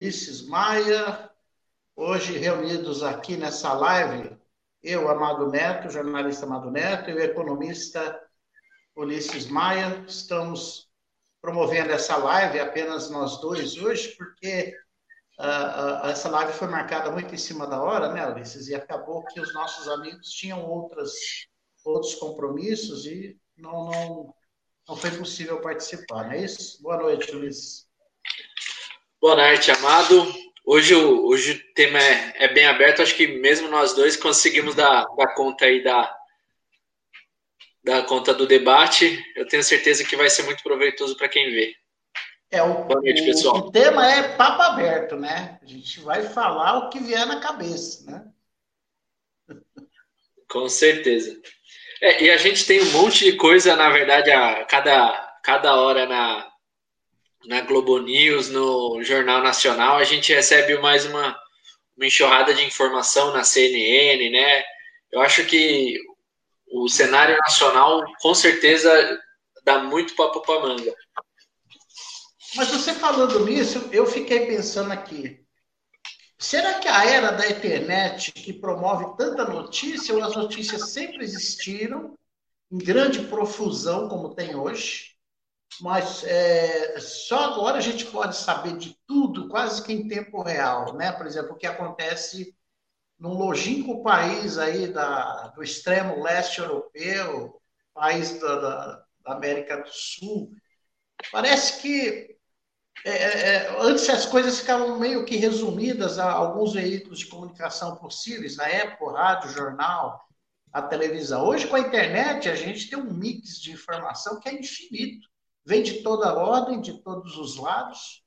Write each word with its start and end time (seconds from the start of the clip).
Ulisses 0.00 0.48
Maia, 0.48 1.30
hoje 1.94 2.38
reunidos 2.38 3.02
aqui 3.02 3.36
nessa 3.36 3.74
live, 3.74 4.34
eu, 4.82 5.10
Amado 5.10 5.50
Neto, 5.50 5.90
jornalista 5.90 6.46
Amado 6.46 6.70
Neto, 6.70 7.10
e 7.10 7.12
o 7.12 7.20
economista 7.20 8.18
Ulisses 8.96 9.46
Maia, 9.46 10.02
estamos 10.08 10.88
promovendo 11.42 11.92
essa 11.92 12.16
live, 12.16 12.58
apenas 12.58 13.10
nós 13.10 13.42
dois 13.42 13.76
hoje, 13.76 14.16
porque 14.16 14.74
uh, 15.38 16.06
uh, 16.06 16.06
essa 16.06 16.30
live 16.30 16.54
foi 16.54 16.68
marcada 16.68 17.10
muito 17.10 17.34
em 17.34 17.38
cima 17.38 17.66
da 17.66 17.82
hora, 17.82 18.10
né, 18.10 18.26
Ulisses? 18.26 18.68
E 18.68 18.74
acabou 18.74 19.22
que 19.26 19.38
os 19.38 19.52
nossos 19.52 19.86
amigos 19.86 20.30
tinham 20.30 20.66
outras, 20.66 21.12
outros 21.84 22.14
compromissos 22.14 23.04
e 23.04 23.38
não, 23.54 23.90
não, 23.90 24.34
não 24.88 24.96
foi 24.96 25.10
possível 25.10 25.60
participar, 25.60 26.24
não 26.24 26.32
é 26.32 26.42
isso? 26.42 26.82
Boa 26.82 26.96
noite, 26.96 27.36
Ulisses. 27.36 27.86
Boa 29.20 29.36
noite, 29.36 29.70
Amado. 29.70 30.34
Hoje, 30.64 30.94
hoje 30.94 31.52
o 31.52 31.74
tema 31.74 31.98
é, 31.98 32.44
é, 32.44 32.48
bem 32.48 32.64
aberto, 32.64 33.02
acho 33.02 33.14
que 33.14 33.26
mesmo 33.26 33.68
nós 33.68 33.92
dois 33.92 34.16
conseguimos 34.16 34.74
dar, 34.74 35.04
dar 35.14 35.34
conta 35.34 35.66
aí 35.66 35.84
da, 35.84 36.16
da 37.84 38.02
conta 38.02 38.32
do 38.32 38.46
debate. 38.46 39.22
Eu 39.36 39.46
tenho 39.46 39.62
certeza 39.62 40.06
que 40.06 40.16
vai 40.16 40.30
ser 40.30 40.44
muito 40.44 40.62
proveitoso 40.62 41.18
para 41.18 41.28
quem 41.28 41.50
vê. 41.50 41.74
É, 42.50 42.62
o, 42.62 42.84
Boa 42.84 43.02
noite, 43.02 43.22
pessoal. 43.22 43.56
O, 43.56 43.58
o 43.68 43.70
tema 43.70 44.10
é 44.10 44.36
papo 44.38 44.62
aberto, 44.62 45.16
né? 45.16 45.58
A 45.62 45.66
gente 45.66 46.00
vai 46.00 46.22
falar 46.22 46.78
o 46.78 46.88
que 46.88 46.98
vier 46.98 47.26
na 47.26 47.40
cabeça, 47.40 48.10
né? 48.10 48.24
Com 50.48 50.66
certeza. 50.66 51.38
É, 52.00 52.24
e 52.24 52.30
a 52.30 52.38
gente 52.38 52.64
tem 52.64 52.80
um 52.80 52.92
monte 52.92 53.26
de 53.26 53.36
coisa, 53.36 53.76
na 53.76 53.90
verdade, 53.90 54.30
a 54.30 54.64
cada, 54.64 55.40
cada 55.44 55.78
hora 55.78 56.06
na, 56.06 56.49
na 57.46 57.60
Globo 57.62 57.98
News, 57.98 58.50
no 58.50 59.02
Jornal 59.02 59.42
Nacional, 59.42 59.96
a 59.96 60.04
gente 60.04 60.32
recebe 60.32 60.78
mais 60.78 61.06
uma, 61.06 61.36
uma 61.96 62.06
enxurrada 62.06 62.52
de 62.52 62.64
informação 62.64 63.32
na 63.32 63.44
CNN, 63.44 64.30
né? 64.30 64.62
Eu 65.10 65.20
acho 65.20 65.44
que 65.46 65.98
o 66.70 66.88
cenário 66.88 67.36
nacional, 67.38 68.02
com 68.20 68.34
certeza, 68.34 68.90
dá 69.64 69.78
muito 69.78 70.14
papo 70.14 70.40
para 70.40 70.60
manga. 70.60 70.94
Mas 72.56 72.68
você 72.68 72.92
falando 72.94 73.44
nisso, 73.44 73.88
eu 73.92 74.06
fiquei 74.06 74.46
pensando 74.46 74.92
aqui. 74.92 75.40
Será 76.38 76.74
que 76.78 76.88
a 76.88 77.04
era 77.04 77.30
da 77.32 77.48
internet 77.48 78.32
que 78.32 78.52
promove 78.52 79.16
tanta 79.16 79.44
notícia, 79.44 80.14
ou 80.14 80.24
as 80.24 80.34
notícias 80.34 80.90
sempre 80.90 81.22
existiram, 81.22 82.16
em 82.72 82.78
grande 82.78 83.20
profusão, 83.26 84.08
como 84.08 84.34
tem 84.34 84.54
hoje, 84.54 85.09
mas 85.80 86.24
é, 86.24 86.98
só 86.98 87.52
agora 87.52 87.78
a 87.78 87.80
gente 87.80 88.06
pode 88.06 88.36
saber 88.36 88.76
de 88.76 88.96
tudo, 89.06 89.48
quase 89.48 89.82
que 89.82 89.92
em 89.92 90.08
tempo 90.08 90.42
real, 90.42 90.94
né? 90.94 91.12
Por 91.12 91.26
exemplo, 91.26 91.52
o 91.52 91.56
que 91.56 91.66
acontece 91.66 92.56
num 93.18 93.34
longínquo 93.34 94.02
país 94.02 94.56
aí 94.56 94.88
da, 94.88 95.48
do 95.48 95.62
extremo 95.62 96.22
leste 96.22 96.60
europeu, 96.60 97.60
país 97.92 98.40
da, 98.40 98.56
da, 98.56 99.04
da 99.24 99.32
América 99.34 99.76
do 99.76 99.90
Sul. 99.90 100.50
Parece 101.30 101.82
que 101.82 102.38
é, 103.04 103.10
é, 103.10 103.54
é, 103.54 103.76
antes 103.80 104.08
as 104.08 104.26
coisas 104.26 104.60
ficavam 104.60 104.98
meio 104.98 105.24
que 105.24 105.36
resumidas 105.36 106.18
a 106.18 106.30
alguns 106.30 106.74
veículos 106.74 107.20
de 107.20 107.26
comunicação 107.26 107.96
possíveis, 107.96 108.56
na 108.56 108.68
época, 108.68 109.12
rádio, 109.12 109.50
jornal, 109.50 110.20
a 110.72 110.82
televisão. 110.82 111.46
Hoje, 111.46 111.66
com 111.66 111.76
a 111.76 111.80
internet, 111.80 112.48
a 112.48 112.54
gente 112.54 112.88
tem 112.88 112.98
um 112.98 113.12
mix 113.12 113.60
de 113.60 113.72
informação 113.72 114.38
que 114.38 114.48
é 114.48 114.54
infinito. 114.54 115.28
Vem 115.70 115.84
de 115.84 116.02
toda 116.02 116.34
ordem, 116.34 116.80
de 116.80 117.00
todos 117.00 117.38
os 117.38 117.56
lados, 117.56 118.24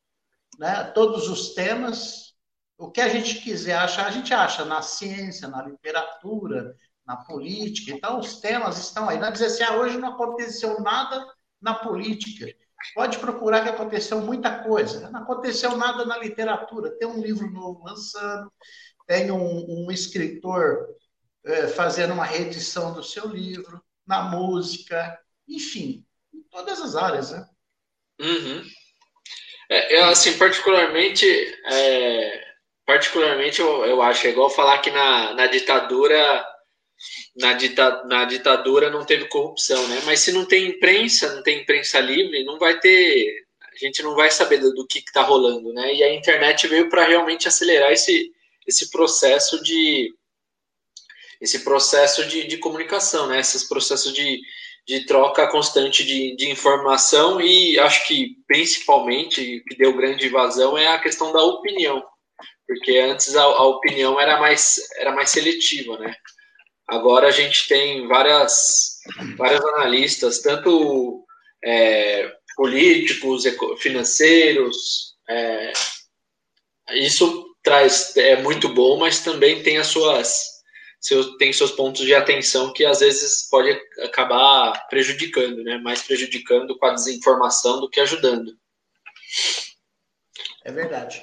né? 0.57 0.81
todos 0.95 1.27
os 1.27 1.53
temas, 1.53 2.33
o 2.77 2.89
que 2.89 3.01
a 3.01 3.09
gente 3.09 3.41
quiser 3.41 3.75
achar, 3.75 4.07
a 4.07 4.11
gente 4.11 4.33
acha 4.33 4.63
na 4.63 4.81
ciência, 4.81 5.49
na 5.49 5.61
literatura, 5.61 6.73
na 7.05 7.17
política. 7.17 7.91
Então, 7.91 8.17
os 8.17 8.39
temas 8.39 8.77
estão 8.77 9.09
aí. 9.09 9.19
Não 9.19 9.27
é 9.27 9.31
dizer 9.31 9.47
assim, 9.47 9.63
ah, 9.63 9.75
hoje 9.75 9.97
não 9.97 10.13
aconteceu 10.13 10.79
nada 10.79 11.21
na 11.59 11.73
política. 11.73 12.47
Pode 12.95 13.19
procurar 13.19 13.63
que 13.63 13.69
aconteceu 13.71 14.21
muita 14.21 14.63
coisa. 14.63 15.09
Não 15.09 15.19
aconteceu 15.19 15.75
nada 15.75 16.05
na 16.05 16.17
literatura. 16.17 16.97
Tem 16.97 17.09
um 17.09 17.21
livro 17.21 17.51
novo 17.51 17.83
lançando, 17.83 18.49
tem 19.05 19.31
um, 19.31 19.65
um 19.67 19.91
escritor 19.91 20.87
é, 21.43 21.67
fazendo 21.67 22.13
uma 22.13 22.23
reedição 22.23 22.93
do 22.93 23.03
seu 23.03 23.27
livro, 23.27 23.83
na 24.07 24.23
música, 24.23 25.19
enfim, 25.45 26.05
todas 26.53 26.79
as 26.79 26.95
áreas, 26.95 27.31
né? 27.31 27.45
Uhum. 28.21 28.63
É, 29.69 29.97
eu, 29.99 30.05
assim, 30.05 30.37
particularmente, 30.37 31.25
é, 31.65 32.43
particularmente, 32.85 33.59
eu, 33.59 33.85
eu 33.85 34.01
acho, 34.01 34.27
é 34.27 34.29
igual 34.29 34.49
falar 34.49 34.77
que 34.79 34.91
na, 34.91 35.33
na 35.33 35.47
ditadura 35.47 36.45
na, 37.35 37.53
dita, 37.53 38.03
na 38.05 38.25
ditadura 38.25 38.89
não 38.89 39.05
teve 39.05 39.27
corrupção, 39.27 39.87
né? 39.87 40.01
Mas 40.05 40.19
se 40.19 40.31
não 40.31 40.45
tem 40.45 40.67
imprensa, 40.67 41.33
não 41.35 41.43
tem 41.43 41.61
imprensa 41.61 41.99
livre, 41.99 42.43
não 42.43 42.59
vai 42.59 42.79
ter. 42.79 43.43
A 43.73 43.77
gente 43.77 44.03
não 44.03 44.15
vai 44.15 44.29
saber 44.29 44.59
do, 44.59 44.73
do 44.73 44.85
que 44.85 44.99
está 44.99 45.23
rolando, 45.23 45.73
né? 45.73 45.93
E 45.93 46.03
a 46.03 46.13
internet 46.13 46.67
veio 46.67 46.89
para 46.89 47.05
realmente 47.05 47.47
acelerar 47.47 47.91
esse, 47.91 48.31
esse 48.67 48.91
processo 48.91 49.61
de 49.63 50.13
esse 51.41 51.63
processo 51.63 52.25
de, 52.25 52.47
de 52.47 52.57
comunicação, 52.57 53.27
né? 53.27 53.39
Esses 53.39 53.67
processos 53.67 54.13
de, 54.13 54.39
de 54.85 55.05
troca 55.05 55.47
constante 55.47 56.03
de, 56.03 56.35
de 56.35 56.49
informação 56.49 57.39
e 57.39 57.79
acho 57.79 58.05
que 58.07 58.37
principalmente 58.47 59.63
que 59.67 59.77
deu 59.77 59.95
grande 59.95 60.27
vazão 60.29 60.77
é 60.77 60.87
a 60.87 60.99
questão 60.99 61.31
da 61.31 61.41
opinião 61.41 62.03
porque 62.67 62.97
antes 62.97 63.35
a, 63.35 63.43
a, 63.43 63.67
opinião 63.67 64.19
era 64.19 64.39
mais, 64.39 64.79
era 64.97 65.11
mais 65.11 65.29
seletiva, 65.29 65.97
né? 65.99 66.15
Agora 66.87 67.27
a 67.27 67.31
gente 67.31 67.67
tem 67.67 68.07
várias, 68.07 68.99
vários 69.37 69.63
analistas, 69.65 70.41
tanto 70.41 71.25
é, 71.63 72.31
políticos, 72.55 73.43
financeiros, 73.79 75.15
é, 75.29 75.71
isso 76.91 77.45
traz 77.63 78.15
é 78.17 78.41
muito 78.41 78.67
bom, 78.69 78.97
mas 78.97 79.23
também 79.23 79.63
tem 79.63 79.77
as 79.77 79.87
suas 79.87 80.52
seu, 81.03 81.37
tem 81.37 81.51
seus 81.51 81.71
pontos 81.71 82.05
de 82.05 82.15
atenção 82.15 82.71
que 82.71 82.85
às 82.85 83.01
vezes 83.01 83.49
pode 83.49 83.69
acabar 84.01 84.87
prejudicando, 84.87 85.61
né? 85.61 85.77
Mais 85.77 86.01
prejudicando 86.01 86.77
com 86.77 86.85
a 86.85 86.93
desinformação 86.93 87.81
do 87.81 87.89
que 87.89 87.99
ajudando. 87.99 88.57
É 90.63 90.71
verdade. 90.71 91.21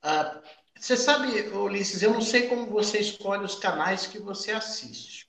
Ah, 0.00 0.40
você 0.78 0.96
sabe, 0.96 1.48
Ulisses, 1.48 2.00
eu 2.00 2.12
não 2.12 2.20
sei 2.20 2.46
como 2.46 2.66
você 2.66 3.00
escolhe 3.00 3.44
os 3.44 3.56
canais 3.56 4.06
que 4.06 4.20
você 4.20 4.52
assiste, 4.52 5.28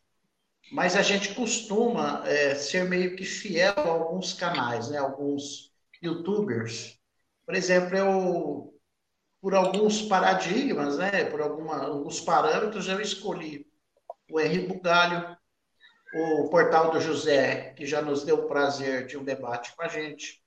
mas 0.71 0.95
a 0.95 1.01
gente 1.01 1.33
costuma 1.33 2.21
é, 2.27 2.53
ser 2.53 2.87
meio 2.87 3.15
que 3.15 3.25
fiel 3.25 3.73
a 3.75 3.81
alguns 3.81 4.33
canais, 4.33 4.89
né? 4.89 4.99
alguns 4.99 5.73
youtubers. 6.01 6.95
Por 7.43 7.55
exemplo, 7.55 7.97
eu, 7.97 8.70
por 9.41 9.55
alguns 9.55 10.03
paradigmas, 10.03 10.97
né? 10.97 11.25
por 11.25 11.41
alguma, 11.41 11.83
alguns 11.83 12.21
parâmetros, 12.21 12.87
eu 12.87 13.01
escolhi 13.01 13.67
o 14.29 14.39
Henri 14.39 14.67
Bugalho, 14.67 15.35
o 16.13 16.49
Portal 16.49 16.91
do 16.91 17.01
José, 17.01 17.73
que 17.73 17.85
já 17.85 18.01
nos 18.01 18.23
deu 18.23 18.35
o 18.35 18.47
prazer 18.47 19.07
de 19.07 19.17
um 19.17 19.23
debate 19.23 19.75
com 19.75 19.81
a 19.81 19.87
gente, 19.87 20.41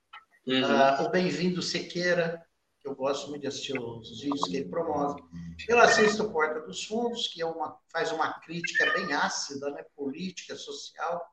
uhum. 0.47 0.63
uh, 0.63 1.03
o 1.05 1.11
Bem-vindo 1.11 1.61
Sequeira, 1.61 2.41
que 2.81 2.89
eu 2.89 2.95
gosto 2.95 3.31
muito 3.31 3.41
de 3.41 3.49
assistir 3.49 3.79
os 3.79 4.21
vídeos 4.21 4.43
que 4.43 4.57
ele 4.57 4.69
promove. 4.69 5.23
Eu 5.67 5.81
assisto 5.81 6.31
Porta 6.31 6.61
dos 6.61 6.85
Fundos, 6.85 7.29
que 7.29 7.41
é 7.41 7.47
uma, 7.47 7.79
faz 7.91 8.13
uma 8.13 8.35
crítica 8.41 8.93
bem 8.93 9.13
ácida, 9.15 9.71
né, 9.71 9.83
política, 9.97 10.55
social, 10.55 11.27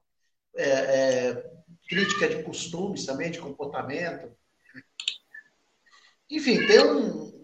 é, 0.56 0.70
é, 0.70 1.52
crítica 1.90 2.30
de 2.30 2.44
costumes 2.44 3.06
também, 3.06 3.32
de 3.32 3.40
comportamento. 3.40 4.32
Enfim, 6.30 6.66
tem 6.66 6.80
um, 6.80 7.26
um, 7.26 7.41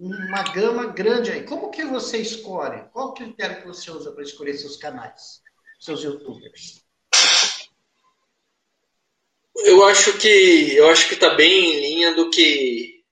uma 0.00 0.42
gama 0.52 0.86
grande 0.86 1.30
aí. 1.30 1.44
Como 1.44 1.70
que 1.70 1.84
você 1.84 2.18
escolhe? 2.18 2.84
Qual 2.92 3.08
o 3.08 3.14
critério 3.14 3.60
que 3.60 3.66
você 3.66 3.90
usa 3.90 4.12
para 4.12 4.22
escolher 4.22 4.54
seus 4.54 4.76
canais, 4.76 5.40
seus 5.80 6.02
youtubers? 6.02 6.84
Eu 9.56 9.84
acho 9.84 10.18
que 10.18 10.74
eu 10.76 10.88
acho 10.90 11.08
que 11.08 11.14
está 11.14 11.30
bem 11.30 11.72
em 11.72 11.80
linha 11.80 12.14
do 12.14 12.28
que 12.28 13.02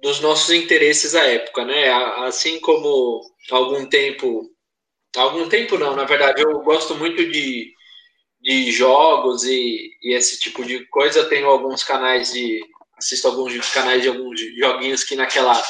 dos 0.00 0.20
nossos 0.20 0.50
interesses 0.50 1.14
à 1.14 1.24
época, 1.24 1.64
né? 1.64 1.88
Assim 2.26 2.58
como 2.58 3.20
algum 3.50 3.86
tempo, 3.86 4.50
algum 5.16 5.48
tempo 5.48 5.78
não, 5.78 5.94
na 5.94 6.04
verdade, 6.04 6.42
eu 6.42 6.60
gosto 6.60 6.96
muito 6.96 7.30
de, 7.30 7.72
de 8.40 8.72
jogos 8.72 9.44
e, 9.44 9.96
e 10.02 10.14
esse 10.14 10.40
tipo 10.40 10.64
de 10.64 10.84
coisa. 10.86 11.20
Eu 11.20 11.28
tenho 11.28 11.46
alguns 11.46 11.84
canais 11.84 12.32
de, 12.32 12.60
assisto 12.96 13.28
alguns 13.28 13.70
canais 13.70 14.02
de 14.02 14.08
alguns 14.08 14.40
joguinhos 14.58 15.04
que 15.04 15.14
naquela, 15.14 15.62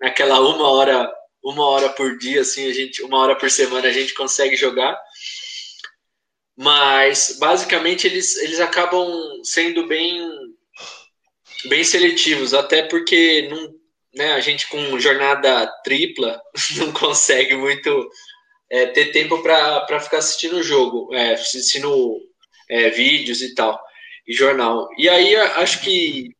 naquela 0.00 0.40
uma 0.40 0.68
hora, 0.70 1.12
uma 1.42 1.66
hora 1.66 1.88
por 1.90 2.16
dia, 2.18 2.40
assim, 2.40 2.68
a 2.68 2.72
gente, 2.72 3.02
uma 3.02 3.18
hora 3.18 3.36
por 3.36 3.50
semana 3.50 3.88
a 3.88 3.92
gente 3.92 4.14
consegue 4.14 4.56
jogar. 4.56 4.98
Mas 6.56 7.36
basicamente 7.38 8.06
eles, 8.06 8.36
eles 8.36 8.60
acabam 8.60 9.08
sendo 9.42 9.86
bem 9.86 10.20
bem 11.66 11.82
seletivos, 11.82 12.52
até 12.52 12.82
porque 12.82 13.48
não, 13.50 13.74
né, 14.14 14.32
a 14.34 14.40
gente 14.40 14.68
com 14.68 14.98
jornada 14.98 15.66
tripla 15.82 16.40
não 16.76 16.92
consegue 16.92 17.56
muito 17.56 18.08
é, 18.70 18.86
ter 18.86 19.12
tempo 19.12 19.42
para 19.42 20.00
ficar 20.00 20.18
assistindo 20.18 20.56
o 20.56 20.62
jogo, 20.62 21.12
é, 21.14 21.34
assistindo 21.34 22.20
é, 22.68 22.90
vídeos 22.90 23.42
e 23.42 23.54
tal, 23.54 23.80
e 24.26 24.32
jornal. 24.32 24.88
E 24.98 25.08
aí 25.08 25.34
acho 25.36 25.80
que 25.80 26.30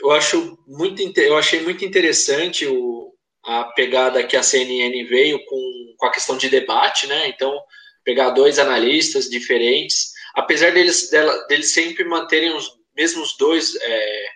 eu 0.00 0.10
acho 0.10 0.58
muito 0.66 1.02
eu 1.18 1.36
achei 1.36 1.60
muito 1.62 1.84
interessante 1.84 2.66
o, 2.66 3.12
a 3.44 3.64
pegada 3.64 4.24
que 4.24 4.36
a 4.36 4.42
CNN 4.42 5.04
veio 5.04 5.44
com, 5.46 5.94
com 5.98 6.06
a 6.06 6.12
questão 6.12 6.36
de 6.36 6.48
debate, 6.48 7.06
né? 7.06 7.28
Então 7.28 7.58
pegar 8.04 8.30
dois 8.30 8.58
analistas 8.58 9.28
diferentes, 9.28 10.12
apesar 10.34 10.72
deles 10.72 11.10
dela, 11.10 11.46
deles 11.48 11.72
sempre 11.72 12.04
manterem 12.04 12.54
os 12.54 12.70
mesmos 12.94 13.36
dois 13.36 13.76
é, 13.76 14.26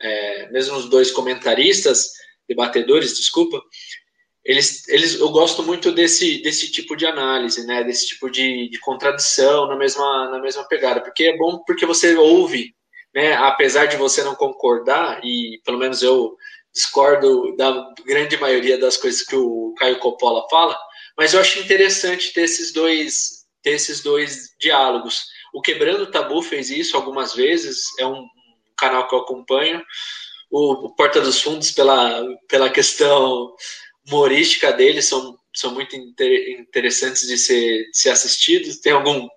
é, 0.00 0.50
mesmos 0.50 0.88
dois 0.88 1.10
comentaristas, 1.10 2.10
debatedores, 2.48 3.16
desculpa, 3.16 3.62
eles, 4.44 4.88
eles, 4.88 5.14
eu 5.20 5.28
gosto 5.30 5.62
muito 5.62 5.92
desse, 5.92 6.42
desse 6.42 6.72
tipo 6.72 6.96
de 6.96 7.06
análise, 7.06 7.64
né, 7.66 7.84
desse 7.84 8.08
tipo 8.08 8.30
de, 8.30 8.68
de 8.70 8.80
contradição 8.80 9.68
na 9.68 9.76
mesma, 9.76 10.30
na 10.30 10.40
mesma 10.40 10.66
pegada, 10.66 11.00
porque 11.00 11.24
é 11.24 11.36
bom 11.36 11.62
porque 11.66 11.84
você 11.84 12.16
ouve, 12.16 12.74
né, 13.14 13.34
apesar 13.34 13.86
de 13.86 13.96
você 13.96 14.22
não 14.22 14.34
concordar, 14.34 15.20
e 15.24 15.60
pelo 15.64 15.78
menos 15.78 16.02
eu 16.02 16.36
discordo 16.72 17.54
da 17.56 17.92
grande 18.06 18.36
maioria 18.36 18.78
das 18.78 18.96
coisas 18.96 19.22
que 19.22 19.34
o 19.34 19.74
Caio 19.76 19.98
Coppola 19.98 20.46
fala, 20.48 20.78
mas 21.16 21.34
eu 21.34 21.40
acho 21.40 21.58
interessante 21.58 22.32
ter 22.32 22.42
esses 22.42 22.72
dois, 22.72 23.44
ter 23.62 23.72
esses 23.72 24.02
dois 24.02 24.54
diálogos. 24.60 25.24
O 25.52 25.60
Quebrando 25.60 26.04
o 26.04 26.10
Tabu 26.10 26.40
fez 26.42 26.70
isso 26.70 26.96
algumas 26.96 27.34
vezes, 27.34 27.82
é 27.98 28.06
um 28.06 28.24
canal 28.78 29.06
que 29.08 29.14
eu 29.14 29.20
acompanho. 29.20 29.82
O, 30.50 30.94
Porta 30.94 31.20
dos 31.20 31.40
Fundos, 31.40 31.70
pela, 31.70 32.24
pela 32.48 32.70
questão 32.70 33.54
humorística 34.06 34.72
dele, 34.72 35.02
são, 35.02 35.36
são 35.54 35.72
muito 35.72 35.94
inter, 35.94 36.58
interessantes 36.58 37.28
de 37.28 37.36
ser, 37.36 37.90
de 37.90 37.98
ser 37.98 38.10
assistidos. 38.10 38.78
Tem 38.78 38.92
algum, 38.92 39.28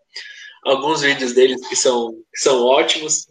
alguns 0.63 1.01
vídeos 1.01 1.33
deles 1.33 1.67
que 1.67 1.75
são, 1.75 2.11
que 2.33 2.39
são 2.39 2.63
ótimos. 2.63 3.27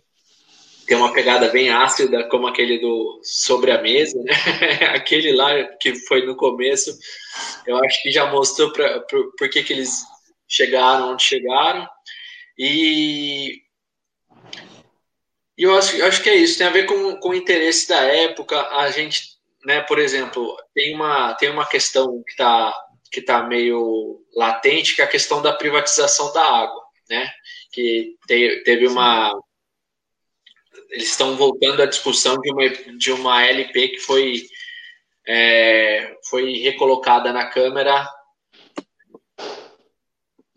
Tem 0.93 0.99
uma 0.99 1.15
pegada 1.15 1.49
bem 1.49 1.71
ácida, 1.71 2.29
como 2.29 2.47
aquele 2.47 2.79
do 2.79 3.19
Sobre 3.23 3.71
a 3.71 3.81
Mesa, 3.81 4.23
né? 4.23 4.35
aquele 4.95 5.33
lá 5.33 5.65
que 5.81 5.95
foi 6.07 6.27
no 6.27 6.37
começo, 6.37 6.95
eu 7.67 7.83
acho 7.83 8.03
que 8.03 8.11
já 8.11 8.31
mostrou 8.31 8.71
pra, 8.75 9.01
por, 9.01 9.35
por 9.35 9.49
que, 9.49 9.63
que 9.63 9.73
eles 9.73 10.03
chegaram 10.47 11.11
onde 11.13 11.23
chegaram. 11.23 11.89
E 12.59 13.63
e 15.57 15.63
eu 15.63 15.75
acho, 15.79 16.05
acho 16.05 16.23
que 16.23 16.29
é 16.29 16.37
isso, 16.37 16.59
tem 16.59 16.67
a 16.67 16.71
ver 16.71 16.85
com, 16.85 17.17
com 17.17 17.31
o 17.31 17.35
interesse 17.35 17.89
da 17.89 18.03
época. 18.03 18.61
A 18.77 18.91
gente, 18.91 19.23
né, 19.65 19.81
por 19.81 19.99
exemplo, 19.99 20.55
tem 20.75 20.95
uma, 20.95 21.33
tem 21.37 21.49
uma 21.49 21.65
questão 21.67 22.23
que 22.23 22.33
está 22.33 22.75
que 23.11 23.23
tá 23.23 23.43
meio 23.43 24.23
latente, 24.37 24.95
que 24.95 25.01
é 25.01 25.05
a 25.07 25.09
questão 25.09 25.41
da 25.41 25.55
privatização 25.55 26.31
da 26.35 26.43
água, 26.43 26.83
né? 27.09 27.31
Que 27.73 28.15
te, 28.27 28.63
teve 28.63 28.87
uma. 28.87 29.33
Eles 30.93 31.09
estão 31.09 31.37
voltando 31.37 31.83
à 31.83 31.87
discussão 31.87 32.39
de 32.41 32.53
uma, 32.53 32.69
de 32.69 33.13
uma 33.13 33.45
LP 33.45 33.89
que 33.89 33.99
foi, 33.99 34.47
é, 35.27 36.17
foi 36.29 36.53
recolocada 36.59 37.33
na 37.33 37.47
Câmara. 37.47 38.09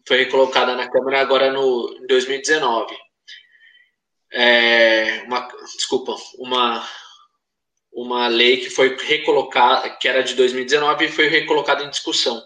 Foi 0.08 0.18
recolocada 0.18 0.76
na 0.76 0.88
Câmara 0.88 1.22
agora 1.22 1.52
no, 1.52 1.98
em 2.00 2.06
2019 2.06 2.96
é, 4.36 5.24
uma, 5.26 5.48
desculpa, 5.76 6.14
uma, 6.38 6.88
uma 7.94 8.28
lei 8.28 8.58
que 8.58 8.70
foi 8.70 8.96
recolocada, 8.98 9.90
que 9.92 10.08
era 10.08 10.22
de 10.22 10.36
2019 10.36 11.06
e 11.06 11.12
foi 11.12 11.28
recolocada 11.28 11.84
em 11.84 11.90
discussão. 11.90 12.42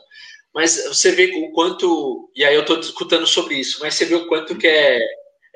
Mas 0.53 0.86
você 0.88 1.12
vê 1.12 1.31
o 1.36 1.51
quanto, 1.51 2.31
e 2.36 2.45
aí 2.45 2.53
eu 2.53 2.62
estou 2.62 2.80
discutindo 2.80 3.25
sobre 3.25 3.56
isso, 3.56 3.80
mas 3.81 3.95
você 3.95 4.06
vê 4.06 4.15
o 4.15 4.27
quanto 4.27 4.56
que 4.56 4.68
é, 4.68 5.00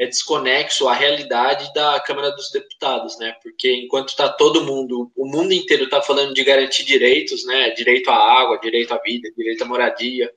é 0.04 0.08
desconexo 0.08 0.88
a 0.88 0.94
realidade 0.94 1.74
da 1.74 2.00
Câmara 2.00 2.32
dos 2.32 2.52
Deputados, 2.52 3.18
né? 3.18 3.36
Porque 3.42 3.72
enquanto 3.74 4.10
está 4.10 4.30
todo 4.30 4.64
mundo, 4.64 5.12
o 5.16 5.26
mundo 5.26 5.54
inteiro 5.54 5.86
está 5.86 6.02
falando 6.02 6.34
de 6.34 6.44
garantir 6.44 6.84
direitos, 6.84 7.46
né? 7.46 7.72
Direito 7.72 8.10
à 8.10 8.16
água, 8.16 8.60
direito 8.60 8.94
à 8.94 8.98
vida, 8.98 9.30
direito 9.36 9.64
à 9.64 9.68
moradia, 9.68 10.32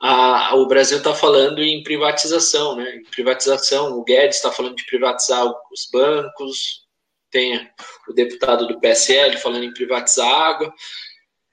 a, 0.00 0.54
o 0.56 0.66
Brasil 0.66 0.98
está 0.98 1.14
falando 1.14 1.62
em 1.62 1.82
privatização, 1.82 2.76
né? 2.76 2.96
Em 2.96 3.02
privatização, 3.04 3.98
o 3.98 4.04
Guedes 4.04 4.36
está 4.36 4.52
falando 4.52 4.76
de 4.76 4.84
privatizar 4.84 5.46
os 5.72 5.88
bancos, 5.92 6.84
tem 7.30 7.68
o 8.08 8.12
deputado 8.12 8.66
do 8.66 8.78
PSL 8.78 9.36
falando 9.38 9.64
em 9.64 9.72
privatizar 9.72 10.28
a 10.28 10.48
água. 10.48 10.74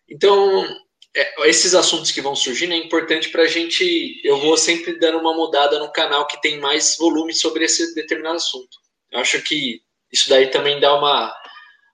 Então, 0.09 0.67
é, 1.15 1.49
esses 1.49 1.75
assuntos 1.75 2.11
que 2.11 2.21
vão 2.21 2.35
surgindo 2.35 2.73
é 2.73 2.77
importante 2.77 3.29
para 3.29 3.43
a 3.43 3.47
gente. 3.47 4.21
Eu 4.23 4.37
vou 4.37 4.57
sempre 4.57 4.97
dando 4.97 5.19
uma 5.19 5.33
mudada 5.33 5.77
no 5.79 5.91
canal 5.91 6.25
que 6.25 6.41
tem 6.41 6.59
mais 6.59 6.95
volume 6.97 7.33
sobre 7.33 7.65
esse 7.65 7.93
determinado 7.93 8.37
assunto. 8.37 8.77
Eu 9.11 9.19
acho 9.19 9.41
que 9.41 9.81
isso 10.11 10.29
daí 10.29 10.49
também 10.49 10.79
dá 10.79 10.95
uma, 10.95 11.35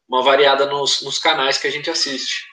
uma 0.07 0.21
variada 0.21 0.65
nos, 0.67 1.01
nos 1.01 1.17
canais 1.17 1.57
que 1.57 1.67
a 1.67 1.71
gente 1.71 1.89
assiste. 1.89 2.45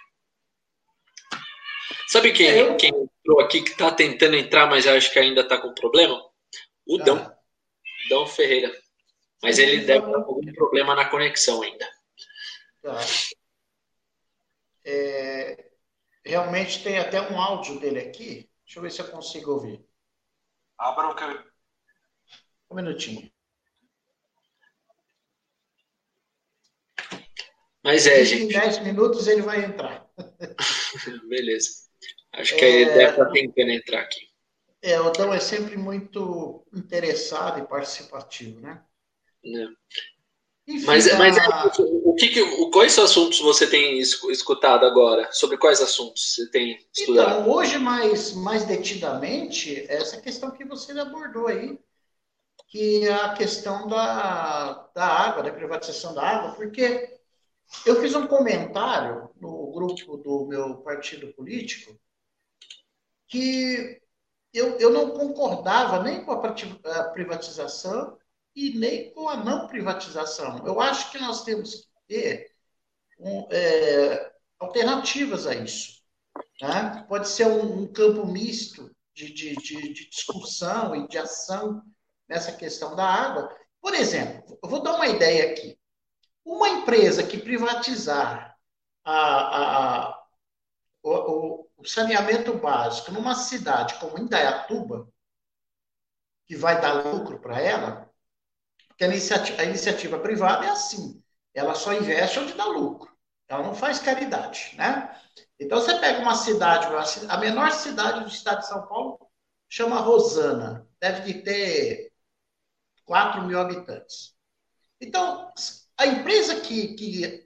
Sabe 2.09 2.33
quem, 2.33 2.49
é, 2.49 2.63
eu... 2.63 2.77
quem 2.77 2.91
entrou 2.91 3.41
aqui 3.41 3.63
que 3.63 3.71
está 3.71 3.91
tentando 3.91 4.37
entrar, 4.37 4.67
mas 4.67 4.87
acho 4.87 5.13
que 5.13 5.19
ainda 5.19 5.43
está 5.43 5.59
com 5.59 5.75
problema? 5.75 6.19
O 6.87 6.99
ah. 7.01 7.05
Dão. 7.05 7.37
Dão 8.09 8.27
Ferreira. 8.27 8.75
Mas 9.43 9.59
ele 9.59 9.79
deve 9.79 10.07
estar 10.07 10.23
com 10.23 10.31
algum 10.31 10.53
problema 10.55 10.95
na 10.95 11.05
conexão 11.05 11.61
ainda. 11.61 11.87
Tá. 12.83 13.01
É, 14.87 15.74
realmente 16.25 16.83
tem 16.83 16.99
até 16.99 17.21
um 17.21 17.41
áudio 17.41 17.79
dele 17.79 18.01
aqui. 18.01 18.51
Deixa 18.65 18.79
eu 18.79 18.83
ver 18.83 18.91
se 18.91 19.01
eu 19.01 19.09
consigo 19.09 19.53
ouvir. 19.53 19.85
Abra 20.79 21.09
o 21.09 21.15
que. 21.15 21.25
Um 22.71 22.77
minutinho. 22.77 23.31
Mas 27.83 28.07
é, 28.07 28.25
gente. 28.25 28.45
Em 28.45 28.49
10 28.49 28.79
minutos 28.83 29.29
ele 29.29 29.43
vai 29.43 29.65
entrar. 29.65 30.09
Beleza. 31.29 31.85
Acho 32.33 32.57
que 32.57 32.65
é, 32.65 32.71
ele 32.71 32.91
deve 32.91 33.11
estar 33.11 33.31
tentando 33.31 33.71
entrar 33.71 34.01
aqui. 34.01 34.29
É, 34.83 35.01
o 35.01 35.11
Dão 35.11 35.33
é 35.33 35.41
sempre 35.41 35.77
muito 35.77 36.67
interessado 36.75 37.59
e 37.59 37.67
participativo, 37.67 38.61
né? 38.61 38.83
É. 39.45 39.67
Enfim, 40.67 40.87
mas, 40.87 41.07
a... 41.09 41.19
mas 41.19 41.37
é, 41.37 41.43
o 41.79 42.15
que, 42.15 42.29
que, 42.29 42.71
quais 42.71 42.99
assuntos 42.99 43.39
você 43.41 43.69
tem 43.69 43.99
escutado 43.99 44.87
agora? 44.87 45.31
Sobre 45.31 45.59
quais 45.59 45.81
assuntos 45.81 46.35
você 46.35 46.51
tem 46.51 46.79
estudado? 46.97 47.41
Então, 47.41 47.51
hoje, 47.51 47.79
mais, 47.79 48.33
mais 48.33 48.65
detidamente, 48.65 49.85
essa 49.89 50.21
questão 50.21 50.51
que 50.51 50.65
você 50.65 50.93
abordou 50.99 51.49
aí, 51.49 51.79
que 52.69 53.07
é 53.07 53.13
a 53.13 53.35
questão 53.35 53.87
da, 53.87 54.89
da 54.95 55.07
água, 55.07 55.43
da 55.43 55.53
privatização 55.53 56.15
da 56.15 56.23
água, 56.23 56.53
porque 56.53 57.19
eu 57.85 58.01
fiz 58.01 58.15
um 58.15 58.27
comentário 58.27 59.31
no 59.41 59.71
grupo 59.73 60.17
do 60.17 60.47
meu 60.47 60.79
partido 60.79 61.33
político 61.35 61.95
que 63.27 64.01
eu, 64.53 64.79
eu 64.79 64.91
não 64.91 65.11
concordava 65.11 66.03
nem 66.03 66.25
com 66.25 66.33
a 66.33 67.05
privatização 67.13 68.17
e 68.55 68.79
nem 68.79 69.13
com 69.13 69.29
a 69.29 69.37
não 69.37 69.67
privatização. 69.67 70.65
Eu 70.67 70.81
acho 70.81 71.11
que 71.11 71.19
nós 71.19 71.43
temos 71.45 71.75
que 71.75 71.89
ter 72.07 72.55
um, 73.19 73.49
é, 73.51 74.33
alternativas 74.59 75.47
a 75.47 75.55
isso. 75.55 76.03
Né? 76.61 77.05
Pode 77.09 77.29
ser 77.29 77.47
um, 77.47 77.83
um 77.83 77.93
campo 77.93 78.27
misto 78.27 78.95
de, 79.15 79.33
de, 79.33 79.55
de, 79.57 79.93
de, 79.93 80.11
discussão 80.11 80.95
e 80.95 81.09
de 81.09 81.19
ação 81.19 81.83
nessa 82.29 82.53
questão 82.53 82.95
da 82.95 83.05
água. 83.05 83.55
Por 83.81 83.95
exemplo, 83.95 84.59
eu 84.63 84.69
vou 84.69 84.83
dar 84.83 84.95
uma 84.95 85.09
ideia 85.09 85.53
aqui. 85.53 85.79
Uma 86.45 86.69
empresa 86.69 87.27
que 87.27 87.39
privatizar 87.39 88.57
a, 89.05 90.09
a, 90.09 90.25
o, 91.03 91.69
o 91.77 91.85
saneamento 91.85 92.55
básico 92.59 93.13
numa 93.13 93.35
cidade 93.35 93.95
como 93.99 94.19
Indaiatuba, 94.19 95.09
que 96.47 96.57
vai 96.57 96.81
dar 96.81 97.05
lucro 97.05 97.39
para 97.41 97.61
ela, 97.61 98.04
porque 98.95 99.05
a 99.05 99.09
iniciativa, 99.09 99.61
a 99.61 99.65
iniciativa, 99.65 100.19
privada 100.21 100.67
é 100.67 100.71
assim, 100.71 101.23
ela 101.53 101.75
só 101.75 101.93
investe 101.93 102.39
onde 102.39 102.55
dá 102.55 102.65
lucro, 102.67 103.13
ela 103.49 103.63
não 103.63 103.75
faz 103.75 103.99
caridade, 103.99 104.73
né? 104.77 105.21
Então 105.59 105.81
você 105.81 105.99
pega 105.99 106.21
uma 106.21 106.37
cidade, 106.37 106.87
a 107.29 107.39
menor 107.39 107.73
cidade 107.73 108.21
do 108.21 108.29
estado 108.29 108.61
de 108.61 108.69
São 108.69 108.87
Paulo 108.87 109.19
chama 109.69 110.01
Rosana, 110.01 110.89
deve 111.01 111.33
de 111.33 111.43
ter 111.43 112.13
4 113.05 113.43
mil 113.43 113.59
habitantes. 113.59 114.35
Então, 115.01 115.53
a 115.99 116.07
empresa 116.07 116.61
que, 116.61 116.95
que 116.95 117.45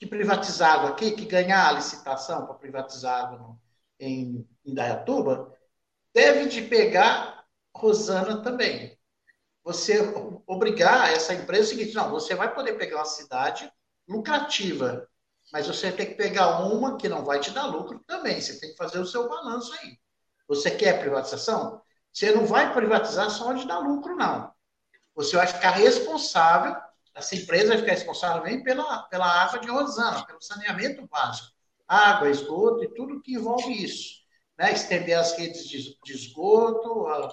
que 0.00 0.06
privatizar 0.06 0.76
água 0.76 0.90
aqui, 0.90 1.12
que 1.12 1.26
ganhar 1.26 1.68
a 1.68 1.72
licitação 1.72 2.46
para 2.46 2.54
privatizar 2.54 3.26
água 3.26 3.58
em 3.98 4.48
Indaiatuba, 4.64 5.54
deve 6.14 6.48
de 6.48 6.62
pegar 6.62 7.44
Rosana 7.76 8.42
também. 8.42 8.98
Você 9.62 10.00
obrigar 10.46 11.12
essa 11.12 11.34
empresa 11.34 11.62
é 11.62 11.66
o 11.66 11.68
seguinte, 11.68 11.94
não, 11.94 12.10
você 12.10 12.34
vai 12.34 12.52
poder 12.52 12.74
pegar 12.74 12.96
uma 12.96 13.04
cidade 13.04 13.70
lucrativa. 14.08 15.06
Mas 15.52 15.66
você 15.66 15.90
tem 15.90 16.06
que 16.06 16.14
pegar 16.14 16.60
uma 16.60 16.96
que 16.96 17.08
não 17.08 17.24
vai 17.24 17.40
te 17.40 17.50
dar 17.50 17.66
lucro 17.66 18.00
também. 18.06 18.40
Você 18.40 18.58
tem 18.58 18.70
que 18.70 18.76
fazer 18.76 18.98
o 18.98 19.06
seu 19.06 19.28
balanço 19.28 19.72
aí. 19.74 19.98
Você 20.48 20.70
quer 20.70 21.00
privatização? 21.00 21.80
Você 22.12 22.32
não 22.32 22.46
vai 22.46 22.72
privatizar 22.72 23.30
só 23.30 23.48
onde 23.48 23.66
dá 23.66 23.78
lucro, 23.78 24.16
não. 24.16 24.52
Você 25.14 25.36
vai 25.36 25.46
ficar 25.46 25.70
responsável, 25.70 26.76
essa 27.14 27.34
empresa 27.34 27.68
vai 27.68 27.78
ficar 27.78 27.92
responsável 27.92 28.42
também 28.42 28.62
pela, 28.62 29.02
pela 29.04 29.26
água 29.26 29.58
de 29.58 29.68
Rosana, 29.68 30.24
pelo 30.24 30.40
saneamento 30.40 31.06
básico. 31.08 31.48
Água, 31.86 32.30
esgoto 32.30 32.84
e 32.84 32.94
tudo 32.94 33.20
que 33.20 33.34
envolve 33.34 33.72
isso. 33.72 34.20
Né? 34.58 34.72
Estender 34.72 35.18
as 35.18 35.36
redes 35.36 35.68
de, 35.68 35.96
de 36.02 36.12
esgoto, 36.12 37.06
a, 37.08 37.28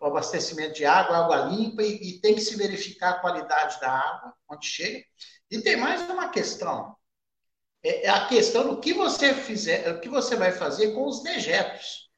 o 0.00 0.06
abastecimento 0.06 0.74
de 0.74 0.84
água, 0.84 1.18
água 1.18 1.36
limpa, 1.36 1.82
e, 1.82 1.96
e 1.96 2.20
tem 2.20 2.34
que 2.34 2.40
se 2.40 2.56
verificar 2.56 3.10
a 3.10 3.20
qualidade 3.20 3.80
da 3.80 3.90
água, 3.90 4.34
onde 4.48 4.66
chega. 4.66 5.04
E 5.50 5.60
tem 5.60 5.76
mais 5.76 6.08
uma 6.08 6.28
questão. 6.28 6.96
É, 7.82 8.06
é 8.06 8.08
a 8.08 8.26
questão 8.26 8.68
do 8.68 8.80
que 8.80 8.92
você 8.92 9.34
fizer, 9.34 9.90
o 9.92 10.00
que 10.00 10.08
você 10.08 10.36
vai 10.36 10.52
fazer 10.52 10.92
com 10.94 11.06
os 11.06 11.22
dejetos, 11.22 12.10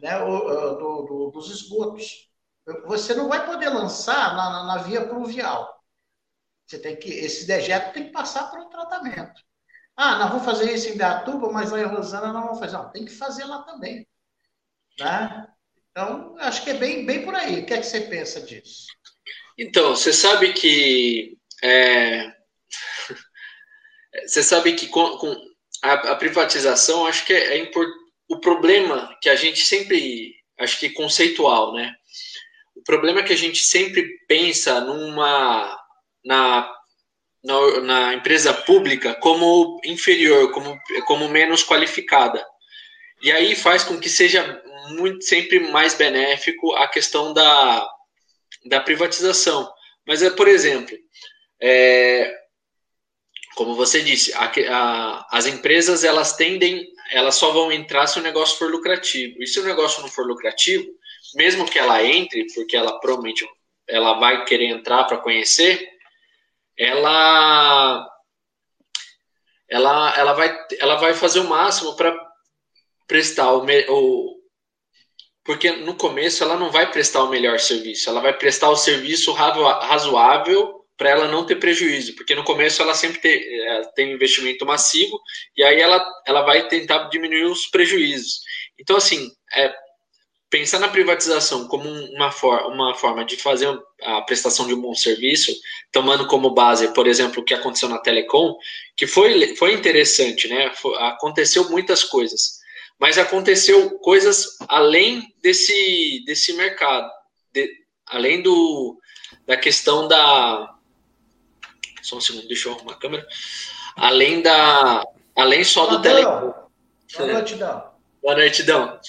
né, 0.00 0.18
o, 0.22 0.74
do, 0.74 1.02
do, 1.02 1.30
dos 1.32 1.50
esgotos. 1.50 2.28
Você 2.86 3.14
não 3.14 3.28
vai 3.28 3.46
poder 3.46 3.68
lançar 3.70 4.36
na, 4.36 4.64
na, 4.64 4.78
via 4.78 5.06
pluvial. 5.08 5.82
Você 6.66 6.78
tem 6.78 6.96
que, 6.96 7.08
esse 7.08 7.46
dejeto 7.46 7.94
tem 7.94 8.06
que 8.06 8.12
passar 8.12 8.50
por 8.50 8.60
um 8.60 8.68
tratamento. 8.68 9.42
Ah, 9.96 10.18
não 10.18 10.30
vou 10.30 10.40
fazer 10.40 10.72
isso 10.72 10.88
em 10.88 10.96
Beatuba, 10.96 11.50
mas 11.50 11.70
lá 11.70 11.80
em 11.80 11.84
Rosana 11.84 12.32
não 12.32 12.48
vou 12.48 12.56
fazer. 12.56 12.76
Não, 12.76 12.90
tem 12.90 13.04
que 13.04 13.12
fazer 13.12 13.44
lá 13.44 13.62
também. 13.62 14.06
Né? 15.00 15.48
Então, 15.98 16.36
acho 16.38 16.62
que 16.62 16.70
é 16.70 16.74
bem, 16.74 17.04
bem 17.04 17.24
por 17.24 17.34
aí. 17.34 17.58
O 17.58 17.66
que 17.66 17.74
é 17.74 17.78
que 17.78 17.86
você 17.86 18.02
pensa 18.02 18.40
disso? 18.40 18.86
Então, 19.58 19.96
você 19.96 20.12
sabe 20.12 20.52
que 20.52 21.36
é, 21.60 22.32
você 24.24 24.44
sabe 24.44 24.74
que 24.74 24.86
com, 24.86 25.18
com 25.18 25.36
a, 25.82 25.92
a, 26.12 26.14
privatização, 26.14 27.04
acho 27.04 27.26
que 27.26 27.32
é, 27.32 27.58
é 27.58 27.70
o 28.28 28.38
problema 28.38 29.18
que 29.20 29.28
a 29.28 29.34
gente 29.34 29.64
sempre, 29.64 30.36
acho 30.60 30.78
que 30.78 30.90
conceitual, 30.90 31.74
né? 31.74 31.92
O 32.76 32.82
problema 32.84 33.18
é 33.18 33.24
que 33.24 33.32
a 33.32 33.36
gente 33.36 33.64
sempre 33.64 34.08
pensa 34.28 34.80
numa 34.80 35.76
na, 36.24 36.72
na, 37.42 37.80
na 37.80 38.14
empresa 38.14 38.54
pública 38.54 39.16
como 39.16 39.80
inferior, 39.84 40.52
como, 40.52 40.78
como 41.08 41.28
menos 41.28 41.64
qualificada. 41.64 42.46
E 43.20 43.32
aí 43.32 43.56
faz 43.56 43.82
com 43.82 43.98
que 43.98 44.08
seja 44.08 44.62
muito 44.90 45.24
sempre 45.24 45.60
mais 45.60 45.94
benéfico 45.94 46.74
a 46.74 46.88
questão 46.88 47.32
da, 47.32 47.88
da 48.66 48.80
privatização. 48.80 49.70
Mas, 50.06 50.22
é, 50.22 50.30
por 50.30 50.48
exemplo, 50.48 50.96
é, 51.60 52.34
como 53.54 53.74
você 53.74 54.02
disse, 54.02 54.32
a, 54.34 54.50
a, 54.70 55.26
as 55.30 55.46
empresas 55.46 56.04
elas 56.04 56.36
tendem, 56.36 56.86
elas 57.10 57.34
só 57.34 57.50
vão 57.50 57.72
entrar 57.72 58.06
se 58.06 58.18
o 58.18 58.22
negócio 58.22 58.58
for 58.58 58.70
lucrativo. 58.70 59.42
E 59.42 59.46
se 59.46 59.58
o 59.60 59.64
negócio 59.64 60.00
não 60.00 60.08
for 60.08 60.26
lucrativo, 60.26 60.86
mesmo 61.34 61.66
que 61.66 61.78
ela 61.78 62.02
entre, 62.02 62.46
porque 62.54 62.76
ela 62.76 62.98
provavelmente 63.00 63.46
ela 63.86 64.14
vai 64.14 64.44
querer 64.44 64.66
entrar 64.66 65.04
para 65.04 65.18
conhecer, 65.18 65.88
ela 66.76 68.06
ela, 69.68 70.14
ela, 70.16 70.32
vai, 70.32 70.66
ela 70.78 70.94
vai 70.96 71.12
fazer 71.12 71.40
o 71.40 71.48
máximo 71.48 71.94
para 71.94 72.16
prestar 73.06 73.52
o, 73.52 73.66
o, 73.88 74.37
porque 75.48 75.72
no 75.72 75.94
começo 75.94 76.44
ela 76.44 76.58
não 76.58 76.70
vai 76.70 76.90
prestar 76.90 77.22
o 77.22 77.30
melhor 77.30 77.58
serviço, 77.58 78.10
ela 78.10 78.20
vai 78.20 78.34
prestar 78.34 78.68
o 78.68 78.76
serviço 78.76 79.32
razoável 79.32 80.84
para 80.94 81.08
ela 81.08 81.26
não 81.26 81.46
ter 81.46 81.56
prejuízo, 81.56 82.14
porque 82.16 82.34
no 82.34 82.44
começo 82.44 82.82
ela 82.82 82.92
sempre 82.92 83.18
tem, 83.18 83.32
é, 83.32 83.82
tem 83.96 84.12
investimento 84.12 84.66
massivo 84.66 85.18
e 85.56 85.64
aí 85.64 85.80
ela, 85.80 86.06
ela 86.26 86.42
vai 86.42 86.68
tentar 86.68 87.08
diminuir 87.08 87.44
os 87.44 87.66
prejuízos. 87.66 88.42
Então, 88.78 88.94
assim, 88.94 89.30
é, 89.54 89.72
pensar 90.50 90.80
na 90.80 90.88
privatização 90.88 91.66
como 91.66 91.88
uma, 91.88 92.30
for, 92.30 92.66
uma 92.66 92.94
forma 92.94 93.24
de 93.24 93.38
fazer 93.38 93.74
a 94.02 94.20
prestação 94.20 94.66
de 94.66 94.74
um 94.74 94.82
bom 94.82 94.94
serviço, 94.94 95.50
tomando 95.90 96.26
como 96.26 96.50
base, 96.50 96.92
por 96.92 97.06
exemplo, 97.06 97.40
o 97.40 97.44
que 97.44 97.54
aconteceu 97.54 97.88
na 97.88 97.96
Telecom, 97.96 98.54
que 98.94 99.06
foi, 99.06 99.56
foi 99.56 99.72
interessante, 99.72 100.46
né? 100.46 100.70
Aconteceu 100.98 101.70
muitas 101.70 102.04
coisas, 102.04 102.58
mas 102.98 103.18
aconteceu 103.18 103.98
coisas 103.98 104.58
além 104.68 105.32
desse, 105.40 106.22
desse 106.26 106.52
mercado, 106.54 107.10
de, 107.52 107.70
além 108.06 108.42
do, 108.42 108.98
da 109.46 109.56
questão 109.56 110.08
da, 110.08 110.78
só 112.08 112.16
um 112.16 112.20
segundo, 112.20 112.48
deixa 112.48 112.68
eu 112.68 112.72
arrumar 112.72 112.92
a 112.92 112.96
câmera. 112.96 113.26
Além 113.94 114.40
da. 114.40 115.04
Além 115.36 115.62
só 115.62 115.86
do 115.86 116.00
telecom. 116.00 116.54
Boa 117.16 117.32
noite, 117.32 117.54
Dão. 117.54 117.84
Boa 118.22 118.34
noite, 118.34 118.62
Dão. 118.62 119.00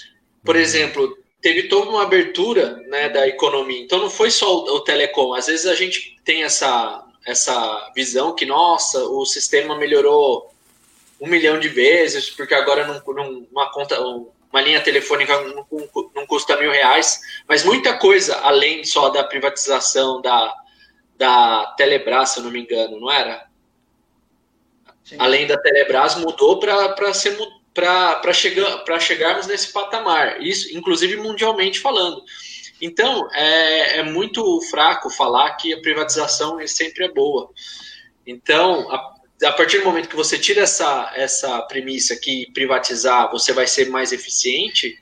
Por 0.43 0.55
exemplo, 0.55 1.17
teve 1.41 1.63
toda 1.63 1.89
uma 1.89 2.03
abertura 2.03 2.75
né, 2.87 3.07
da 3.09 3.27
economia. 3.27 3.81
Então 3.81 3.99
não 3.99 4.09
foi 4.09 4.29
só 4.29 4.53
o, 4.53 4.75
o 4.75 4.79
telecom. 4.81 5.33
Às 5.33 5.47
vezes 5.47 5.65
a 5.65 5.75
gente 5.75 6.17
tem 6.25 6.43
essa, 6.43 7.05
essa 7.25 7.91
visão 7.95 8.35
que, 8.35 8.45
nossa, 8.45 9.01
o 9.05 9.25
sistema 9.25 9.77
melhorou 9.77 10.53
um 11.19 11.27
milhão 11.27 11.59
de 11.59 11.67
vezes, 11.67 12.29
porque 12.29 12.53
agora 12.53 12.87
não, 12.87 13.13
não, 13.13 13.47
uma 13.51 13.71
conta, 13.71 13.99
uma 13.99 14.61
linha 14.61 14.81
telefônica 14.81 15.39
não, 15.41 15.65
não, 16.15 16.27
custa 16.27 16.57
mil 16.57 16.71
reais, 16.71 17.19
mas 17.47 17.63
muita 17.63 17.97
coisa 17.97 18.37
além 18.37 18.83
só 18.83 19.09
da 19.09 19.23
privatização, 19.23 20.21
da, 20.21 20.53
da 21.17 21.73
Telebrás, 21.77 22.29
se 22.29 22.39
eu 22.39 22.43
não 22.43 22.51
me 22.51 22.61
engano, 22.61 22.99
não 22.99 23.11
era? 23.11 23.47
Sim. 25.03 25.17
Além 25.19 25.47
da 25.47 25.57
Telebrás, 25.57 26.15
mudou 26.15 26.59
para 26.59 27.13
ser 27.13 27.37
para 27.73 28.33
chegar, 28.33 28.99
chegarmos 28.99 29.47
nesse 29.47 29.71
patamar, 29.71 30.41
isso, 30.41 30.75
inclusive 30.75 31.15
mundialmente 31.17 31.79
falando. 31.79 32.23
Então, 32.81 33.29
é, 33.33 33.99
é, 33.99 34.03
muito 34.03 34.61
fraco 34.69 35.09
falar 35.09 35.51
que 35.55 35.73
a 35.73 35.81
privatização 35.81 36.65
sempre 36.67 37.05
é 37.05 37.11
boa. 37.11 37.49
Então, 38.25 38.91
a, 38.91 39.15
a, 39.43 39.51
partir 39.51 39.79
do 39.79 39.85
momento 39.85 40.09
que 40.09 40.15
você 40.15 40.37
tira 40.37 40.61
essa, 40.61 41.11
essa 41.15 41.61
premissa 41.63 42.15
que 42.15 42.51
privatizar 42.51 43.31
você 43.31 43.53
vai 43.53 43.67
ser 43.67 43.89
mais 43.89 44.11
eficiente, 44.11 44.97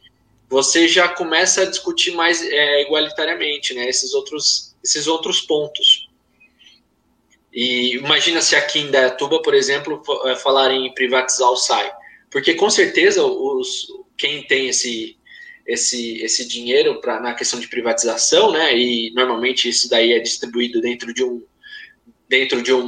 você 0.50 0.88
já 0.88 1.10
começa 1.10 1.64
a 1.64 1.66
discutir 1.66 2.12
mais 2.12 2.42
é, 2.42 2.82
igualitariamente 2.84 3.74
né, 3.74 3.88
esses, 3.90 4.14
outros, 4.14 4.76
esses 4.84 5.08
outros 5.08 5.42
pontos. 5.42 6.08
E 7.52 7.96
imagina 7.96 8.42
se 8.42 8.56
aqui 8.56 8.80
em 8.80 8.92
Dayatuba, 8.92 9.42
por 9.42 9.54
exemplo, 9.54 10.02
eh, 10.26 10.36
falarem 10.36 10.86
em 10.86 10.94
privatizar 10.94 11.50
o 11.50 11.58
SAI. 11.58 11.92
Porque 12.30 12.54
com 12.54 12.70
certeza 12.70 13.26
os, 13.26 13.88
quem 14.16 14.44
tem 14.44 14.68
esse, 14.68 15.18
esse, 15.66 16.22
esse 16.22 16.48
dinheiro 16.48 17.02
pra, 17.02 17.20
na 17.20 17.34
questão 17.34 17.60
de 17.60 17.68
privatização, 17.68 18.52
né, 18.52 18.78
e 18.78 19.12
normalmente 19.16 19.68
isso 19.68 19.90
daí 19.90 20.14
é 20.14 20.20
distribuído 20.20 20.80
dentro 20.82 21.14
de 21.14 21.24
um, 21.24 21.44
dentro 22.28 22.62
de 22.62 22.74
um 22.74 22.86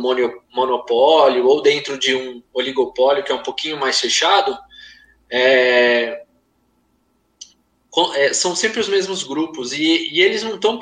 monopólio 0.54 1.48
ou 1.48 1.62
dentro 1.62 1.98
de 1.98 2.16
um 2.16 2.44
oligopólio 2.54 3.24
que 3.24 3.32
é 3.32 3.36
um 3.36 3.44
pouquinho 3.44 3.78
mais 3.78 4.00
fechado, 4.00 4.58
é, 5.30 6.24
é, 8.16 8.34
são 8.34 8.56
sempre 8.56 8.80
os 8.80 8.88
mesmos 8.88 9.24
grupos 9.24 9.74
e, 9.74 10.10
e 10.12 10.22
eles 10.22 10.44
não 10.44 10.56
estão 10.56 10.80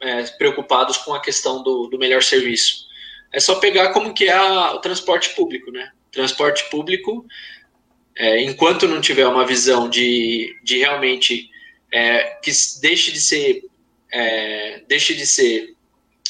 é, 0.00 0.22
preocupados 0.38 0.96
com 0.98 1.14
a 1.14 1.20
questão 1.20 1.62
do, 1.62 1.86
do 1.88 1.98
melhor 1.98 2.22
serviço. 2.22 2.86
É 3.32 3.40
só 3.40 3.56
pegar 3.56 3.92
como 3.92 4.14
que 4.14 4.24
é 4.24 4.32
a, 4.32 4.74
o 4.74 4.80
transporte 4.80 5.34
público, 5.34 5.70
né? 5.70 5.90
Transporte 6.10 6.68
público, 6.70 7.26
é, 8.16 8.42
enquanto 8.42 8.88
não 8.88 9.00
tiver 9.00 9.26
uma 9.26 9.46
visão 9.46 9.88
de, 9.88 10.56
de 10.64 10.78
realmente 10.78 11.50
é, 11.92 12.36
que 12.42 12.50
deixe 12.80 13.12
de 13.12 13.20
ser 13.20 13.62
é, 14.10 14.82
deixe 14.88 15.14
de 15.14 15.26
ser 15.26 15.76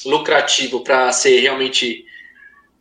lucrativo 0.04 0.82
para 0.82 1.12
ser 1.12 1.40
realmente 1.40 2.04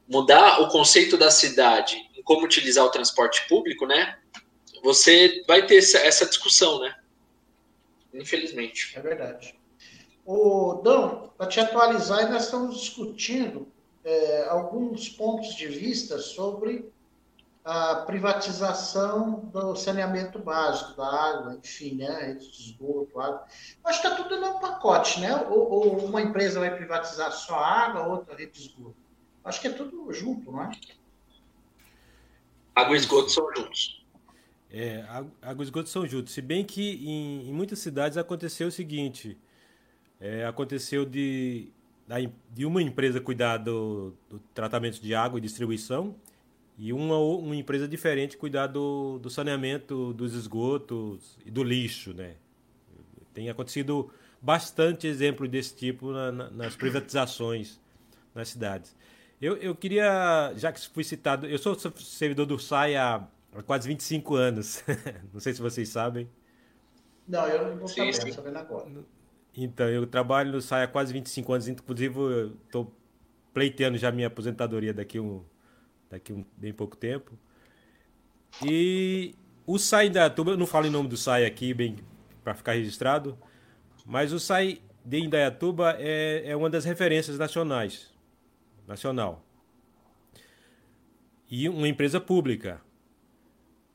mudar 0.08 0.62
o 0.62 0.70
conceito 0.70 1.18
da 1.18 1.30
cidade 1.30 1.98
em 2.16 2.24
como 2.24 2.46
utilizar 2.46 2.86
o 2.86 2.92
transporte 2.92 3.48
público, 3.48 3.86
né? 3.86 4.18
Você 4.84 5.44
vai 5.48 5.66
ter 5.66 5.78
essa 5.78 6.26
discussão, 6.26 6.80
né? 6.80 6.96
Infelizmente. 8.14 8.94
É 8.96 9.02
verdade. 9.02 9.56
O 10.26 10.82
Dão, 10.84 11.32
para 11.38 11.48
te 11.48 11.60
atualizar, 11.60 12.30
nós 12.32 12.46
estamos 12.46 12.80
discutindo 12.80 13.68
é, 14.04 14.46
alguns 14.50 15.10
pontos 15.10 15.56
de 15.56 15.68
vista 15.68 16.20
sobre 16.20 16.90
a 17.68 17.96
privatização 18.06 19.42
do 19.52 19.76
saneamento 19.76 20.40
básico, 20.40 20.96
da 20.96 21.06
água, 21.06 21.60
enfim, 21.62 21.96
né, 21.96 22.36
de 22.36 22.46
esgoto, 22.46 23.20
água. 23.20 23.46
Acho 23.84 24.02
que 24.02 24.08
está 24.08 24.24
tudo 24.24 24.40
no 24.40 24.58
pacote, 24.58 25.20
né? 25.20 25.36
Ou, 25.50 25.70
ou, 25.70 26.06
uma 26.06 26.22
empresa 26.22 26.62
vai 26.62 26.74
privatizar 26.74 27.30
só 27.30 27.56
a 27.56 27.68
água, 27.68 28.08
outra 28.08 28.38
rede 28.38 28.54
de 28.54 28.70
esgoto. 28.70 28.96
Acho 29.44 29.60
que 29.60 29.68
é 29.68 29.74
tudo 29.74 30.14
junto, 30.14 30.50
não 30.50 30.64
é? 30.64 30.72
Água 32.74 32.96
e 32.96 33.00
esgoto 33.00 33.30
são 33.30 33.54
juntos. 33.54 34.06
É, 34.72 35.04
água 35.42 35.62
e 35.62 35.68
esgoto 35.68 35.90
são 35.90 36.08
juntos. 36.08 36.34
Se 36.34 36.42
bem 36.42 36.64
que 36.64 37.06
em, 37.06 37.50
em 37.50 37.54
muitas 37.54 37.80
cidades 37.80 38.18
aconteceu 38.18 38.70
o 38.70 38.72
seguinte: 38.72 39.38
é, 40.22 40.46
aconteceu 40.46 41.04
de 41.04 41.70
de 42.54 42.66
uma 42.66 42.82
empresa 42.82 43.20
cuidar 43.20 43.58
do, 43.58 44.14
do 44.30 44.40
tratamento 44.54 45.02
de 45.02 45.14
água 45.14 45.38
e 45.38 45.42
distribuição 45.42 46.16
e 46.78 46.94
uma, 46.94 47.18
uma 47.18 47.56
empresa 47.56 47.88
diferente 47.88 48.38
cuidar 48.38 48.68
do, 48.68 49.18
do 49.20 49.30
saneamento 49.30 50.14
dos 50.14 50.34
esgotos 50.34 51.38
e 51.46 51.50
do 51.50 51.64
lixo, 51.64 52.14
né? 52.14 52.36
Tem 53.34 53.50
acontecido 53.50 54.12
bastante 54.42 55.08
exemplo 55.08 55.48
desse 55.48 55.76
tipo 55.76 56.12
na, 56.12 56.32
na, 56.32 56.50
nas 56.52 56.76
privatizações 56.76 57.80
nas 58.34 58.50
cidades. 58.50 58.96
Eu, 59.42 59.58
eu 59.58 59.76
queria, 59.76 60.54
já 60.56 60.72
que 60.72 60.88
fui 60.90 61.04
citado, 61.04 61.48
eu 61.48 61.58
sou 61.58 61.76
servidor 61.98 62.46
do 62.46 62.60
SAI 62.60 62.96
há, 62.96 63.28
há 63.54 63.64
quase 63.64 63.88
25 63.88 64.36
anos. 64.36 64.84
não 65.34 65.40
sei 65.40 65.54
se 65.54 65.62
vocês 65.62 65.90
sabem. 65.90 66.30
Não, 67.28 67.46
eu 67.48 67.70
não 67.70 67.78
vou 67.78 67.88
saber, 67.88 68.14
sim, 68.14 68.22
sim. 68.22 68.32
sabendo 68.32 68.58
agora. 68.58 68.90
Então, 69.56 69.90
eu 69.90 70.06
trabalho 70.06 70.52
no 70.52 70.62
SAI 70.62 70.84
há 70.84 70.88
quase 70.88 71.12
25 71.12 71.54
anos, 71.54 71.68
inclusive 71.68 72.16
estou 72.66 72.92
pleiteando 73.54 73.98
já 73.98 74.12
minha 74.12 74.28
aposentadoria 74.28 74.94
daqui 74.94 75.20
um, 75.20 75.44
daqui 76.10 76.34
um 76.34 76.46
bem 76.56 76.74
pouco 76.74 76.96
tempo. 76.96 77.38
E 78.66 79.36
o 79.66 79.78
SAI 79.78 80.10
da 80.10 80.30
Tuba, 80.30 80.52
eu 80.52 80.58
não 80.58 80.66
falo 80.66 80.88
em 80.88 80.90
nome 80.90 81.10
do 81.10 81.18
SAI 81.18 81.46
aqui, 81.46 81.74
bem 81.74 81.98
para 82.44 82.54
ficar 82.54 82.74
registrado, 82.74 83.38
mas 84.06 84.32
o 84.32 84.40
SAI 84.40 84.82
de 85.04 85.20
Indaiatuba 85.20 85.96
é, 86.00 86.44
é 86.46 86.56
uma 86.56 86.70
das 86.70 86.86
referências 86.86 87.38
nacionais, 87.38 88.12
nacional. 88.88 89.44
E 91.50 91.68
uma 91.70 91.88
empresa 91.88 92.20
pública. 92.20 92.82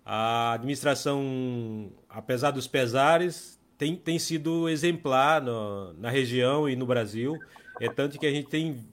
A 0.04 0.52
administração, 0.54 1.92
apesar 2.09 2.50
dos 2.50 2.66
pesares, 2.66 3.61
tem, 3.78 3.95
tem 3.95 4.19
sido 4.19 4.69
exemplar 4.69 5.42
no, 5.42 5.92
na 5.95 6.11
região 6.11 6.69
e 6.69 6.75
no 6.75 6.87
Brasil. 6.87 7.38
É 7.81 7.88
tanto 7.88 8.19
que 8.19 8.26
a 8.26 8.31
gente 8.31 8.49
tem 8.49 8.85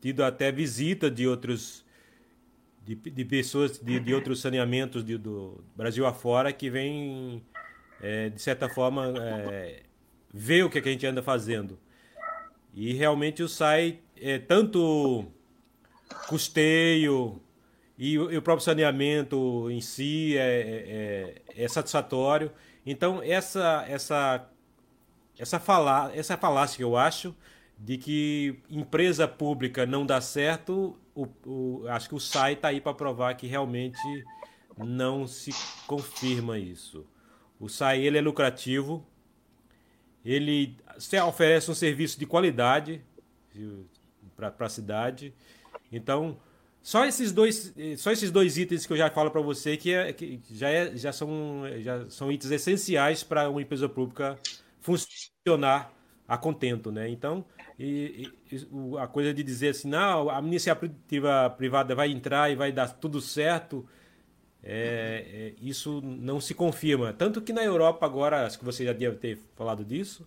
tido 0.00 0.22
até 0.22 0.50
visita 0.52 1.10
de 1.10 1.26
outros 1.26 1.84
de, 2.88 2.94
de 2.94 3.24
pessoas 3.24 3.78
de, 3.78 4.00
de, 4.00 4.14
outros 4.14 4.40
saneamentos 4.40 5.04
de, 5.04 5.18
do 5.18 5.62
Brasil 5.76 6.06
afora 6.06 6.50
que 6.54 6.70
vêm, 6.70 7.44
é, 8.00 8.30
de 8.30 8.40
certa 8.40 8.66
forma, 8.66 9.12
é, 9.18 9.82
ver 10.32 10.64
o 10.64 10.70
que, 10.70 10.78
é 10.78 10.80
que 10.80 10.88
a 10.88 10.92
gente 10.92 11.06
anda 11.06 11.22
fazendo. 11.22 11.78
E 12.72 12.94
realmente 12.94 13.42
o 13.42 13.48
SAI, 13.48 14.00
é, 14.16 14.38
tanto 14.38 15.26
custeio 16.28 17.42
e, 17.98 18.14
e, 18.14 18.36
o 18.38 18.40
próprio 18.40 18.64
saneamento 18.64 19.70
em 19.70 19.82
si 19.82 20.38
é, 20.38 20.40
é, 20.40 21.54
é, 21.56 21.64
é 21.64 21.68
satisfatório. 21.68 22.50
Então, 22.86 23.22
essa, 23.22 23.84
essa, 23.86 24.48
essa, 25.38 25.60
fala, 25.60 26.10
essa 26.14 26.38
falácia 26.38 26.78
que 26.78 26.84
eu 26.84 26.96
acho 26.96 27.34
de 27.78 27.96
que 27.96 28.60
empresa 28.68 29.28
pública 29.28 29.86
não 29.86 30.04
dá 30.04 30.20
certo 30.20 30.98
o, 31.14 31.26
o, 31.46 31.88
acho 31.88 32.08
que 32.08 32.14
o 32.14 32.20
SAI 32.20 32.54
está 32.54 32.68
aí 32.68 32.80
para 32.80 32.94
provar 32.94 33.34
que 33.34 33.46
realmente 33.46 33.98
não 34.76 35.26
se 35.26 35.50
confirma 35.86 36.58
isso. 36.58 37.06
O 37.58 37.68
SAI 37.68 38.04
ele 38.04 38.18
é 38.18 38.20
lucrativo, 38.20 39.04
ele 40.24 40.76
oferece 41.26 41.70
um 41.70 41.74
serviço 41.74 42.18
de 42.18 42.26
qualidade 42.26 43.02
para 44.36 44.66
a 44.66 44.68
cidade. 44.68 45.34
Então, 45.90 46.38
só 46.80 47.04
esses 47.04 47.32
dois, 47.32 47.74
só 47.96 48.12
esses 48.12 48.30
dois 48.30 48.56
itens 48.56 48.86
que 48.86 48.92
eu 48.92 48.96
já 48.96 49.10
falo 49.10 49.30
para 49.30 49.40
você 49.40 49.76
que, 49.76 49.92
é, 49.92 50.12
que 50.12 50.40
já, 50.52 50.68
é, 50.68 50.96
já, 50.96 51.12
são, 51.12 51.62
já 51.80 52.08
são 52.08 52.30
itens 52.30 52.52
essenciais 52.52 53.24
para 53.24 53.50
uma 53.50 53.60
empresa 53.60 53.88
pública 53.88 54.38
funcionar 54.80 55.92
a 56.28 56.38
contento, 56.38 56.92
né? 56.92 57.08
Então, 57.08 57.44
e, 57.78 58.30
e, 58.50 58.66
a 58.98 59.06
coisa 59.06 59.32
de 59.32 59.42
dizer 59.42 59.68
assim, 59.68 59.88
não, 59.88 60.28
a 60.28 60.40
iniciativa 60.40 61.48
privada 61.50 61.94
vai 61.94 62.10
entrar 62.10 62.50
e 62.50 62.56
vai 62.56 62.72
dar 62.72 62.88
tudo 62.88 63.20
certo, 63.20 63.86
é, 64.62 65.54
é, 65.54 65.54
isso 65.62 66.00
não 66.02 66.40
se 66.40 66.54
confirma. 66.54 67.12
Tanto 67.12 67.40
que 67.40 67.52
na 67.52 67.62
Europa 67.62 68.04
agora, 68.04 68.44
acho 68.44 68.58
que 68.58 68.64
você 68.64 68.84
já 68.84 68.92
deve 68.92 69.16
ter 69.16 69.38
falado 69.54 69.84
disso, 69.84 70.26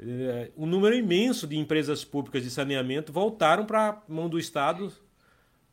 é, 0.00 0.50
um 0.56 0.64
número 0.64 0.94
imenso 0.94 1.46
de 1.46 1.58
empresas 1.58 2.04
públicas 2.04 2.42
de 2.42 2.50
saneamento 2.50 3.12
voltaram 3.12 3.66
para 3.66 3.90
a 3.90 4.02
mão 4.08 4.28
do 4.28 4.38
Estado 4.38 4.90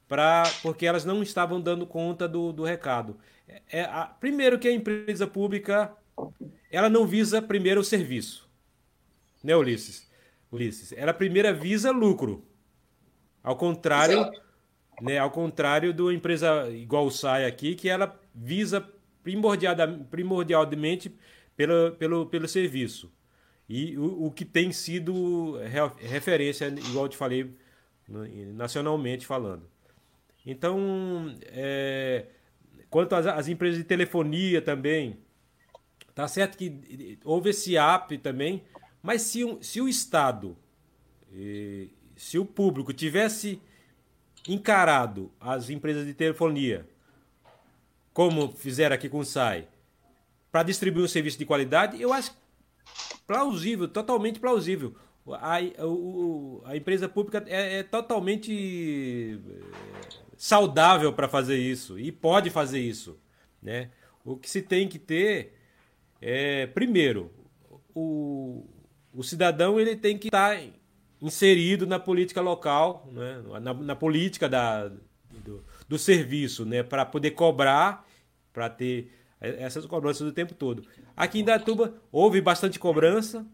pra, 0.07 0.43
porque 0.61 0.85
elas 0.85 1.05
não 1.05 1.23
estavam 1.23 1.61
dando 1.61 1.85
conta 1.87 2.27
do, 2.27 2.51
do 2.51 2.63
recado. 2.63 3.17
É, 3.47 3.61
é 3.69 3.81
a, 3.83 4.05
primeiro 4.05 4.59
que 4.59 4.67
a 4.67 4.73
empresa 4.73 5.25
pública 5.25 5.93
ela 6.69 6.89
não 6.89 7.07
visa 7.07 7.41
primeiro 7.41 7.79
o 7.79 7.83
serviço, 7.83 8.49
né, 9.41 9.55
Ulisses? 9.55 10.05
Ulisses. 10.51 10.93
Ela 10.93 11.13
primeira 11.13 11.53
visa 11.53 11.91
lucro. 11.91 12.45
Ao 13.43 13.55
contrário, 13.55 14.31
né, 15.01 15.17
ao 15.17 15.29
contrário 15.29 15.93
do 15.93 16.11
empresa 16.11 16.69
igual 16.69 17.05
o 17.05 17.11
SAI 17.11 17.45
aqui, 17.45 17.75
que 17.75 17.89
ela 17.89 18.19
visa 18.33 18.87
primordialmente 20.09 21.15
pelo, 21.55 21.91
pelo, 21.93 22.25
pelo 22.25 22.47
serviço. 22.47 23.11
E 23.67 23.97
o, 23.97 24.25
o 24.25 24.31
que 24.31 24.45
tem 24.45 24.71
sido 24.71 25.57
referência, 25.97 26.67
igual 26.67 27.05
eu 27.05 27.09
te 27.09 27.17
falei, 27.17 27.55
nacionalmente 28.53 29.25
falando. 29.25 29.67
Então, 30.45 31.35
é, 31.47 32.27
quanto 32.89 33.15
às, 33.15 33.25
às, 33.25 33.47
empresas 33.47 33.79
de 33.79 33.83
telefonia 33.83 34.61
também, 34.61 35.17
tá 36.13 36.27
certo 36.27 36.57
que 36.57 37.17
houve 37.23 37.49
esse 37.49 37.75
app 37.75 38.15
também, 38.19 38.63
mas 39.05 39.21
se, 39.21 39.57
se 39.61 39.79
o 39.79 39.87
Estado, 39.87 40.57
se 42.15 42.39
o 42.39 42.43
público 42.43 42.91
tivesse 42.91 43.61
encarado 44.47 45.31
as 45.39 45.69
empresas 45.69 46.07
de 46.07 46.13
telefonia, 46.15 46.87
como 48.11 48.51
fizeram 48.51 48.95
aqui 48.95 49.07
com 49.07 49.19
o 49.19 49.23
SAI, 49.23 49.67
para 50.51 50.63
distribuir 50.63 51.05
um 51.05 51.07
serviço 51.07 51.37
de 51.37 51.45
qualidade, 51.45 52.01
eu 52.01 52.11
acho 52.11 52.35
plausível, 53.27 53.87
totalmente 53.87 54.39
plausível. 54.39 54.95
A, 55.33 55.57
a, 56.65 56.75
empresa 56.75 57.07
pública 57.07 57.43
é, 57.45 57.79
é 57.79 57.83
totalmente 57.83 59.39
é, 59.47 59.59
saudável 60.35 61.13
para 61.13 61.27
fazer 61.27 61.57
isso 61.57 61.99
e 61.99 62.11
pode 62.11 62.49
fazer 62.49 62.79
isso. 62.79 63.19
Né? 63.61 63.91
O 64.23 64.35
que 64.35 64.49
se 64.49 64.63
tem 64.63 64.87
que 64.87 64.97
ter 64.97 65.53
é, 66.19 66.65
primeiro, 66.67 67.31
o, 67.93 68.65
o 69.15 69.23
cidadão 69.23 69.79
ele 69.79 69.95
tem 69.95 70.17
que 70.17 70.27
estar 70.27 70.59
inserido 71.21 71.87
na 71.87 71.97
política 71.97 72.41
local, 72.41 73.09
né? 73.11 73.41
na, 73.61 73.73
na 73.73 73.95
política 73.95 74.49
da, 74.49 74.91
do, 75.43 75.63
do 75.87 75.97
serviço, 75.97 76.65
né? 76.65 76.83
para 76.83 77.05
poder 77.05 77.31
cobrar, 77.31 78.05
para 78.51 78.69
ter 78.69 79.11
essas 79.39 79.85
cobranças 79.85 80.27
o 80.27 80.31
tempo 80.31 80.53
todo. 80.53 80.85
Aqui 81.15 81.39
em 81.39 81.43
Datuba 81.43 81.93
houve 82.11 82.41
bastante 82.41 82.77
cobrança, 82.77 83.45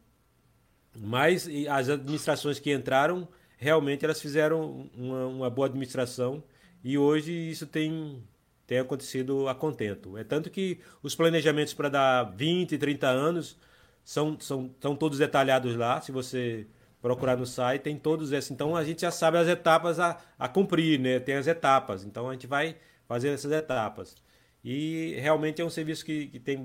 mas 0.95 1.47
as 1.69 1.89
administrações 1.89 2.60
que 2.60 2.74
entraram 2.74 3.28
realmente 3.58 4.04
elas 4.04 4.19
fizeram 4.19 4.89
uma, 4.95 5.28
uma 5.28 5.50
boa 5.50 5.67
administração 5.67 6.43
e 6.84 6.97
hoje 6.97 7.32
isso 7.32 7.67
tem, 7.67 8.24
tem 8.65 8.80
acontecido 8.80 9.47
a 9.47 9.54
contento. 9.54 10.17
É 10.17 10.24
tanto 10.24 10.50
que 10.50 10.80
os 11.04 11.13
planejamentos 11.13 11.74
para 11.74 11.89
dar 11.89 12.24
20, 12.24 12.78
30 12.78 13.08
anos 13.08 13.58
são, 14.04 14.40
são, 14.40 14.66
estão 14.66 14.96
todos 14.96 15.20
detalhados 15.20 15.76
lá. 15.76 16.02
Se 16.02 16.12
você 16.12 16.68
procurar 17.02 17.36
no 17.36 17.46
site, 17.46 17.82
tem 17.82 17.98
todos 17.98 18.32
esses. 18.32 18.52
Então 18.52 18.76
a 18.76 18.84
gente 18.84 19.02
já 19.02 19.12
sabe 19.12 19.38
as 19.38 19.48
etapas 19.48 20.00
a, 20.00 20.18
a 20.38 20.48
cumprir, 20.48 21.00
né? 21.00 21.20
Tem 21.20 21.36
as 21.36 21.48
etapas. 21.48 22.04
Então 22.04 22.30
a 22.30 22.34
gente 22.34 22.48
vai 22.48 22.78
fazer 23.08 23.30
essas 23.30 23.52
etapas. 23.52 24.16
E 24.64 25.16
realmente 25.20 25.62
é 25.62 25.66
um 25.66 25.70
serviço 25.70 26.06
que, 26.06 26.28
que 26.28 26.40
tem 26.40 26.64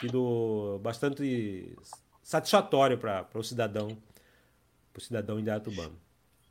sido 0.00 0.78
bastante 0.82 1.76
satisfatório 2.22 2.98
para 2.98 3.26
o 3.34 3.42
cidadão, 3.42 3.88
para 4.92 5.00
o 5.00 5.02
cidadão 5.02 5.40
indaiatubano. 5.40 5.98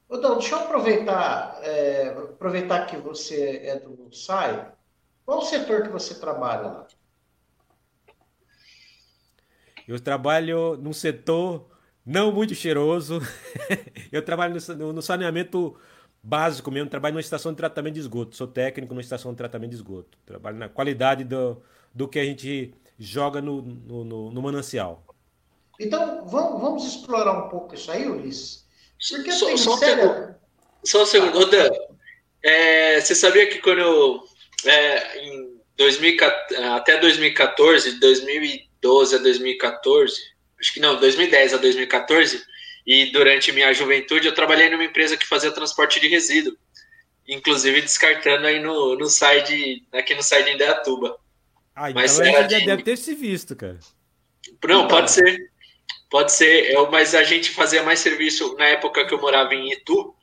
Ô, 0.09 0.17
Dom, 0.17 0.37
deixa 0.37 0.55
eu 0.55 0.59
aproveitar, 0.59 1.59
é, 1.63 2.09
aproveitar 2.09 2.85
que 2.85 2.97
você 2.97 3.61
é 3.63 3.79
do 3.79 4.13
SAI. 4.13 4.71
Qual 5.25 5.39
o 5.39 5.45
setor 5.45 5.83
que 5.83 5.89
você 5.89 6.15
trabalha 6.15 6.61
lá? 6.61 6.87
Eu 9.87 9.99
trabalho 9.99 10.77
num 10.77 10.93
setor 10.93 11.67
não 12.05 12.31
muito 12.31 12.55
cheiroso. 12.55 13.19
eu 14.11 14.21
trabalho 14.21 14.55
no, 14.77 14.93
no, 14.93 15.01
saneamento 15.01 15.75
básico 16.21 16.71
mesmo, 16.71 16.89
trabalho 16.89 17.13
numa 17.13 17.21
estação 17.21 17.51
de 17.51 17.57
tratamento 17.57 17.95
de 17.95 17.99
esgoto. 18.01 18.35
Sou 18.35 18.47
técnico 18.47 18.93
numa 18.93 19.01
estação 19.01 19.31
de 19.31 19.37
tratamento 19.37 19.71
de 19.71 19.75
esgoto. 19.77 20.17
Trabalho 20.25 20.57
na 20.57 20.69
qualidade 20.69 21.23
do, 21.23 21.61
do 21.93 22.07
que 22.07 22.19
a 22.19 22.25
gente 22.25 22.73
joga 22.97 23.41
no, 23.41 23.61
no, 23.61 24.03
no, 24.03 24.31
no 24.31 24.41
manancial. 24.41 25.03
Então, 25.79 26.25
vamos, 26.27 26.61
vamos 26.61 26.85
explorar 26.85 27.45
um 27.45 27.49
pouco 27.49 27.73
isso 27.73 27.91
aí, 27.91 28.07
Ulisses? 28.07 28.65
Porque 29.09 29.31
só, 29.31 29.57
só, 29.57 29.77
sério... 29.77 30.11
um 30.11 30.33
só 30.85 31.03
um 31.03 31.05
segundo, 31.05 31.45
Dan. 31.49 31.69
É, 32.41 33.01
você 33.01 33.15
sabia 33.15 33.47
que 33.47 33.59
quando 33.59 33.79
eu, 33.79 34.23
é, 34.65 35.25
em 35.25 35.61
2014, 35.77 36.63
até 36.63 36.99
2014, 36.99 37.99
2012 38.83 39.15
a 39.15 39.17
2014, 39.19 40.21
acho 40.59 40.73
que 40.73 40.79
não, 40.79 40.99
2010 40.99 41.53
a 41.53 41.57
2014, 41.57 42.43
E 42.85 43.11
durante 43.11 43.51
minha 43.53 43.73
juventude 43.73 44.27
eu 44.27 44.35
trabalhei 44.35 44.69
numa 44.69 44.83
empresa 44.83 45.15
que 45.15 45.25
fazia 45.25 45.51
transporte 45.51 46.01
de 46.01 46.07
resíduo, 46.09 46.57
inclusive 47.27 47.81
descartando 47.81 48.45
aí 48.45 48.59
no, 48.59 48.97
no 48.97 49.05
site, 49.05 49.87
aqui 49.93 50.13
no 50.13 50.21
site 50.21 50.47
de 50.47 50.51
Indaiatuba. 50.55 51.17
Ah, 51.73 51.89
então 51.89 52.01
mas 52.01 52.19
era 52.19 52.43
de... 52.43 52.65
deve 52.65 52.83
ter 52.83 52.97
se 52.97 53.15
visto, 53.15 53.55
cara. 53.55 53.79
Não, 54.65 54.87
pode 54.87 55.11
ser. 55.11 55.51
Pode 56.09 56.31
ser, 56.31 56.71
eu, 56.71 56.91
mas 56.91 57.15
a 57.15 57.23
gente 57.23 57.49
fazia 57.49 57.81
mais 57.81 57.99
serviço 57.99 58.55
na 58.55 58.65
época 58.65 59.05
que 59.07 59.13
eu 59.13 59.19
morava 59.19 59.55
em 59.55 59.71
Itu. 59.71 60.13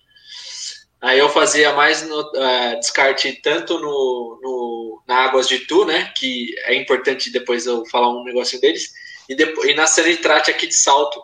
Aí 1.00 1.18
eu 1.18 1.30
fazia 1.30 1.72
mais 1.72 2.06
no, 2.06 2.20
uh, 2.20 2.78
descarte 2.78 3.32
tanto 3.42 3.78
no, 3.78 4.38
no, 4.42 5.02
na 5.08 5.24
Águas 5.24 5.48
de 5.48 5.54
Itu, 5.54 5.86
né? 5.86 6.12
Que 6.14 6.54
é 6.64 6.74
importante 6.74 7.32
depois 7.32 7.64
eu 7.64 7.86
falar 7.86 8.10
um 8.10 8.24
negocinho 8.24 8.60
deles, 8.60 8.92
e, 9.28 9.34
depois, 9.34 9.70
e 9.70 9.74
na 9.74 9.86
Sanitrate 9.86 10.50
aqui 10.50 10.66
de 10.66 10.74
Salto. 10.74 11.20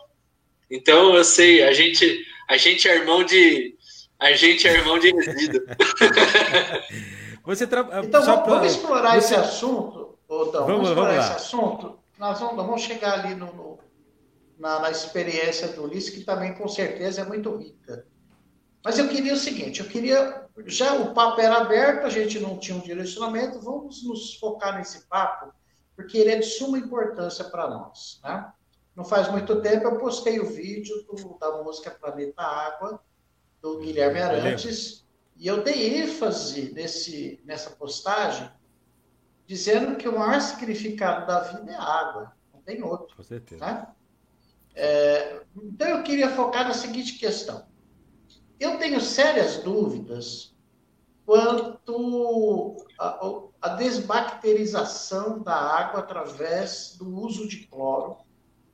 Então 0.71 1.15
eu 1.15 1.23
sei, 1.25 1.63
a 1.63 1.73
gente, 1.73 2.25
a 2.49 2.57
gente 2.57 2.89
é 2.89 2.97
irmão 2.97 3.23
de. 3.23 3.77
A 4.19 4.33
gente 4.33 4.67
é 4.67 4.73
irmão 4.73 4.99
de 4.99 5.13
resíduo. 5.13 5.61
Você 7.45 7.67
tra... 7.67 7.87
Então 8.03 8.25
vamos, 8.25 8.43
pra... 8.43 8.55
vamos, 8.55 8.73
explorar 8.73 9.21
Você... 9.21 9.35
esse 9.35 9.35
assunto, 9.35 10.19
Então, 10.25 10.67
vamos, 10.67 10.67
vamos 10.67 10.89
explorar 10.89 11.11
vamos 11.13 11.25
esse 11.27 11.35
assunto. 11.35 11.99
Nós 12.19 12.41
vamos, 12.41 12.57
vamos 12.57 12.81
chegar 12.81 13.21
ali 13.21 13.35
no, 13.35 13.53
no 13.53 13.79
na, 14.59 14.81
na, 14.81 14.91
experiência 14.91 15.69
do 15.69 15.85
Ulisses, 15.85 16.11
que 16.11 16.25
também 16.25 16.55
com 16.55 16.67
certeza 16.67 17.21
é 17.21 17.25
muito 17.25 17.55
rica. 17.55 18.07
Mas 18.87 19.01
eu 19.01 19.09
queria 19.09 19.35
o 19.35 19.37
seguinte, 19.37 19.81
eu 19.81 19.89
queria, 19.89 20.47
já 20.67 20.95
o 20.95 21.13
papo 21.13 21.41
era 21.41 21.57
aberto, 21.57 22.07
a 22.07 22.09
gente 22.09 22.39
não 22.39 22.57
tinha 22.57 22.79
um 22.79 22.81
direcionamento, 22.81 23.61
vamos 23.61 24.05
nos 24.05 24.37
focar 24.37 24.79
nesse 24.79 25.09
papo, 25.09 25.53
porque 25.97 26.17
ele 26.17 26.31
é 26.31 26.39
de 26.39 26.47
suma 26.47 26.79
importância 26.79 27.47
para 27.47 27.69
nós, 27.69 28.21
né? 28.23 28.49
Não 28.95 29.05
faz 29.05 29.29
muito 29.29 29.61
tempo 29.61 29.89
eu 29.89 29.99
postei 29.99 30.39
o 30.39 30.47
vídeo 30.47 30.95
do, 31.03 31.37
da 31.37 31.65
música 31.65 31.91
Planeta 31.91 32.43
Água, 32.43 33.03
do 33.61 33.81
Guilherme 33.81 34.21
Arantes, 34.21 35.05
e 35.37 35.49
eu 35.49 35.65
dei 35.65 36.03
ênfase 36.03 36.73
nesse, 36.73 37.43
nessa 37.45 37.71
postagem, 37.71 38.49
dizendo 39.49 39.97
que 39.97 40.09
o 40.09 40.17
maior 40.17 40.41
significado 40.41 41.27
da 41.27 41.41
vida 41.41 41.73
é 41.73 41.75
água, 41.75 42.37
não 42.55 42.61
tem 42.61 42.85
outro. 42.85 43.17
Com 43.17 43.25
certeza. 43.25 43.67
Né? 43.67 43.89
É, 44.77 45.41
então 45.57 45.89
eu 45.89 46.05
queria 46.05 46.31
focar 46.31 46.69
na 46.69 46.73
seguinte 46.73 47.19
questão. 47.19 47.67
Eu 48.59 48.79
tenho 48.79 49.01
sérias 49.01 49.59
dúvidas 49.59 50.55
quanto 51.27 52.77
à 53.61 53.69
desbacterização 53.71 55.43
da 55.43 55.55
água 55.55 56.01
através 56.01 56.97
do 56.97 57.15
uso 57.21 57.47
de 57.49 57.67
cloro 57.67 58.19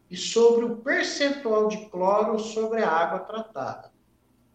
e 0.08 0.16
sobre 0.16 0.66
o 0.66 0.76
percentual 0.76 1.68
de 1.68 1.86
cloro 1.86 2.38
sobre 2.38 2.82
a 2.82 2.90
água 2.90 3.20
tratada. 3.20 3.90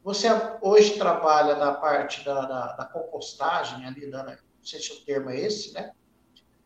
Você 0.04 0.28
hoje 0.62 0.98
trabalha 0.98 1.56
na 1.56 1.74
parte 1.74 2.24
da, 2.24 2.42
da, 2.46 2.74
da 2.74 2.86
compostagem, 2.86 3.86
ali, 3.86 4.10
da, 4.10 4.24
não 4.24 4.38
sei 4.64 4.80
se 4.80 4.94
o 4.94 5.04
termo 5.04 5.30
é 5.30 5.42
esse, 5.42 5.74
né? 5.74 5.92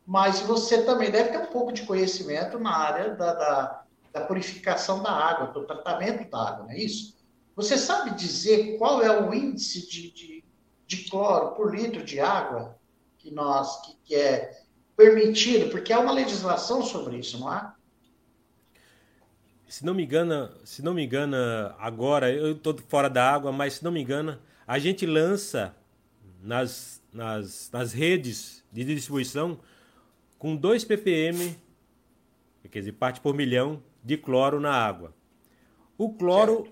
Mas 0.05 0.41
você 0.41 0.83
também 0.83 1.09
deve 1.09 1.31
ter 1.31 1.39
um 1.39 1.47
pouco 1.47 1.71
de 1.71 1.83
conhecimento 1.83 2.59
na 2.59 2.75
área 2.75 3.15
da, 3.15 3.33
da, 3.33 3.83
da 4.11 4.21
purificação 4.21 5.01
da 5.01 5.11
água, 5.11 5.47
do 5.47 5.65
tratamento 5.65 6.29
da 6.29 6.49
água, 6.49 6.63
não 6.65 6.71
é 6.71 6.77
isso? 6.77 7.20
Você 7.55 7.77
sabe 7.77 8.15
dizer 8.15 8.77
qual 8.77 9.01
é 9.01 9.21
o 9.21 9.33
índice 9.33 9.87
de, 9.89 10.11
de, 10.11 10.43
de 10.87 11.09
cloro 11.09 11.55
por 11.55 11.75
litro 11.75 12.03
de 12.03 12.19
água 12.19 12.77
que 13.17 13.31
nós 13.31 13.81
que, 13.81 13.97
que 14.03 14.15
é 14.15 14.61
permitido? 14.95 15.69
Porque 15.69 15.93
há 15.93 15.99
uma 15.99 16.11
legislação 16.11 16.83
sobre 16.83 17.17
isso, 17.17 17.39
não 17.39 17.47
há? 17.47 17.75
se 19.71 19.85
não 19.85 19.93
me 19.93 20.03
engana, 20.03 20.51
se 20.65 20.83
não 20.83 20.93
me 20.93 21.01
engana 21.01 21.73
agora, 21.79 22.29
eu 22.29 22.51
estou 22.51 22.77
fora 22.89 23.09
da 23.09 23.31
água, 23.31 23.53
mas 23.53 23.75
se 23.75 23.83
não 23.85 23.89
me 23.89 24.01
engana, 24.01 24.41
a 24.67 24.77
gente 24.77 25.05
lança 25.05 25.73
nas, 26.43 27.01
nas, 27.13 27.69
nas 27.71 27.93
redes 27.93 28.65
de 28.69 28.83
distribuição 28.83 29.57
com 30.37 30.57
2 30.57 30.83
ppm, 30.83 31.55
quer 32.69 32.79
dizer, 32.79 32.91
parte 32.91 33.21
por 33.21 33.33
milhão 33.33 33.81
de 34.03 34.17
cloro 34.17 34.59
na 34.59 34.73
água. 34.73 35.13
O 35.97 36.11
cloro, 36.11 36.67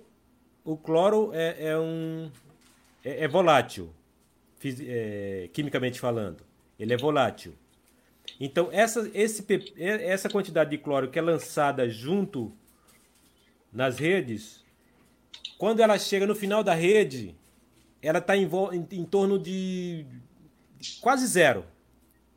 o 0.69 0.77
cloro 0.77 1.31
é, 1.33 1.69
é 1.69 1.79
um 1.79 2.29
é, 3.03 3.23
é 3.23 3.27
volátil, 3.27 3.91
é, 4.63 5.49
quimicamente 5.51 5.99
falando. 5.99 6.43
Ele 6.79 6.93
é 6.93 6.97
volátil. 6.97 7.55
Então 8.39 8.69
essa, 8.71 9.09
esse, 9.15 9.43
essa 9.77 10.29
quantidade 10.29 10.69
de 10.69 10.77
cloro 10.77 11.09
que 11.09 11.17
é 11.17 11.21
lançada 11.21 11.89
junto 11.89 12.53
nas 13.73 13.97
redes, 13.97 14.63
quando 15.57 15.79
ela 15.79 15.97
chega 15.97 16.27
no 16.27 16.35
final 16.35 16.63
da 16.63 16.75
rede, 16.75 17.35
ela 17.99 18.19
está 18.19 18.37
em, 18.37 18.47
em, 18.71 18.87
em 18.91 19.05
torno 19.05 19.39
de 19.39 20.05
quase 21.01 21.25
zero. 21.25 21.65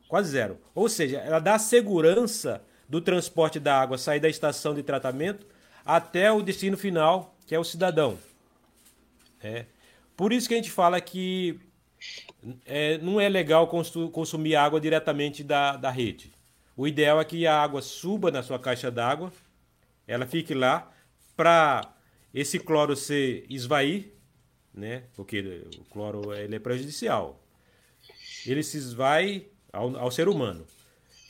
Quase 0.07 0.31
zero. 0.31 0.57
Ou 0.73 0.89
seja, 0.89 1.19
ela 1.19 1.39
dá 1.39 1.59
segurança 1.59 2.63
do 2.89 2.99
transporte 2.99 3.59
da 3.59 3.79
água 3.79 3.97
sair 3.97 4.19
da 4.19 4.27
estação 4.27 4.73
de 4.73 4.81
tratamento 4.81 5.45
até 5.85 6.31
o 6.31 6.41
destino 6.41 6.77
final, 6.77 7.32
que 7.45 7.55
é 7.55 7.59
o 7.59 7.63
cidadão. 7.63 8.17
É. 9.41 9.65
Por 10.15 10.31
isso 10.31 10.47
que 10.47 10.53
a 10.53 10.57
gente 10.57 10.71
fala 10.71 10.99
que 11.01 11.59
é, 12.65 12.97
não 12.99 13.19
é 13.19 13.27
legal 13.29 13.67
consumir 13.67 14.55
água 14.55 14.79
diretamente 14.79 15.43
da, 15.43 15.75
da 15.75 15.89
rede. 15.89 16.31
O 16.75 16.87
ideal 16.87 17.19
é 17.19 17.25
que 17.25 17.45
a 17.45 17.61
água 17.61 17.81
suba 17.81 18.31
na 18.31 18.41
sua 18.41 18.59
caixa 18.59 18.89
d'água, 18.89 19.31
ela 20.07 20.25
fique 20.25 20.53
lá, 20.53 20.91
para 21.35 21.93
esse 22.33 22.59
cloro 22.59 22.95
se 22.95 23.45
esvair, 23.49 24.11
né? 24.73 25.03
Porque 25.15 25.63
o 25.79 25.83
cloro 25.85 26.33
ele 26.33 26.55
é 26.55 26.59
prejudicial. 26.59 27.39
Ele 28.45 28.63
se 28.63 28.77
esvai 28.77 29.47
ao, 29.71 29.95
ao 29.97 30.11
ser 30.11 30.27
humano. 30.27 30.65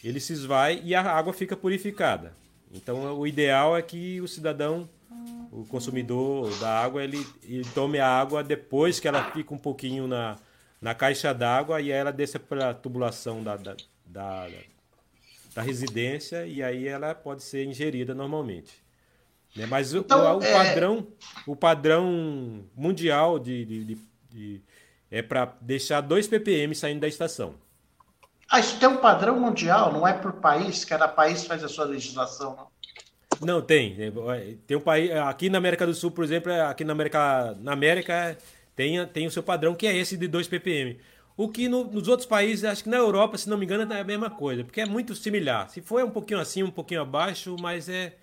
Ele 0.04 0.20
se 0.20 0.34
esvai 0.34 0.82
e 0.84 0.96
a 0.96 1.02
água 1.02 1.34
fica 1.34 1.56
purificada. 1.56 2.36
Então 2.72 3.18
o 3.18 3.28
ideal 3.28 3.78
é 3.78 3.82
que 3.82 4.20
o 4.22 4.28
cidadão, 4.28 4.90
o 5.54 5.66
consumidor 5.66 6.50
da 6.58 6.84
água, 6.84 7.04
ele, 7.04 7.26
ele 7.44 7.66
tome 7.76 8.00
a 8.00 8.08
água 8.08 8.44
depois 8.44 9.00
que 9.00 9.08
ela 9.08 9.32
fica 9.32 9.54
um 9.54 9.58
pouquinho 9.58 10.08
na, 10.08 10.36
na 10.82 10.96
caixa 10.96 11.32
d'água 11.34 11.80
e 11.80 11.94
aí 11.94 12.00
ela 12.00 12.12
desce 12.12 12.40
para 12.40 12.72
a 12.72 12.74
tubulação 12.74 13.44
da, 13.44 13.56
da, 13.56 13.76
da, 14.06 14.48
da 15.54 15.62
residência 15.62 16.48
e 16.48 16.64
aí 16.64 16.88
ela 16.88 17.14
pode 17.14 17.44
ser 17.44 17.66
ingerida 17.66 18.16
normalmente. 18.16 18.84
Né? 19.56 19.68
Mas 19.68 19.94
então, 19.94 20.38
o, 20.38 20.40
o, 20.40 20.44
é... 20.44 20.52
padrão, 20.52 21.08
o 21.46 21.56
padrão 21.56 22.66
mundial 22.76 23.38
de, 23.38 23.64
de, 23.64 23.84
de, 23.84 23.98
de 24.32 24.62
é 25.12 25.22
para 25.22 25.54
deixar 25.62 26.02
2 26.02 26.28
ppm 26.28 26.74
saindo 26.74 27.02
da 27.02 27.08
estação. 27.08 27.54
Ah, 28.50 28.60
isso 28.60 28.80
tem 28.80 28.90
um 28.90 28.98
padrão 28.98 29.40
mundial, 29.40 29.94
não 29.94 30.08
é 30.08 30.14
por 30.14 30.34
país, 30.34 30.84
cada 30.84 31.08
país 31.08 31.46
faz 31.46 31.64
a 31.64 31.70
sua 31.70 31.86
legislação, 31.86 32.56
não? 32.56 32.73
Não, 33.46 33.62
tem. 33.62 33.96
Tem 34.66 34.78
um 34.78 34.82
país. 34.82 35.12
Aqui 35.12 35.50
na 35.50 35.58
América 35.58 35.86
do 35.86 35.94
Sul, 35.94 36.12
por 36.12 36.24
exemplo, 36.24 36.52
é, 36.52 36.62
aqui 36.62 36.84
na 36.84 36.94
América, 36.94 37.56
na 37.60 37.74
América 37.74 38.38
tem, 38.76 39.06
tem 39.08 39.28
o 39.28 39.32
seu 39.32 39.44
padrão, 39.44 39.76
que 39.76 39.88
é 39.88 39.96
esse 39.96 40.18
de 40.18 40.28
2 40.28 40.48
ppm. 40.48 40.98
O 41.36 41.50
que 41.50 41.68
no, 41.68 41.86
nos 41.86 42.08
outros 42.08 42.28
países, 42.28 42.64
acho 42.64 42.84
que 42.84 42.90
na 42.90 42.98
Europa, 42.98 43.38
se 43.38 43.50
não 43.50 43.58
me 43.58 43.66
engano, 43.66 43.92
é 43.92 44.02
a 44.02 44.04
mesma 44.04 44.30
coisa, 44.30 44.64
porque 44.64 44.82
é 44.82 44.86
muito 44.86 45.16
similar. 45.16 45.70
Se 45.70 45.82
for 45.82 46.00
é 46.00 46.04
um 46.04 46.12
pouquinho 46.12 46.40
acima, 46.40 46.70
um 46.70 46.72
pouquinho 46.72 47.02
abaixo, 47.02 47.56
mas 47.60 47.90
é, 47.90 48.14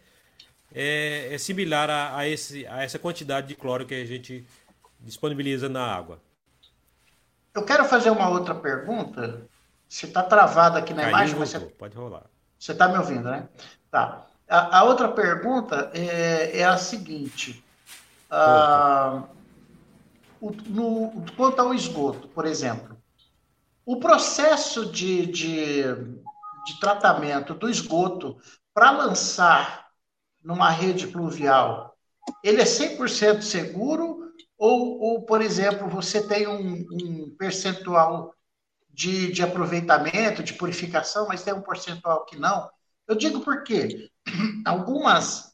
é, 0.72 1.34
é 1.34 1.38
similar 1.38 1.90
a, 1.90 2.16
a, 2.16 2.28
esse, 2.28 2.66
a 2.66 2.84
essa 2.84 2.98
quantidade 2.98 3.48
de 3.48 3.56
cloro 3.56 3.84
que 3.84 3.94
a 3.94 4.04
gente 4.04 4.46
disponibiliza 5.00 5.68
na 5.68 5.84
água. 5.84 6.20
Eu 7.52 7.64
quero 7.64 7.84
fazer 7.84 8.10
uma 8.10 8.28
outra 8.28 8.54
pergunta. 8.54 9.42
Você 9.88 10.06
está 10.06 10.22
travado 10.22 10.78
aqui 10.78 10.94
na 10.94 11.02
Caiu, 11.02 11.16
imagem, 11.16 11.36
mas 11.36 11.50
você... 11.50 11.58
pode 11.58 11.96
rolar. 11.96 12.26
Você 12.56 12.70
está 12.70 12.86
me 12.88 12.96
ouvindo, 12.96 13.28
né? 13.28 13.48
Tá. 13.90 14.29
A, 14.50 14.78
a 14.78 14.82
outra 14.82 15.08
pergunta 15.08 15.92
é, 15.94 16.58
é 16.58 16.64
a 16.64 16.76
seguinte. 16.76 17.64
Ah, 18.28 19.22
o, 20.40 20.50
no, 20.66 21.24
quanto 21.36 21.60
ao 21.60 21.72
esgoto, 21.72 22.26
por 22.28 22.44
exemplo, 22.44 22.96
o 23.86 24.00
processo 24.00 24.86
de, 24.86 25.26
de, 25.26 25.82
de 25.84 26.80
tratamento 26.80 27.54
do 27.54 27.70
esgoto 27.70 28.38
para 28.74 28.90
lançar 28.90 29.88
numa 30.42 30.70
rede 30.70 31.06
pluvial, 31.06 31.96
ele 32.42 32.60
é 32.60 32.64
100% 32.64 33.42
seguro? 33.42 34.18
Ou, 34.58 35.00
ou, 35.00 35.22
por 35.22 35.40
exemplo, 35.40 35.88
você 35.88 36.26
tem 36.26 36.46
um, 36.46 36.86
um 36.92 37.34
percentual 37.38 38.34
de, 38.90 39.32
de 39.32 39.42
aproveitamento, 39.42 40.42
de 40.42 40.54
purificação, 40.54 41.28
mas 41.28 41.42
tem 41.42 41.54
um 41.54 41.62
percentual 41.62 42.24
que 42.26 42.36
não? 42.36 42.68
Eu 43.10 43.16
digo 43.16 43.40
porque 43.40 44.08
algumas, 44.64 45.46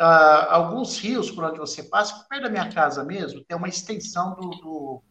uh, 0.00 0.48
alguns 0.48 0.96
rios 0.98 1.30
por 1.30 1.44
onde 1.44 1.58
você 1.58 1.82
passa, 1.82 2.24
perto 2.26 2.44
da 2.44 2.48
minha 2.48 2.72
casa 2.72 3.04
mesmo, 3.04 3.44
tem 3.44 3.54
uma 3.54 3.68
extensão 3.68 4.34
do, 4.34 4.48
do, 4.48 5.02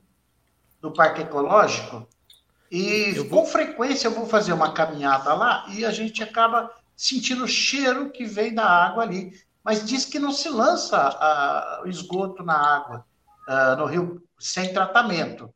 do 0.82 0.92
parque 0.92 1.22
ecológico, 1.22 2.08
e 2.72 3.12
vou... 3.12 3.44
com 3.44 3.46
frequência 3.46 4.08
eu 4.08 4.16
vou 4.16 4.26
fazer 4.26 4.52
uma 4.52 4.74
caminhada 4.74 5.32
lá 5.36 5.64
e 5.70 5.86
a 5.86 5.92
gente 5.92 6.24
acaba 6.24 6.74
sentindo 6.98 7.44
o 7.44 7.48
cheiro 7.48 8.10
que 8.10 8.26
vem 8.26 8.56
da 8.56 8.66
água 8.66 9.04
ali. 9.04 9.32
mas 9.64 9.86
diz 9.86 10.04
que 10.04 10.18
não 10.18 10.32
se 10.32 10.50
lança 10.50 10.98
a, 10.98 11.84
o 11.86 11.88
esgoto 11.88 12.42
na 12.42 12.58
água, 12.58 13.06
uh, 13.48 13.76
no 13.78 13.86
rio, 13.86 14.24
sem 14.40 14.74
tratamento. 14.74 15.54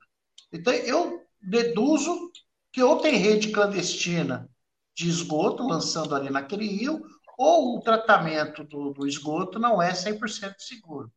Então, 0.54 0.72
eu 0.72 1.26
deduzo 1.42 2.32
que 2.72 2.84
ou 2.84 2.98
tem 3.00 3.16
rede 3.16 3.50
clandestina 3.52 4.48
de 4.96 5.10
esgoto 5.10 5.68
lançando 5.68 6.16
ali 6.16 6.30
naquele 6.30 6.68
rio, 6.68 7.06
ou 7.38 7.78
o 7.78 7.82
tratamento 7.82 8.64
do, 8.64 8.94
do 8.94 9.06
esgoto 9.08 9.60
não 9.60 9.82
é 9.82 9.92
100% 9.92 10.56
seguro. 10.60 11.12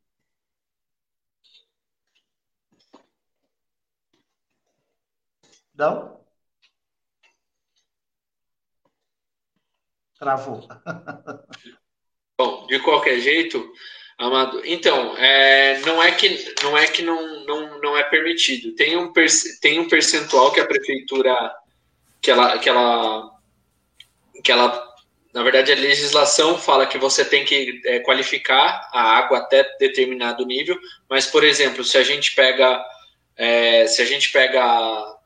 Não? 5.73 6.19
Travou. 10.19 10.67
Bom, 12.37 12.67
de 12.67 12.79
qualquer 12.83 13.19
jeito, 13.21 13.73
Amado, 14.19 14.61
então, 14.65 15.15
é, 15.15 15.79
não 15.85 16.03
é 16.03 16.11
que 16.11 16.53
não 16.61 16.77
é 16.77 16.85
que 16.87 17.01
não, 17.01 17.45
não, 17.45 17.79
não 17.79 17.97
é 17.97 18.03
permitido. 18.03 18.75
Tem 18.75 18.97
um, 18.97 19.13
tem 19.61 19.79
um 19.79 19.87
percentual 19.87 20.51
que 20.51 20.59
a 20.59 20.67
prefeitura 20.67 21.55
que 22.21 22.29
ela, 22.29 22.57
que 22.59 22.67
ela 22.67 23.38
que 24.43 24.51
ela 24.51 24.87
na 25.33 25.43
verdade 25.43 25.71
a 25.71 25.75
legislação 25.75 26.57
fala 26.57 26.87
que 26.87 26.97
você 26.97 27.23
tem 27.23 27.45
que 27.45 27.79
é, 27.85 27.99
qualificar 27.99 28.89
a 28.91 29.01
água 29.17 29.39
até 29.39 29.63
determinado 29.79 30.45
nível, 30.45 30.77
mas 31.09 31.27
por 31.27 31.43
exemplo, 31.43 31.83
se 31.83 31.97
a 31.97 32.03
gente 32.03 32.33
pega 32.33 32.83
é, 33.37 33.87
se 33.87 34.01
a 34.01 34.05
gente 34.05 34.31
pega 34.31 35.19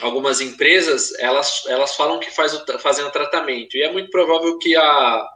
algumas 0.00 0.40
empresas, 0.40 1.14
elas, 1.18 1.64
elas 1.66 1.94
falam 1.94 2.18
que 2.18 2.30
faz 2.30 2.52
o, 2.54 2.78
fazem 2.78 3.04
o 3.04 3.10
tratamento. 3.10 3.76
E 3.76 3.82
é 3.82 3.92
muito 3.92 4.10
provável 4.10 4.58
que 4.58 4.76
a, 4.76 5.26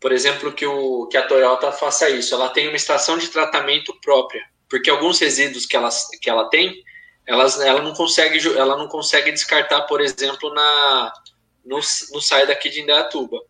por 0.00 0.12
exemplo, 0.12 0.52
que, 0.52 0.66
o, 0.66 1.06
que 1.08 1.16
a 1.16 1.26
Toyota 1.26 1.72
faça 1.72 2.08
isso. 2.08 2.34
Ela 2.34 2.48
tem 2.48 2.68
uma 2.68 2.76
estação 2.76 3.18
de 3.18 3.28
tratamento 3.28 3.94
própria, 4.00 4.42
porque 4.68 4.90
alguns 4.90 5.18
resíduos 5.18 5.66
que 5.66 5.76
ela, 5.76 5.88
que 6.20 6.30
ela 6.30 6.48
tem, 6.48 6.82
elas, 7.26 7.60
ela, 7.60 7.82
não 7.82 7.92
consegue, 7.92 8.38
ela 8.56 8.76
não 8.76 8.88
consegue 8.88 9.30
descartar, 9.30 9.82
por 9.82 10.00
exemplo, 10.00 10.52
na, 10.54 11.12
no 11.64 11.82
sai 12.20 12.46
daqui 12.46 12.68
de 12.68 12.80
Indaiatuba. 12.80 13.40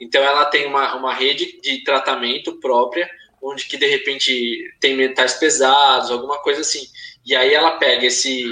Então 0.00 0.22
ela 0.22 0.44
tem 0.46 0.66
uma, 0.66 0.94
uma 0.96 1.14
rede 1.14 1.60
de 1.60 1.82
tratamento 1.84 2.58
própria, 2.60 3.08
onde 3.42 3.66
que 3.66 3.76
de 3.76 3.86
repente 3.86 4.74
tem 4.80 4.96
metais 4.96 5.34
pesados, 5.34 6.10
alguma 6.10 6.38
coisa 6.38 6.60
assim. 6.60 6.86
E 7.24 7.34
aí 7.34 7.54
ela 7.54 7.72
pega 7.72 8.06
esse, 8.06 8.44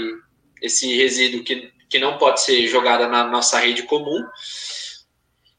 esse 0.61 0.95
resíduo 0.97 1.43
que, 1.43 1.73
que 1.89 1.99
não 1.99 2.19
pode 2.19 2.41
ser 2.43 2.67
jogado 2.67 3.09
na 3.09 3.25
nossa 3.25 3.59
rede 3.59 3.83
comum 3.83 4.23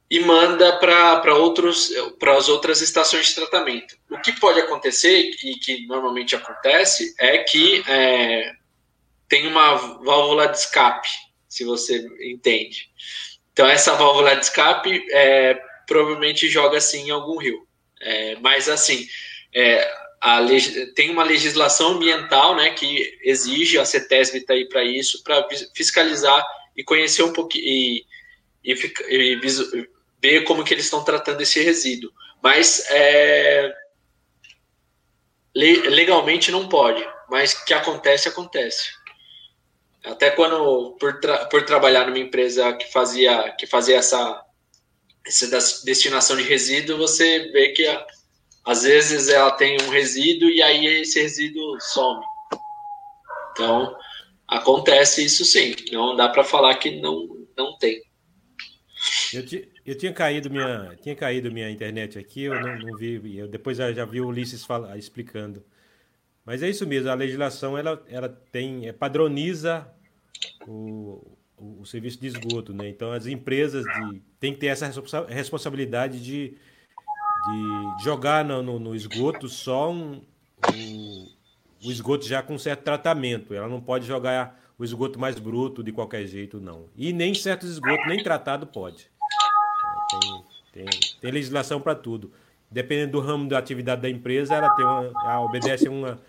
e 0.09 0.19
manda 0.19 0.77
para 0.77 1.35
outros 1.35 1.91
para 2.19 2.37
as 2.37 2.47
outras 2.47 2.81
estações 2.81 3.27
de 3.27 3.35
tratamento. 3.35 3.97
O 4.09 4.19
que 4.19 4.39
pode 4.39 4.59
acontecer 4.59 5.31
e 5.43 5.55
que 5.55 5.87
normalmente 5.87 6.35
acontece 6.35 7.15
é 7.19 7.39
que 7.39 7.83
é, 7.87 8.53
tem 9.27 9.47
uma 9.47 9.73
válvula 9.73 10.47
de 10.47 10.57
escape, 10.57 11.09
se 11.49 11.63
você 11.63 12.07
entende. 12.21 12.91
Então 13.53 13.67
essa 13.67 13.93
válvula 13.93 14.35
de 14.35 14.45
escape 14.45 15.05
é, 15.11 15.59
provavelmente 15.87 16.49
joga 16.49 16.77
assim 16.77 17.07
em 17.07 17.11
algum 17.11 17.37
rio. 17.37 17.65
É, 18.01 18.35
mas 18.41 18.67
assim, 18.67 19.07
é, 19.53 19.89
a, 20.19 20.39
tem 20.95 21.11
uma 21.11 21.23
legislação 21.23 21.91
ambiental 21.91 22.55
né, 22.55 22.71
que 22.71 23.17
exige, 23.23 23.77
a 23.77 23.85
CETESB 23.85 24.39
está 24.39 24.53
aí 24.53 24.67
para 24.67 24.83
isso, 24.83 25.23
para 25.23 25.47
fiscalizar 25.75 26.43
e 26.75 26.83
conhecer 26.83 27.23
um 27.23 27.31
pouquinho 27.31 27.63
e, 27.63 28.05
e, 28.63 28.73
e, 29.09 29.89
ver 30.21 30.43
como 30.45 30.63
que 30.63 30.73
eles 30.73 30.85
estão 30.85 31.03
tratando 31.03 31.41
esse 31.41 31.61
resíduo. 31.61 32.11
Mas 32.41 32.85
é, 32.89 33.73
legalmente 35.53 36.51
não 36.51 36.67
pode, 36.67 37.05
mas 37.29 37.53
que 37.53 37.73
acontece, 37.73 38.27
acontece. 38.27 38.91
Até 40.05 40.31
quando, 40.31 40.97
por, 40.99 41.19
tra 41.19 41.45
por 41.45 41.63
trabalhar 41.63 42.05
numa 42.05 42.19
empresa 42.19 42.73
que 42.73 42.91
fazia, 42.91 43.51
que 43.57 43.65
fazia 43.65 43.97
essa, 43.97 44.43
essa 45.25 45.47
destinação 45.85 46.35
de 46.35 46.43
resíduo, 46.43 46.97
você 46.97 47.51
vê 47.51 47.69
que 47.69 47.87
a, 47.87 48.05
às 48.65 48.83
vezes 48.83 49.29
ela 49.29 49.51
tem 49.51 49.77
um 49.81 49.89
resíduo 49.89 50.49
e 50.49 50.61
aí 50.61 50.85
esse 50.85 51.21
resíduo 51.21 51.79
some. 51.79 52.23
Então, 53.51 53.95
acontece 54.47 55.23
isso 55.23 55.45
sim. 55.45 55.75
Não 55.91 56.15
dá 56.15 56.27
para 56.27 56.43
falar 56.43 56.75
que 56.75 56.99
não, 56.99 57.47
não 57.57 57.77
tem. 57.77 58.01
Eu, 59.33 59.43
eu, 59.85 59.97
tinha 59.97 60.13
caído 60.13 60.49
minha 60.49 60.97
tinha 61.01 61.15
caído 61.15 61.51
minha 61.51 61.69
internet 61.69 62.17
aqui, 62.17 62.43
eu 62.43 62.59
não, 62.59 62.77
não 62.77 62.97
vi, 62.97 63.37
eu 63.37 63.47
depois 63.47 63.79
eu 63.79 63.93
já 63.93 64.05
vi 64.05 64.21
o 64.21 64.27
Ulisses 64.27 64.63
fala, 64.65 64.97
explicando. 64.97 65.63
Mas 66.45 66.61
é 66.61 66.69
isso 66.69 66.85
mesmo, 66.85 67.09
a 67.09 67.13
legislação 67.13 67.77
ela, 67.77 68.03
ela 68.07 68.29
tem 68.29 68.87
é, 68.87 68.93
padroniza 68.93 69.92
o, 70.67 71.37
o, 71.57 71.81
o, 71.81 71.85
serviço 71.85 72.19
de 72.19 72.27
esgoto, 72.27 72.73
né? 72.73 72.89
Então 72.89 73.11
as 73.11 73.25
empresas 73.27 73.83
de, 73.83 74.21
têm 74.39 74.53
que 74.53 74.59
ter 74.59 74.67
essa 74.67 74.91
responsabilidade 75.27 76.23
de 76.23 76.57
de 77.43 78.03
jogar 78.03 78.45
no, 78.45 78.63
no, 78.63 78.79
no 78.79 78.95
esgoto 78.95 79.49
só 79.49 79.91
um, 79.91 80.21
o, 81.83 81.91
esgoto 81.91 82.25
já 82.25 82.41
com 82.41 82.57
certo 82.57 82.83
tratamento. 82.83 83.53
Ela 83.53 83.67
não 83.67 83.81
pode 83.81 84.05
jogar 84.05 84.59
o 84.77 84.83
esgoto 84.83 85.19
mais 85.19 85.37
bruto 85.37 85.83
de 85.83 85.91
qualquer 85.91 86.25
jeito, 86.25 86.59
não. 86.59 86.85
E 86.95 87.11
nem 87.11 87.33
certos 87.33 87.69
esgotos, 87.69 88.07
nem 88.07 88.23
tratado 88.23 88.65
pode. 88.65 89.11
Tem, 90.71 90.85
tem, 90.85 90.99
tem 91.19 91.31
legislação 91.31 91.81
para 91.81 91.95
tudo. 91.95 92.31
Dependendo 92.71 93.13
do 93.13 93.19
ramo 93.19 93.47
da 93.47 93.57
atividade 93.57 94.01
da 94.01 94.09
empresa, 94.09 94.55
ela, 94.55 94.69
tem 94.75 94.85
uma, 94.85 95.05
ela 95.05 95.41
obedece 95.41 95.87
a 95.87 95.91
uma 95.91 96.19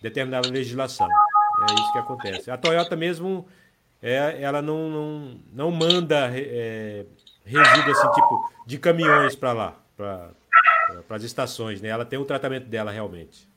determinada 0.00 0.48
legislação. 0.48 1.08
É 1.70 1.74
isso 1.74 1.92
que 1.92 1.98
acontece. 1.98 2.50
A 2.50 2.56
Toyota 2.56 2.96
mesmo, 2.96 3.46
é, 4.02 4.38
ela 4.40 4.60
não, 4.60 4.88
não, 4.88 5.40
não 5.52 5.70
manda 5.70 6.30
é, 6.34 7.04
resíduo 7.44 7.92
assim, 7.92 8.10
tipo, 8.12 8.52
de 8.66 8.78
caminhões 8.78 9.34
para 9.36 9.52
lá, 9.52 9.76
para 9.96 10.30
as 11.10 11.22
estações, 11.22 11.80
né? 11.80 11.88
Ela 11.88 12.04
tem 12.04 12.18
o 12.18 12.24
tratamento 12.24 12.66
dela 12.66 12.90
realmente. 12.90 13.48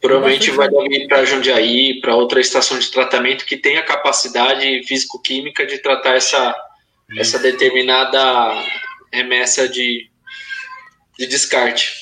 Provavelmente 0.00 0.50
vai 0.52 0.70
dali 0.70 1.08
para 1.08 1.24
Jundiaí, 1.24 2.00
para 2.00 2.14
outra 2.14 2.40
estação 2.40 2.78
de 2.78 2.88
tratamento 2.90 3.44
que 3.44 3.56
tenha 3.56 3.82
capacidade 3.82 4.84
físico-química 4.84 5.66
de 5.66 5.78
tratar 5.78 6.14
essa, 6.14 6.54
essa 7.16 7.38
determinada 7.38 8.62
remessa 9.12 9.68
de, 9.68 10.08
de 11.18 11.26
descarte. 11.26 11.92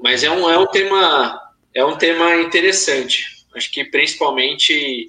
Mas 0.00 0.24
é 0.24 0.30
um, 0.30 0.48
é 0.48 0.58
um 0.58 0.66
tema 0.66 1.42
é 1.76 1.84
um 1.84 1.94
tema 1.94 2.36
interessante. 2.36 3.35
Acho 3.56 3.72
que 3.72 3.84
principalmente 3.84 5.06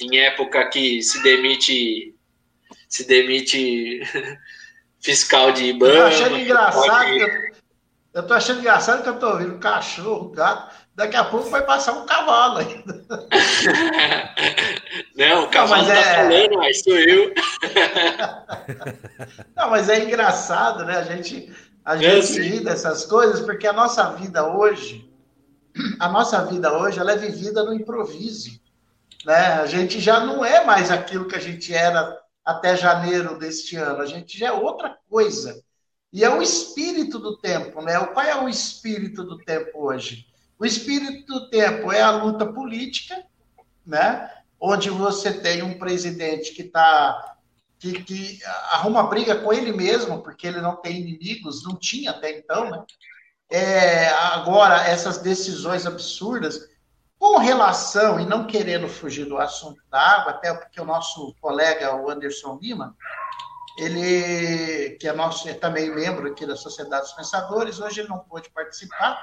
em 0.00 0.18
época 0.18 0.68
que 0.68 1.02
se 1.02 1.22
demite 1.22 2.14
se 2.88 3.04
demite 3.04 4.02
fiscal 5.00 5.52
de 5.52 5.72
banco. 5.72 5.96
Eu 5.96 6.06
achando 6.06 6.38
engraçado 6.38 7.06
que 7.06 7.52
eu 8.14 8.26
tô 8.26 8.34
achando 8.34 8.60
engraçado 8.60 9.02
que 9.02 9.08
eu 9.08 9.18
tô 9.18 9.30
ouvindo 9.30 9.58
cachorro, 9.58 10.28
gato. 10.30 10.82
Daqui 10.94 11.16
a 11.16 11.24
pouco 11.24 11.48
vai 11.48 11.64
passar 11.64 11.94
um 11.94 12.04
cavalo 12.04 12.58
ainda. 12.58 13.02
Não, 15.16 15.44
o 15.44 15.48
cavalo 15.48 15.82
não, 15.82 15.88
tá 15.88 15.98
é... 15.98 16.16
falando, 16.16 16.58
mas 16.58 16.82
sou 16.82 16.94
eu. 16.94 17.32
Não, 19.56 19.70
mas 19.70 19.88
é 19.88 20.04
engraçado, 20.04 20.84
né? 20.84 20.98
A 20.98 21.02
gente, 21.02 21.50
a 21.82 21.96
gente 21.96 22.42
ri 22.42 22.60
dessas 22.60 23.06
coisas, 23.06 23.40
porque 23.40 23.66
a 23.66 23.72
nossa 23.72 24.12
vida 24.12 24.46
hoje, 24.46 25.10
a 25.98 26.08
nossa 26.08 26.44
vida 26.46 26.76
hoje, 26.76 26.98
ela 26.98 27.12
é 27.12 27.16
vivida 27.16 27.64
no 27.64 27.72
improviso. 27.72 28.60
Né? 29.24 29.34
A 29.34 29.66
gente 29.66 30.00
já 30.00 30.20
não 30.20 30.44
é 30.44 30.64
mais 30.64 30.90
aquilo 30.90 31.26
que 31.26 31.36
a 31.36 31.40
gente 31.40 31.72
era 31.72 32.20
até 32.44 32.76
janeiro 32.76 33.38
deste 33.38 33.76
ano. 33.76 34.02
A 34.02 34.06
gente 34.06 34.38
já 34.38 34.48
é 34.48 34.52
outra 34.52 34.98
coisa. 35.08 35.62
E 36.12 36.24
é 36.24 36.28
o 36.28 36.42
espírito 36.42 37.18
do 37.18 37.38
tempo, 37.38 37.80
né? 37.80 37.98
Qual 38.06 38.26
é 38.26 38.36
o 38.36 38.48
espírito 38.48 39.24
do 39.24 39.38
tempo 39.38 39.86
hoje? 39.86 40.26
O 40.58 40.66
espírito 40.66 41.26
do 41.26 41.48
tempo 41.48 41.90
é 41.90 42.02
a 42.02 42.10
luta 42.10 42.44
política, 42.44 43.24
né? 43.86 44.30
Onde 44.60 44.90
você 44.90 45.32
tem 45.32 45.62
um 45.62 45.78
presidente 45.78 46.52
que 46.52 46.62
está 46.62 47.36
que, 47.78 48.00
que, 48.04 48.38
arruma 48.70 49.02
briga 49.02 49.34
com 49.34 49.52
ele 49.52 49.72
mesmo, 49.72 50.22
porque 50.22 50.46
ele 50.46 50.60
não 50.60 50.76
tem 50.76 51.00
inimigos, 51.00 51.64
não 51.64 51.74
tinha 51.74 52.12
até 52.12 52.38
então, 52.38 52.70
né? 52.70 52.84
É, 53.52 54.08
agora, 54.08 54.88
essas 54.88 55.18
decisões 55.18 55.84
absurdas, 55.84 56.58
com 57.18 57.36
relação, 57.36 58.18
e 58.18 58.24
não 58.24 58.46
querendo 58.46 58.88
fugir 58.88 59.26
do 59.26 59.36
assunto 59.36 59.78
da 59.90 60.00
água, 60.00 60.32
até 60.32 60.54
porque 60.54 60.80
o 60.80 60.86
nosso 60.86 61.34
colega, 61.38 61.94
o 61.94 62.08
Anderson 62.10 62.58
Lima, 62.62 62.96
ele, 63.76 64.96
que 64.98 65.06
é 65.06 65.12
nosso, 65.12 65.46
é 65.50 65.52
também 65.52 65.94
membro 65.94 66.28
aqui 66.30 66.46
da 66.46 66.56
Sociedade 66.56 67.02
dos 67.02 67.12
Pensadores, 67.12 67.78
hoje 67.78 68.00
ele 68.00 68.08
não 68.08 68.20
pôde 68.20 68.48
participar. 68.48 69.22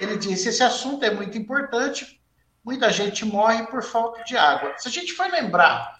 Ele 0.00 0.16
disse: 0.16 0.50
esse 0.50 0.62
assunto 0.62 1.04
é 1.04 1.10
muito 1.10 1.36
importante, 1.36 2.20
muita 2.64 2.90
gente 2.92 3.24
morre 3.24 3.66
por 3.66 3.82
falta 3.82 4.22
de 4.22 4.36
água. 4.36 4.72
Se 4.78 4.86
a 4.86 4.90
gente 4.90 5.12
for 5.14 5.26
lembrar 5.26 5.93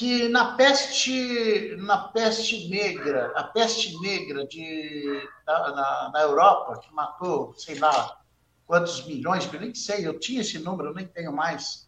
que 0.00 0.30
na 0.30 0.54
peste, 0.54 1.76
na 1.76 1.98
peste 1.98 2.70
negra, 2.70 3.34
a 3.36 3.44
peste 3.44 4.00
negra 4.00 4.46
de, 4.46 5.28
na, 5.46 6.10
na 6.14 6.22
Europa, 6.22 6.80
que 6.80 6.90
matou, 6.94 7.52
sei 7.54 7.78
lá, 7.78 8.18
quantos 8.66 9.04
milhões, 9.04 9.46
eu 9.52 9.60
nem 9.60 9.74
sei, 9.74 10.06
eu 10.06 10.18
tinha 10.18 10.40
esse 10.40 10.58
número, 10.58 10.88
eu 10.88 10.94
nem 10.94 11.06
tenho 11.06 11.34
mais. 11.34 11.86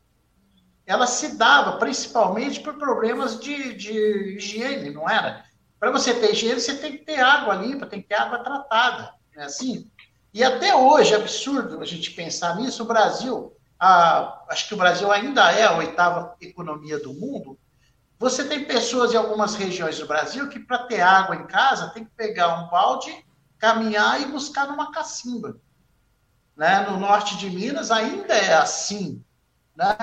Ela 0.85 1.07
se 1.07 1.39
dava 1.39 1.79
principalmente 1.79 2.61
por 2.61 2.75
problemas 2.75 3.41
de, 3.41 3.73
de 3.73 4.37
higiene, 4.37 4.91
não 4.91 5.09
era? 5.09 5.47
Para 5.81 5.91
você 5.91 6.13
ter 6.13 6.33
higiene, 6.33 6.61
você 6.61 6.77
tem 6.77 6.99
que 6.99 7.07
ter 7.07 7.19
água 7.19 7.55
limpa, 7.55 7.87
tem 7.87 8.03
que 8.03 8.09
ter 8.09 8.17
água 8.17 8.41
tratada, 8.41 9.15
não 9.35 9.43
é 9.43 9.47
assim? 9.47 9.91
E 10.35 10.45
até 10.45 10.77
hoje, 10.77 11.15
é 11.15 11.17
absurdo 11.17 11.81
a 11.81 11.87
gente 11.87 12.11
pensar 12.11 12.57
nisso, 12.57 12.83
o 12.83 12.87
Brasil, 12.87 13.57
a, 13.81 14.45
acho 14.51 14.69
que 14.69 14.75
o 14.75 14.77
Brasil 14.77 15.11
ainda 15.11 15.51
é 15.51 15.65
a 15.65 15.79
oitava 15.79 16.37
economia 16.43 16.99
do 16.99 17.15
mundo, 17.15 17.59
você 18.23 18.45
tem 18.45 18.63
pessoas 18.63 19.13
em 19.13 19.17
algumas 19.17 19.57
regiões 19.57 19.99
do 19.99 20.07
Brasil 20.07 20.49
que, 20.49 20.61
para 20.61 20.85
ter 20.85 21.01
água 21.01 21.35
em 21.35 21.45
casa, 21.45 21.91
tem 21.91 22.05
que 22.05 22.11
pegar 22.17 22.55
um 22.55 22.69
balde, 22.69 23.13
caminhar 23.59 24.21
e 24.21 24.27
buscar 24.27 24.69
numa 24.69 24.93
cacimba. 24.93 25.61
Né? 26.57 26.87
No 26.89 27.01
norte 27.01 27.37
de 27.37 27.51
Minas 27.51 27.91
ainda 27.91 28.33
é 28.33 28.55
assim. 28.55 29.21
Né? 29.77 29.97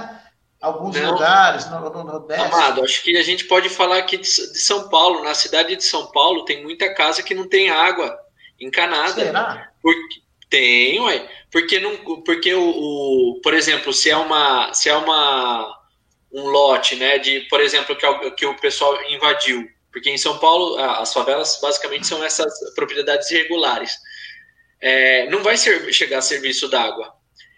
Alguns 0.60 0.97
Não. 0.97 1.13
lugares, 1.13 1.69
no, 1.69 1.79
no 1.79 2.03
Nordeste. 2.03 2.43
Amado, 2.43 2.84
acho 2.84 3.01
que 3.03 3.15
a 3.15 3.23
gente 3.23 3.45
pode 3.45 3.69
falar 3.69 3.99
aqui 3.99 4.17
de, 4.17 4.27
de, 4.27 4.60
São 4.60 4.89
Paulo. 4.89 5.23
Na 5.23 5.34
cidade 5.34 5.73
de 5.77 5.84
São 5.86 6.08
Paulo 6.08 6.43
tem 6.43 6.62
muita 6.62 6.93
casa 6.93 7.23
que 7.23 7.34
não 7.34 7.47
tem 7.47 7.69
água 7.69 8.19
encanada. 8.60 9.13
Será? 9.13 9.71
Porque, 9.82 10.21
tem, 10.49 10.99
ué. 10.99 11.25
Porque, 11.49 11.79
não, 11.79 11.95
porque 12.25 12.53
o, 12.53 12.69
o, 12.69 13.39
por 13.41 13.53
exemplo, 13.53 13.93
se 13.93 14.10
é 14.10 14.17
uma. 14.17 14.73
Se 14.73 14.89
é 14.89 14.97
uma 14.97 15.78
um 16.31 16.43
lote, 16.43 16.95
né, 16.95 17.17
de, 17.17 17.41
por 17.41 17.59
exemplo, 17.59 17.95
que, 17.95 18.31
que 18.31 18.45
o 18.45 18.55
pessoal 18.59 18.97
invadiu, 19.09 19.67
porque 19.91 20.09
em 20.09 20.17
São 20.17 20.37
Paulo 20.37 20.77
as 20.77 21.11
favelas 21.11 21.59
basicamente 21.61 22.05
são 22.05 22.23
essas 22.23 22.53
propriedades 22.75 23.29
irregulares. 23.31 23.97
É, 24.81 25.27
não 25.29 25.43
vai 25.43 25.57
ser, 25.57 25.91
chegar 25.91 26.19
a 26.19 26.21
serviço 26.21 26.67
d'água. 26.67 27.13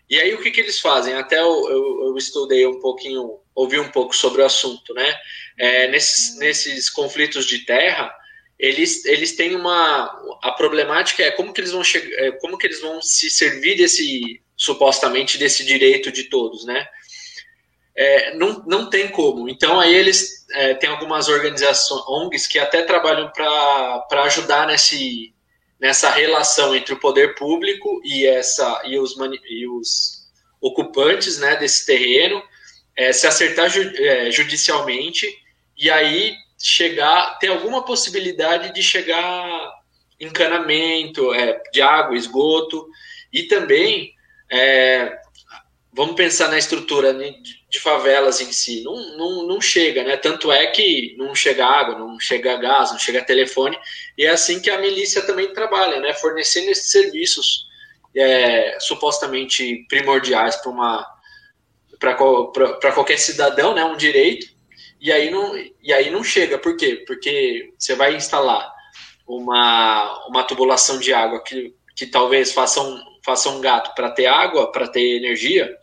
E 0.09 0.19
aí 0.19 0.33
o 0.33 0.41
que, 0.41 0.51
que 0.51 0.59
eles 0.59 0.79
fazem? 0.79 1.13
Até 1.13 1.39
eu, 1.39 1.69
eu, 1.69 2.03
eu, 2.07 2.17
estudei 2.17 2.65
um 2.65 2.79
pouquinho, 2.79 3.39
ouvi 3.55 3.79
um 3.79 3.89
pouco 3.89 4.15
sobre 4.15 4.41
o 4.41 4.45
assunto, 4.45 4.93
né? 4.93 5.15
É, 5.57 5.87
nesses, 5.87 6.37
nesses 6.37 6.89
conflitos 6.89 7.45
de 7.45 7.59
terra, 7.59 8.13
eles, 8.59 9.05
eles 9.05 9.35
têm 9.35 9.55
uma 9.55 10.05
a 10.43 10.51
problemática 10.51 11.23
é 11.23 11.31
como 11.31 11.53
que 11.53 11.61
eles 11.61 11.71
vão 11.71 11.83
chegar, 11.83 12.11
é, 12.19 12.31
como 12.33 12.57
que 12.57 12.67
eles 12.67 12.81
vão 12.81 13.01
se 13.01 13.29
servir 13.29 13.75
desse 13.75 14.41
supostamente 14.55 15.37
desse 15.37 15.65
direito 15.65 16.11
de 16.11 16.25
todos, 16.25 16.65
né? 16.65 16.87
É, 18.01 18.33
não, 18.35 18.63
não 18.65 18.89
tem 18.89 19.09
como. 19.09 19.47
Então, 19.47 19.79
aí 19.79 19.93
eles 19.93 20.47
é, 20.53 20.73
têm 20.73 20.89
algumas 20.89 21.27
organizações, 21.27 22.01
ONGs, 22.07 22.47
que 22.47 22.57
até 22.57 22.81
trabalham 22.81 23.31
para 23.31 24.23
ajudar 24.23 24.65
nesse, 24.65 25.31
nessa 25.79 26.09
relação 26.09 26.75
entre 26.75 26.95
o 26.95 26.99
poder 26.99 27.35
público 27.35 28.01
e, 28.03 28.25
essa, 28.25 28.81
e, 28.85 28.97
os, 28.97 29.15
e 29.47 29.67
os 29.67 30.27
ocupantes 30.59 31.37
né, 31.37 31.55
desse 31.57 31.85
terreno, 31.85 32.41
é, 32.95 33.13
se 33.13 33.27
acertar 33.27 33.69
ju, 33.69 33.81
é, 33.95 34.31
judicialmente 34.31 35.27
e 35.77 35.87
aí 35.91 36.33
chegar, 36.57 37.37
ter 37.37 37.49
alguma 37.49 37.85
possibilidade 37.85 38.73
de 38.73 38.81
chegar 38.81 39.79
encanamento 40.19 41.31
é, 41.35 41.61
de 41.71 41.83
água, 41.83 42.17
esgoto, 42.17 42.87
e 43.31 43.43
também 43.43 44.11
é, 44.51 45.19
vamos 45.93 46.15
pensar 46.15 46.47
na 46.47 46.57
estrutura 46.57 47.13
de, 47.13 47.60
de 47.71 47.79
favelas 47.79 48.41
em 48.41 48.51
si. 48.51 48.83
Não, 48.83 49.17
não, 49.17 49.47
não 49.47 49.61
chega, 49.61 50.03
né? 50.03 50.17
Tanto 50.17 50.51
é 50.51 50.67
que 50.67 51.15
não 51.17 51.33
chega 51.33 51.65
água, 51.65 51.97
não 51.97 52.19
chega 52.19 52.57
gás, 52.57 52.91
não 52.91 52.99
chega 52.99 53.23
telefone. 53.23 53.79
E 54.17 54.25
é 54.25 54.29
assim 54.29 54.59
que 54.59 54.69
a 54.69 54.77
milícia 54.77 55.21
também 55.21 55.53
trabalha, 55.53 56.01
né? 56.01 56.13
Fornecendo 56.13 56.69
esses 56.69 56.91
serviços 56.91 57.65
é, 58.13 58.77
supostamente 58.81 59.85
primordiais 59.87 60.57
para 60.57 60.69
uma 60.69 61.21
para 61.97 62.91
qualquer 62.93 63.17
cidadão, 63.17 63.73
né? 63.73 63.85
Um 63.85 63.95
direito. 63.95 64.47
E 64.99 65.09
aí 65.09 65.31
não, 65.31 65.55
e 65.81 65.93
aí 65.93 66.09
não 66.09 66.25
chega. 66.25 66.57
Por 66.57 66.75
quê? 66.75 67.05
Porque 67.07 67.71
você 67.77 67.95
vai 67.95 68.15
instalar 68.15 68.69
uma, 69.25 70.27
uma 70.27 70.43
tubulação 70.43 70.99
de 70.99 71.13
água 71.13 71.41
que, 71.41 71.73
que 71.95 72.05
talvez 72.05 72.51
faça 72.51 72.81
um, 72.81 73.01
faça 73.23 73.49
um 73.49 73.61
gato 73.61 73.95
para 73.95 74.11
ter 74.11 74.25
água, 74.25 74.71
para 74.71 74.89
ter 74.89 75.15
energia, 75.15 75.73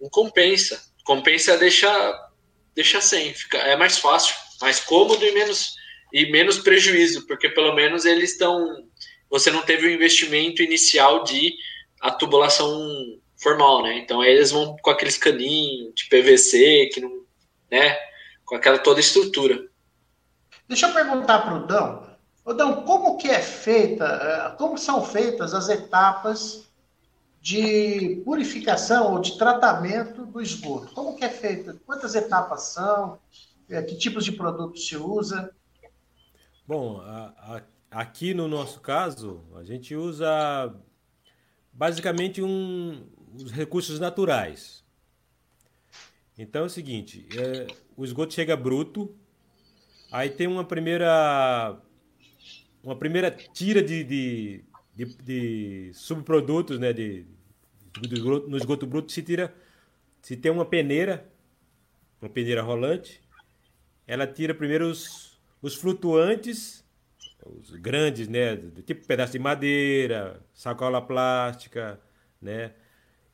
não 0.00 0.10
compensa. 0.10 0.85
Compensa 1.06 1.56
deixar, 1.56 2.30
deixar 2.74 3.00
sem. 3.00 3.32
Fica, 3.32 3.58
é 3.58 3.76
mais 3.76 3.96
fácil, 3.96 4.34
mais 4.60 4.80
cômodo 4.80 5.24
e 5.24 5.32
menos, 5.32 5.76
e 6.12 6.30
menos 6.30 6.58
prejuízo, 6.58 7.26
porque 7.26 7.48
pelo 7.48 7.74
menos 7.74 8.04
eles 8.04 8.32
estão. 8.32 8.84
Você 9.30 9.50
não 9.50 9.62
teve 9.62 9.86
o 9.86 9.90
investimento 9.90 10.62
inicial 10.62 11.22
de 11.24 11.54
a 12.00 12.10
tubulação 12.10 13.18
formal, 13.36 13.82
né? 13.82 13.98
Então 13.98 14.22
eles 14.24 14.50
vão 14.50 14.76
com 14.82 14.90
aqueles 14.90 15.16
caninhos 15.16 15.94
de 15.94 16.08
PVC, 16.08 16.90
que 16.92 17.00
não. 17.00 17.22
né? 17.70 17.96
Com 18.44 18.56
aquela 18.56 18.78
toda 18.78 18.98
estrutura. 18.98 19.64
Deixa 20.68 20.88
eu 20.88 20.92
perguntar 20.92 21.38
para 21.40 21.54
o 21.54 21.66
Dão. 21.66 22.06
Odão, 22.44 22.82
como 22.82 23.16
que 23.16 23.28
é 23.28 23.40
feita, 23.40 24.04
eh, 24.04 24.56
como 24.56 24.78
são 24.78 25.04
feitas 25.04 25.52
as 25.52 25.68
etapas 25.68 26.65
de 27.46 28.22
purificação 28.24 29.12
ou 29.12 29.20
de 29.20 29.38
tratamento 29.38 30.26
do 30.26 30.40
esgoto? 30.42 30.92
Como 30.92 31.14
que 31.14 31.24
é 31.24 31.28
feita? 31.28 31.80
Quantas 31.86 32.16
etapas 32.16 32.62
são? 32.62 33.20
Eh, 33.68 33.80
que 33.82 33.96
tipos 33.96 34.24
de 34.24 34.32
produtos 34.32 34.88
se 34.88 34.96
usa? 34.96 35.54
Bom, 36.66 37.00
a, 37.02 37.32
a, 37.38 37.62
aqui 38.00 38.34
no 38.34 38.48
nosso 38.48 38.80
caso, 38.80 39.44
a 39.54 39.62
gente 39.62 39.94
usa 39.94 40.74
basicamente 41.72 42.42
um, 42.42 43.06
os 43.40 43.52
recursos 43.52 44.00
naturais. 44.00 44.84
Então 46.36 46.62
é 46.62 46.66
o 46.66 46.68
seguinte, 46.68 47.28
é, 47.38 47.68
o 47.96 48.04
esgoto 48.04 48.34
chega 48.34 48.56
bruto, 48.56 49.14
aí 50.10 50.30
tem 50.30 50.48
uma 50.48 50.64
primeira 50.64 51.80
uma 52.82 52.96
primeira 52.96 53.30
tira 53.30 53.80
de, 53.80 54.02
de, 54.02 54.64
de, 54.96 55.04
de 55.22 55.90
subprodutos, 55.94 56.80
né, 56.80 56.92
de, 56.92 57.35
no 58.48 58.56
esgoto 58.56 58.86
bruto 58.86 59.12
se 59.12 59.22
tira, 59.22 59.54
se 60.22 60.36
tem 60.36 60.50
uma 60.50 60.64
peneira, 60.64 61.26
uma 62.20 62.30
peneira 62.30 62.62
rolante, 62.62 63.20
ela 64.06 64.26
tira 64.26 64.54
primeiro 64.54 64.88
os, 64.88 65.38
os 65.60 65.74
flutuantes, 65.74 66.84
os 67.44 67.70
grandes, 67.70 68.28
né, 68.28 68.56
tipo 68.84 69.06
pedaço 69.06 69.32
de 69.32 69.38
madeira, 69.38 70.40
sacola 70.52 71.00
plástica, 71.00 72.00
né, 72.40 72.72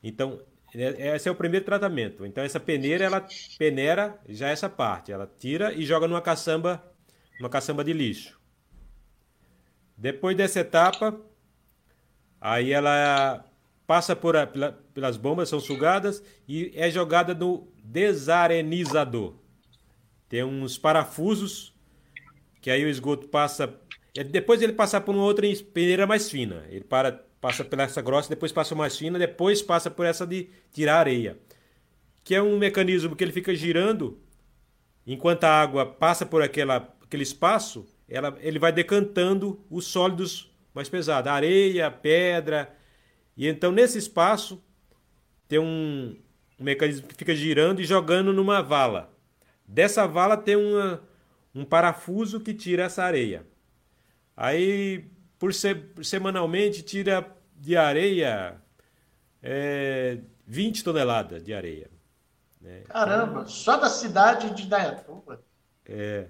então 0.01 0.41
é, 0.75 1.15
esse 1.15 1.29
é 1.29 1.31
o 1.31 1.35
primeiro 1.35 1.65
tratamento. 1.65 2.25
Então 2.25 2.43
essa 2.43 2.59
peneira 2.59 3.05
ela 3.05 3.25
peneira 3.57 4.19
já 4.27 4.49
essa 4.49 4.69
parte, 4.69 5.11
ela 5.11 5.27
tira 5.27 5.73
e 5.73 5.85
joga 5.85 6.07
numa 6.07 6.21
caçamba, 6.21 6.83
numa 7.39 7.49
caçamba 7.49 7.83
de 7.83 7.93
lixo. 7.93 8.39
Depois 9.95 10.35
dessa 10.35 10.59
etapa, 10.59 11.19
aí 12.41 12.71
ela 12.71 13.45
passa 13.85 14.15
por 14.15 14.35
a, 14.35 14.47
pela, 14.47 14.71
pelas 14.93 15.17
bombas, 15.17 15.49
são 15.49 15.59
sugadas 15.59 16.23
e 16.47 16.71
é 16.75 16.89
jogada 16.89 17.33
no 17.33 17.67
desarenizador. 17.83 19.35
Tem 20.29 20.43
uns 20.43 20.77
parafusos 20.77 21.73
que 22.61 22.71
aí 22.71 22.83
o 22.83 22.89
esgoto 22.89 23.27
passa. 23.27 23.73
Depois 24.31 24.61
ele 24.61 24.73
passa 24.73 25.01
por 25.01 25.13
uma 25.13 25.23
outra 25.23 25.45
peneira 25.73 26.07
mais 26.07 26.29
fina. 26.29 26.63
Ele 26.69 26.83
para, 26.83 27.11
passa 27.41 27.63
pela 27.63 27.83
essa 27.83 28.01
grossa, 28.01 28.29
depois 28.29 28.51
passa 28.51 28.73
mais 28.73 28.97
fina, 28.97 29.19
depois 29.19 29.61
passa 29.61 29.91
por 29.91 30.05
essa 30.05 30.25
de 30.25 30.49
tirar 30.71 30.99
areia. 30.99 31.37
Que 32.23 32.35
é 32.35 32.41
um 32.41 32.57
mecanismo 32.57 33.15
que 33.15 33.23
ele 33.23 33.33
fica 33.33 33.53
girando 33.53 34.19
enquanto 35.05 35.43
a 35.43 35.61
água 35.61 35.85
passa 35.85 36.25
por 36.25 36.41
aquela, 36.41 36.95
aquele 37.01 37.23
espaço 37.23 37.85
ela, 38.07 38.37
ele 38.41 38.59
vai 38.59 38.71
decantando 38.71 39.59
os 39.69 39.87
sólidos 39.87 40.51
mais 40.73 40.89
pesados, 40.89 41.31
areia, 41.31 41.89
pedra. 41.91 42.75
E 43.35 43.47
então 43.47 43.71
nesse 43.71 43.97
espaço 43.97 44.63
tem 45.47 45.59
um, 45.59 46.17
um 46.59 46.63
mecanismo 46.63 47.07
que 47.07 47.15
fica 47.15 47.35
girando 47.35 47.81
e 47.81 47.85
jogando 47.85 48.33
numa 48.33 48.61
vala. 48.61 49.11
Dessa 49.67 50.07
vala 50.07 50.37
tem 50.37 50.55
uma, 50.55 51.01
um 51.53 51.65
parafuso 51.65 52.39
que 52.39 52.53
tira 52.53 52.83
essa 52.83 53.03
areia. 53.03 53.45
Aí, 54.35 55.05
por 55.37 55.53
ser, 55.53 55.91
semanalmente, 56.01 56.81
tira 56.81 57.25
de 57.55 57.77
areia 57.77 58.59
é, 59.41 60.19
20 60.47 60.83
toneladas 60.83 61.43
de 61.43 61.53
areia. 61.53 61.89
Né? 62.59 62.81
Caramba, 62.87 63.45
só 63.45 63.77
da 63.77 63.89
cidade 63.89 64.51
de 64.51 64.67
Dayatuba. 64.67 65.43
É. 65.85 66.27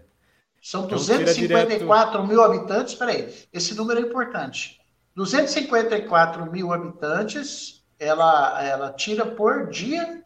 São 0.62 0.88
254 0.88 2.10
então, 2.10 2.28
mil 2.28 2.41
habitantes. 2.41 2.95
Peraí, 2.95 3.34
esse 3.51 3.76
número 3.76 3.99
é 3.99 4.04
importante. 4.04 4.82
254 5.16 6.51
mil 6.51 6.74
habitantes, 6.74 7.84
ela, 7.99 8.64
ela 8.64 8.93
tira 8.93 9.26
por 9.26 9.70
dia? 9.70 10.24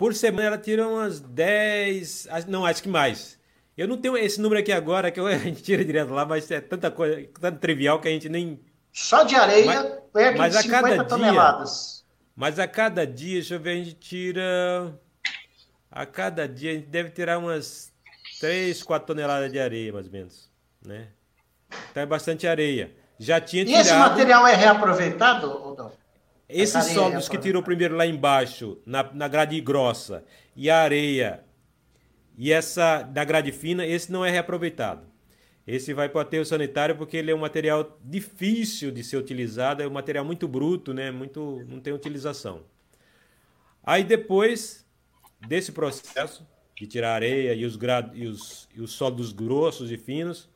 por 0.00 0.14
semana 0.14 0.46
ela 0.46 0.56
tira 0.56 0.88
umas 0.88 1.20
10, 1.20 2.26
não, 2.48 2.64
acho 2.64 2.82
que 2.82 2.88
mais. 2.88 3.38
Eu 3.76 3.86
não 3.86 3.98
tenho 3.98 4.16
esse 4.16 4.40
número 4.40 4.58
aqui 4.58 4.72
agora, 4.72 5.10
que 5.10 5.20
a 5.20 5.36
gente 5.36 5.62
tira 5.62 5.84
direto 5.84 6.14
lá, 6.14 6.24
mas 6.24 6.50
é 6.50 6.58
tanta 6.58 6.90
coisa, 6.90 7.28
tanto 7.38 7.58
trivial 7.58 8.00
que 8.00 8.08
a 8.08 8.10
gente 8.10 8.26
nem. 8.26 8.58
Só 8.90 9.24
de 9.24 9.36
areia, 9.36 9.66
mas, 9.66 9.92
perto 10.10 10.38
mas 10.38 10.52
de 10.54 10.58
a 10.58 10.62
50 10.62 10.88
cada 10.88 11.04
toneladas. 11.04 11.70
Dia, 11.98 12.14
mas 12.34 12.58
a 12.58 12.66
cada 12.66 13.06
dia, 13.06 13.34
deixa 13.34 13.56
eu 13.56 13.60
ver, 13.60 13.72
a 13.72 13.74
gente 13.74 13.92
tira. 13.92 14.98
A 15.90 16.06
cada 16.06 16.48
dia 16.48 16.70
a 16.70 16.74
gente 16.76 16.86
deve 16.86 17.10
tirar 17.10 17.36
umas 17.36 17.92
3, 18.40 18.82
4 18.82 19.06
toneladas 19.06 19.52
de 19.52 19.60
areia, 19.60 19.92
mais 19.92 20.06
ou 20.06 20.12
menos. 20.12 20.50
Né? 20.82 21.08
Então 21.90 22.02
é 22.02 22.06
bastante 22.06 22.46
areia. 22.46 22.90
Já 23.20 23.38
tinha 23.38 23.66
tirado... 23.66 23.84
E 23.84 23.86
esse 23.86 23.94
material 23.94 24.46
é 24.46 24.54
reaproveitado, 24.56 25.68
Odão? 25.68 25.92
Esses 26.48 26.86
solos 26.86 27.28
que 27.28 27.36
tirou 27.36 27.62
primeiro 27.62 27.94
lá 27.94 28.06
embaixo, 28.06 28.78
na, 28.84 29.04
na 29.12 29.28
grade 29.28 29.60
grossa, 29.60 30.24
e 30.56 30.70
a 30.70 30.78
areia, 30.78 31.44
e 32.36 32.50
essa 32.50 33.02
da 33.02 33.22
grade 33.22 33.52
fina, 33.52 33.86
esse 33.86 34.10
não 34.10 34.24
é 34.24 34.30
reaproveitado. 34.30 35.06
Esse 35.66 35.92
vai 35.92 36.08
para 36.08 36.18
o 36.18 36.22
aterro 36.22 36.44
sanitário 36.44 36.96
porque 36.96 37.16
ele 37.18 37.30
é 37.30 37.34
um 37.34 37.38
material 37.38 37.98
difícil 38.02 38.90
de 38.90 39.04
ser 39.04 39.18
utilizado, 39.18 39.82
é 39.82 39.86
um 39.86 39.92
material 39.92 40.24
muito 40.24 40.48
bruto, 40.48 40.92
né? 40.92 41.10
muito, 41.10 41.62
não 41.68 41.78
tem 41.78 41.92
utilização. 41.92 42.62
Aí 43.84 44.02
depois 44.02 44.84
desse 45.46 45.70
processo 45.70 46.44
de 46.74 46.86
tirar 46.86 47.14
areia 47.14 47.54
e 47.54 47.64
os, 47.66 47.76
grad, 47.76 48.16
e 48.16 48.26
os, 48.26 48.68
e 48.74 48.80
os 48.80 48.92
solos 48.92 49.30
grossos 49.30 49.92
e 49.92 49.98
finos, 49.98 50.48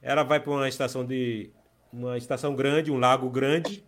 ela 0.00 0.22
vai 0.22 0.38
para 0.38 0.52
uma 0.52 0.68
estação 0.68 1.04
de 1.04 1.50
uma 1.96 2.18
estação 2.18 2.54
grande, 2.54 2.90
um 2.90 2.98
lago 2.98 3.30
grande, 3.30 3.82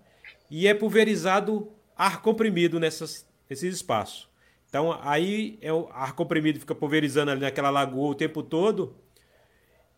e 0.50 0.66
é 0.66 0.72
pulverizado 0.72 1.70
ar 1.94 2.22
comprimido 2.22 2.80
nessas, 2.80 3.26
nesses 3.48 3.74
espaços. 3.74 4.28
Então 4.68 4.98
aí 5.02 5.59
é 5.61 5.72
o 5.72 5.88
ar 5.92 6.14
comprimido 6.14 6.59
fica 6.59 6.74
pulverizando 6.74 7.30
ali 7.30 7.40
naquela 7.40 7.70
lagoa 7.70 8.11
o 8.11 8.14
tempo 8.14 8.42
todo 8.42 8.96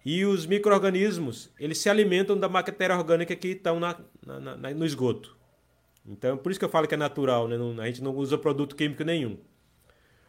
e 0.04 0.24
os 0.24 0.46
micro-organismos 0.46 1.50
eles 1.58 1.78
se 1.78 1.90
alimentam 1.90 2.38
da 2.38 2.48
matéria 2.48 2.96
orgânica 2.96 3.34
que 3.34 3.48
estão 3.48 3.80
na, 3.80 3.96
na, 4.24 4.56
na, 4.56 4.70
no 4.70 4.86
esgoto. 4.86 5.36
Então 6.06 6.36
por 6.36 6.50
isso 6.50 6.58
que 6.58 6.64
eu 6.64 6.70
falo 6.70 6.86
que 6.86 6.94
é 6.94 6.96
natural, 6.96 7.48
né? 7.48 7.56
A 7.82 7.86
gente 7.86 8.02
não 8.02 8.14
usa 8.14 8.38
produto 8.38 8.76
químico 8.76 9.04
nenhum. 9.04 9.38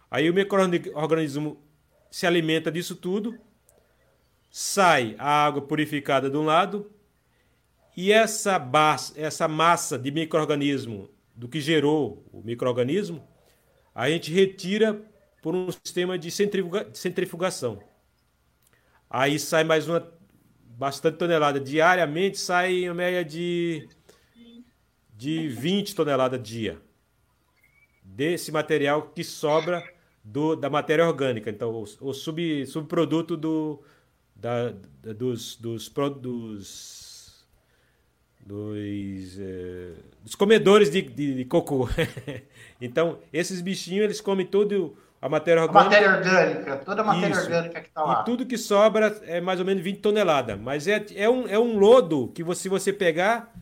Aí 0.09 0.29
o 0.29 0.33
microorganismo 0.33 1.63
se 2.09 2.27
alimenta 2.27 2.71
disso 2.71 2.95
tudo, 2.95 3.39
sai 4.49 5.15
a 5.17 5.45
água 5.45 5.61
purificada 5.61 6.29
de 6.29 6.35
um 6.35 6.43
lado 6.43 6.91
e 7.95 8.11
essa, 8.11 8.57
base, 8.57 9.13
essa 9.19 9.47
massa 9.47 9.97
de 9.97 10.11
microorganismo 10.11 11.09
do 11.35 11.47
que 11.47 11.59
gerou 11.59 12.25
o 12.31 12.41
microorganismo, 12.41 13.27
a 13.93 14.09
gente 14.09 14.31
retira 14.31 15.01
por 15.41 15.55
um 15.55 15.71
sistema 15.71 16.17
de 16.17 16.29
centrifuga, 16.31 16.89
centrifugação. 16.93 17.81
Aí 19.09 19.37
sai 19.39 19.63
mais 19.63 19.87
uma 19.87 20.11
bastante 20.63 21.17
tonelada 21.17 21.59
diariamente, 21.59 22.39
sai 22.39 22.85
em 22.85 22.93
média 22.93 23.23
de 23.25 23.87
de 25.21 25.47
20 25.49 25.93
toneladas 25.93 26.41
dia 26.41 26.81
desse 28.03 28.51
material 28.51 29.03
que 29.03 29.23
sobra 29.23 29.87
do, 30.23 30.55
da 30.55 30.67
matéria 30.67 31.07
orgânica. 31.07 31.47
Então, 31.47 31.71
o, 31.71 31.83
o 31.83 32.11
sub, 32.11 32.65
subproduto 32.65 33.37
do, 33.37 33.83
da, 34.35 34.71
dos, 35.15 35.55
dos, 35.57 35.89
dos, 35.89 37.00
dos, 38.45 39.39
é, 39.39 39.91
dos 40.23 40.35
comedores 40.35 40.89
de, 40.89 41.01
de, 41.01 41.35
de 41.35 41.45
cocô. 41.45 41.87
então, 42.81 43.19
esses 43.31 43.61
bichinhos, 43.61 44.05
eles 44.05 44.21
comem 44.21 44.45
todo 44.45 44.95
a 45.21 45.29
matéria 45.29 45.61
orgânica. 45.61 45.79
A 45.79 45.83
matéria 45.83 46.17
orgânica, 46.17 46.77
toda 46.77 47.01
a 47.01 47.05
matéria 47.05 47.33
Isso. 47.33 47.41
orgânica 47.41 47.81
que 47.81 47.87
está 47.87 48.03
lá. 48.03 48.21
E 48.21 48.25
tudo 48.25 48.45
que 48.45 48.57
sobra 48.57 49.21
é 49.23 49.39
mais 49.39 49.59
ou 49.59 49.65
menos 49.65 49.83
20 49.83 49.99
toneladas. 49.99 50.59
Mas 50.59 50.87
é, 50.87 51.05
é, 51.15 51.29
um, 51.29 51.47
é 51.47 51.59
um 51.59 51.77
lodo 51.77 52.29
que, 52.33 52.43
você, 52.43 52.63
se 52.63 52.69
você 52.69 52.91
pegar, 52.91 53.53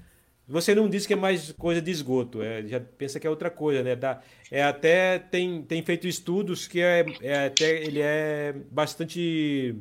você 0.48 0.74
não 0.74 0.90
diz 0.90 1.06
que 1.06 1.14
é 1.14 1.18
mais 1.18 1.52
coisa 1.52 1.82
de 1.82 1.92
esgoto, 1.92 2.42
é, 2.42 2.66
já 2.66 2.80
pensa 2.80 3.20
que 3.20 3.28
é 3.28 3.30
outra 3.30 3.50
coisa, 3.50 3.84
né? 3.84 3.96
Dá, 3.96 4.22
é 4.50 4.64
até 4.64 5.20
tem, 5.20 5.62
tem 5.62 5.84
feito 5.84 6.08
estudos 6.08 6.66
que 6.66 6.82
é, 6.82 7.06
é 7.22 7.48
até 7.48 7.84
ele 7.84 8.00
é 8.02 8.56
bastante 8.72 9.76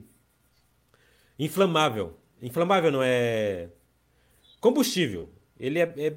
inflamável. 1.38 2.18
Inflamável 2.42 2.90
não 2.90 3.02
é 3.02 3.68
combustível. 4.60 5.28
Ele 5.58 5.80
é, 5.80 5.92
é, 5.96 6.14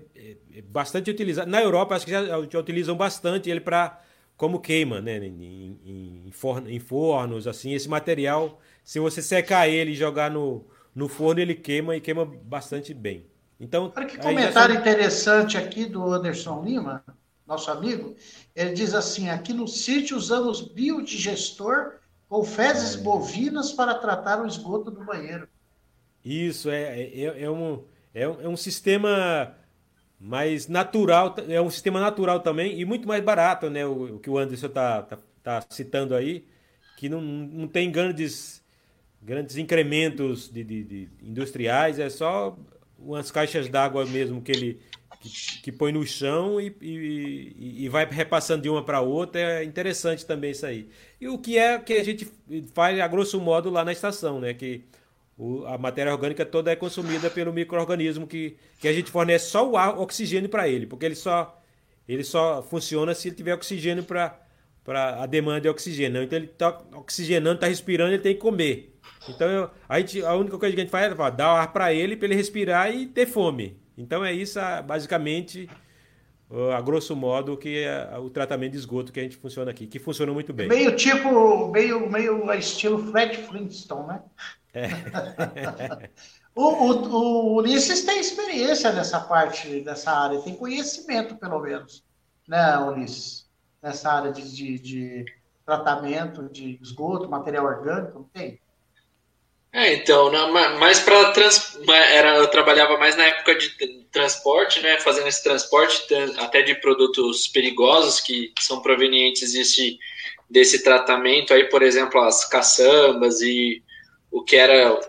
é 0.56 0.62
bastante 0.62 1.10
utilizado. 1.10 1.50
Na 1.50 1.62
Europa 1.62 1.96
acho 1.96 2.06
que 2.06 2.12
já, 2.12 2.24
já 2.26 2.60
utilizam 2.60 2.96
bastante 2.96 3.50
ele 3.50 3.60
para 3.60 4.02
como 4.38 4.60
queima, 4.60 5.02
né? 5.02 5.18
Em, 5.18 5.80
em, 5.86 6.24
em, 6.28 6.32
forno, 6.32 6.70
em 6.70 6.80
fornos, 6.80 7.48
assim, 7.48 7.74
esse 7.74 7.88
material, 7.88 8.60
se 8.84 9.00
você 9.00 9.22
secar 9.22 9.68
ele 9.68 9.92
e 9.92 9.96
jogar 9.96 10.32
no, 10.32 10.66
no 10.96 11.08
forno, 11.08 11.40
ele 11.40 11.56
queima 11.56 11.96
e 11.96 12.02
queima 12.02 12.26
bastante 12.26 12.94
bem. 12.94 13.26
Então, 13.60 13.94
Olha 13.96 14.06
que 14.08 14.18
comentário 14.18 14.74
são... 14.74 14.82
interessante 14.82 15.58
aqui 15.58 15.86
do 15.86 16.04
Anderson 16.12 16.64
Lima, 16.64 17.04
nosso 17.46 17.70
amigo. 17.70 18.16
Ele 18.56 18.74
diz 18.74 18.96
assim: 18.96 19.30
aqui 19.30 19.54
no 19.54 19.68
sítio 19.68 20.18
usamos 20.18 20.62
biodigestor 20.62 22.00
com 22.28 22.44
fezes 22.44 22.96
é. 22.96 23.04
bovinas 23.04 23.72
para 23.72 23.94
tratar 23.94 24.42
o 24.42 24.48
esgoto 24.48 24.90
do 24.90 25.04
banheiro. 25.04 25.48
Isso, 26.24 26.70
é, 26.70 27.02
é, 27.02 27.44
é, 27.44 27.50
um, 27.50 27.84
é, 28.14 28.24
é 28.24 28.48
um 28.48 28.58
sistema 28.58 29.56
mais 30.20 30.68
natural, 30.68 31.36
é 31.48 31.62
um 31.62 31.70
sistema 31.70 32.00
natural 32.00 32.40
também 32.42 32.80
e 32.80 32.86
muito 32.86 33.08
mais 33.08 33.24
barato, 33.24 33.70
né? 33.70 33.86
O, 33.86 34.16
o 34.16 34.20
que 34.20 34.30
o 34.30 34.38
Anderson 34.38 34.68
está 34.68 35.02
tá, 35.02 35.18
tá 35.42 35.64
citando 35.70 36.16
aí, 36.16 36.46
que 36.98 37.10
não, 37.10 37.22
não 37.22 37.68
tem 37.68 37.92
grandes, 37.92 38.64
grandes 39.22 39.58
incrementos 39.58 40.50
de, 40.50 40.64
de, 40.64 40.84
de 40.84 41.10
industriais, 41.24 41.98
é 41.98 42.10
só 42.10 42.58
umas 43.00 43.32
caixas 43.32 43.68
d'água 43.68 44.06
mesmo 44.06 44.42
que 44.42 44.52
ele 44.52 44.80
que, 45.22 45.62
que 45.62 45.72
põe 45.72 45.92
no 45.92 46.06
chão 46.06 46.60
e, 46.60 46.76
e, 46.82 47.86
e 47.86 47.90
vai 47.90 48.06
repassando 48.06 48.64
de 48.64 48.70
uma 48.70 48.84
para 48.84 49.02
outra. 49.02 49.40
É 49.40 49.64
interessante 49.64 50.26
também 50.26 50.52
isso 50.52 50.66
aí. 50.66 50.90
E 51.20 51.28
o 51.28 51.38
que 51.38 51.58
é 51.58 51.78
que 51.78 51.94
a 51.94 52.04
gente 52.04 52.28
faz 52.74 53.00
a 53.00 53.08
grosso 53.08 53.40
modo 53.40 53.70
lá 53.70 53.86
na 53.86 53.92
estação, 53.92 54.40
né? 54.40 54.54
Que 54.54 54.84
o, 55.42 55.66
a 55.66 55.76
matéria 55.76 56.14
orgânica 56.14 56.46
toda 56.46 56.72
é 56.72 56.76
consumida 56.76 57.28
pelo 57.28 57.52
microorganismo 57.52 58.28
que, 58.28 58.56
que 58.80 58.88
a 58.88 58.94
gente 58.94 59.10
fornece 59.10 59.50
só 59.50 59.68
o 59.68 59.76
ar, 59.76 60.00
oxigênio 60.00 60.48
para 60.48 60.70
ele, 60.70 60.86
porque 60.86 61.04
ele 61.04 61.16
só 61.16 61.60
ele 62.08 62.24
só 62.24 62.62
funciona 62.62 63.16
se 63.16 63.30
ele 63.30 63.36
tiver 63.36 63.56
oxigênio 63.56 64.04
para 64.04 64.38
a 64.88 65.26
demanda 65.26 65.62
de 65.62 65.68
oxigênio. 65.68 66.22
Então 66.22 66.38
ele 66.38 66.46
está 66.46 66.80
oxigenando, 66.96 67.56
está 67.56 67.66
respirando, 67.66 68.14
ele 68.14 68.22
tem 68.22 68.36
que 68.36 68.40
comer. 68.40 68.96
Então, 69.28 69.50
eu, 69.50 69.70
a, 69.90 70.00
gente, 70.00 70.24
a 70.24 70.36
única 70.36 70.60
coisa 70.60 70.76
que 70.76 70.82
a 70.82 70.84
gente 70.84 70.92
faz 70.92 71.12
é 71.12 71.32
dar 71.32 71.48
ar 71.48 71.74
para 71.74 71.92
ele, 71.92 72.16
para 72.16 72.28
ele 72.28 72.36
respirar 72.36 72.94
e 72.94 73.08
ter 73.08 73.26
fome. 73.26 73.80
Então, 73.98 74.24
é 74.24 74.34
isso, 74.34 74.60
basicamente, 74.86 75.70
a 76.76 76.82
grosso 76.82 77.16
modo, 77.16 77.56
que 77.56 77.80
é 77.80 78.18
o 78.18 78.30
tratamento 78.30 78.74
de 78.74 78.78
esgoto 78.78 79.12
que 79.12 79.20
a 79.20 79.24
gente 79.24 79.38
funciona 79.38 79.72
aqui, 79.72 79.88
que 79.88 80.00
funciona 80.00 80.34
muito 80.34 80.52
bem. 80.52 80.68
Meio 80.68 80.96
tipo, 80.96 81.72
meio, 81.72 82.10
meio 82.10 82.52
estilo 82.54 83.12
Fred 83.12 83.38
Flintstone, 83.38 84.08
né? 84.08 84.22
É. 84.74 84.88
o, 86.56 86.64
o, 86.64 87.08
o 87.10 87.56
Ulisses 87.56 88.04
tem 88.06 88.20
experiência 88.20 88.92
nessa 88.92 89.20
parte, 89.20 89.82
nessa 89.82 90.12
área, 90.12 90.42
tem 90.42 90.56
conhecimento, 90.56 91.36
pelo 91.36 91.60
menos, 91.60 92.04
né, 92.48 92.78
Ulisses? 92.80 93.50
Nessa 93.82 94.12
área 94.12 94.32
de, 94.32 94.44
de, 94.56 94.80
de 94.80 95.26
tratamento 95.66 96.48
de 96.50 96.78
esgoto, 96.82 97.30
material 97.30 97.66
orgânico, 97.66 98.20
não 98.20 98.26
tem? 98.26 98.60
É, 99.74 99.94
então, 99.94 100.30
mais 100.80 101.00
para 101.00 101.32
trans, 101.32 101.80
era 101.88 102.36
eu 102.36 102.48
trabalhava 102.50 102.98
mais 102.98 103.16
na 103.16 103.24
época 103.24 103.56
de 103.56 103.70
transporte, 104.12 104.82
né, 104.82 105.00
fazendo 105.00 105.28
esse 105.28 105.42
transporte 105.42 106.14
até 106.40 106.62
de 106.62 106.76
produtos 106.76 107.48
perigosos 107.48 108.20
que 108.20 108.52
são 108.60 108.82
provenientes 108.82 109.54
desse 109.54 109.98
desse 110.50 110.84
tratamento 110.84 111.54
aí, 111.54 111.70
por 111.70 111.82
exemplo, 111.82 112.20
as 112.20 112.44
caçambas 112.44 113.40
e 113.40 113.82
o 114.32 114.44
que 114.44 114.56
era 114.56 115.00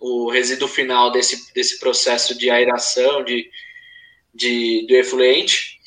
o 0.00 0.30
resíduo 0.30 0.68
final 0.68 1.10
desse, 1.10 1.52
desse 1.52 1.78
processo 1.78 2.38
de 2.38 2.48
aeração 2.48 3.24
de, 3.24 3.50
de 4.32 4.86
do 4.86 4.94
efluente. 4.94 5.78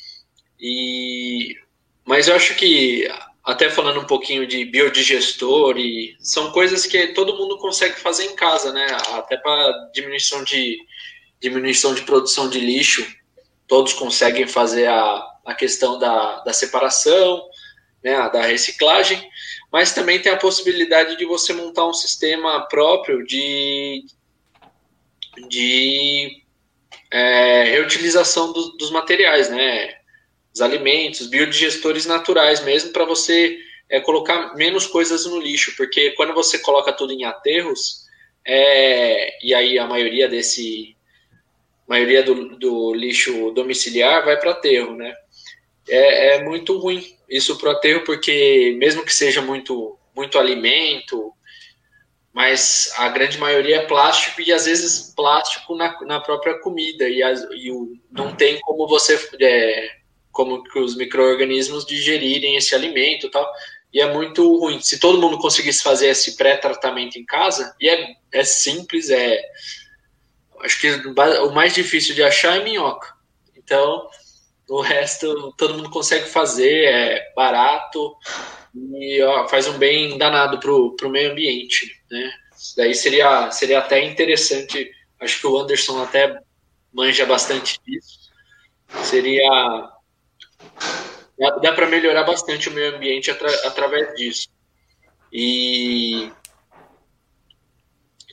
E 0.60 1.56
mas 2.04 2.28
eu 2.28 2.34
acho 2.34 2.54
que 2.56 3.08
até 3.44 3.70
falando 3.70 4.00
um 4.00 4.06
pouquinho 4.06 4.46
de 4.46 4.64
biodigestor 4.64 5.76
e 5.78 6.16
são 6.20 6.52
coisas 6.52 6.86
que 6.86 7.08
todo 7.08 7.36
mundo 7.36 7.58
consegue 7.58 7.98
fazer 7.98 8.24
em 8.26 8.36
casa, 8.36 8.72
né? 8.72 8.86
Até 9.12 9.36
para 9.36 9.90
diminuição 9.92 10.44
de 10.44 10.78
diminuição 11.40 11.92
de 11.92 12.02
produção 12.02 12.48
de 12.48 12.60
lixo, 12.60 13.04
todos 13.66 13.92
conseguem 13.92 14.46
fazer 14.46 14.86
a, 14.86 15.26
a 15.44 15.54
questão 15.54 15.98
da, 15.98 16.40
da 16.44 16.52
separação, 16.52 17.42
né, 18.02 18.14
da 18.30 18.42
reciclagem, 18.42 19.30
mas 19.72 19.94
também 19.94 20.20
tem 20.20 20.32
a 20.32 20.36
possibilidade 20.36 21.16
de 21.16 21.24
você 21.24 21.52
montar 21.52 21.86
um 21.86 21.94
sistema 21.94 22.66
próprio 22.68 23.24
de, 23.24 24.04
de 25.48 26.42
é, 27.10 27.64
reutilização 27.64 28.52
do, 28.52 28.76
dos 28.76 28.90
materiais, 28.90 29.48
né? 29.50 29.96
os 30.54 30.60
alimentos, 30.60 31.28
biodigestores 31.28 32.04
naturais 32.04 32.62
mesmo, 32.62 32.92
para 32.92 33.04
você 33.04 33.58
é, 33.88 34.00
colocar 34.00 34.54
menos 34.54 34.86
coisas 34.86 35.24
no 35.26 35.40
lixo, 35.40 35.74
porque 35.76 36.10
quando 36.12 36.34
você 36.34 36.58
coloca 36.58 36.92
tudo 36.92 37.12
em 37.12 37.24
aterros, 37.24 38.02
é, 38.46 39.44
e 39.44 39.54
aí 39.54 39.78
a 39.78 39.86
maioria 39.86 40.28
desse 40.28 40.96
maioria 41.86 42.22
do, 42.22 42.56
do 42.56 42.94
lixo 42.94 43.50
domiciliar 43.50 44.24
vai 44.24 44.38
para 44.38 44.52
aterro, 44.52 44.94
né? 44.94 45.14
É, 45.88 46.36
é, 46.36 46.44
muito 46.44 46.78
ruim 46.78 47.04
isso 47.36 47.56
para 47.56 47.70
o 47.70 47.72
aterro, 47.72 48.04
porque 48.04 48.74
mesmo 48.78 49.04
que 49.04 49.12
seja 49.12 49.40
muito, 49.40 49.98
muito 50.14 50.38
alimento, 50.38 51.32
mas 52.32 52.92
a 52.96 53.08
grande 53.08 53.38
maioria 53.38 53.76
é 53.76 53.86
plástico 53.86 54.40
e 54.40 54.52
às 54.52 54.66
vezes 54.66 55.12
plástico 55.14 55.74
na, 55.74 55.98
na 56.02 56.20
própria 56.20 56.58
comida 56.60 57.08
e, 57.08 57.22
as, 57.22 57.46
e 57.52 57.70
o, 57.70 57.96
não 58.10 58.34
tem 58.34 58.60
como 58.60 58.86
você 58.86 59.18
é, 59.40 59.90
como 60.30 60.62
que 60.62 60.78
os 60.78 60.96
micro-organismos 60.96 61.84
digerirem 61.84 62.56
esse 62.56 62.74
alimento 62.74 63.26
e 63.26 63.30
tal 63.30 63.52
e 63.92 64.00
é 64.00 64.10
muito 64.10 64.56
ruim. 64.56 64.80
Se 64.80 64.98
todo 64.98 65.20
mundo 65.20 65.38
conseguisse 65.38 65.82
fazer 65.82 66.08
esse 66.08 66.36
pré-tratamento 66.36 67.18
em 67.18 67.24
casa, 67.24 67.76
e 67.78 67.88
é, 67.88 68.14
é 68.32 68.44
simples, 68.44 69.10
é. 69.10 69.40
Acho 70.60 70.80
que 70.80 70.90
o 70.90 71.52
mais 71.52 71.74
difícil 71.74 72.14
de 72.14 72.22
achar 72.22 72.56
é 72.56 72.64
minhoca. 72.64 73.12
Então, 73.56 74.08
o 74.72 74.80
resto 74.80 75.52
todo 75.52 75.74
mundo 75.74 75.90
consegue 75.90 76.26
fazer, 76.26 76.84
é 76.84 77.32
barato 77.36 78.16
e 78.74 79.22
ó, 79.22 79.46
faz 79.46 79.68
um 79.68 79.76
bem 79.76 80.16
danado 80.16 80.58
para 80.58 80.72
o 80.72 81.10
meio 81.10 81.32
ambiente. 81.32 82.02
Né? 82.10 82.32
Daí 82.76 82.94
seria, 82.94 83.50
seria 83.50 83.80
até 83.80 84.02
interessante. 84.02 84.90
Acho 85.20 85.40
que 85.40 85.46
o 85.46 85.58
Anderson 85.58 86.02
até 86.02 86.40
manja 86.92 87.26
bastante 87.26 87.78
disso. 87.86 88.30
Seria 89.04 89.90
dá, 91.38 91.50
dá 91.56 91.72
para 91.72 91.86
melhorar 91.86 92.24
bastante 92.24 92.70
o 92.70 92.72
meio 92.72 92.96
ambiente 92.96 93.30
atra, 93.30 93.50
através 93.66 94.14
disso. 94.14 94.48
E. 95.30 96.32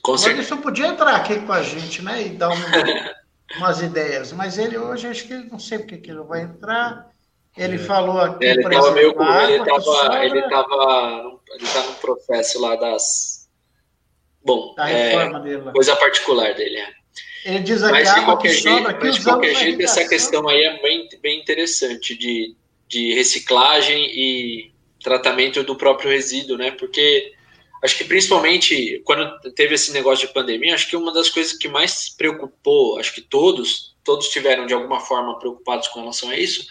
Com 0.02 0.12
o 0.12 0.14
Anderson 0.14 0.56
podia 0.56 0.86
entrar 0.86 1.16
aqui 1.16 1.38
com 1.40 1.52
a 1.52 1.62
gente, 1.62 2.00
né? 2.00 2.22
E 2.22 2.28
dar 2.30 2.48
um, 2.48 2.54
umas 3.56 3.80
ideias, 3.80 4.32
mas 4.32 4.58
ele 4.58 4.78
hoje 4.78 5.06
acho 5.08 5.26
que 5.26 5.34
não 5.34 5.58
sei 5.58 5.78
porque 5.78 5.98
que 5.98 6.10
ele 6.10 6.22
vai 6.22 6.42
entrar. 6.42 7.10
Ele 7.56 7.76
é. 7.76 7.78
falou 7.78 8.20
aqui. 8.20 8.44
Ele 8.44 8.60
estava 8.60 8.90
meio. 8.92 9.10
Ele 9.10 9.56
estava. 9.62 10.24
Ele 10.24 10.38
estava. 10.38 11.40
Ele 11.52 11.66
tá 11.66 11.82
no 11.82 11.94
processo 11.94 12.60
lá 12.60 12.76
das. 12.76 13.48
Bom, 14.42 14.74
é, 14.78 15.70
coisa 15.72 15.94
particular 15.96 16.54
dele, 16.54 16.78
é. 16.78 16.88
Ele 17.44 17.60
diz 17.60 17.82
aqui, 17.82 17.92
mas, 17.92 18.14
de 18.14 18.24
qualquer 18.24 18.52
jeito, 18.52 18.82
mas 18.82 19.14
de 19.14 19.24
qualquer 19.24 19.54
jeito 19.54 19.82
essa 19.82 20.06
questão 20.06 20.48
aí 20.48 20.62
é 20.62 20.82
bem, 20.82 21.08
bem 21.22 21.40
interessante 21.40 22.16
de, 22.16 22.54
de 22.86 23.14
reciclagem 23.14 24.06
e 24.10 24.72
tratamento 25.02 25.62
do 25.62 25.76
próprio 25.76 26.10
resíduo, 26.10 26.56
né? 26.56 26.70
Porque 26.70 27.32
acho 27.82 27.96
que 27.96 28.04
principalmente 28.04 29.00
quando 29.04 29.38
teve 29.54 29.74
esse 29.74 29.92
negócio 29.92 30.26
de 30.26 30.34
pandemia, 30.34 30.74
acho 30.74 30.88
que 30.88 30.96
uma 30.96 31.12
das 31.12 31.30
coisas 31.30 31.52
que 31.52 31.68
mais 31.68 32.08
preocupou, 32.10 32.98
acho 32.98 33.14
que 33.14 33.20
todos, 33.20 33.96
todos 34.04 34.28
tiveram 34.28 34.66
de 34.66 34.74
alguma 34.74 35.00
forma 35.00 35.38
preocupados 35.38 35.88
com 35.88 36.00
relação 36.00 36.30
a 36.30 36.36
isso, 36.36 36.66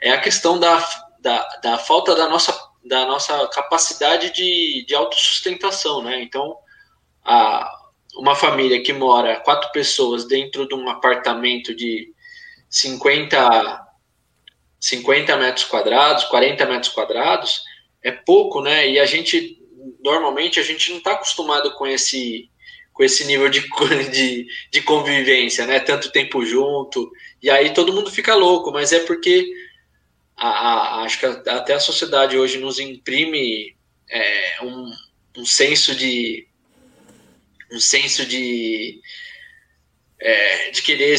é 0.00 0.10
a 0.10 0.20
questão 0.20 0.58
da, 0.58 0.84
da, 1.20 1.46
da 1.62 1.78
falta 1.78 2.14
da 2.14 2.28
nossa, 2.28 2.58
da 2.84 3.06
nossa 3.06 3.46
capacidade 3.48 4.32
de, 4.32 4.84
de 4.86 4.94
autossustentação, 4.94 6.02
né? 6.02 6.22
Então, 6.22 6.56
a, 7.24 7.70
uma 8.16 8.34
família 8.34 8.82
que 8.82 8.92
mora 8.92 9.40
quatro 9.40 9.70
pessoas 9.72 10.24
dentro 10.26 10.66
de 10.66 10.74
um 10.74 10.88
apartamento 10.88 11.74
de 11.74 12.12
50 12.68 13.86
50 14.80 15.36
metros 15.36 15.66
quadrados, 15.66 16.24
40 16.24 16.64
metros 16.64 16.92
quadrados, 16.92 17.62
é 18.02 18.10
pouco, 18.10 18.62
né? 18.62 18.88
E 18.88 18.98
a 18.98 19.04
gente, 19.04 19.59
normalmente, 20.02 20.60
a 20.60 20.62
gente 20.62 20.90
não 20.90 20.98
está 20.98 21.12
acostumado 21.12 21.74
com 21.74 21.86
esse, 21.86 22.48
com 22.92 23.02
esse 23.02 23.24
nível 23.24 23.48
de, 23.48 23.60
de, 24.10 24.46
de 24.70 24.82
convivência, 24.82 25.66
né? 25.66 25.80
Tanto 25.80 26.12
tempo 26.12 26.44
junto, 26.44 27.10
e 27.42 27.50
aí 27.50 27.72
todo 27.72 27.92
mundo 27.92 28.10
fica 28.10 28.34
louco, 28.34 28.70
mas 28.72 28.92
é 28.92 29.00
porque 29.00 29.50
a, 30.36 30.48
a, 30.48 31.02
acho 31.02 31.18
que 31.18 31.26
até 31.26 31.74
a 31.74 31.80
sociedade 31.80 32.36
hoje 32.36 32.58
nos 32.58 32.78
imprime 32.78 33.76
é, 34.08 34.56
um, 34.62 34.92
um 35.36 35.44
senso 35.44 35.94
de 35.94 36.46
um 37.70 37.78
senso 37.78 38.26
de 38.26 39.00
é, 40.18 40.70
de 40.70 40.82
querer 40.82 41.14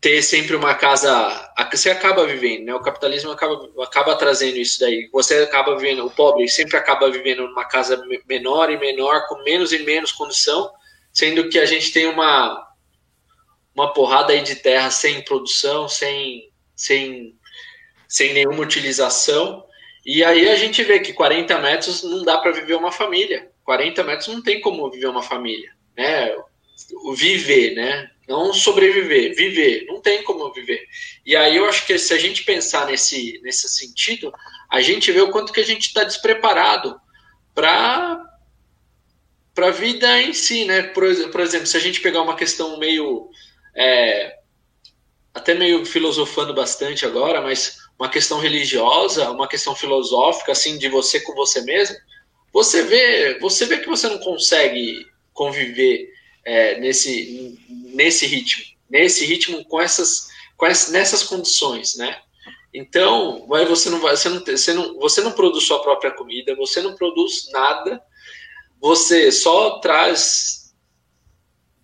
ter 0.00 0.22
sempre 0.22 0.54
uma 0.54 0.74
casa. 0.74 1.50
Você 1.70 1.90
acaba 1.90 2.26
vivendo, 2.26 2.66
né? 2.66 2.74
O 2.74 2.80
capitalismo 2.80 3.30
acaba, 3.30 3.68
acaba 3.82 4.14
trazendo 4.16 4.56
isso 4.56 4.80
daí. 4.80 5.08
Você 5.12 5.38
acaba 5.38 5.76
vivendo, 5.76 6.04
o 6.06 6.10
pobre 6.10 6.48
sempre 6.48 6.76
acaba 6.76 7.10
vivendo 7.10 7.46
numa 7.46 7.64
casa 7.64 8.02
menor 8.26 8.70
e 8.70 8.78
menor, 8.78 9.26
com 9.26 9.42
menos 9.42 9.72
e 9.72 9.80
menos 9.80 10.12
condição, 10.12 10.70
sendo 11.12 11.48
que 11.48 11.58
a 11.58 11.66
gente 11.66 11.92
tem 11.92 12.06
uma, 12.06 12.66
uma 13.74 13.92
porrada 13.92 14.32
aí 14.32 14.42
de 14.42 14.56
terra 14.56 14.90
sem 14.90 15.22
produção, 15.22 15.88
sem, 15.88 16.50
sem, 16.74 17.34
sem 18.08 18.34
nenhuma 18.34 18.62
utilização. 18.62 19.64
E 20.04 20.22
aí 20.22 20.48
a 20.48 20.54
gente 20.54 20.84
vê 20.84 21.00
que 21.00 21.12
40 21.12 21.58
metros 21.58 22.02
não 22.02 22.22
dá 22.22 22.38
para 22.38 22.52
viver 22.52 22.74
uma 22.74 22.92
família. 22.92 23.50
40 23.64 24.04
metros 24.04 24.28
não 24.28 24.42
tem 24.42 24.60
como 24.60 24.88
viver 24.90 25.08
uma 25.08 25.22
família, 25.22 25.72
né? 25.96 26.36
O 27.04 27.14
viver, 27.14 27.74
né? 27.74 28.10
Não 28.28 28.52
sobreviver, 28.52 29.34
viver. 29.34 29.84
Não 29.86 30.00
tem 30.00 30.22
como 30.22 30.52
viver. 30.52 30.84
E 31.24 31.36
aí 31.36 31.56
eu 31.56 31.66
acho 31.66 31.86
que 31.86 31.96
se 31.98 32.12
a 32.12 32.18
gente 32.18 32.44
pensar 32.44 32.86
nesse, 32.86 33.40
nesse 33.42 33.68
sentido, 33.68 34.32
a 34.70 34.80
gente 34.80 35.12
vê 35.12 35.20
o 35.20 35.30
quanto 35.30 35.52
que 35.52 35.60
a 35.60 35.64
gente 35.64 35.86
está 35.86 36.04
despreparado 36.04 37.00
para 37.54 38.22
para 39.54 39.68
a 39.68 39.70
vida 39.70 40.20
em 40.20 40.34
si, 40.34 40.66
né? 40.66 40.82
Por, 40.82 41.02
por, 41.30 41.40
exemplo, 41.40 41.66
se 41.66 41.78
a 41.78 41.80
gente 41.80 42.02
pegar 42.02 42.20
uma 42.20 42.36
questão 42.36 42.78
meio 42.78 43.30
é, 43.74 44.36
até 45.32 45.54
meio 45.54 45.86
filosofando 45.86 46.52
bastante 46.52 47.06
agora, 47.06 47.40
mas 47.40 47.78
uma 47.98 48.10
questão 48.10 48.38
religiosa, 48.38 49.30
uma 49.30 49.48
questão 49.48 49.74
filosófica, 49.74 50.52
assim, 50.52 50.76
de 50.76 50.90
você 50.90 51.20
com 51.20 51.34
você 51.34 51.62
mesmo, 51.62 51.96
você 52.52 52.82
vê, 52.82 53.38
você 53.38 53.64
vê 53.64 53.78
que 53.78 53.88
você 53.88 54.08
não 54.08 54.18
consegue 54.18 55.06
conviver 55.32 56.10
é, 56.44 56.78
nesse, 56.78 57.58
nesse 57.96 58.26
ritmo, 58.26 58.64
nesse 58.88 59.24
ritmo 59.24 59.64
com 59.64 59.80
essas, 59.80 60.28
com 60.56 60.66
essas 60.66 60.92
nessas 60.92 61.22
condições, 61.22 61.96
né? 61.96 62.20
Então, 62.72 63.46
vai, 63.48 63.64
você 63.64 63.88
não 63.88 64.00
vai, 64.00 64.16
você 64.16 64.28
não, 64.28 64.44
você 64.44 64.72
não, 64.74 64.98
você 64.98 65.20
não 65.22 65.32
produz 65.32 65.64
sua 65.64 65.82
própria 65.82 66.10
comida, 66.10 66.54
você 66.54 66.82
não 66.82 66.94
produz 66.94 67.48
nada, 67.50 68.00
você 68.78 69.32
só 69.32 69.80
traz 69.80 70.74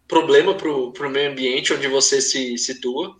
problema 0.07 0.55
para 0.55 0.69
o 0.69 1.11
meio 1.11 1.31
ambiente 1.31 1.73
onde 1.73 1.89
você 1.89 2.21
se 2.21 2.59
situa, 2.59 3.17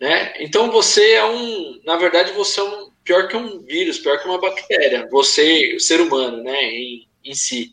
né? 0.00 0.32
Então 0.38 0.70
você 0.70 1.14
é 1.14 1.24
um, 1.24 1.80
na 1.84 1.96
verdade 1.96 2.32
você 2.32 2.60
é 2.60 2.62
um 2.62 2.90
pior 3.02 3.26
que 3.26 3.36
um 3.36 3.60
vírus, 3.64 3.98
pior 3.98 4.20
que 4.20 4.28
uma 4.28 4.40
bactéria, 4.40 5.08
você, 5.10 5.74
o 5.74 5.80
ser 5.80 6.00
humano, 6.00 6.42
né, 6.44 6.62
em, 6.62 7.08
em 7.24 7.34
si. 7.34 7.72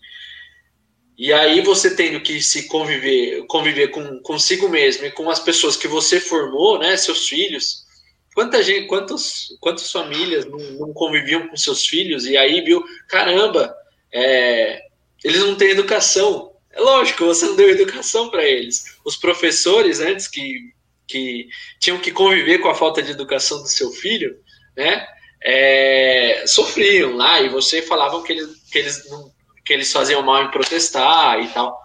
E 1.18 1.32
aí 1.32 1.62
você 1.62 1.96
tendo 1.96 2.20
que 2.22 2.42
se 2.42 2.68
conviver, 2.68 3.46
conviver 3.48 3.88
com 3.88 4.20
consigo 4.20 4.68
mesmo 4.68 5.06
e 5.06 5.12
com 5.12 5.30
as 5.30 5.40
pessoas 5.40 5.78
que 5.78 5.88
você 5.88 6.20
formou, 6.20 6.78
né, 6.78 6.98
seus 6.98 7.28
filhos. 7.28 7.86
Quanta 8.34 8.62
gente, 8.62 8.88
quantos, 8.88 9.56
quantas 9.62 9.90
famílias 9.90 10.46
não, 10.46 10.58
não 10.58 10.94
conviviam 10.94 11.48
com 11.48 11.56
seus 11.56 11.88
filhos 11.88 12.26
e 12.26 12.36
aí 12.36 12.60
viu, 12.62 12.84
caramba, 13.08 13.74
é, 14.12 14.82
eles 15.24 15.40
não 15.40 15.56
têm 15.56 15.70
educação. 15.70 16.52
É 16.70 16.82
lógico, 16.82 17.26
você 17.26 17.46
não 17.46 17.56
deu 17.56 17.70
educação 17.70 18.30
para 18.30 18.44
eles. 18.44 18.84
Os 19.06 19.16
professores 19.16 20.02
antes 20.02 20.28
que, 20.28 20.74
que 21.08 21.48
tinham 21.80 21.98
que 21.98 22.12
conviver 22.12 22.60
com 22.60 22.68
a 22.68 22.76
falta 22.76 23.02
de 23.02 23.12
educação 23.12 23.62
do 23.62 23.70
seu 23.70 23.90
filho, 23.92 24.38
né, 24.76 25.08
é, 25.42 26.44
sofriam 26.46 27.16
lá 27.16 27.40
e 27.40 27.48
você 27.48 27.82
falavam 27.82 28.22
que 28.22 28.34
eles, 28.34 28.50
que 28.70 28.80
eles 28.80 29.10
não 29.10 29.35
que 29.66 29.74
eles 29.74 29.92
faziam 29.92 30.22
mal 30.22 30.44
em 30.44 30.52
protestar 30.52 31.40
e 31.40 31.48
tal. 31.50 31.84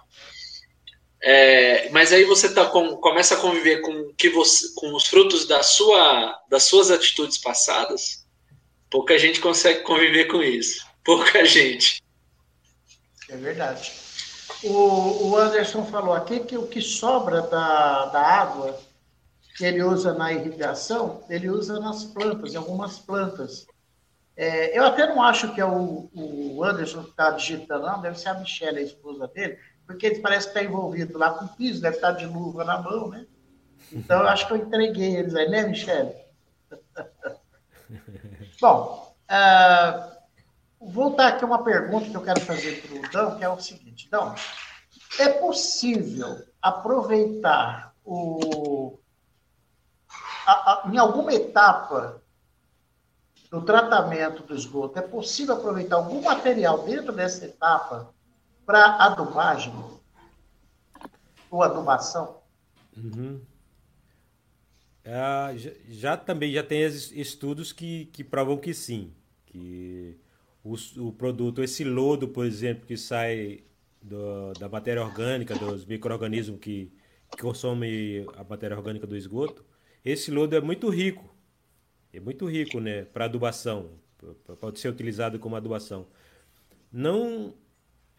É, 1.22 1.90
mas 1.90 2.12
aí 2.12 2.24
você 2.24 2.52
tá 2.52 2.66
com, 2.66 2.96
começa 2.96 3.34
a 3.34 3.40
conviver 3.40 3.80
com 3.82 4.12
que 4.14 4.30
você, 4.30 4.66
com 4.74 4.94
os 4.94 5.06
frutos 5.06 5.46
da 5.46 5.62
sua, 5.62 6.38
das 6.48 6.64
suas 6.64 6.90
atitudes 6.90 7.38
passadas. 7.38 8.24
Pouca 8.90 9.18
gente 9.18 9.40
consegue 9.40 9.80
conviver 9.80 10.26
com 10.26 10.42
isso. 10.42 10.86
Pouca 11.04 11.44
gente. 11.46 12.02
É 13.28 13.36
verdade. 13.36 13.92
O, 14.62 15.28
o 15.28 15.36
Anderson 15.36 15.84
falou 15.86 16.14
aqui 16.14 16.40
que 16.40 16.56
o 16.56 16.66
que 16.66 16.80
sobra 16.80 17.42
da, 17.42 18.06
da 18.06 18.20
água 18.20 18.78
que 19.56 19.64
ele 19.64 19.82
usa 19.82 20.14
na 20.14 20.32
irrigação, 20.32 21.22
ele 21.28 21.50
usa 21.50 21.78
nas 21.78 22.04
plantas, 22.04 22.54
em 22.54 22.56
algumas 22.56 22.98
plantas. 22.98 23.66
É, 24.42 24.76
eu 24.76 24.86
até 24.86 25.06
não 25.06 25.22
acho 25.22 25.52
que 25.52 25.60
é 25.60 25.66
o, 25.66 26.08
o 26.14 26.64
Anderson 26.64 27.02
que 27.02 27.10
está 27.10 27.30
digitando, 27.30 27.84
não, 27.84 28.00
deve 28.00 28.18
ser 28.18 28.30
a 28.30 28.34
Michelle, 28.38 28.78
a 28.78 28.82
esposa 28.82 29.28
dele, 29.28 29.58
porque 29.86 30.06
ele 30.06 30.20
parece 30.20 30.46
que 30.46 30.58
está 30.58 30.64
envolvido 30.64 31.18
lá 31.18 31.32
com 31.32 31.44
o 31.44 31.48
piso, 31.48 31.82
deve 31.82 31.96
estar 31.96 32.14
tá 32.14 32.18
de 32.18 32.24
luva 32.24 32.64
na 32.64 32.80
mão, 32.80 33.10
né? 33.10 33.26
Então 33.92 34.20
eu 34.20 34.26
acho 34.26 34.46
que 34.46 34.54
eu 34.54 34.56
entreguei 34.56 35.14
eles 35.14 35.34
aí, 35.34 35.46
né, 35.46 35.66
Michelle? 35.66 36.14
Bom, 38.62 39.14
uh, 39.30 40.10
voltar 40.90 41.28
aqui 41.28 41.44
uma 41.44 41.62
pergunta 41.62 42.08
que 42.08 42.16
eu 42.16 42.22
quero 42.22 42.40
fazer 42.40 42.80
para 42.80 42.96
o 42.96 43.10
Dão, 43.12 43.36
que 43.36 43.44
é 43.44 43.48
o 43.50 43.60
seguinte. 43.60 44.08
Dão, 44.10 44.34
é 45.18 45.28
possível 45.28 46.42
aproveitar 46.62 47.94
o, 48.02 48.98
a, 50.46 50.52
a, 50.52 50.82
em 50.90 50.96
alguma 50.96 51.34
etapa 51.34 52.22
do 53.50 53.62
tratamento 53.62 54.44
do 54.44 54.54
esgoto, 54.54 54.98
é 54.98 55.02
possível 55.02 55.56
aproveitar 55.56 55.96
algum 55.96 56.22
material 56.22 56.84
dentro 56.84 57.12
dessa 57.12 57.44
etapa 57.44 58.14
para 58.64 58.96
adubagem 59.04 59.74
ou 61.50 61.62
adubação? 61.62 62.38
Uhum. 62.96 63.40
Ah, 65.04 65.52
já, 65.56 65.70
já, 65.88 66.16
também 66.16 66.52
já 66.52 66.62
tem 66.62 66.82
estudos 66.82 67.72
que, 67.72 68.04
que 68.06 68.22
provam 68.22 68.56
que 68.56 68.72
sim, 68.72 69.12
que 69.46 70.16
o, 70.62 70.74
o 70.98 71.12
produto, 71.12 71.62
esse 71.62 71.82
lodo, 71.82 72.28
por 72.28 72.44
exemplo, 72.44 72.86
que 72.86 72.96
sai 72.96 73.64
do, 74.00 74.52
da 74.52 74.68
matéria 74.68 75.02
orgânica, 75.02 75.56
dos 75.56 75.84
micro-organismos 75.84 76.60
que, 76.60 76.92
que 77.30 77.42
consomem 77.42 78.26
a 78.36 78.44
matéria 78.44 78.76
orgânica 78.76 79.06
do 79.06 79.16
esgoto, 79.16 79.64
esse 80.04 80.30
lodo 80.30 80.54
é 80.54 80.60
muito 80.60 80.88
rico, 80.88 81.34
é 82.12 82.20
muito 82.20 82.46
rico 82.46 82.80
né, 82.80 83.04
para 83.04 83.26
adubação, 83.26 83.90
pode 84.60 84.80
ser 84.80 84.88
utilizado 84.88 85.38
como 85.38 85.56
adubação. 85.56 86.06
Não, 86.92 87.54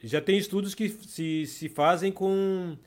já 0.02 0.22
tem 0.22 0.38
estudos 0.38 0.74
que 0.74 0.90
se, 0.90 1.46
se 1.46 1.70
fazem 1.70 2.12
com 2.12 2.78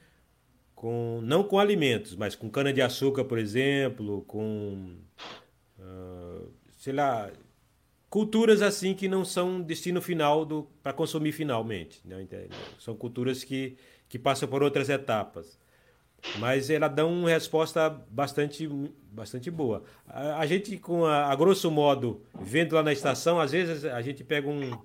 com 0.75 1.21
não 1.23 1.45
com 1.45 1.59
alimentos, 1.59 2.15
mas 2.15 2.35
com 2.35 2.51
cana 2.51 2.73
de 2.73 2.83
açúcar, 2.83 3.25
por 3.25 3.39
exemplo, 3.39 4.23
com 4.27 4.97
uh, 5.79 6.53
sei 6.77 6.93
lá, 6.93 7.31
culturas 8.11 8.61
assim 8.61 8.93
que 8.95 9.09
não 9.09 9.25
são 9.25 9.63
destino 9.63 10.03
final 10.03 10.45
do 10.45 10.65
para 10.83 10.93
consumir 10.93 11.33
finalmente, 11.33 12.01
né? 12.05 12.27
são 12.79 12.97
culturas 12.97 13.45
que 13.45 13.77
que 14.09 14.19
passam 14.19 14.49
por 14.49 14.63
outras 14.63 14.89
etapas. 14.89 15.59
Mas 16.39 16.71
ela 16.71 16.89
dá 16.89 17.07
uma 17.07 17.29
resposta 17.29 17.89
bastante, 18.11 18.69
bastante 19.13 19.51
boa. 19.51 19.85
A, 20.09 20.41
a 20.41 20.47
gente, 20.47 20.77
com 20.79 21.05
a, 21.05 21.27
a 21.27 21.37
grosso 21.37 21.71
modo, 21.71 22.23
vendo 22.41 22.75
lá 22.75 22.83
na 22.83 22.93
estação, 22.93 23.39
às 23.39 23.53
vezes 23.53 23.85
a 23.85 24.01
gente 24.03 24.25
pega 24.25 24.49
um, 24.49 24.77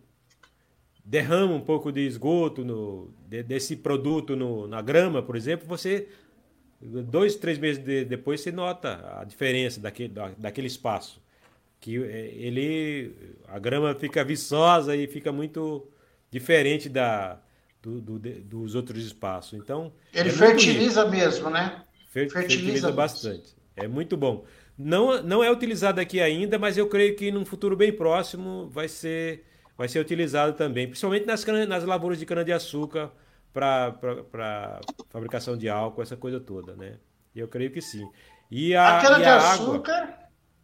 derrama 1.03 1.53
um 1.53 1.61
pouco 1.61 1.91
de 1.91 2.01
esgoto 2.01 2.63
no, 2.63 3.11
de, 3.27 3.41
desse 3.41 3.75
produto 3.75 4.35
no, 4.35 4.67
na 4.67 4.81
grama, 4.81 5.23
por 5.23 5.35
exemplo, 5.35 5.67
você 5.67 6.07
dois, 6.81 7.35
três 7.35 7.57
meses 7.57 7.83
de, 7.83 8.05
depois 8.05 8.41
você 8.41 8.51
nota 8.51 9.19
a 9.19 9.23
diferença 9.23 9.79
daquele, 9.79 10.09
da, 10.09 10.29
daquele 10.37 10.67
espaço. 10.67 11.21
Que 11.79 11.97
é, 12.03 12.27
ele 12.35 13.13
a 13.47 13.57
grama 13.57 13.95
fica 13.95 14.23
viçosa 14.23 14.95
e 14.95 15.07
fica 15.07 15.31
muito 15.31 15.87
diferente 16.29 16.89
da, 16.89 17.39
do, 17.82 18.01
do, 18.01 18.19
de, 18.19 18.41
dos 18.41 18.75
outros 18.75 19.03
espaços. 19.05 19.53
Então 19.53 19.91
ele 20.13 20.30
é 20.30 20.32
fertiliza 20.32 21.05
mesmo, 21.07 21.49
né? 21.49 21.84
Fer, 22.09 22.30
fertiliza, 22.30 22.49
fertiliza 22.49 22.91
bastante. 22.91 23.55
É 23.75 23.88
muito 23.88 24.17
bom. 24.17 24.45
Não, 24.77 25.21
não 25.21 25.43
é 25.43 25.51
utilizado 25.51 25.99
aqui 25.99 26.21
ainda, 26.21 26.57
mas 26.57 26.77
eu 26.77 26.88
creio 26.88 27.15
que 27.15 27.32
num 27.32 27.45
futuro 27.45 27.75
bem 27.75 27.91
próximo 27.91 28.69
vai 28.69 28.88
ser 28.88 29.45
vai 29.77 29.88
ser 29.88 29.99
utilizado 29.99 30.53
também, 30.53 30.88
principalmente 30.88 31.25
nas, 31.25 31.45
nas 31.45 31.86
lavouras 31.86 32.19
de 32.19 32.25
cana-de-açúcar 32.25 33.11
para 33.53 34.82
fabricação 35.09 35.57
de 35.57 35.69
álcool, 35.69 36.01
essa 36.01 36.17
coisa 36.17 36.38
toda, 36.38 36.75
né? 36.75 36.97
Eu 37.34 37.47
creio 37.47 37.71
que 37.71 37.82
sim. 37.82 38.05
E 38.51 38.75
a, 38.75 38.97
a 38.97 39.01
cana-de-açúcar, 39.01 39.93
água... 39.93 40.15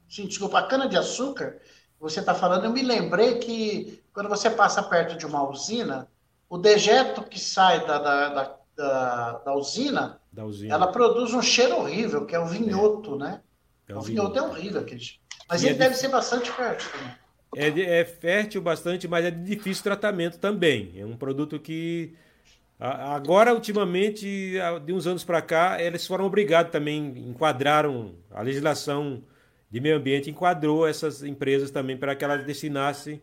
sim, 0.09 0.27
desculpa, 0.27 0.59
a 0.59 0.67
cana-de-açúcar, 0.67 1.59
você 1.97 2.19
está 2.19 2.35
falando, 2.35 2.65
eu 2.65 2.71
me 2.71 2.81
lembrei 2.81 3.35
que 3.39 4.03
quando 4.13 4.27
você 4.27 4.49
passa 4.49 4.83
perto 4.83 5.17
de 5.17 5.25
uma 5.25 5.49
usina, 5.49 6.09
o 6.55 6.57
dejeto 6.57 7.23
que 7.23 7.39
sai 7.39 7.85
da, 7.85 7.99
da, 7.99 8.57
da, 8.75 9.31
da, 9.45 9.53
usina, 9.53 10.19
da 10.31 10.45
usina, 10.45 10.73
ela 10.73 10.87
produz 10.87 11.33
um 11.33 11.41
cheiro 11.41 11.75
horrível, 11.75 12.25
que 12.25 12.33
é 12.33 12.39
o 12.39 12.45
vinhoto, 12.45 13.15
é. 13.15 13.17
né? 13.17 13.41
É 13.87 13.93
o, 13.93 13.99
o 13.99 14.01
vinhoto 14.01 14.39
é 14.39 14.41
horrível, 14.41 14.81
aquele. 14.81 15.01
Mas 15.49 15.61
e 15.61 15.67
ele 15.67 15.75
é 15.75 15.77
deve 15.77 15.95
ser 15.95 16.07
bastante 16.07 16.49
fértil 16.51 16.89
também. 16.91 17.13
É, 17.57 17.99
é 17.99 18.05
fértil 18.05 18.61
bastante, 18.61 19.07
mas 19.07 19.25
é 19.25 19.31
de 19.31 19.55
difícil 19.55 19.83
tratamento 19.83 20.39
também. 20.39 20.93
É 20.97 21.05
um 21.05 21.15
produto 21.15 21.59
que 21.59 22.15
Agora, 22.77 23.53
ultimamente, 23.53 24.53
de 24.83 24.91
uns 24.91 25.07
anos 25.07 25.23
para 25.23 25.41
cá, 25.41 25.81
eles 25.81 26.05
foram 26.05 26.25
obrigados 26.25 26.73
também, 26.73 27.29
enquadraram 27.29 28.15
a 28.29 28.41
legislação 28.41 29.23
de 29.71 29.79
meio 29.79 29.95
ambiente, 29.95 30.29
enquadrou 30.29 30.85
essas 30.85 31.23
empresas 31.23 31.71
também 31.71 31.95
para 31.95 32.13
que 32.15 32.25
elas 32.25 32.45
destinassem 32.45 33.21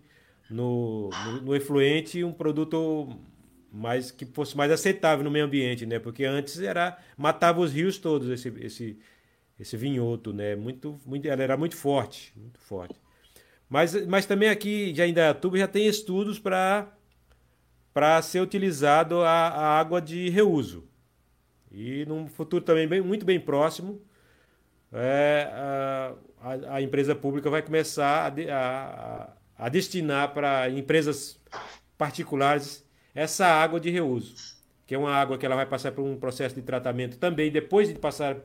no, 0.53 1.11
no, 1.11 1.42
no, 1.42 1.57
efluente 1.57 2.22
um 2.22 2.32
produto 2.32 3.09
mais 3.72 4.11
que 4.11 4.26
fosse 4.26 4.57
mais 4.57 4.70
aceitável 4.70 5.24
no 5.24 5.30
meio 5.30 5.46
ambiente, 5.46 5.86
né? 5.86 5.98
Porque 5.98 6.24
antes 6.24 6.61
era 6.61 6.98
matava 7.16 7.61
os 7.61 7.72
rios 7.72 7.98
todos 7.98 8.28
esse 8.28 8.48
esse 8.61 8.98
esse 9.59 9.76
vinhoto, 9.76 10.32
né? 10.32 10.55
Muito 10.57 11.00
muito 11.07 11.26
era 11.26 11.57
muito 11.57 11.76
forte, 11.76 12.32
muito 12.36 12.59
forte. 12.61 12.94
Mas, 13.72 14.07
mas 14.07 14.26
também 14.26 14.50
aqui 14.50 14.94
já 14.94 15.07
em 15.07 15.14
Dayatuba 15.14 15.57
já 15.57 15.66
tem 15.66 15.86
estudos 15.86 16.38
para 16.38 16.92
para 17.94 18.20
ser 18.20 18.40
utilizado 18.40 19.22
a, 19.22 19.48
a, 19.48 19.78
água 19.80 20.00
de 20.00 20.28
reuso. 20.28 20.84
E 21.70 22.05
num 22.07 22.26
futuro 22.26 22.62
também 22.64 22.86
bem, 22.86 23.00
muito 23.00 23.24
bem 23.24 23.40
próximo, 23.40 24.03
é, 24.92 25.48
a, 26.38 26.76
a, 26.76 26.82
empresa 26.82 27.14
pública 27.14 27.48
vai 27.50 27.62
começar 27.62 28.30
a, 28.30 28.55
a, 28.55 29.32
a 29.62 29.68
destinar 29.68 30.34
para 30.34 30.68
empresas 30.68 31.40
particulares 31.96 32.84
essa 33.14 33.46
água 33.46 33.78
de 33.78 33.90
reuso, 33.90 34.34
que 34.84 34.94
é 34.94 34.98
uma 34.98 35.14
água 35.14 35.38
que 35.38 35.46
ela 35.46 35.54
vai 35.54 35.66
passar 35.66 35.92
por 35.92 36.02
um 36.02 36.16
processo 36.16 36.56
de 36.56 36.62
tratamento 36.62 37.16
também 37.16 37.50
depois 37.50 37.88
de 37.88 37.94
passar 37.94 38.38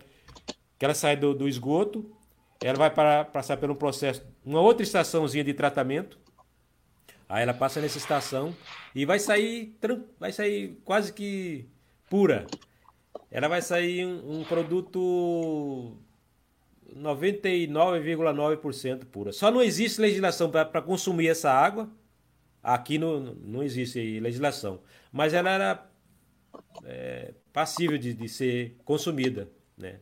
que 0.78 0.86
ela 0.86 0.94
sai 0.94 1.16
do, 1.16 1.34
do 1.34 1.48
esgoto 1.48 2.16
ela 2.62 2.78
vai 2.78 2.90
para, 2.90 3.26
passar 3.26 3.58
por 3.58 3.70
um 3.70 3.76
processo, 3.76 4.24
uma 4.46 4.62
outra 4.62 4.84
estaçãozinha 4.84 5.44
de 5.44 5.54
tratamento. 5.54 6.18
Aí 7.30 7.44
ela 7.44 7.54
passa 7.54 7.82
nessa 7.82 7.98
estação 7.98 8.56
e 8.96 9.06
vai 9.06 9.20
sair, 9.20 9.76
vai 10.20 10.32
sair 10.32 10.80
quase 10.84 11.14
que 11.14 11.68
pura. 12.10 12.48
Ela 13.30 13.48
vai 13.48 13.62
sair 13.62 14.06
um, 14.06 14.40
um 14.40 14.44
produto 14.44 15.98
99,9% 17.02 19.06
pura. 19.06 19.32
Só 19.32 19.52
não 19.52 19.62
existe 19.62 20.02
legislação 20.02 20.50
para 20.50 20.82
consumir 20.82 21.28
essa 21.28 21.52
água. 21.52 21.90
Aqui 22.62 22.98
no, 22.98 23.36
não 23.36 23.64
existe 23.64 24.20
legislação. 24.20 24.82
Mas 25.12 25.34
ela 25.34 25.50
era 25.50 25.90
é, 26.84 27.34
passível 27.54 27.98
de, 27.98 28.14
de 28.14 28.28
ser 28.28 28.76
consumida 28.84 29.50
né? 29.78 30.00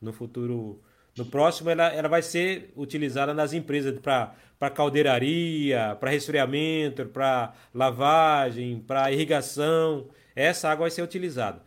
no 0.00 0.12
futuro 0.12 0.82
no 1.16 1.24
próximo, 1.24 1.70
ela, 1.70 1.92
ela 1.92 2.08
vai 2.08 2.22
ser 2.22 2.72
utilizada 2.76 3.32
nas 3.32 3.52
empresas 3.52 3.96
para 4.00 4.70
caldeiraria, 4.70 5.96
para 6.00 6.10
resfriamento, 6.10 7.06
para 7.06 7.54
lavagem, 7.72 8.80
para 8.80 9.12
irrigação. 9.12 10.08
Essa 10.34 10.70
água 10.70 10.84
vai 10.84 10.90
ser 10.90 11.02
utilizada. 11.02 11.62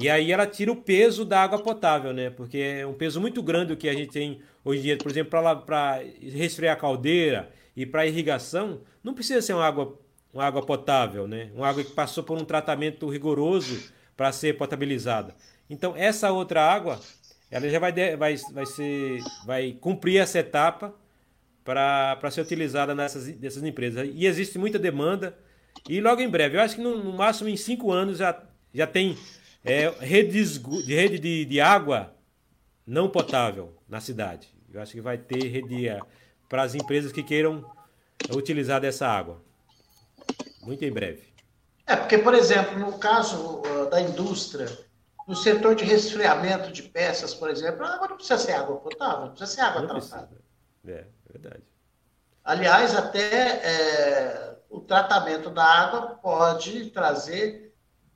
E 0.00 0.08
aí 0.08 0.30
ela 0.30 0.46
tira 0.46 0.70
o 0.70 0.76
peso 0.76 1.24
da 1.24 1.42
água 1.42 1.58
potável, 1.58 2.12
né? 2.12 2.30
Porque 2.30 2.58
é 2.58 2.86
um 2.86 2.94
peso 2.94 3.20
muito 3.20 3.42
grande 3.42 3.72
o 3.72 3.76
que 3.76 3.88
a 3.88 3.92
gente 3.92 4.12
tem 4.12 4.40
hoje 4.64 4.78
em 4.78 4.82
dia, 4.84 4.96
por 4.96 5.10
exemplo, 5.10 5.30
para 5.66 6.00
resfriar 6.22 6.76
a 6.76 6.78
caldeira 6.78 7.50
e 7.74 7.84
para 7.84 8.06
irrigação, 8.06 8.80
não 9.02 9.12
precisa 9.12 9.42
ser 9.42 9.54
uma 9.54 9.66
água, 9.66 9.98
uma 10.32 10.44
água 10.44 10.64
potável, 10.64 11.26
né? 11.26 11.50
Uma 11.52 11.66
água 11.66 11.82
que 11.82 11.90
passou 11.90 12.22
por 12.22 12.38
um 12.38 12.44
tratamento 12.44 13.08
rigoroso 13.08 13.92
para 14.16 14.30
ser 14.30 14.56
potabilizada. 14.56 15.34
Então, 15.68 15.94
essa 15.96 16.30
outra 16.30 16.62
água 16.62 17.00
ela 17.50 17.68
já 17.68 17.80
vai, 17.80 17.92
vai, 18.16 18.36
vai, 18.36 18.66
ser, 18.66 19.18
vai 19.44 19.72
cumprir 19.80 20.18
essa 20.18 20.38
etapa 20.38 20.94
para 21.64 22.30
ser 22.30 22.42
utilizada 22.42 22.94
nessas, 22.94 23.26
nessas 23.40 23.64
empresas. 23.64 24.08
E 24.14 24.26
existe 24.26 24.60
muita 24.60 24.78
demanda. 24.78 25.36
E 25.88 26.00
logo 26.00 26.20
em 26.20 26.28
breve, 26.28 26.56
eu 26.56 26.60
acho 26.60 26.76
que 26.76 26.80
no, 26.80 27.02
no 27.02 27.12
máximo 27.14 27.48
em 27.48 27.56
cinco 27.56 27.90
anos 27.90 28.18
já, 28.18 28.40
já 28.72 28.86
tem 28.86 29.18
é, 29.68 29.90
redes 30.00 30.58
de 30.58 30.94
rede 30.94 31.18
de, 31.18 31.44
de 31.44 31.60
água 31.60 32.14
não 32.86 33.08
potável 33.08 33.76
na 33.88 34.00
cidade. 34.00 34.52
Eu 34.72 34.80
acho 34.80 34.92
que 34.92 35.00
vai 35.00 35.18
ter 35.18 35.48
rede 35.48 35.88
para 36.48 36.62
as 36.62 36.74
empresas 36.74 37.12
que 37.12 37.22
queiram 37.22 37.64
utilizar 38.30 38.80
dessa 38.80 39.06
água. 39.06 39.42
Muito 40.62 40.84
em 40.84 40.92
breve. 40.92 41.28
É, 41.86 41.96
porque, 41.96 42.18
por 42.18 42.34
exemplo, 42.34 42.78
no 42.78 42.98
caso 42.98 43.62
uh, 43.62 43.88
da 43.90 44.00
indústria, 44.00 44.68
no 45.26 45.34
setor 45.34 45.74
de 45.74 45.84
resfriamento 45.84 46.72
de 46.72 46.82
peças, 46.82 47.34
por 47.34 47.50
exemplo, 47.50 47.84
a 47.84 47.94
água 47.94 48.08
não 48.08 48.16
precisa 48.16 48.38
ser 48.38 48.52
água 48.52 48.76
potável, 48.76 49.26
não 49.26 49.30
precisa 49.30 49.50
ser 49.50 49.60
água 49.60 49.82
não 49.82 49.88
tratada. 49.88 50.36
É, 50.86 50.92
é 50.92 51.06
verdade. 51.32 51.62
Aliás, 52.44 52.94
até 52.94 53.60
é, 53.62 54.56
o 54.70 54.80
tratamento 54.80 55.50
da 55.50 55.64
água 55.64 56.18
pode 56.22 56.90
trazer 56.90 57.74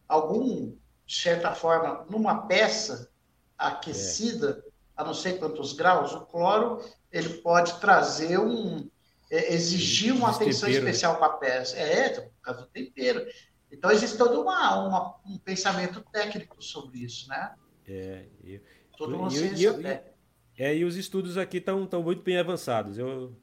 algum, 0.09 0.74
de 1.12 1.18
certa 1.18 1.54
forma, 1.54 2.06
numa 2.08 2.46
peça 2.46 3.10
aquecida, 3.58 4.64
é. 4.66 4.70
a 4.96 5.04
não 5.04 5.12
sei 5.12 5.34
quantos 5.34 5.74
graus, 5.74 6.14
o 6.14 6.22
cloro 6.22 6.82
ele 7.12 7.28
pode 7.40 7.78
trazer 7.80 8.38
um 8.38 8.88
é, 9.30 9.52
exigir 9.52 10.14
uma 10.14 10.30
atenção 10.30 10.70
né? 10.70 10.74
especial 10.76 11.18
para 11.18 11.26
a 11.26 11.36
peça. 11.36 11.76
É, 11.76 12.18
por 12.18 12.40
causa 12.40 12.60
do 12.62 12.66
tempero. 12.68 13.26
Então 13.70 13.90
existe 13.90 14.16
todo 14.16 14.40
uma, 14.40 14.86
uma, 14.86 15.16
um 15.26 15.36
pensamento 15.36 16.00
técnico 16.10 16.62
sobre 16.64 17.00
isso, 17.00 17.28
né? 17.28 17.54
É, 17.86 18.24
e, 18.42 18.62
Toda 18.96 19.14
uma 19.14 19.30
ciência 19.30 19.74
técnica. 19.74 20.14
É, 20.56 20.74
e 20.74 20.82
os 20.82 20.96
estudos 20.96 21.36
aqui 21.36 21.58
estão 21.58 21.86
muito 22.02 22.22
bem 22.22 22.38
avançados. 22.38 22.96
Eu, 22.96 23.36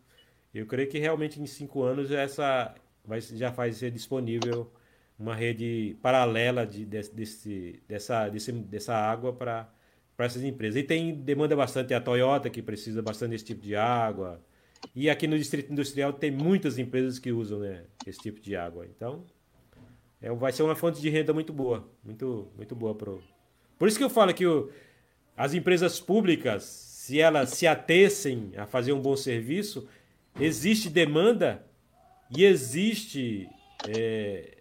eu 0.51 0.65
creio 0.65 0.89
que 0.89 0.97
realmente 0.97 1.39
em 1.39 1.45
cinco 1.45 1.83
anos 1.83 2.09
essa 2.09 2.73
vai, 3.05 3.21
já 3.21 3.51
vai 3.51 3.71
ser 3.71 3.91
disponível 3.91 4.73
uma 5.19 5.35
rede 5.35 5.97
paralela 6.01 6.65
de, 6.65 6.85
desse, 6.85 7.81
dessa, 7.87 8.29
desse, 8.29 8.51
dessa 8.53 8.95
água 8.95 9.33
para 9.33 9.69
essas 10.17 10.43
empresas. 10.43 10.81
E 10.81 10.83
tem 10.83 11.13
demanda 11.13 11.55
bastante 11.55 11.93
a 11.93 11.99
Toyota, 11.99 12.49
que 12.49 12.61
precisa 12.61 13.01
bastante 13.01 13.31
desse 13.31 13.43
tipo 13.43 13.61
de 13.61 13.75
água. 13.75 14.41
E 14.95 15.09
aqui 15.09 15.27
no 15.27 15.37
Distrito 15.37 15.73
Industrial 15.73 16.13
tem 16.13 16.31
muitas 16.31 16.77
empresas 16.79 17.19
que 17.19 17.33
usam 17.33 17.59
né, 17.59 17.83
esse 18.07 18.19
tipo 18.19 18.39
de 18.39 18.55
água. 18.55 18.85
Então, 18.85 19.25
é, 20.21 20.31
vai 20.31 20.53
ser 20.53 20.63
uma 20.63 20.75
fonte 20.75 21.01
de 21.01 21.09
renda 21.09 21.33
muito 21.33 21.51
boa. 21.51 21.89
Muito, 22.01 22.47
muito 22.55 22.73
boa. 22.73 22.95
Pro... 22.95 23.21
Por 23.77 23.89
isso 23.89 23.97
que 23.97 24.03
eu 24.03 24.09
falo 24.09 24.33
que 24.33 24.47
o, 24.47 24.69
as 25.35 25.53
empresas 25.53 25.99
públicas, 25.99 26.63
se 26.63 27.19
elas 27.19 27.49
se 27.49 27.67
atessem 27.67 28.53
a 28.55 28.65
fazer 28.65 28.93
um 28.93 29.01
bom 29.01 29.17
serviço, 29.17 29.85
existe 30.39 30.89
demanda 30.89 31.65
e 32.29 32.45
existe 32.45 33.49
é, 33.85 34.58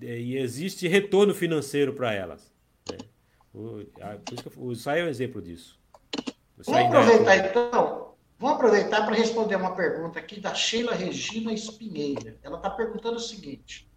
e 0.00 0.36
existe 0.36 0.88
retorno 0.88 1.34
financeiro 1.34 1.92
para 1.92 2.12
elas. 2.12 2.52
Né? 2.90 2.98
O, 3.52 3.80
a, 4.00 4.18
o 4.56 4.74
SAI 4.74 5.00
é 5.00 5.04
um 5.04 5.08
exemplo 5.08 5.40
disso. 5.42 5.78
Vamos 6.64 6.96
aproveitar 6.96 7.36
então, 7.38 8.14
vamos 8.38 8.56
aproveitar 8.56 9.04
para 9.04 9.14
responder 9.14 9.56
uma 9.56 9.74
pergunta 9.74 10.18
aqui 10.18 10.40
da 10.40 10.54
Sheila 10.54 10.94
Regina 10.94 11.52
Espinheira. 11.52 12.36
Ela 12.42 12.56
está 12.56 12.70
perguntando 12.70 13.16
o 13.16 13.20
seguinte: 13.20 13.88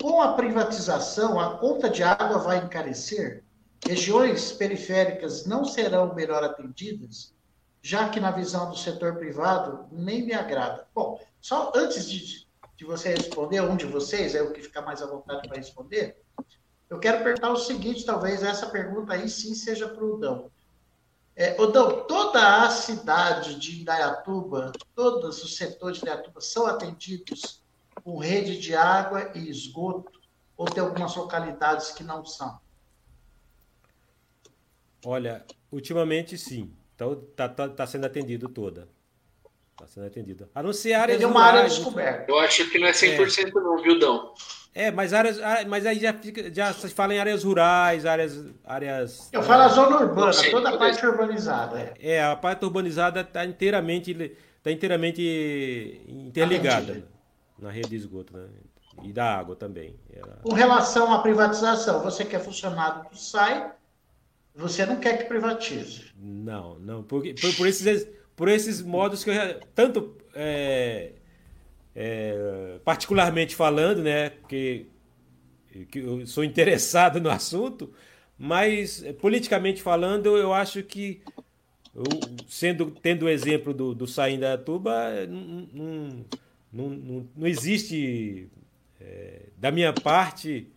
com 0.00 0.20
a 0.20 0.34
privatização, 0.34 1.40
a 1.40 1.58
conta 1.58 1.88
de 1.90 2.02
água 2.02 2.38
vai 2.38 2.58
encarecer? 2.58 3.42
Regiões 3.86 4.52
periféricas 4.52 5.44
não 5.44 5.64
serão 5.64 6.14
melhor 6.14 6.42
atendidas, 6.42 7.34
já 7.82 8.08
que 8.08 8.18
na 8.18 8.30
visão 8.30 8.70
do 8.70 8.76
setor 8.76 9.16
privado 9.16 9.86
nem 9.92 10.24
me 10.24 10.32
agrada. 10.32 10.86
Bom, 10.94 11.20
só 11.40 11.70
antes 11.74 12.08
de 12.08 12.43
de 12.76 12.84
você 12.84 13.10
responder, 13.10 13.60
um 13.60 13.76
de 13.76 13.86
vocês, 13.86 14.34
é 14.34 14.42
o 14.42 14.52
que 14.52 14.62
fica 14.62 14.82
mais 14.82 15.02
à 15.02 15.06
vontade 15.06 15.48
para 15.48 15.56
responder, 15.56 16.16
eu 16.90 16.98
quero 16.98 17.24
perguntar 17.24 17.50
o 17.50 17.56
seguinte, 17.56 18.04
talvez 18.04 18.42
essa 18.42 18.68
pergunta 18.68 19.14
aí 19.14 19.28
sim 19.28 19.54
seja 19.54 19.88
para 19.88 20.04
o 20.04 20.18
Dão. 20.18 20.50
É, 21.36 21.60
Odão, 21.60 22.06
toda 22.06 22.62
a 22.62 22.70
cidade 22.70 23.58
de 23.58 23.80
Indaiatuba, 23.80 24.70
todos 24.94 25.42
os 25.42 25.56
setores 25.56 25.96
de 25.96 26.04
Indaiatuba 26.04 26.40
são 26.40 26.66
atendidos 26.66 27.60
com 28.02 28.18
rede 28.18 28.58
de 28.58 28.74
água 28.74 29.32
e 29.34 29.48
esgoto? 29.48 30.20
Ou 30.56 30.66
tem 30.66 30.82
algumas 30.82 31.16
localidades 31.16 31.90
que 31.90 32.04
não 32.04 32.24
são? 32.24 32.60
Olha, 35.04 35.44
ultimamente 35.72 36.38
sim. 36.38 36.72
Então 36.94 37.14
está 37.14 37.48
tá, 37.48 37.68
tá 37.68 37.86
sendo 37.86 38.06
atendido 38.06 38.48
toda. 38.48 38.88
Está 39.84 39.86
sendo 39.86 40.06
atendido. 40.06 40.48
A 40.54 40.62
não 40.62 40.72
ser 40.72 40.94
áreas 40.94 41.18
Tem 41.18 41.26
uma 41.26 41.42
área 41.42 41.64
descoberta. 41.64 42.24
Eu 42.30 42.38
acho 42.38 42.68
que 42.70 42.78
não 42.78 42.86
é 42.86 42.92
100% 42.92 43.48
é. 43.48 43.50
não, 43.52 43.82
viu, 43.82 43.98
Dão? 43.98 44.32
É, 44.74 44.90
mas 44.90 45.12
áreas, 45.12 45.38
mas 45.68 45.86
aí 45.86 46.00
já 46.00 46.12
fica, 46.12 46.52
já 46.52 46.72
se 46.72 46.88
fala 46.88 47.14
em 47.14 47.18
áreas 47.20 47.44
rurais, 47.44 48.04
áreas, 48.04 48.44
áreas. 48.64 49.28
Eu 49.32 49.42
falo 49.42 49.62
a 49.62 49.68
zona 49.68 50.00
urbana, 50.00 50.32
toda 50.50 50.70
a 50.70 50.76
parte 50.76 51.06
urbanizada. 51.06 51.94
É. 52.00 52.14
é, 52.14 52.24
a 52.24 52.34
parte 52.34 52.64
urbanizada 52.64 53.20
está 53.20 53.44
inteiramente, 53.44 54.36
tá 54.62 54.72
inteiramente 54.72 56.02
interligada 56.08 57.04
na 57.58 57.70
rede 57.70 57.90
de 57.90 57.96
esgoto, 57.96 58.36
né? 58.36 58.48
E 59.02 59.12
da 59.12 59.36
água 59.38 59.54
também. 59.54 59.96
Ela... 60.12 60.40
Com 60.42 60.54
relação 60.54 61.12
à 61.12 61.20
privatização, 61.20 62.02
você 62.02 62.24
que 62.24 62.34
é 62.34 62.40
funcionário 62.40 63.08
do 63.08 63.16
SAI, 63.16 63.70
você 64.56 64.86
não 64.86 64.96
quer 64.96 65.18
que 65.18 65.24
privatize? 65.24 66.06
Não, 66.16 66.78
não, 66.78 67.02
porque 67.02 67.34
por, 67.34 67.54
por 67.54 67.68
esses 67.68 68.08
por 68.36 68.48
esses 68.48 68.82
modos 68.82 69.22
que 69.22 69.30
eu 69.30 69.60
tanto 69.74 70.16
é, 70.34 71.12
é, 71.94 72.78
particularmente 72.84 73.54
falando, 73.54 74.02
né, 74.02 74.30
porque 74.30 74.86
que 75.90 75.98
eu 75.98 76.26
sou 76.26 76.44
interessado 76.44 77.20
no 77.20 77.30
assunto, 77.30 77.92
mas 78.38 79.02
é, 79.02 79.12
politicamente 79.12 79.82
falando, 79.82 80.36
eu 80.36 80.52
acho 80.52 80.82
que 80.82 81.20
eu, 81.94 82.04
sendo 82.48 82.90
tendo 82.90 83.26
o 83.26 83.28
exemplo 83.28 83.72
do, 83.72 83.94
do 83.94 84.06
Saim 84.06 84.38
da 84.38 84.56
Tuba, 84.58 85.26
não, 85.26 85.68
não, 85.72 86.88
não, 86.90 87.28
não 87.36 87.46
existe 87.46 88.48
é, 89.00 89.42
da 89.56 89.70
minha 89.70 89.92
parte 89.92 90.68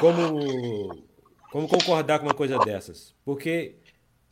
como 0.00 1.04
como 1.50 1.68
concordar 1.68 2.18
com 2.18 2.26
uma 2.26 2.34
coisa 2.34 2.58
dessas, 2.58 3.14
porque 3.24 3.76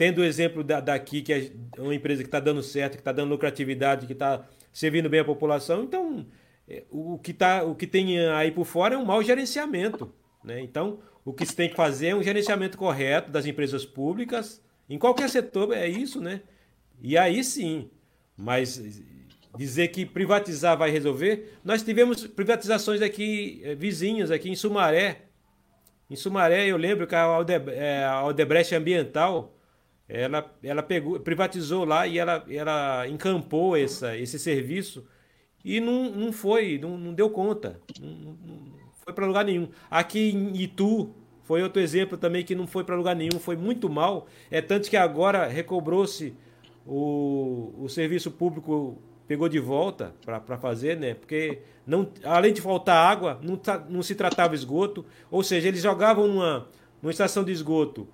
tendo 0.02 0.18
o 0.18 0.24
exemplo 0.24 0.64
da, 0.64 0.80
daqui, 0.80 1.22
que 1.22 1.32
é 1.32 1.52
uma 1.78 1.94
empresa 1.94 2.24
que 2.24 2.26
está 2.26 2.40
dando 2.40 2.60
certo, 2.60 2.94
que 2.94 3.00
está 3.00 3.12
dando 3.12 3.30
lucratividade, 3.30 4.04
que 4.04 4.12
está 4.12 4.44
servindo 4.72 5.08
bem 5.08 5.20
a 5.20 5.24
população, 5.24 5.84
então 5.84 6.26
é, 6.68 6.82
o 6.90 7.20
que, 7.20 7.32
tá, 7.32 7.62
o 7.62 7.76
que 7.76 7.86
tem 7.86 8.18
aí 8.30 8.50
por 8.50 8.64
fora 8.64 8.96
é 8.96 8.98
um 8.98 9.04
mau 9.04 9.22
gerenciamento. 9.22 10.12
Né? 10.42 10.60
Então, 10.60 10.98
o 11.24 11.32
que 11.32 11.46
se 11.46 11.54
tem 11.54 11.68
que 11.68 11.76
fazer 11.76 12.08
é 12.08 12.16
um 12.16 12.22
gerenciamento 12.22 12.76
correto 12.76 13.30
das 13.30 13.46
empresas 13.46 13.84
públicas, 13.84 14.60
em 14.90 14.98
qualquer 14.98 15.30
setor 15.30 15.72
é 15.72 15.86
isso, 15.86 16.20
né? 16.20 16.40
E 17.00 17.16
aí 17.16 17.44
sim, 17.44 17.88
mas 18.36 18.82
dizer 19.56 19.86
que 19.86 20.04
privatizar 20.04 20.76
vai 20.76 20.90
resolver, 20.90 21.58
nós 21.64 21.84
tivemos 21.84 22.26
privatizações 22.26 23.00
aqui 23.02 23.60
é, 23.62 23.76
vizinhas, 23.76 24.32
aqui 24.32 24.50
em 24.50 24.56
Sumaré. 24.56 25.26
Em 26.10 26.16
Sumaré, 26.16 26.66
eu 26.66 26.76
lembro 26.76 27.06
que 27.06 27.14
a 27.14 27.24
é, 27.68 28.04
Aldebrecht 28.04 28.74
Ambiental 28.74 29.56
ela, 30.08 30.54
ela 30.62 30.82
pegou, 30.82 31.18
privatizou 31.20 31.84
lá 31.84 32.06
e 32.06 32.18
ela, 32.18 32.44
ela 32.50 33.08
encampou 33.08 33.76
essa, 33.76 34.16
esse 34.16 34.38
serviço 34.38 35.06
e 35.64 35.80
não, 35.80 36.10
não 36.10 36.32
foi, 36.32 36.78
não, 36.78 36.98
não 36.98 37.14
deu 37.14 37.30
conta, 37.30 37.80
não, 38.00 38.10
não 38.10 38.72
foi 39.04 39.12
para 39.12 39.26
lugar 39.26 39.44
nenhum. 39.44 39.68
Aqui 39.90 40.30
em 40.30 40.56
Itu 40.56 41.14
foi 41.42 41.62
outro 41.62 41.80
exemplo 41.80 42.16
também 42.16 42.44
que 42.44 42.54
não 42.54 42.66
foi 42.66 42.84
para 42.84 42.96
lugar 42.96 43.16
nenhum, 43.16 43.38
foi 43.38 43.56
muito 43.56 43.88
mal. 43.88 44.26
É 44.50 44.60
tanto 44.60 44.88
que 44.88 44.96
agora 44.96 45.46
recobrou-se 45.46 46.34
o, 46.86 47.72
o 47.78 47.88
serviço 47.88 48.30
público 48.30 49.00
pegou 49.26 49.48
de 49.48 49.58
volta 49.58 50.14
para 50.24 50.58
fazer, 50.58 50.96
né? 50.98 51.14
Porque 51.14 51.60
não, 51.86 52.08
além 52.24 52.52
de 52.52 52.60
faltar 52.60 52.96
água, 53.10 53.40
não, 53.42 53.60
não 53.88 54.02
se 54.02 54.14
tratava 54.14 54.54
esgoto, 54.54 55.04
ou 55.30 55.42
seja, 55.42 55.68
eles 55.68 55.82
jogavam 55.82 56.26
numa, 56.28 56.68
numa 57.00 57.10
estação 57.10 57.44
de 57.44 57.52
esgoto 57.52 58.08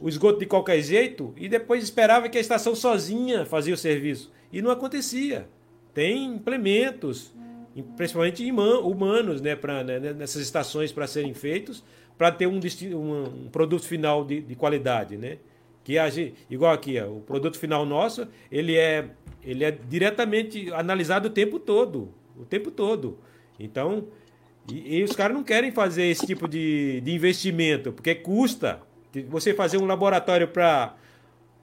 o 0.00 0.08
esgoto 0.08 0.38
de 0.38 0.46
qualquer 0.46 0.80
jeito 0.80 1.32
e 1.36 1.48
depois 1.48 1.82
esperava 1.82 2.28
que 2.28 2.38
a 2.38 2.40
estação 2.40 2.74
sozinha 2.74 3.44
fazia 3.44 3.74
o 3.74 3.76
serviço. 3.76 4.30
E 4.52 4.60
não 4.60 4.70
acontecia. 4.70 5.48
Tem 5.94 6.24
implementos, 6.24 7.34
principalmente 7.96 8.50
humanos, 8.50 9.40
né, 9.40 9.56
pra, 9.56 9.82
né, 9.84 9.98
nessas 10.12 10.42
estações 10.42 10.92
para 10.92 11.06
serem 11.06 11.34
feitos, 11.34 11.84
para 12.16 12.30
ter 12.30 12.46
um, 12.46 12.60
um, 12.94 13.48
produto 13.50 13.84
final 13.84 14.24
de, 14.24 14.40
de 14.40 14.54
qualidade. 14.54 15.16
Né? 15.16 15.38
Que 15.84 15.98
a 15.98 16.08
gente, 16.08 16.34
igual 16.50 16.72
aqui, 16.72 17.00
ó, 17.00 17.08
o 17.08 17.20
produto 17.20 17.58
final 17.58 17.84
nosso, 17.84 18.28
ele 18.50 18.76
é, 18.76 19.10
ele 19.42 19.64
é 19.64 19.70
diretamente 19.70 20.72
analisado 20.72 21.28
o 21.28 21.30
tempo 21.30 21.58
todo. 21.58 22.12
O 22.36 22.44
tempo 22.44 22.70
todo. 22.70 23.18
Então, 23.58 24.08
e, 24.70 24.98
e 24.98 25.02
os 25.02 25.14
caras 25.14 25.36
não 25.36 25.42
querem 25.42 25.70
fazer 25.70 26.04
esse 26.04 26.26
tipo 26.26 26.46
de, 26.46 27.00
de 27.00 27.12
investimento, 27.12 27.92
porque 27.92 28.14
custa 28.14 28.80
você 29.20 29.52
fazer 29.52 29.78
um 29.78 29.86
laboratório 29.86 30.48
para 30.48 30.94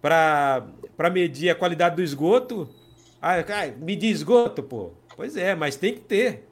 para 0.02 1.10
medir 1.12 1.50
a 1.50 1.56
qualidade 1.56 1.96
do 1.96 2.02
esgoto. 2.02 2.70
Ah, 3.22 3.36
medir 3.78 4.10
esgoto, 4.10 4.64
pô. 4.64 4.92
Pois 5.16 5.36
é, 5.36 5.56
mas 5.56 5.76
tem 5.76 5.94
que 5.94 6.00
ter. 6.02 6.48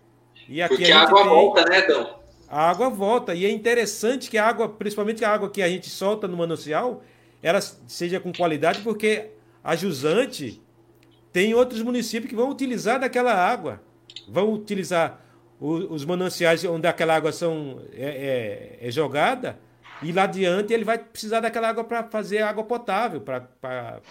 E 0.50 0.62
aqui 0.62 0.78
Porque 0.78 0.91
a, 0.91 1.00
a 1.00 1.04
água 1.04 1.22
tem... 1.22 1.30
volta, 1.30 1.66
né, 1.66 1.82
Dão? 1.88 2.20
A 2.50 2.70
água 2.70 2.89
volta. 2.89 3.36
E 3.36 3.45
é 3.45 3.50
interessante 3.50 4.30
que 4.30 4.38
a 4.38 4.45
água, 4.45 4.68
principalmente 4.68 5.24
a 5.24 5.32
água 5.32 5.50
que 5.50 5.62
a 5.62 5.70
gente 5.70 5.89
solta 5.89 6.28
no 6.28 6.38
manancial, 6.38 7.04
ela 7.41 7.62
seja 7.62 8.20
com 8.20 8.34
qualidade, 8.34 8.82
porque 8.82 9.30
a 9.64 9.76
jusante 9.76 10.62
tem 11.32 11.54
outros 11.54 11.82
municípios 11.82 12.30
que 12.30 12.36
vão 12.36 12.50
utilizar 12.50 13.00
daquela 13.00 13.34
água. 13.34 13.82
Vão 14.28 14.54
utilizar 14.54 15.22
os 15.60 16.06
mananciais 16.06 16.64
onde 16.66 16.88
aquela 16.88 17.16
água 17.16 17.32
são, 17.32 17.82
é, 17.93 18.78
é, 18.82 18.88
é 18.88 18.91
jogada 18.91 19.58
e 20.02 20.12
lá 20.12 20.24
adiante 20.24 20.74
ele 20.74 20.84
vai 20.84 20.98
precisar 20.98 21.39
daquela 21.39 21.70
água 21.70 21.84
para 21.84 22.04
fazer 22.04 22.41
água 22.41 22.64
potável, 22.64 23.22
para 23.22 24.02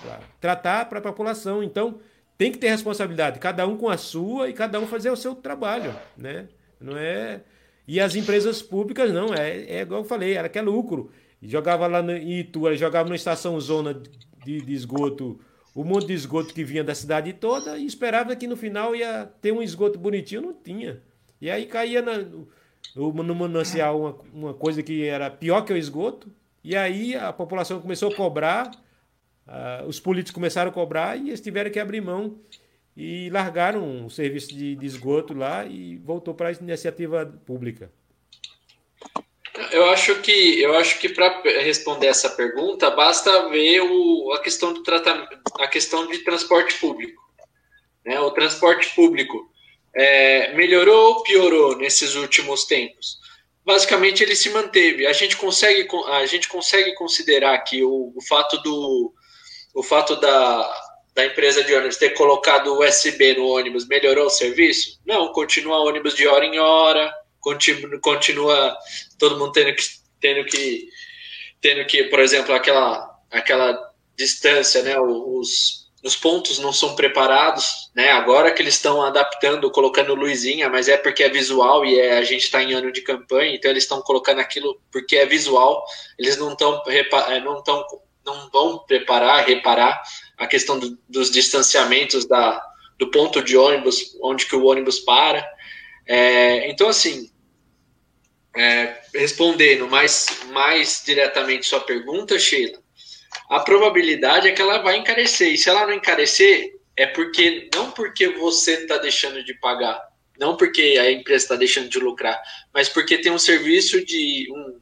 tratar 0.40 0.88
para 0.88 0.98
a 0.98 1.02
população. 1.02 1.62
Então 1.62 2.00
tem 2.36 2.52
que 2.52 2.58
ter 2.58 2.68
responsabilidade, 2.68 3.38
cada 3.38 3.66
um 3.66 3.76
com 3.76 3.88
a 3.88 3.96
sua 3.96 4.48
e 4.48 4.52
cada 4.52 4.78
um 4.80 4.86
fazer 4.86 5.10
o 5.10 5.16
seu 5.16 5.34
trabalho, 5.34 5.94
né? 6.16 6.48
Não 6.80 6.96
é 6.96 7.40
e 7.86 8.00
as 8.00 8.16
empresas 8.16 8.60
públicas 8.60 9.12
não, 9.12 9.32
é, 9.32 9.60
é 9.60 9.80
igual 9.82 10.00
eu 10.00 10.04
falei, 10.04 10.34
era 10.34 10.48
que 10.48 10.58
é 10.58 10.62
lucro. 10.62 11.10
Jogava 11.40 11.86
lá 11.86 12.00
em 12.00 12.40
Itu, 12.40 12.74
jogava 12.74 13.08
numa 13.08 13.14
estação 13.14 13.58
zona 13.60 13.94
de, 14.44 14.60
de 14.60 14.72
esgoto, 14.72 15.38
o 15.74 15.84
monte 15.84 16.08
de 16.08 16.14
esgoto 16.14 16.52
que 16.52 16.64
vinha 16.64 16.82
da 16.82 16.94
cidade 16.94 17.32
toda 17.32 17.78
e 17.78 17.86
esperava 17.86 18.34
que 18.34 18.46
no 18.46 18.56
final 18.56 18.96
ia 18.96 19.30
ter 19.40 19.52
um 19.52 19.62
esgoto 19.62 19.98
bonitinho, 19.98 20.42
não 20.42 20.54
tinha. 20.54 21.00
E 21.40 21.48
aí 21.48 21.66
caía 21.66 22.02
na, 22.02 22.14
no, 22.94 23.12
no 23.12 23.34
manancial 23.34 24.00
uma, 24.00 24.18
uma 24.32 24.54
coisa 24.54 24.82
que 24.82 25.06
era 25.06 25.30
pior 25.30 25.62
que 25.62 25.72
o 25.72 25.76
esgoto, 25.76 26.30
e 26.62 26.76
aí 26.76 27.14
a 27.14 27.32
população 27.32 27.80
começou 27.80 28.10
a 28.10 28.14
cobrar, 28.14 28.70
uh, 29.46 29.86
os 29.86 30.00
políticos 30.00 30.34
começaram 30.34 30.70
a 30.70 30.74
cobrar 30.74 31.16
e 31.16 31.28
eles 31.28 31.40
tiveram 31.40 31.70
que 31.70 31.78
abrir 31.78 32.00
mão 32.00 32.40
e 32.96 33.28
largaram 33.30 34.06
o 34.06 34.10
serviço 34.10 34.48
de, 34.48 34.74
de 34.74 34.86
esgoto 34.86 35.34
lá 35.34 35.64
e 35.66 35.96
voltou 35.98 36.34
para 36.34 36.48
a 36.48 36.52
iniciativa 36.52 37.26
pública. 37.44 37.90
Eu 39.70 39.86
acho 39.90 40.20
que 40.20 40.60
eu 40.60 40.74
acho 40.76 40.98
que 40.98 41.08
para 41.08 41.42
responder 41.62 42.08
essa 42.08 42.30
pergunta 42.30 42.90
basta 42.90 43.48
ver 43.48 43.80
o, 43.80 44.32
a 44.32 44.42
questão 44.42 44.72
do 44.72 44.82
tratamento, 44.82 45.38
a 45.58 45.66
questão 45.66 46.06
de 46.06 46.18
transporte 46.18 46.78
público. 46.78 47.22
Né? 48.04 48.18
O 48.20 48.30
transporte 48.30 48.94
público 48.94 49.50
é, 49.96 50.52
melhorou 50.54 51.14
ou 51.14 51.22
piorou 51.22 51.76
nesses 51.76 52.14
últimos 52.14 52.64
tempos? 52.64 53.18
Basicamente 53.64 54.22
ele 54.22 54.36
se 54.36 54.50
manteve. 54.50 55.06
A 55.06 55.12
gente 55.12 55.36
consegue 55.36 55.88
a 56.06 56.26
gente 56.26 56.48
consegue 56.48 56.94
considerar 56.94 57.58
que 57.60 57.82
o, 57.82 58.12
o 58.14 58.22
fato 58.22 58.58
do 58.62 59.12
o 59.74 59.82
fato 59.82 60.16
da, 60.16 60.86
da 61.14 61.24
empresa 61.24 61.64
de 61.64 61.74
ônibus 61.74 61.96
ter 61.96 62.10
colocado 62.10 62.78
USB 62.78 63.34
no 63.34 63.48
ônibus 63.48 63.86
melhorou 63.88 64.26
o 64.26 64.30
serviço? 64.30 65.00
Não, 65.04 65.32
continua 65.32 65.78
ônibus 65.78 66.14
de 66.14 66.26
hora 66.26 66.44
em 66.44 66.58
hora, 66.58 67.12
continua, 67.40 67.98
continua 68.00 68.76
todo 69.18 69.38
mundo 69.38 69.52
tendo 69.52 69.74
que, 69.74 69.82
tendo 70.20 70.44
que, 70.44 70.88
tendo 71.60 71.86
que, 71.86 72.04
por 72.04 72.20
exemplo, 72.20 72.54
aquela, 72.54 73.18
aquela 73.30 73.78
distância, 74.16 74.82
né? 74.82 74.98
Os, 74.98 75.85
os 76.06 76.14
pontos 76.14 76.60
não 76.60 76.72
são 76.72 76.94
preparados, 76.94 77.90
né? 77.94 78.12
Agora 78.12 78.52
que 78.52 78.62
eles 78.62 78.74
estão 78.74 79.02
adaptando, 79.02 79.70
colocando 79.72 80.14
luzinha, 80.14 80.68
mas 80.68 80.88
é 80.88 80.96
porque 80.96 81.24
é 81.24 81.28
visual 81.28 81.84
e 81.84 81.98
é, 81.98 82.16
a 82.16 82.22
gente 82.22 82.44
está 82.44 82.62
em 82.62 82.72
ano 82.72 82.92
de 82.92 83.02
campanha, 83.02 83.56
então 83.56 83.70
eles 83.70 83.82
estão 83.82 84.00
colocando 84.00 84.38
aquilo 84.38 84.80
porque 84.92 85.16
é 85.16 85.26
visual. 85.26 85.84
Eles 86.16 86.36
não 86.36 86.52
estão 86.52 86.80
é, 86.86 87.40
não 87.40 87.58
estão 87.58 87.84
não 88.24 88.48
vão 88.50 88.78
preparar, 88.78 89.44
reparar 89.44 90.00
a 90.36 90.46
questão 90.46 90.78
do, 90.78 90.96
dos 91.08 91.30
distanciamentos 91.30 92.24
da, 92.26 92.62
do 92.98 93.10
ponto 93.10 93.42
de 93.42 93.56
ônibus, 93.56 94.16
onde 94.22 94.46
que 94.46 94.54
o 94.54 94.64
ônibus 94.64 95.00
para. 95.00 95.44
É, 96.06 96.70
então, 96.70 96.88
assim, 96.88 97.30
é, 98.56 98.96
respondendo 99.14 99.88
mais, 99.88 100.26
mais 100.50 101.02
diretamente 101.04 101.66
sua 101.66 101.80
pergunta, 101.80 102.38
Sheila, 102.38 102.78
a 103.50 103.60
probabilidade 103.60 104.48
é 104.48 104.52
que 104.52 104.62
ela 104.62 104.78
vai 104.78 104.96
encarecer. 104.96 105.52
E 105.52 105.58
se 105.58 105.68
ela 105.68 105.86
não 105.86 105.94
encarecer, 105.94 106.74
é 106.96 107.06
porque 107.06 107.68
não 107.74 107.90
porque 107.90 108.28
você 108.28 108.72
está 108.72 108.96
deixando 108.96 109.44
de 109.44 109.54
pagar, 109.54 110.02
não 110.38 110.56
porque 110.56 110.96
a 110.98 111.10
empresa 111.10 111.44
está 111.44 111.56
deixando 111.56 111.88
de 111.88 111.98
lucrar, 111.98 112.40
mas 112.72 112.88
porque 112.88 113.18
tem 113.18 113.30
um 113.32 113.38
serviço 113.38 114.04
de 114.04 114.48
um, 114.50 114.80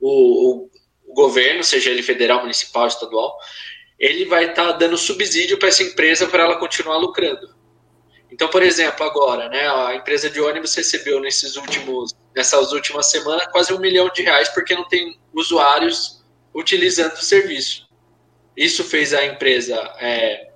o, 0.00 0.68
o 1.06 1.14
governo, 1.14 1.64
seja 1.64 1.90
ele 1.90 2.02
federal, 2.02 2.40
municipal, 2.40 2.86
estadual, 2.86 3.36
ele 3.98 4.26
vai 4.26 4.50
estar 4.50 4.72
tá 4.72 4.72
dando 4.72 4.96
subsídio 4.96 5.58
para 5.58 5.68
essa 5.68 5.82
empresa 5.82 6.26
para 6.26 6.44
ela 6.44 6.56
continuar 6.56 6.98
lucrando. 6.98 7.56
Então, 8.30 8.48
por 8.48 8.62
exemplo, 8.62 9.04
agora, 9.04 9.48
né, 9.48 9.68
a 9.68 9.94
empresa 9.94 10.28
de 10.28 10.40
ônibus 10.40 10.74
recebeu 10.74 11.18
nesses 11.18 11.56
últimos, 11.56 12.14
nessas 12.36 12.72
últimas 12.72 13.06
semanas 13.06 13.46
quase 13.46 13.72
um 13.72 13.80
milhão 13.80 14.10
de 14.10 14.22
reais 14.22 14.50
porque 14.50 14.74
não 14.74 14.86
tem 14.86 15.18
usuários 15.32 16.17
utilizando 16.58 17.14
o 17.14 17.22
serviço. 17.22 17.86
Isso 18.56 18.82
fez 18.82 19.14
a 19.14 19.24
empresa 19.24 19.76
é, 20.00 20.50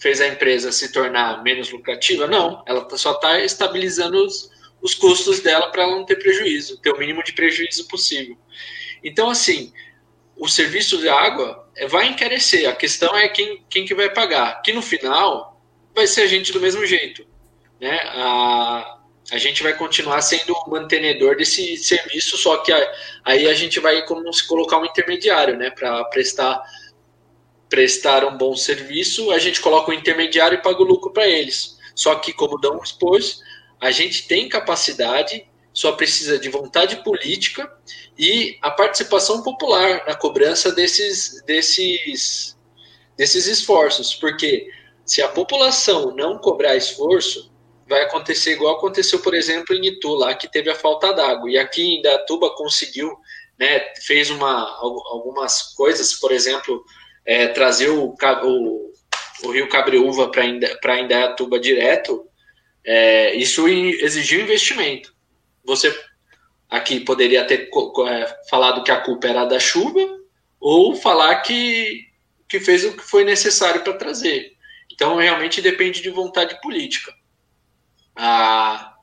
fez 0.00 0.20
a 0.20 0.26
empresa 0.26 0.72
se 0.72 0.92
tornar 0.92 1.42
menos 1.42 1.70
lucrativa? 1.70 2.26
Não, 2.26 2.62
ela 2.66 2.88
só 2.96 3.12
está 3.12 3.40
estabilizando 3.40 4.24
os, 4.24 4.50
os 4.82 4.94
custos 4.94 5.40
dela 5.40 5.70
para 5.70 5.84
ela 5.84 5.96
não 5.96 6.04
ter 6.04 6.16
prejuízo, 6.16 6.80
ter 6.80 6.90
o 6.90 6.98
mínimo 6.98 7.22
de 7.22 7.32
prejuízo 7.32 7.86
possível. 7.86 8.36
Então, 9.02 9.30
assim, 9.30 9.72
o 10.36 10.48
serviço 10.48 10.98
de 10.98 11.08
água 11.08 11.68
vai 11.88 12.08
encarecer. 12.08 12.68
A 12.68 12.74
questão 12.74 13.16
é 13.16 13.28
quem, 13.28 13.64
quem 13.70 13.84
que 13.84 13.94
vai 13.94 14.10
pagar. 14.10 14.60
Que 14.62 14.72
no 14.72 14.82
final 14.82 15.60
vai 15.94 16.06
ser 16.06 16.22
a 16.22 16.26
gente 16.26 16.52
do 16.52 16.60
mesmo 16.60 16.84
jeito. 16.84 17.24
Né? 17.80 17.96
A, 18.04 18.98
a 19.30 19.38
gente 19.38 19.62
vai 19.62 19.74
continuar 19.76 20.20
sendo 20.22 20.52
o 20.52 20.70
mantenedor 20.70 21.36
desse 21.36 21.76
serviço, 21.76 22.36
só 22.36 22.58
que 22.58 22.72
a, 22.72 22.94
aí 23.28 23.46
a 23.46 23.52
gente 23.52 23.78
vai 23.78 24.06
como 24.06 24.32
se 24.32 24.46
colocar 24.48 24.78
um 24.78 24.86
intermediário, 24.86 25.54
né, 25.54 25.70
para 25.70 26.02
prestar 26.04 26.62
prestar 27.68 28.24
um 28.24 28.38
bom 28.38 28.56
serviço, 28.56 29.30
a 29.30 29.38
gente 29.38 29.60
coloca 29.60 29.90
um 29.90 29.94
intermediário 29.94 30.56
e 30.56 30.62
paga 30.62 30.80
o 30.80 30.86
lucro 30.86 31.12
para 31.12 31.28
eles. 31.28 31.76
Só 31.94 32.14
que 32.14 32.32
como 32.32 32.58
dão 32.58 32.82
expôs, 32.82 33.40
a 33.78 33.90
gente 33.90 34.26
tem 34.26 34.48
capacidade, 34.48 35.46
só 35.74 35.92
precisa 35.92 36.38
de 36.38 36.48
vontade 36.48 37.04
política 37.04 37.70
e 38.18 38.56
a 38.62 38.70
participação 38.70 39.42
popular 39.42 40.02
na 40.06 40.14
cobrança 40.14 40.72
desses 40.72 41.42
desses 41.44 42.56
desses 43.14 43.46
esforços, 43.46 44.14
porque 44.14 44.70
se 45.04 45.20
a 45.20 45.28
população 45.28 46.16
não 46.16 46.38
cobrar 46.38 46.76
esforço, 46.76 47.47
vai 47.88 48.02
acontecer 48.02 48.52
igual 48.52 48.76
aconteceu, 48.76 49.20
por 49.20 49.34
exemplo, 49.34 49.74
em 49.74 49.86
Itu, 49.86 50.14
lá 50.14 50.34
que 50.34 50.50
teve 50.50 50.70
a 50.70 50.74
falta 50.74 51.12
d'água. 51.12 51.50
E 51.50 51.58
aqui 51.58 51.82
em 51.82 52.02
Datuba 52.02 52.54
conseguiu, 52.54 53.16
né, 53.58 53.80
fez 54.02 54.30
uma, 54.30 54.62
algumas 54.78 55.74
coisas, 55.74 56.14
por 56.14 56.30
exemplo, 56.30 56.84
é, 57.24 57.48
trazer 57.48 57.88
o, 57.88 58.14
o, 58.44 58.92
o 59.44 59.50
Rio 59.50 59.68
Cabreúva 59.68 60.30
para 60.30 60.98
Indaiatuba 61.00 61.58
direto, 61.58 62.24
é, 62.84 63.34
isso 63.34 63.66
exigiu 63.68 64.40
investimento. 64.40 65.14
Você 65.64 65.94
aqui 66.68 67.00
poderia 67.00 67.44
ter 67.44 67.68
é, 68.08 68.36
falado 68.48 68.84
que 68.84 68.90
a 68.90 69.00
culpa 69.00 69.28
era 69.28 69.44
da 69.44 69.58
chuva, 69.58 70.00
ou 70.60 70.94
falar 70.94 71.36
que, 71.36 72.04
que 72.48 72.60
fez 72.60 72.84
o 72.84 72.96
que 72.96 73.02
foi 73.02 73.24
necessário 73.24 73.82
para 73.82 73.94
trazer. 73.94 74.52
Então, 74.92 75.16
realmente 75.16 75.62
depende 75.62 76.02
de 76.02 76.10
vontade 76.10 76.60
política. 76.60 77.12
Ah, 78.20 78.96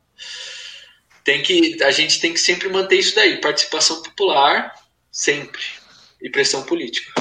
tem 1.24 1.42
que, 1.42 1.82
a 1.82 1.90
gente 1.90 2.20
tem 2.20 2.34
que 2.34 2.40
sempre 2.40 2.68
manter 2.68 2.98
isso 2.98 3.16
daí, 3.16 3.40
participação 3.40 4.04
popular, 4.04 4.76
sempre, 5.10 5.62
e 6.22 6.30
pressão 6.30 6.64
política. 6.64 7.14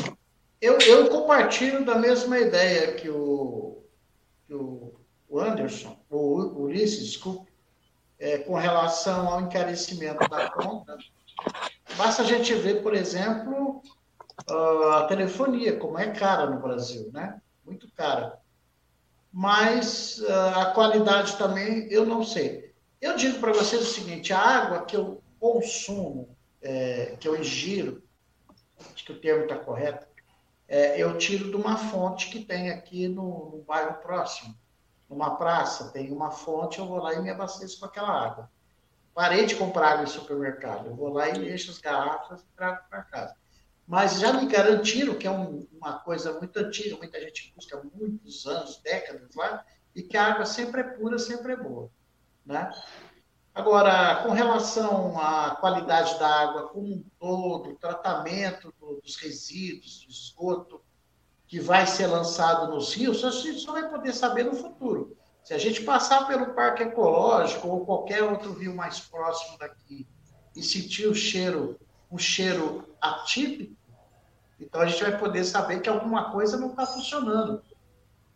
Eu, 0.61 0.77
eu 0.79 1.09
compartilho 1.09 1.85
da 1.85 1.95
mesma 1.95 2.37
ideia 2.37 2.95
que 2.95 3.09
o, 3.09 3.85
que 4.45 4.55
o 4.55 4.93
Anderson, 5.39 5.97
o 6.11 6.65
Ulisses, 6.65 7.07
desculpe, 7.07 7.53
é, 8.19 8.39
com 8.39 8.55
relação 8.55 9.29
ao 9.29 9.43
encarecimento 9.43 10.29
da 10.29 10.51
conta. 10.51 10.99
Basta 11.97 12.23
a 12.23 12.27
gente 12.27 12.53
ver, 12.55 12.83
por 12.83 12.93
exemplo, 12.93 13.83
a 14.49 15.05
telefonia, 15.05 15.77
como 15.77 15.97
é 15.97 16.11
cara 16.11 16.51
no 16.51 16.61
Brasil, 16.61 17.09
né? 17.13 17.41
Muito 17.65 17.89
cara 17.93 18.44
mas 19.37 20.19
uh, 20.21 20.61
a 20.61 20.67
qualidade 20.67 21.37
também 21.37 21.89
eu 21.91 22.07
não 22.07 22.23
sei. 22.23 22.73
Eu 23.01 23.17
digo 23.17 23.41
para 23.41 23.53
vocês 23.53 23.83
o 23.83 23.93
seguinte: 23.93 24.33
a 24.33 24.39
água 24.39 24.85
que 24.85 24.97
eu 24.97 25.21
consumo, 25.41 26.37
é, 26.63 27.17
que 27.19 27.27
eu 27.27 27.37
ingiro, 27.37 28.01
acho 28.95 29.05
que 29.05 29.11
o 29.11 29.19
termo 29.19 29.43
está 29.43 29.57
correto, 29.57 30.07
é, 30.69 31.03
eu 31.03 31.19
tiro 31.19 31.51
de 31.51 31.57
uma 31.57 31.77
fonte 31.77 32.31
que 32.31 32.45
tem 32.45 32.71
aqui 32.71 33.09
no, 33.09 33.51
no 33.51 33.65
bairro 33.67 33.95
próximo. 33.95 34.55
Numa 35.11 35.35
praça, 35.37 35.91
tem 35.91 36.13
uma 36.13 36.31
fonte, 36.31 36.79
eu 36.79 36.87
vou 36.87 36.99
lá 36.99 37.13
e 37.13 37.21
me 37.21 37.29
abasteço 37.29 37.81
com 37.81 37.87
aquela 37.87 38.09
água. 38.09 38.49
Parei 39.13 39.47
de 39.47 39.57
comprar 39.57 39.95
água 39.95 40.05
em 40.05 40.07
supermercado, 40.07 40.87
eu 40.87 40.95
vou 40.95 41.13
lá 41.13 41.29
e 41.29 41.53
encho 41.53 41.73
as 41.73 41.79
garrafas 41.79 42.41
e 42.41 42.57
trago 42.57 42.85
para 42.89 43.03
casa 43.03 43.35
mas 43.87 44.19
já 44.19 44.33
me 44.33 44.47
garantiram 44.47 45.15
que 45.15 45.27
é 45.27 45.31
um, 45.31 45.67
uma 45.73 45.99
coisa 45.99 46.39
muito 46.39 46.59
antiga, 46.59 46.97
muita 46.97 47.21
gente 47.21 47.53
busca 47.55 47.83
muitos 47.95 48.47
anos, 48.47 48.81
décadas 48.83 49.35
lá, 49.35 49.65
e 49.95 50.03
que 50.03 50.17
a 50.17 50.33
água 50.33 50.47
sempre 50.47 50.81
é 50.81 50.85
pura, 50.85 51.19
sempre 51.19 51.53
é 51.53 51.57
boa. 51.57 51.91
Né? 52.45 52.71
Agora, 53.55 54.23
com 54.25 54.31
relação 54.31 55.19
à 55.21 55.57
qualidade 55.57 56.19
da 56.19 56.29
água 56.29 56.69
como 56.69 56.95
um 56.95 57.05
todo, 57.19 57.77
tratamento 57.77 58.75
do, 58.81 59.01
dos 59.01 59.17
resíduos, 59.17 60.05
do 60.05 60.11
esgoto, 60.11 60.83
que 61.47 61.61
vai 61.61 61.87
ser 61.87 62.07
lançado 62.07 62.75
nos 62.75 62.95
rios, 62.95 63.23
a 63.25 63.31
gente 63.31 63.61
só 63.61 63.73
vai 63.73 63.89
poder 63.89 64.13
saber 64.13 64.45
no 64.45 64.55
futuro. 64.55 65.17
Se 65.45 65.53
a 65.53 65.59
gente 65.59 65.83
passar 65.83 66.27
pelo 66.27 66.55
parque 66.55 66.83
ecológico 66.83 67.69
ou 67.69 67.85
qualquer 67.85 68.23
outro 68.23 68.55
rio 68.55 68.75
mais 68.75 68.99
próximo 68.99 69.59
daqui 69.59 70.09
e 70.57 70.63
sentir 70.63 71.07
o 71.07 71.15
cheiro 71.15 71.79
um 72.15 72.19
cheiro 72.19 72.89
atípico, 73.01 73.77
então 74.61 74.81
a 74.81 74.87
gente 74.87 75.03
vai 75.03 75.19
poder 75.19 75.45
saber 75.45 75.81
que 75.81 75.89
alguma 75.89 76.31
coisa 76.31 76.57
não 76.57 76.71
está 76.71 76.87
funcionando. 76.87 77.63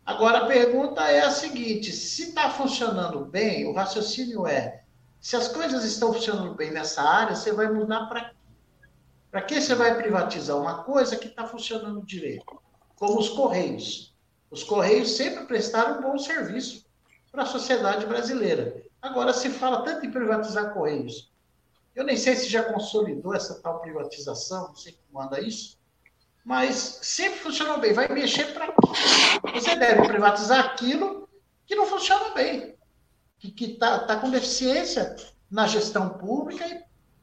Agora 0.05 0.39
a 0.39 0.45
pergunta 0.47 1.01
é 1.09 1.21
a 1.21 1.31
seguinte: 1.31 1.91
se 1.91 2.29
está 2.29 2.49
funcionando 2.49 3.25
bem, 3.25 3.65
o 3.65 3.73
raciocínio 3.73 4.45
é: 4.45 4.83
se 5.21 5.35
as 5.35 5.47
coisas 5.47 5.83
estão 5.85 6.13
funcionando 6.13 6.53
bem 6.55 6.71
nessa 6.71 7.01
área, 7.01 7.35
você 7.35 7.53
vai 7.53 7.71
mudar 7.71 8.07
para? 8.07 8.33
Para 9.31 9.41
que 9.43 9.61
você 9.61 9.75
vai 9.75 9.95
privatizar 9.95 10.57
uma 10.57 10.83
coisa 10.83 11.15
que 11.15 11.27
está 11.27 11.45
funcionando 11.45 12.05
direito? 12.05 12.59
como 12.99 13.17
os 13.17 13.29
Correios. 13.29 14.13
Os 14.51 14.61
Correios 14.61 15.15
sempre 15.15 15.45
prestaram 15.45 15.99
um 15.99 16.01
bom 16.01 16.17
serviço 16.17 16.85
para 17.31 17.43
a 17.43 17.45
sociedade 17.45 18.05
brasileira. 18.05 18.83
Agora 19.01 19.31
se 19.31 19.49
fala 19.49 19.83
tanto 19.83 20.05
em 20.05 20.11
privatizar 20.11 20.73
Correios. 20.73 21.28
Eu 21.99 22.05
nem 22.05 22.15
sei 22.15 22.33
se 22.33 22.47
já 22.47 22.63
consolidou 22.63 23.35
essa 23.35 23.61
tal 23.61 23.81
privatização, 23.81 24.69
não 24.69 24.75
sei 24.75 24.93
quem 24.93 25.03
manda 25.11 25.41
isso, 25.41 25.77
mas 26.45 26.99
sempre 27.01 27.39
funcionou 27.39 27.77
bem. 27.77 27.91
Vai 27.91 28.07
mexer 28.07 28.53
para 28.53 28.67
quê? 28.67 28.73
Você 29.53 29.75
deve 29.75 30.07
privatizar 30.07 30.63
aquilo 30.63 31.27
que 31.67 31.75
não 31.75 31.85
funciona 31.85 32.33
bem, 32.33 32.73
que 33.37 33.65
está 33.65 33.99
tá 33.99 34.15
com 34.15 34.29
deficiência 34.29 35.13
na 35.51 35.67
gestão 35.67 36.07
pública 36.07 36.65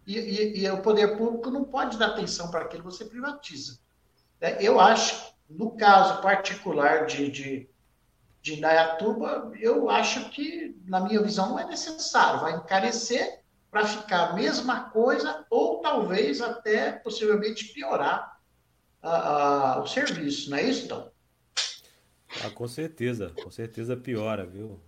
e, 0.06 0.18
e, 0.18 0.58
e, 0.58 0.70
o 0.70 0.82
poder 0.82 1.16
público 1.16 1.50
não 1.50 1.64
pode 1.64 1.96
dar 1.96 2.08
atenção 2.08 2.50
para 2.50 2.66
aquilo 2.66 2.82
que 2.82 2.90
você 2.90 3.06
privatiza. 3.06 3.78
É, 4.42 4.62
eu 4.62 4.78
acho, 4.78 5.34
no 5.48 5.70
caso 5.70 6.20
particular 6.20 7.06
de, 7.06 7.30
de, 7.30 7.70
de 8.42 8.58
Indaiatuba, 8.58 9.52
eu 9.58 9.88
acho 9.88 10.28
que, 10.28 10.78
na 10.84 11.00
minha 11.00 11.22
visão, 11.22 11.48
não 11.48 11.58
é 11.58 11.64
necessário. 11.64 12.40
Vai 12.40 12.56
encarecer 12.56 13.45
para 13.70 13.86
ficar 13.86 14.30
a 14.30 14.32
mesma 14.32 14.90
coisa 14.90 15.44
ou 15.50 15.80
talvez 15.80 16.40
até 16.40 16.92
possivelmente 16.92 17.72
piorar 17.72 18.38
a, 19.02 19.76
a, 19.76 19.82
o 19.82 19.86
serviço, 19.86 20.50
não 20.50 20.58
é 20.58 20.62
isso, 20.64 20.84
então? 20.84 21.10
Ah, 22.44 22.50
com 22.50 22.68
certeza, 22.68 23.32
com 23.42 23.50
certeza 23.50 23.96
piora, 23.96 24.44
viu? 24.44 24.80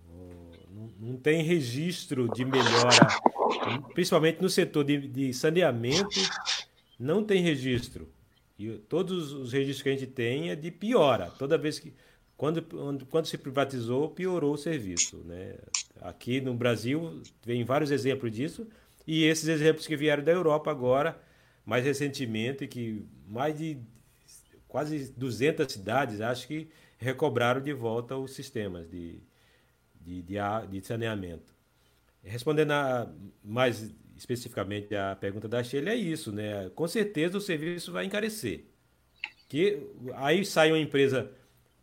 Não, 0.69 0.91
não 0.99 1.17
tem 1.17 1.41
registro 1.43 2.29
de 2.29 2.45
melhora, 2.45 3.07
principalmente 3.93 4.41
no 4.41 4.49
setor 4.49 4.83
de, 4.83 5.07
de 5.07 5.33
saneamento, 5.33 6.19
não 6.99 7.23
tem 7.23 7.41
registro. 7.41 8.09
E 8.59 8.77
todos 8.77 9.31
os 9.31 9.53
registros 9.53 9.81
que 9.81 9.89
a 9.89 9.91
gente 9.93 10.07
tem 10.07 10.49
é 10.49 10.55
de 10.55 10.69
piora. 10.69 11.31
Toda 11.39 11.57
vez 11.57 11.79
que. 11.79 11.93
Quando, 12.39 12.61
quando 13.07 13.25
se 13.25 13.37
privatizou, 13.37 14.11
piorou 14.11 14.53
o 14.53 14.57
serviço. 14.57 15.17
Né? 15.25 15.55
Aqui 15.99 16.39
no 16.39 16.53
Brasil, 16.53 17.21
vem 17.45 17.65
vários 17.65 17.91
exemplos 17.91 18.31
disso. 18.31 18.65
E 19.05 19.25
esses 19.25 19.49
exemplos 19.49 19.85
que 19.85 19.97
vieram 19.97 20.23
da 20.23 20.31
Europa 20.31 20.71
agora, 20.71 21.21
mais 21.65 21.83
recentemente, 21.83 22.65
que 22.65 23.05
mais 23.27 23.57
de 23.57 23.77
quase 24.69 25.11
200 25.17 25.69
cidades, 25.69 26.21
acho 26.21 26.47
que 26.47 26.69
recobraram 26.97 27.59
de 27.59 27.73
volta 27.73 28.15
os 28.15 28.31
sistemas 28.31 28.89
de, 28.89 29.19
de, 29.99 30.21
de, 30.21 30.35
de 30.71 30.87
saneamento. 30.87 31.53
Respondendo 32.23 32.71
a, 32.71 33.13
mais 33.43 33.93
especificamente 34.15 34.95
a 34.95 35.13
pergunta 35.13 35.49
da 35.49 35.61
Sheila, 35.61 35.89
é 35.89 35.95
isso, 35.95 36.31
né? 36.31 36.69
Com 36.69 36.87
certeza 36.87 37.37
o 37.37 37.41
serviço 37.41 37.91
vai 37.91 38.05
encarecer. 38.05 38.63
Que 39.49 39.85
aí 40.15 40.45
sai 40.45 40.71
uma 40.71 40.79
empresa 40.79 41.29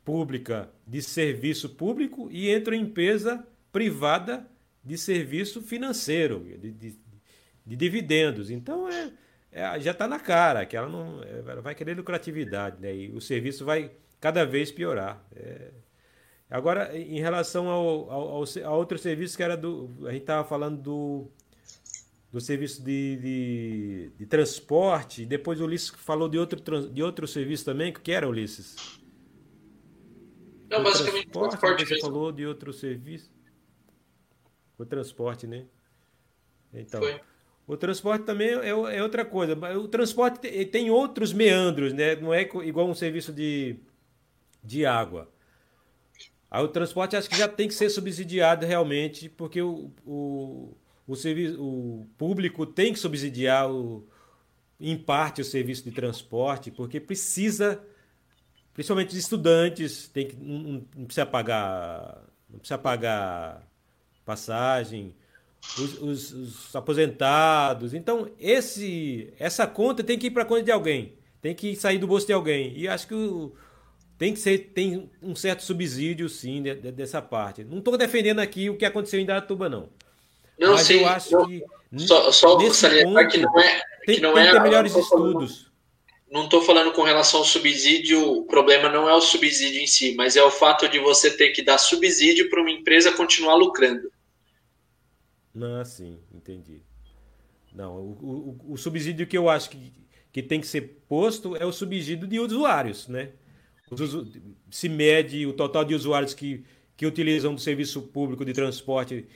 pública 0.07 0.71
de 0.87 1.03
serviço 1.03 1.71
público 1.71 2.29
e 2.31 2.49
entra 2.49 2.77
uma 2.77 2.81
empresa 2.81 3.45
privada 3.73 4.47
de 4.83 4.97
serviço 4.97 5.61
financeiro, 5.61 6.39
de, 6.59 6.71
de, 6.71 6.99
de 7.67 7.77
dividendos. 7.77 8.49
Então 8.49 8.89
é, 8.89 9.11
é 9.51 9.81
já 9.81 9.91
está 9.91 10.07
na 10.07 10.21
cara 10.21 10.65
que 10.65 10.77
ela 10.77 10.89
não 10.89 11.21
ela 11.25 11.61
vai 11.61 11.75
querer 11.75 11.97
lucratividade, 11.97 12.81
né? 12.81 12.95
E 12.95 13.11
o 13.11 13.21
serviço 13.21 13.65
vai 13.65 13.91
cada 14.21 14.47
vez 14.47 14.71
piorar. 14.71 15.21
É... 15.35 15.73
Agora, 16.49 16.97
em 16.97 17.19
relação 17.19 17.69
ao, 17.69 18.09
ao, 18.09 18.29
ao, 18.37 18.45
a 18.65 18.71
outro 18.71 18.97
serviço 18.97 19.37
que 19.37 19.43
era 19.43 19.57
do. 19.57 19.91
A 20.07 20.13
gente 20.13 20.21
estava 20.21 20.47
falando 20.49 20.81
do, 20.81 21.29
do 22.33 22.41
serviço 22.41 22.81
de, 22.85 23.17
de, 23.17 24.11
de, 24.17 24.27
transporte, 24.27 25.27
depois 25.27 25.61
o 25.61 25.65
Ulisses 25.65 25.91
falou 25.91 26.29
de 26.29 26.39
outro, 26.39 26.89
de 26.89 27.03
outro 27.03 27.27
serviço 27.27 27.65
também, 27.65 27.93
que 27.93 28.13
era, 28.13 28.29
Ulisses? 28.29 29.05
Não, 30.69 30.83
basicamente 30.83 31.29
transporte, 31.29 31.51
transporte 31.51 31.85
você 31.87 31.95
mesmo. 31.95 32.09
falou 32.09 32.33
de 32.33 32.47
outro 32.47 32.73
serviço. 32.73 33.31
O 34.79 34.85
transporte, 34.85 35.47
né? 35.47 35.67
Então. 36.73 37.01
Foi. 37.01 37.21
O 37.67 37.77
transporte 37.77 38.25
também 38.25 38.49
é, 38.49 38.69
é 38.69 39.03
outra 39.03 39.25
coisa. 39.25 39.55
O 39.77 39.89
transporte 39.89 40.39
tem 40.67 40.89
outros 40.89 41.33
meandros, 41.33 41.93
né? 41.93 42.14
Não 42.14 42.33
é 42.33 42.43
igual 42.43 42.89
um 42.89 42.95
serviço 42.95 43.33
de, 43.33 43.77
de 44.62 44.87
água. 44.87 45.29
Aí 46.49 46.62
o 46.62 46.69
transporte 46.69 47.17
acho 47.17 47.29
que 47.29 47.37
já 47.37 47.49
tem 47.49 47.67
que 47.67 47.75
ser 47.75 47.91
subsidiado 47.91 48.64
realmente, 48.64 49.29
porque 49.29 49.61
o, 49.61 49.91
o, 50.07 50.77
o, 51.07 51.17
serviço, 51.17 51.61
o 51.61 52.09
público 52.17 52.64
tem 52.64 52.93
que 52.93 52.99
subsidiar 53.01 53.71
o, 53.71 54.07
em 54.79 54.97
parte 54.97 55.41
o 55.41 55.45
serviço 55.45 55.83
de 55.83 55.91
transporte, 55.91 56.71
porque 56.71 57.01
precisa, 57.01 57.85
principalmente 58.77 59.09
os 59.09 59.16
estudantes, 59.16 60.07
tem 60.09 60.29
que, 60.29 60.37
não, 60.37 60.85
não 60.95 61.05
precisa 61.07 61.24
pagar, 61.24 62.22
não 62.49 62.59
precisa 62.59 62.77
pagar 62.77 63.66
passagem, 64.22 65.14
os, 65.79 66.03
os, 66.03 66.33
os, 66.33 66.77
aposentados. 66.77 67.95
Então, 67.95 68.29
esse, 68.39 69.33
essa 69.39 69.66
conta 69.66 70.05
tem 70.05 70.18
que 70.18 70.27
ir 70.27 70.31
para 70.31 70.43
a 70.43 70.47
conta 70.47 70.62
de 70.62 70.70
alguém, 70.70 71.14
tem 71.41 71.55
que 71.55 71.74
sair 71.74 71.97
do 71.97 72.07
bolso 72.07 72.27
de 72.27 72.35
alguém. 72.35 72.77
E 72.77 72.87
acho 72.87 73.09
que 73.09 73.14
o, 73.14 73.55
tem 74.18 74.35
que 74.35 74.39
ser 74.39 74.59
tem 74.74 75.11
um 75.22 75.35
certo 75.35 75.62
subsídio 75.62 76.29
sim 76.29 76.62
de, 76.62 76.74
de, 76.74 76.93
dessa 76.93 77.22
parte. 77.22 77.64
Não 77.64 77.79
estou 77.79 77.97
defendendo 77.97 78.41
aqui 78.41 78.68
o 78.68 78.77
que 78.77 78.85
aconteceu 78.85 79.18
em 79.18 79.24
Datuba 79.24 79.70
não. 79.70 79.89
Não 80.59 80.72
Mas 80.72 80.83
sim, 80.83 81.01
eu 81.01 81.09
acho 81.09 81.47
que 81.47 81.64
só, 81.97 82.31
só 82.31 82.59
nesse 82.59 83.05
ponto, 83.05 83.29
que 83.29 83.39
não 83.39 83.59
é 83.59 83.81
tem, 84.05 84.16
que 84.16 84.20
não 84.20 84.35
tem 84.35 84.43
é 84.43 84.47
que 84.47 84.53
ter 84.53 84.62
melhores 84.62 84.95
estudos. 84.95 85.66
Não 86.31 86.45
estou 86.45 86.61
falando 86.61 86.93
com 86.93 87.03
relação 87.03 87.41
ao 87.41 87.47
subsídio, 87.47 88.20
o 88.20 88.45
problema 88.45 88.89
não 88.89 89.09
é 89.09 89.14
o 89.14 89.20
subsídio 89.20 89.81
em 89.81 89.87
si, 89.87 90.14
mas 90.16 90.37
é 90.37 90.43
o 90.43 90.51
fato 90.51 90.89
de 90.89 90.99
você 90.99 91.37
ter 91.37 91.51
que 91.51 91.62
dar 91.62 91.79
subsídio 91.79 92.51
para 92.51 92.61
uma 92.61 92.70
empresa 92.70 93.12
continuar 93.12 93.55
lucrando. 93.55 94.11
Não, 95.55 95.85
sim, 95.85 96.18
entendi. 96.35 96.83
Não, 97.72 97.97
o, 97.97 98.59
o, 98.68 98.72
o 98.72 98.77
subsídio 98.77 99.27
que 99.27 99.39
eu 99.39 99.49
acho 99.49 99.70
que, 99.70 99.93
que 100.33 100.43
tem 100.43 100.61
que 100.61 100.66
ser 100.66 100.99
posto 101.09 101.57
é 101.57 101.64
o 101.64 101.72
subsídio 101.72 102.27
de 102.27 102.41
usuários, 102.41 103.07
né? 103.07 103.33
se 104.70 104.89
mede 104.89 105.47
o 105.47 105.53
total 105.53 105.85
de 105.85 105.95
usuários 105.95 106.35
que, 106.35 106.64
que 106.97 107.07
utilizam 107.07 107.55
do 107.55 107.61
serviço 107.61 108.03
público 108.03 108.45
de 108.45 108.53
transporte 108.53 109.27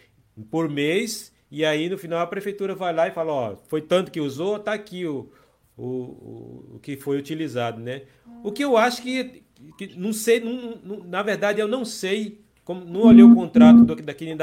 por 0.51 0.69
mês, 0.69 1.33
e 1.51 1.65
aí 1.65 1.89
no 1.89 1.97
final 1.97 2.21
a 2.21 2.27
prefeitura 2.27 2.75
vai 2.75 2.93
lá 2.93 3.07
e 3.07 3.13
fala, 3.13 3.33
ó, 3.33 3.57
foi 3.69 3.81
tanto 3.81 4.11
que 4.11 4.21
usou, 4.21 4.59
tá 4.59 4.73
aqui 4.73 5.07
o, 5.07 5.31
o, 5.77 6.75
o 6.75 6.79
que 6.83 6.97
foi 6.97 7.19
utilizado, 7.19 7.81
né? 7.81 8.03
O 8.43 8.53
que 8.53 8.65
eu 8.65 8.77
acho 8.77 9.03
que, 9.03 9.43
que 9.77 9.99
não 9.99 10.13
sei, 10.13 10.41
não, 10.41 10.77
não, 10.85 11.05
na 11.05 11.23
verdade 11.23 11.61
eu 11.61 11.69
não 11.69 11.85
sei, 11.85 12.41
como, 12.65 12.85
não 12.85 13.03
olhei 13.03 13.25
o 13.25 13.35
contrato 13.35 13.85
do, 13.85 13.97
daqui 13.97 14.29
em 14.29 14.37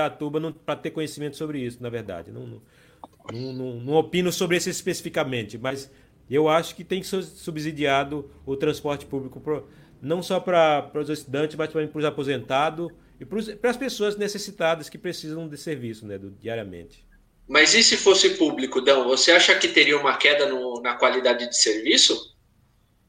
para 0.65 0.75
ter 0.75 0.91
conhecimento 0.91 1.37
sobre 1.37 1.59
isso, 1.59 1.81
na 1.81 1.89
verdade. 1.89 2.31
Não, 2.31 2.45
não, 2.45 3.53
não, 3.53 3.79
não 3.79 3.93
opino 3.93 4.31
sobre 4.31 4.57
isso 4.57 4.69
especificamente, 4.69 5.57
mas 5.57 5.91
eu 6.29 6.49
acho 6.49 6.75
que 6.75 6.83
tem 6.83 6.99
que 6.99 7.07
ser 7.07 7.23
subsidiado 7.23 8.29
o 8.45 8.55
transporte 8.55 9.05
público 9.05 9.39
pro, 9.39 9.67
não 10.01 10.21
só 10.21 10.39
para 10.39 10.91
os 10.95 11.09
estudantes, 11.09 11.55
mas 11.55 11.71
também 11.71 11.87
para 11.87 11.99
os 11.99 12.05
aposentados 12.05 12.91
e 13.19 13.25
para 13.25 13.69
as 13.69 13.77
pessoas 13.77 14.17
necessitadas 14.17 14.89
que 14.89 14.97
precisam 14.97 15.47
de 15.47 15.57
serviço 15.57 16.05
né, 16.05 16.17
do, 16.17 16.31
diariamente. 16.31 17.06
Mas 17.47 17.73
e 17.73 17.81
se 17.81 17.95
fosse 17.95 18.31
público, 18.31 18.81
Dão? 18.81 19.07
Você 19.07 19.31
acha 19.31 19.55
que 19.55 19.69
teria 19.69 19.97
uma 19.97 20.17
queda 20.17 20.47
no, 20.47 20.81
na 20.81 20.95
qualidade 20.95 21.47
de 21.47 21.57
serviço? 21.57 22.35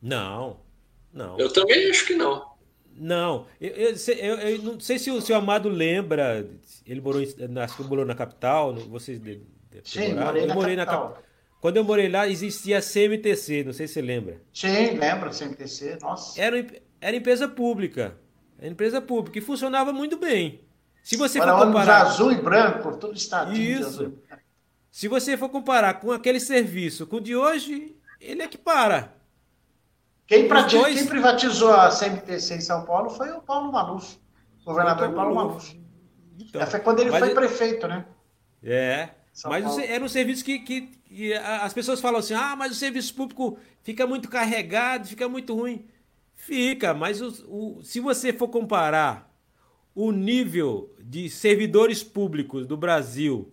Não, 0.01 0.61
não. 1.13 1.39
Eu 1.39 1.53
também 1.53 1.91
acho 1.91 2.07
que 2.07 2.15
não. 2.15 2.47
Não, 2.95 3.47
eu, 3.61 3.71
eu, 3.71 3.95
eu, 4.17 4.39
eu 4.39 4.63
não 4.63 4.81
sei 4.81 4.99
se 4.99 5.11
o 5.11 5.21
seu 5.21 5.37
Amado 5.37 5.69
lembra, 5.69 6.49
ele 6.85 7.01
morou, 7.01 7.23
na, 7.49 7.67
morou 7.85 8.05
na 8.05 8.15
capital, 8.15 8.75
vocês 8.75 9.21
Sim, 9.85 10.15
morei 10.15 10.47
na, 10.47 10.55
morei 10.55 10.77
capital. 10.77 10.77
na 10.77 10.87
capital. 10.87 11.23
Quando 11.61 11.77
eu 11.77 11.85
morei 11.85 12.09
lá, 12.09 12.29
existia 12.29 12.79
a 12.79 12.83
CMTC, 12.83 13.65
não 13.65 13.73
sei 13.73 13.87
se 13.89 13.95
você 13.95 14.03
lembra. 14.03 14.41
Sim, 14.53 14.97
lembro, 14.97 15.31
CMTC, 15.31 15.99
nossa. 16.01 16.41
Era, 16.41 16.65
era 17.01 17.17
empresa 17.17 17.49
pública. 17.49 18.17
Era 18.59 18.71
empresa 18.71 19.01
pública 19.01 19.39
e 19.39 19.43
funcionava 19.43 19.93
muito 19.93 20.17
bem. 20.17 20.61
Se 21.03 21.17
você 21.17 21.41
for 21.41 21.59
comparar. 21.59 22.03
azul 22.03 22.33
e 22.33 22.37
branco, 22.37 22.83
por 22.83 22.97
todo 22.97 23.13
o 23.13 23.17
estado. 23.17 23.53
Isso. 23.55 24.13
Se 24.91 25.09
você 25.09 25.37
for 25.37 25.49
comparar 25.49 25.95
com 25.95 26.13
aquele 26.13 26.41
serviço 26.41 27.07
com 27.07 27.17
o 27.17 27.21
de 27.21 27.37
hoje, 27.37 27.97
ele 28.21 28.43
é 28.43 28.49
que 28.49 28.59
para. 28.59 29.15
Quem, 30.27 30.47
pratica, 30.47 30.83
dois... 30.83 30.99
quem 30.99 31.07
privatizou 31.07 31.73
a 31.73 31.89
CMTC 31.89 32.57
em 32.57 32.61
São 32.61 32.85
Paulo 32.85 33.09
foi 33.09 33.31
o 33.31 33.41
Paulo 33.41 33.73
Maluf, 33.73 34.19
governador 34.65 35.13
Paulo, 35.15 35.35
Paulo 35.35 35.35
Maluf. 35.35 35.81
Então, 36.39 36.67
foi 36.67 36.81
quando 36.81 37.01
ele 37.01 37.11
foi 37.11 37.35
prefeito, 37.35 37.89
né? 37.89 38.05
É. 38.63 39.11
São 39.33 39.51
mas 39.51 39.65
Paulo. 39.65 39.81
era 39.81 40.05
um 40.05 40.09
serviço 40.09 40.45
que, 40.45 40.59
que, 40.59 40.83
que, 40.83 41.33
as 41.35 41.73
pessoas 41.73 42.01
falam 42.01 42.19
assim: 42.19 42.35
ah, 42.35 42.55
mas 42.57 42.73
o 42.73 42.75
serviço 42.75 43.15
público 43.15 43.59
fica 43.83 44.07
muito 44.07 44.29
carregado, 44.29 45.07
fica 45.07 45.29
muito 45.29 45.55
ruim. 45.55 45.87
Fica, 46.35 46.93
mas 46.93 47.21
o, 47.21 47.29
o, 47.49 47.83
se 47.83 48.01
você 48.01 48.33
for 48.33 48.49
comparar 48.49 49.28
o 50.01 50.13
nível 50.13 50.95
de 51.03 51.29
servidores 51.29 52.05
públicos 52.05 52.69
do 52.69 52.77
Brasil 52.77 53.53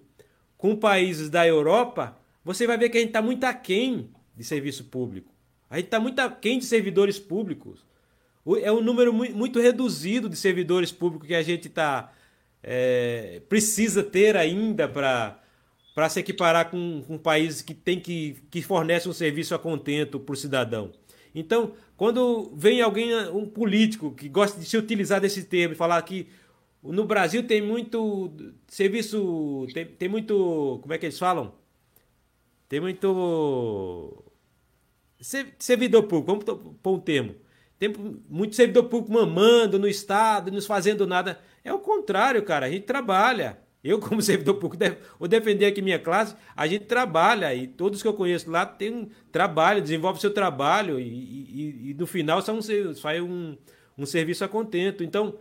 com 0.56 0.76
países 0.76 1.28
da 1.28 1.48
Europa, 1.48 2.16
você 2.44 2.68
vai 2.68 2.78
ver 2.78 2.90
que 2.90 2.98
a 2.98 3.00
gente 3.00 3.10
está 3.10 3.22
muito 3.22 3.46
aquém 3.46 4.12
de 4.38 4.44
serviço 4.44 4.84
público. 4.84 5.34
A 5.68 5.78
gente 5.78 5.86
está 5.86 6.00
muito 6.00 6.20
aquém 6.20 6.60
de 6.60 6.66
servidores 6.66 7.18
públicos. 7.18 7.84
é 8.62 8.72
um 8.72 8.80
número 8.80 9.12
muito 9.12 9.60
reduzido 9.60 10.30
de 10.30 10.36
servidores 10.36 10.92
públicos 10.92 11.28
que 11.28 11.34
a 11.34 11.42
gente 11.42 11.68
tá, 11.68 12.14
é, 12.62 13.42
precisa 13.50 14.04
ter 14.04 14.38
ainda 14.38 14.88
para 14.88 16.10
se 16.10 16.20
equiparar 16.20 16.70
com, 16.70 17.02
com 17.08 17.18
países 17.18 17.64
que 17.64 17.74
tem 17.74 18.00
que, 18.00 18.38
que 18.52 18.62
fornecem 18.62 19.10
um 19.10 19.16
serviço 19.16 19.56
a 19.56 19.58
contento 19.58 20.20
para 20.20 20.34
o 20.34 20.38
cidadão. 20.38 20.92
Então, 21.36 21.74
quando 21.98 22.54
vem 22.56 22.82
alguém, 22.82 23.14
um 23.30 23.46
político 23.46 24.12
que 24.12 24.30
gosta 24.30 24.58
de 24.58 24.66
se 24.66 24.78
utilizar 24.78 25.20
desse 25.20 25.44
termo 25.44 25.74
e 25.74 25.78
falar 25.78 26.02
que 26.04 26.28
no 26.82 27.04
Brasil 27.06 27.46
tem 27.46 27.62
muito 27.62 28.32
serviço, 28.68 29.68
tem, 29.74 29.86
tem 29.86 30.08
muito, 30.08 30.80
como 30.82 30.94
é 30.94 30.98
que 30.98 31.06
eles 31.06 31.20
falam? 31.20 31.54
Tem 32.70 32.80
muito 32.80 34.24
servidor 35.60 36.04
público, 36.04 36.44
vamos 36.46 36.78
pôr 36.82 36.94
um 36.96 37.00
termo. 37.00 37.36
Tem 37.78 37.94
muito 38.30 38.56
servidor 38.56 38.86
público 38.86 39.12
mamando 39.12 39.78
no 39.78 39.88
Estado, 39.88 40.52
não 40.52 40.62
fazendo 40.62 41.06
nada. 41.06 41.40
É 41.64 41.74
o 41.74 41.80
contrário, 41.80 42.42
cara. 42.44 42.68
A 42.68 42.70
gente 42.70 42.86
trabalha. 42.86 43.60
Eu, 43.86 44.00
como 44.02 44.20
servidor 44.20 44.56
público, 44.56 44.84
vou 45.20 45.28
defender 45.28 45.68
aqui 45.68 45.80
minha 45.80 46.00
classe, 46.00 46.36
a 46.56 46.66
gente 46.66 46.86
trabalha 46.86 47.54
e 47.54 47.68
todos 47.68 48.02
que 48.02 48.08
eu 48.08 48.16
conheço 48.16 48.50
lá 48.50 48.66
têm 48.66 48.92
um 48.92 49.10
trabalho, 49.32 49.80
desenvolve 49.80 50.20
seu 50.20 50.34
trabalho 50.34 51.00
e, 51.00 51.04
e, 51.06 51.92
e 51.92 51.94
no 51.94 52.08
final 52.08 52.42
são, 52.42 52.60
sai 52.96 53.22
um, 53.22 53.56
um 53.96 54.04
serviço 54.04 54.44
a 54.44 54.48
contento. 54.48 55.04
Então, 55.04 55.38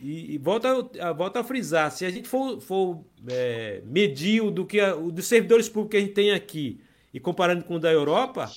e, 0.00 0.36
e 0.36 0.38
volta, 0.38 1.12
volta 1.12 1.40
a 1.40 1.44
frisar, 1.44 1.90
se 1.92 2.06
a 2.06 2.10
gente 2.10 2.26
for, 2.26 2.62
for 2.62 3.04
é, 3.28 3.82
medir 3.84 4.42
o 4.42 4.50
do 4.50 4.64
que 4.64 4.80
a, 4.80 4.96
o 4.96 5.12
dos 5.12 5.26
servidores 5.26 5.68
públicos 5.68 5.90
que 5.90 5.96
a 5.98 6.00
gente 6.00 6.14
tem 6.14 6.30
aqui 6.30 6.80
e 7.12 7.20
comparando 7.20 7.62
com 7.64 7.74
o 7.74 7.78
da 7.78 7.92
Europa, 7.92 8.50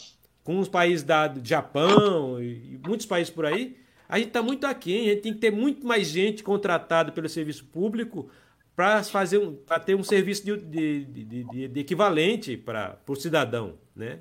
com 0.46 0.60
os 0.60 0.70
países 0.70 1.04
da 1.04 1.34
Japão 1.44 2.42
e, 2.42 2.76
e 2.76 2.88
muitos 2.88 3.06
países 3.06 3.34
por 3.34 3.46
aí, 3.46 3.76
a 4.08 4.18
gente 4.18 4.30
está 4.30 4.42
muito 4.42 4.66
aquém, 4.66 5.10
a 5.10 5.14
gente 5.14 5.24
tem 5.24 5.34
que 5.34 5.40
ter 5.40 5.52
muito 5.52 5.86
mais 5.86 6.08
gente 6.08 6.42
contratada 6.42 7.12
pelo 7.12 7.28
serviço 7.28 7.66
público 7.66 8.30
para 8.78 9.04
fazer 9.04 9.40
um, 9.40 9.56
para 9.56 9.80
ter 9.80 9.96
um 9.96 10.04
serviço 10.04 10.46
de, 10.46 10.56
de, 10.56 11.06
de, 11.26 11.68
de 11.68 11.80
equivalente 11.80 12.56
para 12.56 12.96
o 13.08 13.16
cidadão, 13.16 13.80
né? 13.96 14.20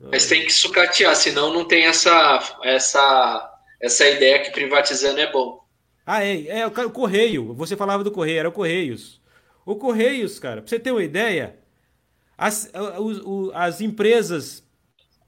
Mas 0.00 0.26
tem 0.26 0.44
que 0.44 0.52
sucatear, 0.52 1.14
senão 1.14 1.54
não 1.54 1.64
tem 1.64 1.84
essa 1.86 2.58
essa 2.64 3.56
essa 3.80 4.08
ideia 4.08 4.42
que 4.42 4.50
privatizando 4.50 5.20
é 5.20 5.30
bom. 5.30 5.64
Ah, 6.04 6.24
é, 6.24 6.48
é 6.48 6.66
o, 6.66 6.90
Correio. 6.90 7.54
Você 7.54 7.76
falava 7.76 8.02
do 8.02 8.10
Correio, 8.10 8.40
era 8.40 8.48
o 8.48 8.52
Correios. 8.52 9.22
O 9.64 9.76
Correios, 9.76 10.40
cara, 10.40 10.60
para 10.60 10.68
você 10.68 10.80
ter 10.80 10.90
uma 10.90 11.04
ideia, 11.04 11.56
as, 12.36 12.68
as, 12.74 13.54
as 13.54 13.80
empresas 13.80 14.64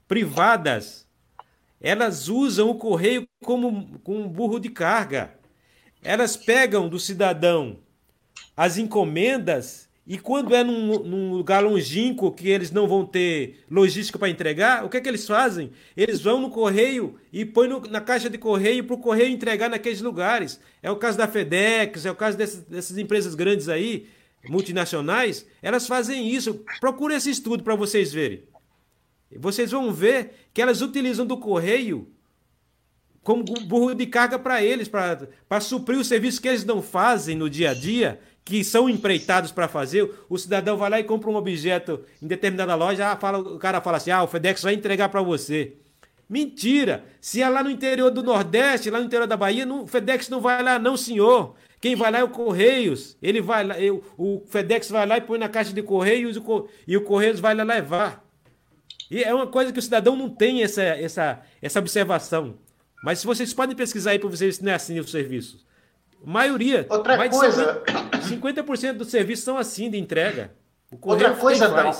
privadas 0.09 1.07
elas 1.79 2.27
usam 2.27 2.69
o 2.69 2.75
correio 2.75 3.27
como, 3.45 3.97
como 3.99 4.19
um 4.19 4.27
burro 4.27 4.59
de 4.59 4.69
carga. 4.69 5.33
Elas 6.03 6.35
pegam 6.35 6.89
do 6.89 6.99
cidadão 6.99 7.79
as 8.57 8.79
encomendas 8.79 9.87
e 10.07 10.17
quando 10.17 10.55
é 10.55 10.63
num, 10.63 11.03
num, 11.03 11.33
lugar 11.33 11.61
longínquo 11.61 12.31
que 12.31 12.47
eles 12.47 12.71
não 12.71 12.87
vão 12.87 13.05
ter 13.05 13.59
logística 13.69 14.17
para 14.17 14.29
entregar, 14.29 14.85
o 14.85 14.89
que 14.89 14.95
é 14.95 15.01
que 15.01 15.09
eles 15.09 15.27
fazem? 15.27 15.69
Eles 15.97 16.21
vão 16.21 16.39
no 16.39 16.49
correio 16.49 17.19
e 17.31 17.43
põem 17.43 17.69
na 17.89 17.99
caixa 17.99 18.29
de 18.29 18.37
correio 18.37 18.85
para 18.85 18.95
o 18.95 18.99
correio 18.99 19.29
entregar 19.29 19.69
naqueles 19.69 19.99
lugares. 19.99 20.61
É 20.81 20.89
o 20.89 20.95
caso 20.95 21.17
da 21.17 21.27
FedEx, 21.27 22.05
é 22.05 22.11
o 22.11 22.15
caso 22.15 22.37
dessas, 22.37 22.63
dessas 22.63 22.97
empresas 22.97 23.35
grandes 23.35 23.67
aí, 23.67 24.07
multinacionais. 24.47 25.45
Elas 25.61 25.85
fazem 25.85 26.29
isso. 26.29 26.63
Procure 26.79 27.13
esse 27.13 27.29
estudo 27.29 27.61
para 27.61 27.75
vocês 27.75 28.13
verem. 28.13 28.43
Vocês 29.35 29.71
vão 29.71 29.91
ver 29.91 30.47
que 30.53 30.61
elas 30.61 30.81
utilizam 30.81 31.25
do 31.25 31.37
correio 31.37 32.07
como 33.21 33.43
burro 33.43 33.93
de 33.93 34.05
carga 34.05 34.39
para 34.39 34.63
eles, 34.63 34.87
para 34.87 35.59
suprir 35.59 35.99
o 35.99 36.05
serviço 36.05 36.41
que 36.41 36.47
eles 36.47 36.63
não 36.63 36.81
fazem 36.81 37.35
no 37.35 37.49
dia 37.49 37.71
a 37.71 37.73
dia, 37.73 38.21
que 38.47 38.63
são 38.63 38.89
empreitados 38.89 39.51
para 39.51 39.67
fazer. 39.67 40.09
O 40.29 40.37
cidadão 40.37 40.77
vai 40.77 40.89
lá 40.89 40.99
e 40.99 41.03
compra 41.03 41.29
um 41.29 41.35
objeto 41.35 41.99
em 42.21 42.27
determinada 42.27 42.75
loja, 42.75 43.11
ah, 43.11 43.17
fala, 43.17 43.39
o 43.39 43.59
cara 43.59 43.81
fala 43.81 43.97
assim: 43.97 44.09
ah, 44.09 44.23
o 44.23 44.27
FedEx 44.27 44.63
vai 44.63 44.73
entregar 44.73 45.09
para 45.09 45.21
você. 45.21 45.73
Mentira! 46.29 47.03
Se 47.21 47.41
é 47.41 47.49
lá 47.49 47.63
no 47.63 47.69
interior 47.69 48.09
do 48.09 48.23
Nordeste, 48.23 48.89
lá 48.89 48.99
no 48.99 49.05
interior 49.05 49.27
da 49.27 49.37
Bahia, 49.37 49.67
o 49.67 49.85
FedEx 49.85 50.29
não 50.29 50.41
vai 50.41 50.63
lá, 50.63 50.79
não, 50.79 50.95
senhor. 50.95 51.55
Quem 51.79 51.95
vai 51.95 52.11
lá 52.11 52.19
é 52.19 52.23
o 52.23 52.29
Correios. 52.29 53.17
Ele 53.21 53.41
vai 53.41 53.63
lá, 53.65 53.79
eu, 53.79 54.03
o 54.17 54.41
FedEx 54.47 54.89
vai 54.89 55.05
lá 55.05 55.17
e 55.17 55.21
põe 55.21 55.37
na 55.37 55.47
caixa 55.47 55.73
de 55.73 55.83
Correios 55.83 56.41
e 56.87 56.97
o 56.97 57.01
Correios 57.01 57.39
vai 57.39 57.53
lá 57.53 57.63
levar. 57.63 58.25
E 59.11 59.23
é 59.23 59.33
uma 59.33 59.47
coisa 59.47 59.71
que 59.71 59.79
o 59.79 59.81
cidadão 59.81 60.15
não 60.15 60.29
tem 60.29 60.63
essa, 60.63 60.81
essa, 60.81 61.41
essa 61.61 61.79
observação. 61.79 62.55
Mas 63.03 63.19
se 63.19 63.25
vocês 63.25 63.53
podem 63.53 63.75
pesquisar 63.75 64.11
aí 64.11 64.19
para 64.19 64.29
vocês 64.29 64.57
se 64.57 64.63
não 64.63 64.71
é 64.71 64.75
assim 64.75 64.99
os 64.99 65.11
serviços. 65.11 65.66
Maioria, 66.23 66.85
Outra 66.89 67.17
mais 67.17 67.31
coisa... 67.31 67.83
de 68.21 68.35
50%, 68.35 68.61
50 68.61 68.93
dos 68.93 69.09
serviços 69.09 69.45
são 69.45 69.57
assim 69.57 69.89
de 69.89 69.97
entrega. 69.97 70.53
Outra 71.01 71.35
coisa, 71.35 71.67
não. 71.67 71.91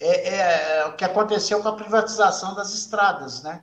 É, 0.00 0.28
é, 0.28 0.78
é, 0.78 0.86
o 0.86 0.92
que 0.92 1.04
aconteceu 1.04 1.60
com 1.60 1.68
a 1.68 1.76
privatização 1.76 2.54
das 2.54 2.72
estradas, 2.72 3.42
né? 3.42 3.62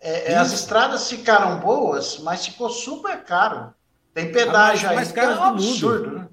É, 0.00 0.32
é 0.32 0.36
as 0.36 0.52
estradas 0.52 1.08
ficaram 1.08 1.60
boas, 1.60 2.18
mas 2.18 2.44
ficou 2.44 2.68
super 2.68 3.22
caro. 3.22 3.72
Tem 4.12 4.32
pedágio 4.32 4.88
mais, 4.88 4.90
aí, 4.90 4.96
mais 4.96 5.12
caras 5.12 5.36
é 5.36 5.40
um 5.40 5.42
do 5.42 5.48
absurdo, 5.48 6.10
mundo. 6.10 6.18
né? 6.18 6.28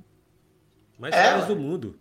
Mais 0.97 1.13
é, 1.13 1.23
caras 1.23 1.45
do 1.45 1.55
mundo. 1.55 1.99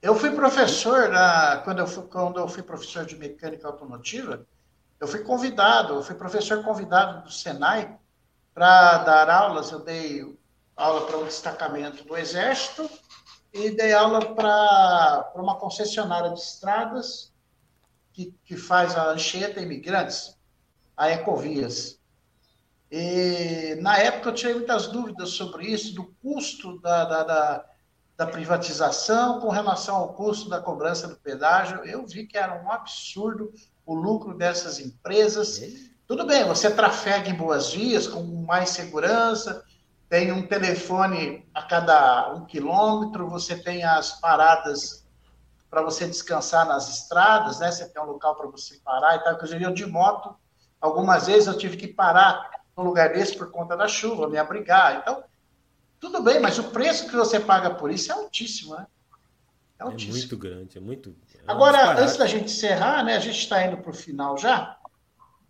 Eu 0.00 0.14
fui 0.14 0.30
professor, 0.30 1.08
na, 1.10 1.58
quando, 1.58 1.80
eu 1.80 1.86
fui, 1.86 2.04
quando 2.04 2.40
eu 2.40 2.48
fui 2.48 2.62
professor 2.62 3.04
de 3.04 3.16
mecânica 3.16 3.66
automotiva, 3.66 4.46
eu 4.98 5.06
fui 5.06 5.20
convidado, 5.20 5.94
eu 5.94 6.02
fui 6.02 6.14
professor 6.14 6.62
convidado 6.64 7.22
do 7.22 7.30
Senai 7.30 7.96
para 8.58 8.98
dar 9.04 9.30
aulas. 9.30 9.70
Eu 9.70 9.78
dei 9.78 10.36
aula 10.76 11.06
para 11.06 11.18
um 11.18 11.24
destacamento 11.24 12.02
do 12.02 12.16
Exército 12.16 12.90
e 13.52 13.70
dei 13.70 13.92
aula 13.92 14.34
para 14.34 15.30
uma 15.36 15.54
concessionária 15.54 16.30
de 16.30 16.40
estradas 16.40 17.32
que, 18.12 18.34
que 18.44 18.56
faz 18.56 18.96
a 18.96 19.10
Anchieta 19.10 19.60
Imigrantes, 19.60 20.36
a 20.96 21.08
Ecovias. 21.08 22.00
E 22.90 23.78
na 23.80 23.96
época 23.98 24.30
eu 24.30 24.34
tive 24.34 24.54
muitas 24.54 24.88
dúvidas 24.88 25.30
sobre 25.30 25.66
isso, 25.66 25.94
do 25.94 26.06
custo 26.20 26.80
da, 26.80 27.04
da, 27.04 27.22
da 27.22 27.64
da 28.16 28.26
privatização 28.26 29.38
com 29.38 29.48
relação 29.48 29.94
ao 29.94 30.12
custo 30.12 30.48
da 30.48 30.60
cobrança 30.60 31.06
do 31.06 31.14
pedágio, 31.14 31.84
eu 31.84 32.04
vi 32.04 32.26
que 32.26 32.36
era 32.36 32.60
um 32.60 32.72
absurdo 32.72 33.52
o 33.86 33.94
lucro 33.94 34.36
dessas 34.36 34.80
empresas. 34.80 35.60
Tudo 36.08 36.24
bem, 36.24 36.42
você 36.46 36.70
trafega 36.70 37.28
em 37.28 37.34
boas 37.34 37.70
vias, 37.74 38.08
com 38.08 38.22
mais 38.22 38.70
segurança, 38.70 39.62
tem 40.08 40.32
um 40.32 40.46
telefone 40.46 41.46
a 41.52 41.62
cada 41.62 42.32
um 42.32 42.46
quilômetro, 42.46 43.28
você 43.28 43.54
tem 43.54 43.84
as 43.84 44.18
paradas 44.18 45.06
para 45.68 45.82
você 45.82 46.06
descansar 46.06 46.66
nas 46.66 46.88
estradas, 46.88 47.60
né? 47.60 47.70
Você 47.70 47.86
tem 47.86 48.02
um 48.02 48.06
local 48.06 48.34
para 48.34 48.46
você 48.46 48.78
parar 48.82 49.16
e 49.16 49.18
tal. 49.22 49.34
Inclusive, 49.34 49.62
eu 49.62 49.74
de 49.74 49.84
moto, 49.84 50.34
algumas 50.80 51.26
vezes 51.26 51.46
eu 51.46 51.58
tive 51.58 51.76
que 51.76 51.86
parar 51.86 52.62
no 52.74 52.84
lugar 52.84 53.12
desse 53.12 53.36
por 53.36 53.50
conta 53.50 53.76
da 53.76 53.86
chuva, 53.86 54.30
me 54.30 54.38
abrigar. 54.38 55.00
Então, 55.02 55.22
tudo 56.00 56.22
bem, 56.22 56.40
mas 56.40 56.58
o 56.58 56.70
preço 56.70 57.06
que 57.06 57.16
você 57.16 57.38
paga 57.38 57.74
por 57.74 57.90
isso 57.90 58.10
é 58.10 58.14
altíssimo, 58.14 58.76
né? 58.76 58.86
É, 59.78 59.82
altíssimo. 59.82 60.16
é 60.16 60.18
muito 60.20 60.38
grande, 60.38 60.78
é 60.78 60.80
muito. 60.80 61.14
É 61.34 61.40
Agora, 61.46 62.00
antes 62.00 62.16
da 62.16 62.26
gente 62.26 62.46
encerrar, 62.46 63.04
né? 63.04 63.14
A 63.14 63.20
gente 63.20 63.40
está 63.40 63.62
indo 63.62 63.76
para 63.76 63.90
o 63.90 63.94
final 63.94 64.38
já, 64.38 64.77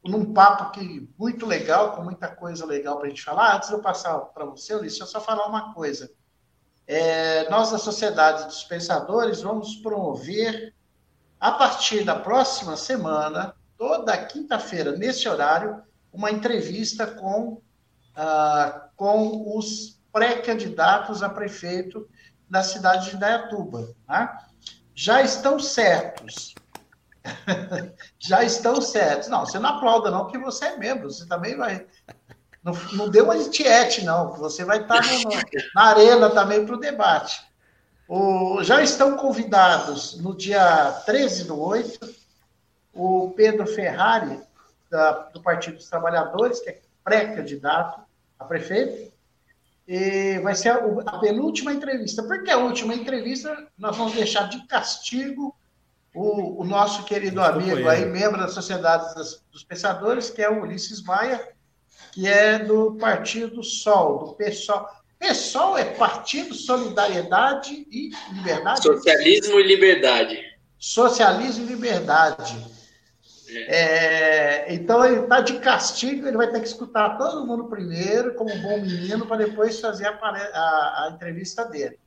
num 0.09 0.33
papo 0.33 0.73
que 0.73 1.09
muito 1.19 1.47
legal, 1.47 1.93
com 1.93 2.03
muita 2.03 2.29
coisa 2.29 2.65
legal 2.65 2.97
para 2.97 3.07
a 3.07 3.09
gente 3.11 3.23
falar. 3.23 3.57
Antes 3.57 3.69
de 3.69 3.75
eu 3.75 3.81
passar 3.81 4.19
para 4.19 4.45
você, 4.45 4.75
Ulisses, 4.75 5.01
eu 5.01 5.07
só 5.07 5.21
falar 5.21 5.47
uma 5.47 5.75
coisa. 5.75 6.11
É, 6.87 7.49
nós, 7.51 7.71
da 7.71 7.79
Sociedade 7.79 8.47
dos 8.47 8.65
Pensadores, 8.65 9.43
vamos 9.43 9.77
promover, 9.77 10.75
a 11.39 11.53
partir 11.53 12.03
da 12.03 12.17
próxima 12.17 12.77
semana, 12.77 13.55
toda 13.77 14.17
quinta-feira, 14.17 14.93
nesse 14.93 15.29
horário, 15.29 15.83
uma 16.13 16.31
entrevista 16.31 17.07
com, 17.07 17.61
ah, 18.17 18.89
com 18.97 19.57
os 19.57 20.01
pré-candidatos 20.13 21.23
a 21.23 21.29
prefeito 21.29 22.09
da 22.49 22.63
cidade 22.63 23.11
de 23.11 23.17
Indaiatuba. 23.17 23.95
Né? 24.09 24.39
Já 24.95 25.23
estão 25.23 25.61
certos. 25.61 26.55
Já 28.19 28.43
estão 28.43 28.81
certos. 28.81 29.29
Não, 29.29 29.45
você 29.45 29.59
não 29.59 29.71
aplauda, 29.71 30.11
não, 30.11 30.25
porque 30.25 30.39
você 30.39 30.67
é 30.67 30.77
membro. 30.77 31.11
Você 31.11 31.27
também 31.27 31.57
vai. 31.57 31.87
Não, 32.63 32.73
não 32.93 33.09
deu 33.09 33.25
uma 33.25 33.37
etiete, 33.37 34.05
não. 34.05 34.33
Você 34.33 34.65
vai 34.65 34.83
estar 34.83 35.01
no, 35.01 35.31
na 35.75 35.83
arena 35.83 36.31
também 36.31 36.65
para 36.65 36.75
o 36.75 36.81
debate. 36.81 37.41
O, 38.09 38.63
já 38.63 38.83
estão 38.83 39.17
convidados 39.17 40.19
no 40.21 40.35
dia 40.35 40.93
13 41.05 41.45
do 41.45 41.61
8, 41.61 42.15
o 42.95 43.33
Pedro 43.37 43.67
Ferrari, 43.67 44.41
da, 44.91 45.13
do 45.29 45.43
Partido 45.43 45.77
dos 45.77 45.91
Trabalhadores, 45.91 46.61
que 46.61 46.71
é 46.71 46.81
pré-candidato 47.05 48.01
a 48.39 48.45
prefeito, 48.45 49.13
e 49.87 50.39
vai 50.41 50.55
ser 50.55 50.71
a 50.71 51.19
penúltima 51.19 51.73
entrevista. 51.73 52.23
Porque 52.23 52.51
a 52.51 52.59
última 52.59 52.95
entrevista 52.95 53.67
nós 53.77 53.97
vamos 53.97 54.15
deixar 54.15 54.49
de 54.49 54.67
castigo 54.67 55.55
o, 56.15 56.63
o 56.63 56.65
nosso 56.65 57.05
querido 57.05 57.41
amigo 57.41 57.89
aí, 57.89 58.05
membro 58.07 58.39
da 58.39 58.49
Sociedade 58.49 59.15
dos 59.53 59.65
Pensadores, 59.65 60.31
que 60.31 60.43
é 60.43 60.51
o 60.51 60.63
Ulisses 60.63 61.03
Maia, 61.03 61.47
que 62.13 62.27
é 62.27 62.59
do 62.59 62.97
Partido 62.97 63.63
Sol, 63.63 64.19
do 64.19 64.35
PSOL. 64.35 64.87
PSOL 65.19 65.77
é 65.77 65.85
Partido 65.85 66.55
Solidariedade 66.55 67.87
e 67.91 68.11
Liberdade? 68.33 68.83
Socialismo 68.83 69.61
e 69.61 69.63
Liberdade. 69.65 70.41
Socialismo 70.79 71.65
e 71.65 71.69
Liberdade. 71.69 72.79
É, 73.51 74.73
então 74.73 75.05
ele 75.05 75.23
está 75.23 75.41
de 75.41 75.59
castigo, 75.59 76.27
ele 76.27 76.37
vai 76.37 76.51
ter 76.51 76.61
que 76.61 76.67
escutar 76.67 77.17
todo 77.17 77.47
mundo 77.47 77.65
primeiro, 77.65 78.35
como 78.35 78.53
um 78.53 78.63
bom 78.63 78.81
menino, 78.81 79.27
para 79.27 79.45
depois 79.45 79.81
fazer 79.81 80.07
a, 80.07 80.11
a, 80.11 81.05
a, 81.05 81.11
entrevista 81.15 81.65
dele. 81.65 81.99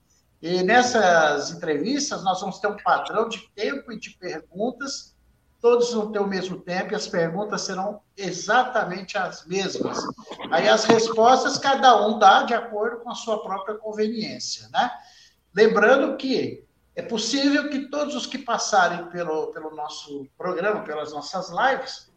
E 0.42 0.64
nessas 0.64 1.52
entrevistas 1.52 2.24
nós 2.24 2.42
vamos 2.42 2.60
ter 2.60 2.68
um 2.68 2.78
padrão 2.78 3.30
de 3.30 3.48
tempo 3.56 3.92
e 3.92 4.00
de 4.00 4.10
perguntas, 4.12 5.16
todos 5.62 5.94
vão 5.94 6.12
ter 6.12 6.20
o 6.20 6.28
mesmo 6.28 6.60
tempo 6.60 6.92
e 6.92 6.96
as 6.96 7.08
perguntas 7.08 7.62
serão 7.62 8.02
exatamente 8.18 9.18
as 9.18 9.46
mesmas. 9.46 10.00
Aí 10.50 10.68
as 10.68 10.86
respostas 10.86 11.60
cada 11.60 12.08
um 12.08 12.18
dá 12.18 12.42
de 12.42 12.56
acordo 12.56 13.02
com 13.02 13.12
a 13.12 13.16
sua 13.16 13.44
própria 13.44 13.76
conveniência, 13.76 14.68
né? 14.70 14.92
Lembrando 15.54 16.18
que 16.18 16.66
é 16.96 17.04
possível 17.04 17.70
que 17.70 17.88
todos 17.90 18.16
os 18.16 18.26
que 18.26 18.40
passarem 18.40 19.06
pelo, 19.10 19.48
pelo 19.48 19.76
nosso 19.76 20.28
programa, 20.36 20.84
pelas 20.84 21.14
nossas 21.14 21.50
lives, 21.50 22.12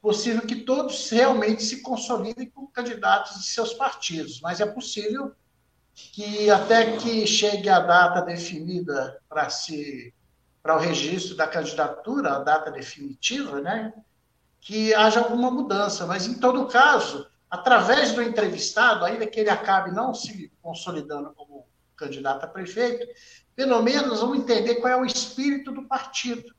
possível 0.00 0.42
que 0.42 0.56
todos 0.56 1.08
realmente 1.10 1.62
se 1.62 1.80
consolidem 1.80 2.50
como 2.50 2.72
candidatos 2.72 3.38
de 3.38 3.46
seus 3.46 3.72
partidos, 3.72 4.40
mas 4.40 4.60
é 4.60 4.66
possível 4.66 5.32
que 5.94 6.50
até 6.50 6.96
que 6.96 7.26
chegue 7.26 7.68
a 7.68 7.80
data 7.80 8.22
definida 8.22 9.20
para 9.28 9.48
se 9.50 10.12
para 10.62 10.76
o 10.76 10.78
registro 10.78 11.36
da 11.36 11.48
candidatura, 11.48 12.36
a 12.36 12.38
data 12.38 12.70
definitiva, 12.70 13.60
né, 13.60 13.92
que 14.60 14.94
haja 14.94 15.18
alguma 15.18 15.50
mudança, 15.50 16.06
mas 16.06 16.28
em 16.28 16.34
todo 16.34 16.68
caso, 16.68 17.26
através 17.50 18.12
do 18.12 18.22
entrevistado, 18.22 19.04
ainda 19.04 19.26
que 19.26 19.40
ele 19.40 19.50
acabe 19.50 19.90
não 19.90 20.14
se 20.14 20.52
consolidando 20.62 21.32
como 21.34 21.66
candidato 21.96 22.44
a 22.44 22.46
prefeito, 22.46 23.04
pelo 23.56 23.82
menos 23.82 24.20
vamos 24.20 24.38
entender 24.38 24.76
qual 24.76 24.92
é 24.92 24.96
o 24.96 25.04
espírito 25.04 25.72
do 25.72 25.82
partido, 25.82 26.54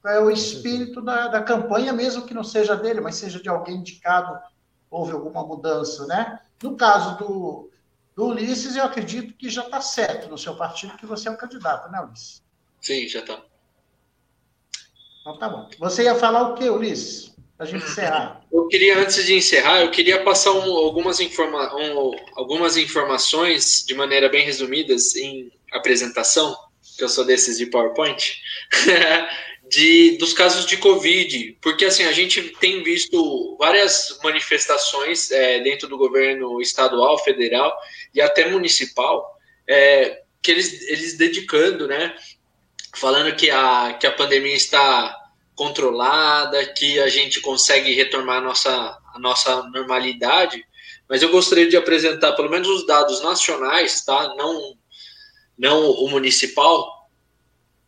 qual 0.00 0.14
é 0.14 0.20
o 0.20 0.30
espírito 0.30 1.02
da, 1.02 1.26
da 1.26 1.42
campanha, 1.42 1.92
mesmo 1.92 2.24
que 2.24 2.32
não 2.32 2.44
seja 2.44 2.76
dele, 2.76 3.00
mas 3.00 3.16
seja 3.16 3.42
de 3.42 3.48
alguém 3.48 3.78
indicado, 3.78 4.38
houve 4.88 5.12
alguma 5.12 5.44
mudança, 5.44 6.06
né? 6.06 6.38
No 6.62 6.76
caso 6.76 7.18
do, 7.18 7.70
do 8.16 8.26
Ulisses, 8.26 8.76
eu 8.76 8.84
acredito 8.84 9.34
que 9.34 9.48
já 9.48 9.62
está 9.62 9.80
certo 9.80 10.28
no 10.28 10.36
seu 10.36 10.54
partido 10.56 10.96
que 10.96 11.06
você 11.06 11.28
é 11.28 11.30
um 11.30 11.36
candidato, 11.36 11.90
né, 11.90 12.00
Ulisses? 12.00 12.42
Sim, 12.80 13.06
já 13.08 13.20
está. 13.20 13.40
Então 15.20 15.38
tá 15.38 15.48
bom. 15.48 15.68
Você 15.78 16.04
ia 16.04 16.14
falar 16.14 16.50
o 16.50 16.54
quê, 16.54 16.68
Ulisses? 16.68 17.34
Para 17.56 17.66
a 17.66 17.68
gente 17.68 17.84
encerrar. 17.84 18.42
Eu 18.50 18.66
queria, 18.68 18.98
antes 18.98 19.24
de 19.26 19.34
encerrar, 19.34 19.82
eu 19.82 19.90
queria 19.90 20.24
passar 20.24 20.52
um, 20.52 20.72
algumas, 20.76 21.20
informa 21.20 21.76
um, 21.76 22.12
algumas 22.34 22.76
informações 22.78 23.84
de 23.86 23.94
maneira 23.94 24.30
bem 24.30 24.46
resumidas 24.46 25.14
em 25.14 25.52
apresentação, 25.72 26.56
que 26.96 27.04
eu 27.04 27.08
sou 27.08 27.24
desses 27.24 27.58
de 27.58 27.66
PowerPoint, 27.66 28.40
de, 29.70 30.18
dos 30.18 30.32
casos 30.32 30.66
de 30.66 30.76
Covid, 30.76 31.56
porque 31.62 31.84
assim, 31.84 32.02
a 32.02 32.10
gente 32.10 32.42
tem 32.58 32.82
visto 32.82 33.56
várias 33.56 34.18
manifestações 34.20 35.30
é, 35.30 35.60
dentro 35.60 35.86
do 35.86 35.96
governo 35.96 36.60
estadual, 36.60 37.16
federal 37.22 37.72
e 38.12 38.20
até 38.20 38.50
municipal, 38.50 39.38
é, 39.68 40.22
que 40.42 40.50
eles, 40.50 40.82
eles 40.88 41.16
dedicando, 41.16 41.86
né, 41.86 42.16
falando 42.96 43.32
que 43.36 43.48
a, 43.48 43.96
que 43.98 44.08
a 44.08 44.12
pandemia 44.12 44.56
está 44.56 45.16
controlada, 45.54 46.66
que 46.72 46.98
a 46.98 47.08
gente 47.08 47.40
consegue 47.40 47.94
retomar 47.94 48.38
a 48.38 48.40
nossa, 48.40 48.98
a 49.14 49.18
nossa 49.20 49.62
normalidade, 49.68 50.64
mas 51.08 51.22
eu 51.22 51.30
gostaria 51.30 51.68
de 51.68 51.76
apresentar 51.76 52.32
pelo 52.32 52.50
menos 52.50 52.66
os 52.66 52.86
dados 52.86 53.22
nacionais, 53.22 54.04
tá? 54.04 54.34
Não 54.36 54.76
não 55.58 55.90
o 55.90 56.08
municipal, 56.08 56.99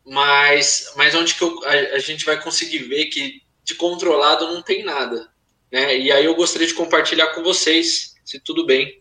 mas, 0.04 0.92
mas 0.96 1.14
onde 1.14 1.34
que 1.34 1.42
eu, 1.42 1.64
a, 1.64 1.70
a, 1.96 1.98
gente 1.98 2.24
vai 2.24 2.40
conseguir 2.42 2.78
ver 2.78 3.06
que 3.06 3.42
de 3.64 3.74
controlado 3.74 4.48
não 4.48 4.62
tem 4.62 4.84
nada. 4.84 5.32
Né? 5.70 5.98
E 5.98 6.12
aí 6.12 6.24
eu 6.24 6.34
gostaria 6.34 6.66
de 6.66 6.74
compartilhar 6.74 7.34
com 7.34 7.42
vocês, 7.42 8.14
se 8.24 8.40
tudo 8.40 8.66
bem. 8.66 9.00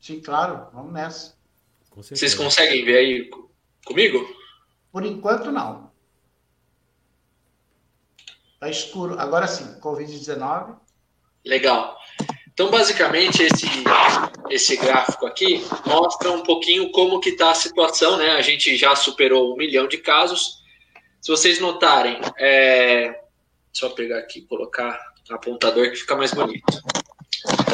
Sim, 0.00 0.20
claro, 0.20 0.68
vamos 0.72 0.92
nessa. 0.92 1.36
Vocês 1.94 2.34
conseguem 2.34 2.84
ver 2.84 2.98
aí 2.98 3.30
comigo? 3.84 4.28
Por 4.92 5.04
enquanto, 5.04 5.50
não. 5.50 5.90
Tá 8.60 8.68
escuro. 8.68 9.18
Agora 9.18 9.46
sim, 9.46 9.78
Covid-19. 9.80 10.78
Legal. 11.44 11.98
Então, 12.56 12.70
basicamente, 12.70 13.42
esse, 13.42 13.66
esse 14.48 14.76
gráfico 14.78 15.26
aqui 15.26 15.62
mostra 15.84 16.32
um 16.32 16.42
pouquinho 16.42 16.90
como 16.90 17.20
que 17.20 17.28
está 17.28 17.50
a 17.50 17.54
situação, 17.54 18.16
né? 18.16 18.30
A 18.30 18.40
gente 18.40 18.78
já 18.78 18.96
superou 18.96 19.52
um 19.52 19.58
milhão 19.58 19.86
de 19.86 19.98
casos. 19.98 20.62
Se 21.20 21.30
vocês 21.30 21.60
notarem, 21.60 22.18
é... 22.38 23.20
só 23.70 23.90
pegar 23.90 24.20
aqui 24.20 24.38
e 24.38 24.46
colocar 24.46 24.98
apontador 25.28 25.90
que 25.90 25.96
fica 25.96 26.16
mais 26.16 26.32
bonito. 26.32 26.80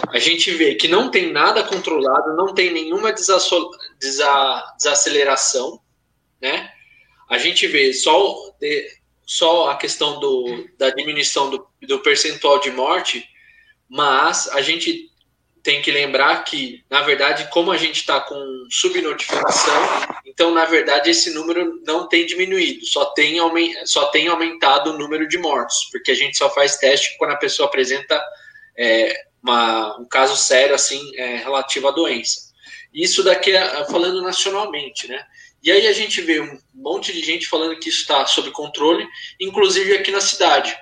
A 0.09 0.19
gente 0.19 0.51
vê 0.51 0.75
que 0.75 0.89
não 0.89 1.13
tem 1.13 1.31
nada 1.31 1.63
controlado, 1.63 2.35
não 2.35 2.53
tem 2.53 2.73
nenhuma 2.73 3.13
desa... 3.13 3.39
desaceleração, 4.01 5.81
né? 6.41 6.73
A 7.31 7.39
gente 7.39 7.69
vê 7.69 7.95
só, 7.95 8.51
de... 8.59 8.89
só 9.25 9.71
a 9.71 9.77
questão 9.77 10.19
do... 10.19 10.69
da 10.77 10.91
diminuição 10.91 11.51
do... 11.51 11.69
do 11.83 12.01
percentual 12.01 12.59
de 12.59 12.73
morte 12.73 13.31
mas 13.93 14.49
a 14.49 14.63
gente 14.63 15.11
tem 15.63 15.83
que 15.83 15.91
lembrar 15.91 16.43
que, 16.45 16.83
na 16.89 17.03
verdade, 17.03 17.47
como 17.51 17.71
a 17.71 17.77
gente 17.77 17.97
está 17.97 18.19
com 18.21 18.67
subnotificação, 18.71 19.75
então, 20.25 20.51
na 20.51 20.65
verdade, 20.65 21.11
esse 21.11 21.35
número 21.35 21.79
não 21.87 22.09
tem 22.09 22.25
diminuído, 22.25 22.87
só 22.87 23.05
tem, 23.05 23.37
só 23.85 24.07
tem 24.07 24.29
aumentado 24.29 24.91
o 24.91 24.99
número 24.99 25.29
de 25.29 25.37
mortos, 25.37 25.91
porque 25.93 26.11
a 26.11 26.15
gente 26.15 26.39
só 26.39 26.49
faz 26.49 26.79
teste 26.79 27.19
quando 27.19 27.33
a 27.33 27.37
pessoa 27.37 27.69
apresenta 27.69 28.19
é, 28.79 29.15
uma, 29.43 30.01
um 30.01 30.07
caso 30.07 30.37
sério, 30.37 30.75
assim, 30.75 31.15
é, 31.15 31.37
relativo 31.37 31.87
à 31.87 31.91
doença. 31.91 32.51
Isso 32.95 33.23
daqui 33.23 33.55
é 33.55 33.85
falando 33.91 34.23
nacionalmente, 34.23 35.07
né? 35.07 35.23
E 35.63 35.71
aí 35.71 35.87
a 35.87 35.93
gente 35.93 36.23
vê 36.23 36.41
um 36.41 36.59
monte 36.75 37.13
de 37.13 37.23
gente 37.23 37.47
falando 37.47 37.79
que 37.79 37.91
isso 37.91 38.01
está 38.01 38.27
sob 38.27 38.51
controle, 38.53 39.07
inclusive 39.39 39.95
aqui 39.95 40.11
na 40.11 40.21
cidade. 40.21 40.75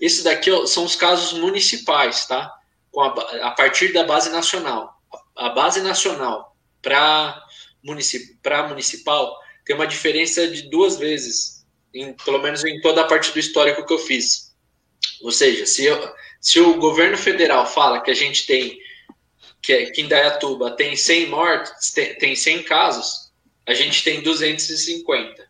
Esse 0.00 0.22
daqui 0.22 0.50
são 0.66 0.84
os 0.84 0.96
casos 0.96 1.38
municipais, 1.38 2.26
tá? 2.26 2.52
A, 2.98 3.48
a 3.48 3.50
partir 3.52 3.92
da 3.92 4.04
base 4.04 4.30
nacional. 4.30 5.00
A, 5.34 5.50
base 5.50 5.80
nacional 5.80 6.56
para 6.82 7.42
municip, 7.82 8.38
municipal 8.68 9.38
tem 9.64 9.74
uma 9.74 9.86
diferença 9.86 10.46
de 10.48 10.62
duas 10.70 10.96
vezes, 10.96 11.66
em, 11.92 12.12
pelo 12.12 12.40
menos 12.40 12.64
em 12.64 12.80
toda 12.80 13.02
a 13.02 13.06
parte 13.06 13.32
do 13.32 13.38
histórico 13.38 13.84
que 13.84 13.92
eu 13.92 13.98
fiz. 13.98 14.54
Ou 15.22 15.32
seja, 15.32 15.66
se, 15.66 15.84
eu, 15.84 16.14
se 16.40 16.60
o 16.60 16.78
governo 16.78 17.16
federal 17.16 17.66
fala 17.66 18.00
que 18.00 18.10
a 18.10 18.14
gente 18.14 18.46
tem, 18.46 18.78
que, 19.62 19.86
que 19.90 20.02
em 20.02 20.08
Dayatuba 20.08 20.70
tem 20.70 20.94
100 20.94 21.26
mortes, 21.28 21.90
tem, 21.92 22.14
tem 22.14 22.36
100 22.36 22.62
casos, 22.62 23.32
a 23.66 23.74
gente 23.74 24.04
tem 24.04 24.22
250. 24.22 25.48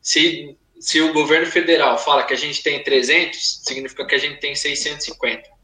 Se 0.00 0.56
se 0.78 1.00
o 1.00 1.12
governo 1.12 1.46
federal 1.46 1.98
fala 1.98 2.24
que 2.24 2.34
a 2.34 2.36
gente 2.36 2.62
tem 2.62 2.82
300, 2.82 3.62
significa 3.64 4.06
que 4.06 4.14
a 4.14 4.18
gente 4.18 4.40
tem 4.40 4.54
650. 4.54 5.56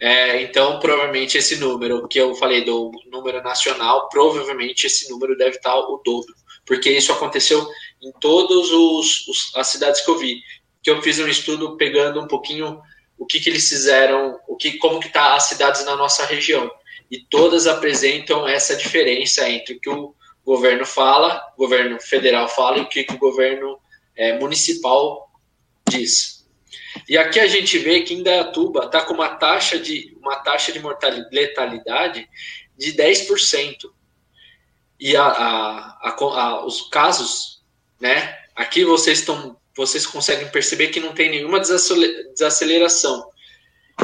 É, 0.00 0.42
então, 0.42 0.78
provavelmente 0.78 1.36
esse 1.38 1.56
número 1.56 2.06
que 2.06 2.20
eu 2.20 2.34
falei 2.34 2.64
do 2.64 2.92
número 3.10 3.42
nacional, 3.42 4.08
provavelmente 4.08 4.86
esse 4.86 5.10
número 5.10 5.36
deve 5.36 5.56
estar 5.56 5.76
o 5.76 6.00
dobro, 6.04 6.32
porque 6.64 6.90
isso 6.90 7.12
aconteceu 7.12 7.66
em 8.00 8.12
todas 8.20 8.68
as 9.56 9.66
cidades 9.66 10.00
que 10.00 10.10
eu 10.10 10.18
vi. 10.18 10.40
Que 10.82 10.90
eu 10.90 11.02
fiz 11.02 11.18
um 11.18 11.26
estudo 11.26 11.76
pegando 11.76 12.20
um 12.20 12.28
pouquinho 12.28 12.80
o 13.18 13.26
que, 13.26 13.40
que 13.40 13.50
eles 13.50 13.68
fizeram, 13.68 14.38
o 14.46 14.56
que, 14.56 14.78
como 14.78 15.00
que 15.00 15.08
tá 15.08 15.34
as 15.34 15.44
cidades 15.44 15.84
na 15.84 15.96
nossa 15.96 16.24
região, 16.24 16.70
e 17.10 17.18
todas 17.18 17.66
apresentam 17.66 18.46
essa 18.46 18.76
diferença 18.76 19.48
entre 19.48 19.74
o 19.74 19.80
que 19.80 19.90
o 19.90 20.14
governo 20.44 20.86
fala, 20.86 21.42
o 21.56 21.58
governo 21.58 22.00
federal 22.00 22.48
fala 22.48 22.78
e 22.78 22.82
o 22.82 22.88
que, 22.88 23.02
que 23.02 23.14
o 23.14 23.18
governo 23.18 23.78
é, 24.18 24.36
municipal 24.38 25.30
diz. 25.88 26.44
E 27.08 27.16
aqui 27.16 27.38
a 27.38 27.46
gente 27.46 27.78
vê 27.78 28.00
que 28.00 28.12
Indaiatuba 28.12 28.86
está 28.86 29.00
com 29.02 29.14
uma 29.14 29.28
taxa 29.36 29.78
de 29.78 30.14
uma 30.20 30.36
taxa 30.36 30.72
de 30.72 30.80
mortalidade, 30.80 31.34
letalidade 31.34 32.28
de 32.76 32.92
10%. 32.92 33.90
E 35.00 35.16
a, 35.16 35.24
a, 35.24 36.10
a, 36.10 36.66
os 36.66 36.88
casos, 36.90 37.62
né? 38.00 38.36
Aqui 38.54 38.84
vocês 38.84 39.20
estão, 39.20 39.56
vocês 39.76 40.04
conseguem 40.04 40.48
perceber 40.48 40.88
que 40.88 40.98
não 40.98 41.14
tem 41.14 41.30
nenhuma 41.30 41.60
desaceleração. 41.60 43.30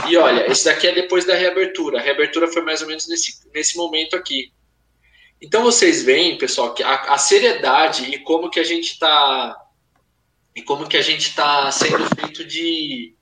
E 0.08 0.16
olha, 0.16 0.50
esse 0.50 0.64
daqui 0.64 0.86
é 0.86 0.94
depois 0.94 1.24
da 1.24 1.34
reabertura. 1.34 1.98
A 1.98 2.02
reabertura 2.02 2.46
foi 2.46 2.62
mais 2.62 2.80
ou 2.80 2.86
menos 2.86 3.08
nesse, 3.08 3.40
nesse 3.52 3.76
momento 3.76 4.14
aqui. 4.14 4.52
Então 5.42 5.62
vocês 5.62 6.04
veem, 6.04 6.38
pessoal, 6.38 6.72
que 6.72 6.82
a, 6.82 6.94
a 6.94 7.18
seriedade 7.18 8.04
e 8.04 8.18
como 8.20 8.50
que 8.50 8.60
a 8.60 8.64
gente 8.64 8.92
está 8.92 9.63
e 10.54 10.62
como 10.62 10.88
que 10.88 10.96
a 10.96 11.02
gente 11.02 11.28
está 11.28 11.70
sendo 11.72 12.04
feito 12.14 12.44
de, 12.44 13.14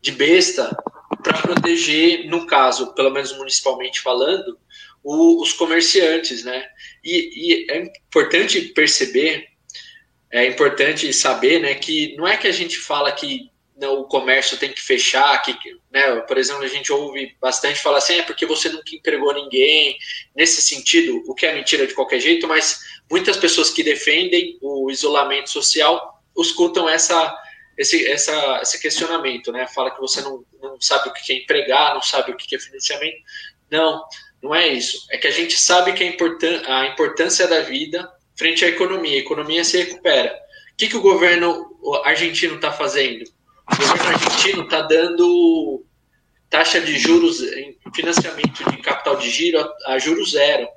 de 0.00 0.12
besta 0.12 0.74
para 1.22 1.38
proteger, 1.38 2.26
no 2.28 2.46
caso, 2.46 2.94
pelo 2.94 3.10
menos 3.10 3.36
municipalmente 3.36 4.00
falando, 4.00 4.58
o, 5.02 5.42
os 5.42 5.52
comerciantes, 5.52 6.44
né? 6.44 6.66
E, 7.02 7.64
e, 7.64 7.70
é 7.70 7.78
importante 7.78 8.60
perceber, 8.60 9.46
é 10.30 10.46
importante 10.46 11.12
saber, 11.12 11.60
né, 11.60 11.74
que 11.74 12.16
não 12.16 12.26
é 12.26 12.36
que 12.36 12.48
a 12.48 12.52
gente 12.52 12.78
fala 12.78 13.12
que 13.12 13.50
não, 13.76 14.00
o 14.00 14.04
comércio 14.04 14.56
tem 14.56 14.72
que 14.72 14.80
fechar, 14.80 15.42
que, 15.42 15.56
né, 15.92 16.20
por 16.20 16.38
exemplo, 16.38 16.62
a 16.62 16.68
gente 16.68 16.92
ouve 16.92 17.36
bastante 17.40 17.80
falar 17.80 17.98
assim, 17.98 18.14
é 18.14 18.22
porque 18.22 18.46
você 18.46 18.68
nunca 18.68 18.94
entregou 18.94 19.34
ninguém, 19.34 19.98
nesse 20.34 20.62
sentido, 20.62 21.22
o 21.26 21.34
que 21.34 21.44
é 21.44 21.54
mentira 21.54 21.86
de 21.86 21.94
qualquer 21.94 22.20
jeito, 22.20 22.46
mas 22.46 22.80
muitas 23.10 23.36
pessoas 23.36 23.70
que 23.70 23.82
defendem 23.82 24.58
o 24.62 24.90
isolamento 24.90 25.50
social 25.50 26.13
escutam 26.36 26.88
essa, 26.88 27.34
esse, 27.76 28.06
essa, 28.06 28.60
esse 28.62 28.80
questionamento, 28.80 29.52
né, 29.52 29.66
fala 29.66 29.90
que 29.90 30.00
você 30.00 30.20
não, 30.20 30.44
não 30.62 30.80
sabe 30.80 31.08
o 31.08 31.12
que 31.12 31.32
é 31.32 31.36
empregar, 31.36 31.94
não 31.94 32.02
sabe 32.02 32.32
o 32.32 32.36
que 32.36 32.54
é 32.54 32.58
financiamento, 32.58 33.18
não, 33.70 34.04
não 34.42 34.54
é 34.54 34.68
isso, 34.68 35.06
é 35.10 35.18
que 35.18 35.26
a 35.26 35.30
gente 35.30 35.58
sabe 35.58 35.92
que 35.92 36.02
a, 36.02 36.06
importan 36.06 36.62
a 36.66 36.86
importância 36.86 37.46
da 37.46 37.60
vida 37.60 38.10
frente 38.36 38.64
à 38.64 38.68
economia, 38.68 39.14
a 39.14 39.20
economia 39.20 39.64
se 39.64 39.78
recupera, 39.78 40.34
o 40.72 40.76
que, 40.76 40.88
que 40.88 40.96
o 40.96 41.02
governo 41.02 41.78
argentino 42.04 42.56
está 42.56 42.72
fazendo? 42.72 43.24
o 43.72 43.76
governo 43.76 44.08
argentino 44.08 44.62
está 44.64 44.82
dando 44.82 45.84
taxa 46.50 46.80
de 46.80 46.98
juros 46.98 47.42
em 47.42 47.76
financiamento 47.94 48.70
de 48.70 48.76
capital 48.78 49.16
de 49.16 49.30
giro 49.30 49.58
a, 49.60 49.94
a 49.94 49.98
juros 49.98 50.32
zero 50.32 50.68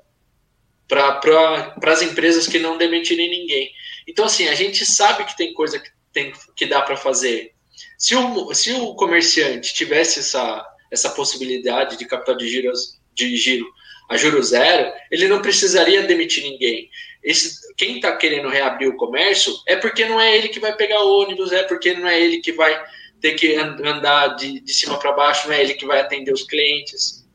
para 0.88 1.14
pra, 1.16 1.76
as 1.92 2.02
empresas 2.02 2.48
que 2.48 2.60
não 2.60 2.78
demitirem 2.78 3.30
ninguém. 3.30 3.72
Então, 4.08 4.26
assim, 4.26 4.48
a 4.48 4.56
gente 4.56 4.86
sabe 4.86 5.26
que 5.26 5.36
tem 5.36 5.54
coisa 5.54 5.80
que, 5.80 5.90
tem, 6.14 6.34
que 6.56 6.66
dá 6.66 6.82
para 6.82 6.96
fazer. 6.96 7.54
Se 7.98 8.16
o, 8.16 8.54
se 8.54 8.72
o 8.74 8.96
comerciante 8.96 9.74
tivesse 9.74 10.20
essa, 10.20 10.66
essa 10.92 11.10
possibilidade 11.10 11.98
de 11.98 12.06
capital 12.06 12.38
de 12.38 12.48
giro, 12.48 12.72
de 13.14 13.36
giro 13.36 13.66
a 14.10 14.16
juro 14.16 14.42
zero, 14.42 14.94
ele 15.12 15.28
não 15.28 15.42
precisaria 15.42 16.04
demitir 16.04 16.44
ninguém. 16.44 16.90
Esse, 17.24 17.74
quem 17.76 17.98
está 17.98 18.16
querendo 18.16 18.48
reabrir 18.48 18.88
o 18.88 18.96
comércio 18.96 19.54
é 19.68 19.76
porque 19.76 20.06
não 20.06 20.20
é 20.20 20.38
ele 20.38 20.48
que 20.48 20.60
vai 20.60 20.74
pegar 20.76 21.02
ônibus, 21.02 21.52
é 21.52 21.64
porque 21.64 21.94
não 21.94 22.08
é 22.08 22.22
ele 22.22 22.40
que 22.40 22.54
vai 22.54 22.82
ter 23.20 23.34
que 23.34 23.56
andar 23.56 24.36
de, 24.36 24.62
de 24.62 24.74
cima 24.74 24.98
para 24.98 25.12
baixo, 25.12 25.48
não 25.48 25.56
é 25.56 25.62
ele 25.62 25.74
que 25.74 25.86
vai 25.86 26.00
atender 26.00 26.32
os 26.32 26.44
clientes. 26.44 27.26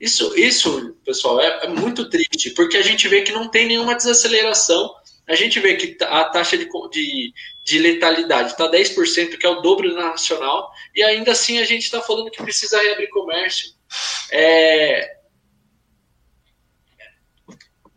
Isso, 0.00 0.38
isso 0.38 0.96
pessoal, 1.04 1.40
é, 1.40 1.64
é, 1.64 1.68
muito 1.68 2.08
triste, 2.08 2.50
porque 2.50 2.76
a 2.76 2.82
gente 2.82 3.08
vê 3.08 3.22
que 3.22 3.32
não 3.32 3.48
tem 3.48 3.66
nenhuma 3.66 3.94
desaceleração. 3.94 4.94
A 5.26 5.34
gente 5.34 5.58
vê 5.58 5.74
que 5.74 5.96
a 6.04 6.24
taxa 6.24 6.56
de, 6.58 6.68
de, 6.90 7.32
de 7.64 7.78
letalidade 7.78 8.52
está 8.52 8.70
10%, 8.70 9.38
que 9.38 9.46
é 9.46 9.48
o 9.48 9.62
dobro 9.62 9.94
nacional, 9.94 10.70
e 10.94 11.02
ainda 11.02 11.32
assim 11.32 11.58
a 11.58 11.64
gente 11.64 11.84
está 11.84 12.00
falando 12.02 12.30
que 12.30 12.42
precisa 12.42 12.80
reabrir 12.80 13.08
comércio. 13.08 13.70
É, 14.30 15.16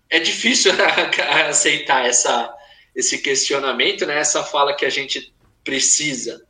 é 0.10 0.20
difícil 0.20 0.72
aceitar 1.50 2.06
essa, 2.06 2.54
esse 2.96 3.18
questionamento, 3.18 4.06
né? 4.06 4.20
essa 4.20 4.44
fala 4.44 4.76
que 4.76 4.86
a 4.86 4.90
gente 4.90 5.34
precisa. 5.64 6.46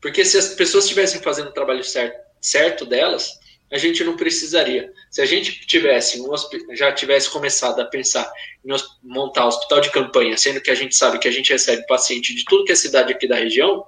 Porque 0.00 0.24
se 0.24 0.38
as 0.38 0.48
pessoas 0.54 0.84
estivessem 0.84 1.20
fazendo 1.20 1.48
o 1.48 1.54
trabalho 1.54 1.84
certo, 1.84 2.18
certo 2.40 2.86
delas, 2.86 3.38
a 3.72 3.78
gente 3.78 4.04
não 4.04 4.16
precisaria. 4.16 4.92
Se 5.10 5.22
a 5.22 5.26
gente 5.26 5.66
tivesse 5.66 6.20
um, 6.20 6.30
já 6.76 6.92
tivesse 6.92 7.30
começado 7.30 7.80
a 7.80 7.86
pensar 7.86 8.30
em 8.64 8.70
montar 9.02 9.46
hospital 9.46 9.80
de 9.80 9.90
campanha, 9.90 10.36
sendo 10.36 10.60
que 10.60 10.70
a 10.70 10.74
gente 10.74 10.94
sabe 10.94 11.18
que 11.18 11.26
a 11.26 11.32
gente 11.32 11.50
recebe 11.50 11.86
paciente 11.86 12.34
de 12.34 12.44
tudo 12.44 12.64
que 12.64 12.72
é 12.72 12.74
cidade 12.74 13.12
aqui 13.12 13.26
da 13.26 13.36
região, 13.36 13.84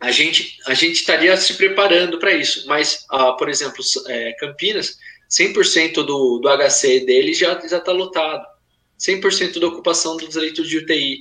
a 0.00 0.10
gente, 0.10 0.58
a 0.66 0.74
gente 0.74 0.94
estaria 0.94 1.36
se 1.36 1.54
preparando 1.54 2.18
para 2.18 2.32
isso. 2.32 2.66
Mas, 2.66 3.04
uh, 3.12 3.36
por 3.36 3.48
exemplo, 3.48 3.84
é, 4.06 4.32
Campinas 4.34 4.96
100% 5.30 6.04
do, 6.04 6.38
do 6.38 6.48
HC 6.48 7.00
dele 7.00 7.34
já 7.34 7.58
está 7.58 7.92
lotado. 7.92 8.46
100% 8.98 9.60
da 9.60 9.66
ocupação 9.66 10.16
dos 10.16 10.34
leitos 10.34 10.68
de 10.68 10.78
UTI. 10.78 11.18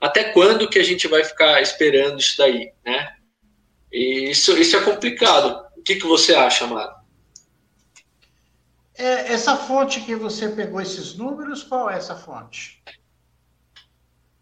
Até 0.00 0.24
quando 0.24 0.68
que 0.68 0.78
a 0.78 0.82
gente 0.82 1.06
vai 1.06 1.22
ficar 1.24 1.60
esperando 1.60 2.18
isso 2.18 2.38
daí, 2.38 2.72
né? 2.84 3.12
E 3.92 4.30
isso, 4.30 4.56
isso 4.56 4.76
é 4.76 4.80
complicado. 4.80 5.69
O 5.80 5.82
que, 5.82 5.96
que 5.96 6.06
você 6.06 6.34
acha, 6.34 6.66
Amado? 6.66 7.00
É, 8.94 9.32
essa 9.32 9.56
fonte 9.56 10.00
que 10.02 10.14
você 10.14 10.50
pegou 10.50 10.78
esses 10.78 11.16
números, 11.16 11.62
qual 11.62 11.88
é 11.88 11.96
essa 11.96 12.14
fonte? 12.14 12.82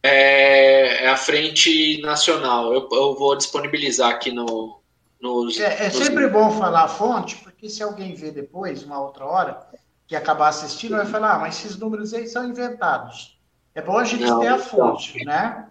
É, 0.02 1.04
é 1.04 1.08
a 1.08 1.16
Frente 1.16 2.02
Nacional. 2.02 2.74
Eu, 2.74 2.88
eu 2.90 3.14
vou 3.14 3.36
disponibilizar 3.36 4.10
aqui 4.10 4.32
no, 4.32 4.80
nos. 5.20 5.60
É, 5.60 5.86
é 5.86 5.90
sempre 5.90 6.26
bom 6.26 6.50
falar 6.50 6.82
a 6.82 6.88
fonte, 6.88 7.36
porque 7.36 7.68
se 7.68 7.84
alguém 7.84 8.14
ver 8.16 8.32
depois, 8.32 8.82
uma 8.82 9.00
outra 9.00 9.24
hora, 9.24 9.68
que 10.08 10.16
acabar 10.16 10.48
assistindo, 10.48 10.96
vai 10.96 11.06
falar, 11.06 11.34
ah, 11.34 11.38
mas 11.38 11.56
esses 11.58 11.76
números 11.76 12.12
aí 12.12 12.26
são 12.26 12.48
inventados. 12.48 13.38
É 13.76 13.80
bom 13.80 13.96
a 13.96 14.04
gente 14.04 14.24
não, 14.24 14.40
ter 14.40 14.48
a 14.48 14.58
fonte, 14.58 15.24
não. 15.24 15.32
né? 15.32 15.68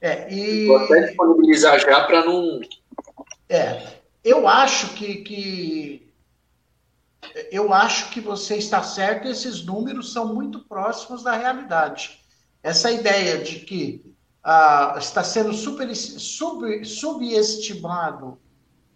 É, 0.00 0.32
e... 0.32 0.66
Vou 0.66 0.78
até 0.78 1.00
disponibilizar 1.02 1.78
já 1.80 2.04
para 2.04 2.24
não. 2.24 2.60
É, 3.46 3.96
eu 4.26 4.48
acho 4.48 4.94
que, 4.94 5.16
que 5.18 6.12
eu 7.52 7.72
acho 7.72 8.10
que 8.10 8.20
você 8.20 8.56
está 8.56 8.82
certo, 8.82 9.28
esses 9.28 9.64
números 9.64 10.12
são 10.12 10.34
muito 10.34 10.64
próximos 10.64 11.22
da 11.22 11.36
realidade. 11.36 12.20
Essa 12.60 12.90
ideia 12.90 13.38
de 13.38 13.60
que 13.60 14.04
ah, 14.42 14.96
está 14.98 15.22
sendo 15.22 15.52
super, 15.54 15.94
sub, 15.94 16.84
subestimado 16.84 18.36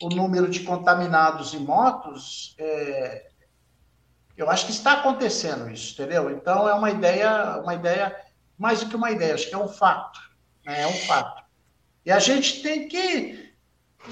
o 0.02 0.08
número 0.08 0.48
de 0.48 0.60
contaminados 0.60 1.54
em 1.54 1.60
motos, 1.60 2.56
é, 2.58 3.28
eu 4.36 4.50
acho 4.50 4.66
que 4.66 4.72
está 4.72 4.94
acontecendo 4.94 5.70
isso, 5.70 5.92
entendeu? 5.92 6.28
Então 6.30 6.68
é 6.68 6.74
uma 6.74 6.90
ideia, 6.90 7.60
uma 7.62 7.74
ideia 7.74 8.16
mais 8.58 8.80
do 8.80 8.88
que 8.88 8.96
uma 8.96 9.12
ideia, 9.12 9.34
acho 9.34 9.48
que 9.48 9.54
é 9.54 9.58
um 9.58 9.68
fato, 9.68 10.18
né? 10.64 10.82
é 10.82 10.86
um 10.88 11.06
fato. 11.06 11.44
E 12.04 12.10
a 12.10 12.18
gente 12.18 12.62
tem 12.62 12.88
que 12.88 13.49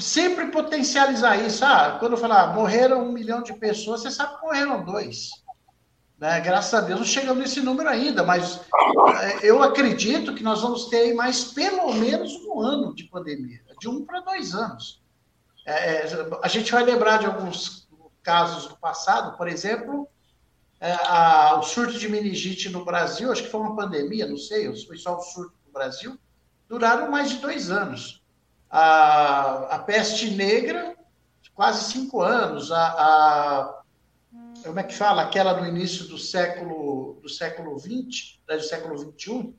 sempre 0.01 0.47
potencializar 0.47 1.37
isso. 1.37 1.65
Ah, 1.65 1.97
quando 1.99 2.13
eu 2.13 2.19
falar, 2.19 2.43
ah, 2.43 2.53
morreram 2.53 3.05
um 3.05 3.13
milhão 3.13 3.43
de 3.43 3.53
pessoas, 3.55 4.03
você 4.03 4.11
sabe 4.11 4.37
que 4.37 4.43
morreram 4.43 4.85
dois. 4.85 5.31
Né? 6.19 6.41
Graças 6.41 6.75
a 6.75 6.81
Deus 6.81 6.99
não 6.99 7.07
chegamos 7.07 7.43
nesse 7.43 7.61
número 7.61 7.89
ainda, 7.89 8.25
mas 8.25 8.61
é, 9.23 9.49
eu 9.49 9.63
acredito 9.63 10.35
que 10.35 10.43
nós 10.43 10.63
vamos 10.63 10.87
ter 10.87 11.15
mais 11.15 11.45
pelo 11.45 11.93
menos 11.95 12.35
um 12.45 12.61
ano 12.61 12.95
de 12.95 13.05
pandemia, 13.05 13.61
de 13.81 13.89
um 13.89 14.05
para 14.05 14.21
dois 14.21 14.53
anos. 14.53 15.01
É, 15.65 16.07
é, 16.07 16.29
a 16.43 16.49
gente 16.49 16.73
vai 16.73 16.83
lembrar 16.83 17.19
de 17.19 17.27
alguns 17.27 17.89
casos 18.23 18.67
do 18.67 18.77
passado, 18.77 19.37
por 19.37 19.47
exemplo, 19.47 20.09
é, 20.81 20.93
a, 20.93 21.57
o 21.59 21.63
surto 21.63 21.99
de 21.99 22.09
meningite 22.09 22.69
no 22.69 22.85
Brasil, 22.85 23.31
acho 23.31 23.45
que 23.45 23.51
foi 23.51 23.61
uma 23.61 23.77
pandemia, 23.77 24.27
não 24.27 24.37
sei, 24.37 24.65
foi 24.87 24.97
só 24.97 25.17
o 25.17 25.23
surto 25.23 25.55
no 25.67 25.73
Brasil, 25.73 26.19
duraram 26.69 27.11
mais 27.11 27.31
de 27.31 27.37
dois 27.37 27.71
anos. 27.71 28.18
A, 28.71 29.77
a 29.77 29.79
peste 29.79 30.31
negra, 30.31 30.97
quase 31.55 31.93
cinco 31.93 32.21
anos. 32.23 32.71
A, 32.71 32.87
a, 32.87 33.83
como 34.65 34.81
é 34.81 34.83
que 34.83 34.95
fala? 34.95 35.23
Aquela 35.23 35.61
no 35.61 35.67
início 35.67 36.07
do 36.07 36.19
século 36.19 37.19
do 37.23 37.29
século 37.29 37.79
XX, 37.79 38.39
né, 38.49 38.57
do 38.57 38.63
século 38.63 38.99
XXI, 38.99 39.55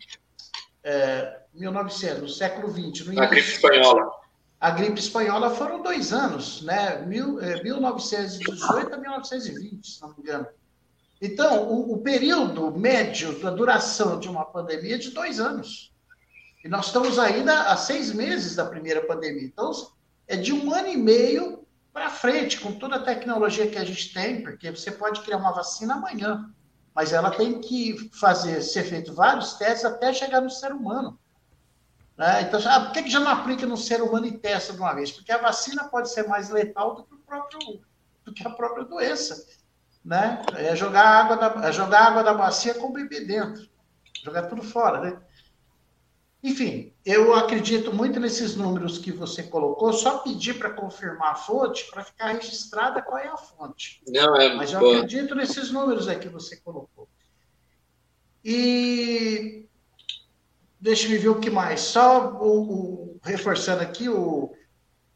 é, 0.83 1.41
1900, 1.53 2.21
no 2.21 2.29
século 2.29 2.69
XX. 2.69 3.07
No 3.07 3.21
a 3.21 3.25
gripe 3.25 3.49
espanhola 3.49 4.19
a 4.59 4.71
gripe 4.71 4.99
espanhola 4.99 5.51
foram 5.51 5.81
dois 5.81 6.11
anos, 6.11 6.61
né? 6.63 7.01
Mil, 7.05 7.39
é, 7.39 7.63
1918 7.63 8.93
a 8.93 8.97
1920, 8.97 9.87
se 9.87 10.01
não 10.01 10.09
me 10.09 10.15
engano. 10.19 10.47
Então, 11.21 11.69
o, 11.69 11.93
o, 11.93 11.97
período 12.01 12.69
médio 12.71 13.39
da 13.39 13.51
duração 13.51 14.19
de 14.19 14.27
uma 14.27 14.43
pandemia 14.43 14.95
é 14.95 14.97
de 14.97 15.11
dois 15.11 15.39
anos. 15.39 15.93
E 16.63 16.67
nós 16.67 16.87
estamos 16.87 17.17
ainda 17.17 17.63
há 17.63 17.77
seis 17.77 18.11
meses 18.11 18.55
da 18.55 18.65
primeira 18.65 19.05
pandemia. 19.05 19.43
Então, 19.43 19.71
é 20.27 20.35
de 20.35 20.53
um 20.53 20.73
ano 20.73 20.89
e 20.89 20.97
meio 20.97 21.65
para 21.93 22.09
frente, 22.09 22.59
com 22.59 22.73
toda 22.73 22.97
a 22.97 23.03
tecnologia 23.03 23.69
que 23.69 23.77
a 23.77 23.85
gente 23.85 24.13
tem, 24.13 24.43
porque 24.43 24.69
você 24.69 24.91
pode 24.91 25.21
criar 25.21 25.37
uma 25.37 25.51
vacina 25.51 25.95
amanhã, 25.95 26.49
mas 26.93 27.13
ela 27.13 27.31
tem 27.31 27.59
que 27.59 28.09
fazer, 28.13 28.61
ser 28.61 28.83
feito 28.83 29.13
vários 29.13 29.53
testes 29.53 29.85
até 29.85 30.13
chegar 30.13 30.41
no 30.41 30.49
ser 30.49 30.71
humano. 30.71 31.19
Né? 32.17 32.41
Então, 32.41 32.59
ah, 32.65 32.81
por 32.81 32.91
que, 32.91 33.09
já 33.09 33.19
não 33.19 33.31
aplica 33.31 33.65
no 33.65 33.77
ser 33.77 34.01
humano 34.01 34.25
e 34.27 34.37
testa 34.37 34.73
de 34.73 34.79
uma 34.79 34.93
vez? 34.93 35.11
Porque 35.11 35.31
a 35.31 35.37
vacina 35.37 35.85
pode 35.85 36.11
ser 36.11 36.27
mais 36.27 36.49
letal 36.49 36.95
do 36.95 37.03
que, 37.05 37.15
próprio, 37.25 37.81
do 38.25 38.33
que 38.33 38.45
a 38.45 38.49
própria 38.49 38.83
doença. 38.83 39.47
Né? 40.03 40.41
É 40.55 40.75
jogar 40.75 41.05
água 41.05 41.37
da, 41.37 41.67
é 41.67 41.71
jogar 41.71 42.07
água 42.07 42.23
da 42.23 42.33
bacia 42.33 42.73
com 42.73 42.87
o 42.87 42.93
bebê 42.93 43.21
dentro. 43.21 43.67
Jogar 44.23 44.43
tudo 44.43 44.61
fora, 44.61 44.99
né? 44.99 45.21
Enfim, 46.41 46.93
eu 47.05 47.33
acredito 47.33 47.91
muito 47.93 48.17
nesses 48.19 48.55
números 48.55 48.97
que 48.97 49.11
você 49.11 49.43
colocou, 49.43 49.91
só 49.91 50.19
pedir 50.19 50.57
para 50.57 50.69
confirmar 50.69 51.31
a 51.31 51.35
fonte, 51.35 51.89
para 51.91 52.03
ficar 52.03 52.27
registrada 52.31 53.01
qual 53.01 53.17
é 53.17 53.27
a 53.27 53.35
fonte. 53.35 54.01
Não, 54.07 54.35
é 54.37 54.53
Mas 54.55 54.71
eu 54.71 54.79
boa. 54.79 54.95
acredito 54.97 55.35
nesses 55.35 55.69
números 55.69 56.07
aí 56.07 56.17
que 56.17 56.29
você 56.29 56.55
colocou. 56.57 57.09
E 58.43 59.65
deixa 60.79 61.07
eu 61.13 61.19
ver 61.19 61.27
o 61.29 61.39
que 61.39 61.49
mais. 61.49 61.81
Só 61.81 62.31
o, 62.31 62.61
o- 63.15 63.19
reforçando 63.21 63.81
aqui, 63.81 64.07
o, 64.07 64.53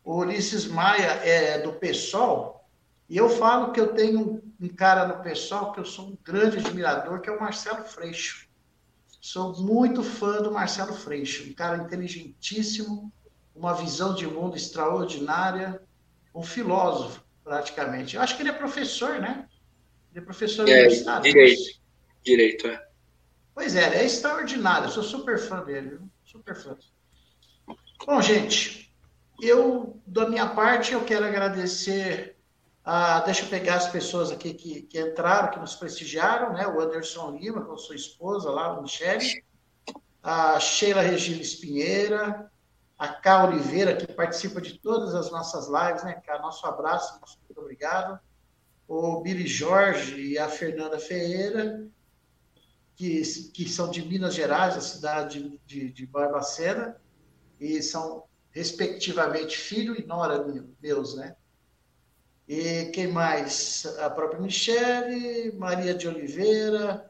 o 0.04 0.18
Ulisses 0.18 0.66
Maia 0.68 1.08
é 1.24 1.60
do 1.60 1.72
PSOL, 1.74 2.68
e 3.10 3.16
eu 3.16 3.30
falo 3.30 3.72
que 3.72 3.80
eu 3.80 3.94
tenho 3.94 4.20
um, 4.20 4.42
um 4.66 4.68
cara 4.68 5.08
no 5.08 5.24
PSOL 5.24 5.72
que 5.72 5.80
eu 5.80 5.86
sou 5.86 6.08
um 6.08 6.18
grande 6.22 6.58
admirador, 6.58 7.22
que 7.22 7.30
é 7.30 7.34
o 7.34 7.40
Marcelo 7.40 7.84
Freixo. 7.86 8.50
Sou 9.24 9.54
muito 9.62 10.04
fã 10.04 10.42
do 10.42 10.52
Marcelo 10.52 10.94
Freixo, 10.94 11.50
um 11.50 11.54
cara 11.54 11.78
inteligentíssimo, 11.78 13.10
uma 13.56 13.74
visão 13.74 14.14
de 14.14 14.28
mundo 14.28 14.58
extraordinária, 14.58 15.82
um 16.36 16.44
filósofo, 16.44 17.24
praticamente. 17.42 18.18
Eu 18.18 18.22
acho 18.22 18.36
que 18.36 18.42
ele 18.42 18.50
é 18.50 18.54
professor, 18.54 19.22
né? 19.22 19.48
Ele 20.12 20.20
é 20.20 20.26
professor 20.26 20.68
É, 20.68 20.74
universitário. 20.74 21.24
direito. 21.24 21.80
Direito, 22.22 22.68
é. 22.68 22.86
Pois 23.56 23.78
é, 23.78 23.86
ele 23.88 23.96
é 23.96 24.06
extraordinário. 24.06 24.88
Eu 24.88 24.92
sou 24.92 25.04
super 25.04 25.40
fã 25.40 25.64
dele, 25.64 26.02
super 26.26 26.54
fã. 26.54 26.76
Bom, 28.06 28.22
gente, 28.22 28.94
eu, 29.42 30.02
da 30.06 30.28
minha 30.28 30.50
parte, 30.50 30.92
eu 30.92 31.06
quero 31.06 31.24
agradecer. 31.26 32.33
A, 32.86 33.22
deixa 33.22 33.46
eu 33.46 33.50
pegar 33.50 33.76
as 33.76 33.88
pessoas 33.88 34.30
aqui 34.30 34.54
que, 34.54 34.82
que 34.82 35.00
entraram, 35.00 35.52
que 35.52 35.60
nos 35.60 35.76
prestigiaram, 35.76 36.54
né? 36.54 36.68
O 36.68 36.82
Anderson 36.82 37.32
Lima, 37.32 37.64
com 37.64 37.78
sua 37.78 37.96
esposa 37.96 38.52
lá, 38.52 38.78
o 38.78 38.82
Michele, 38.82 39.44
a 40.22 40.60
Sheila 40.60 41.02
Regiles 41.02 41.56
Pinheira, 41.56 42.52
a 42.98 43.08
Cá 43.08 43.46
Oliveira, 43.46 43.96
que 43.96 44.12
participa 44.12 44.60
de 44.60 44.78
todas 44.80 45.16
as 45.16 45.32
nossas 45.32 45.68
lives, 45.68 46.04
né? 46.04 46.22
Nosso 46.42 46.66
abraço, 46.66 47.20
nosso 47.22 47.38
muito 47.48 47.62
obrigado. 47.62 48.20
O 48.86 49.22
Billy 49.22 49.48
Jorge 49.48 50.20
e 50.20 50.38
a 50.38 50.50
Fernanda 50.50 51.00
Ferreira, 51.00 51.88
que, 52.96 53.22
que 53.54 53.68
são 53.68 53.90
de 53.90 54.06
Minas 54.06 54.34
Gerais, 54.36 54.76
da 54.76 54.82
cidade 54.82 55.60
de, 55.66 55.90
de 55.90 56.06
Barbacena, 56.06 56.98
e 57.60 57.82
são, 57.82 58.26
respectivamente, 58.52 59.58
filho 59.58 59.98
e 59.98 60.06
nora 60.06 60.46
meus, 60.82 61.16
né? 61.16 61.36
E 62.48 62.86
quem 62.94 63.08
mais? 63.08 63.86
A 64.00 64.10
própria 64.10 64.42
Michele, 64.42 65.54
Maria 65.58 65.94
de 65.94 66.08
Oliveira, 66.08 67.10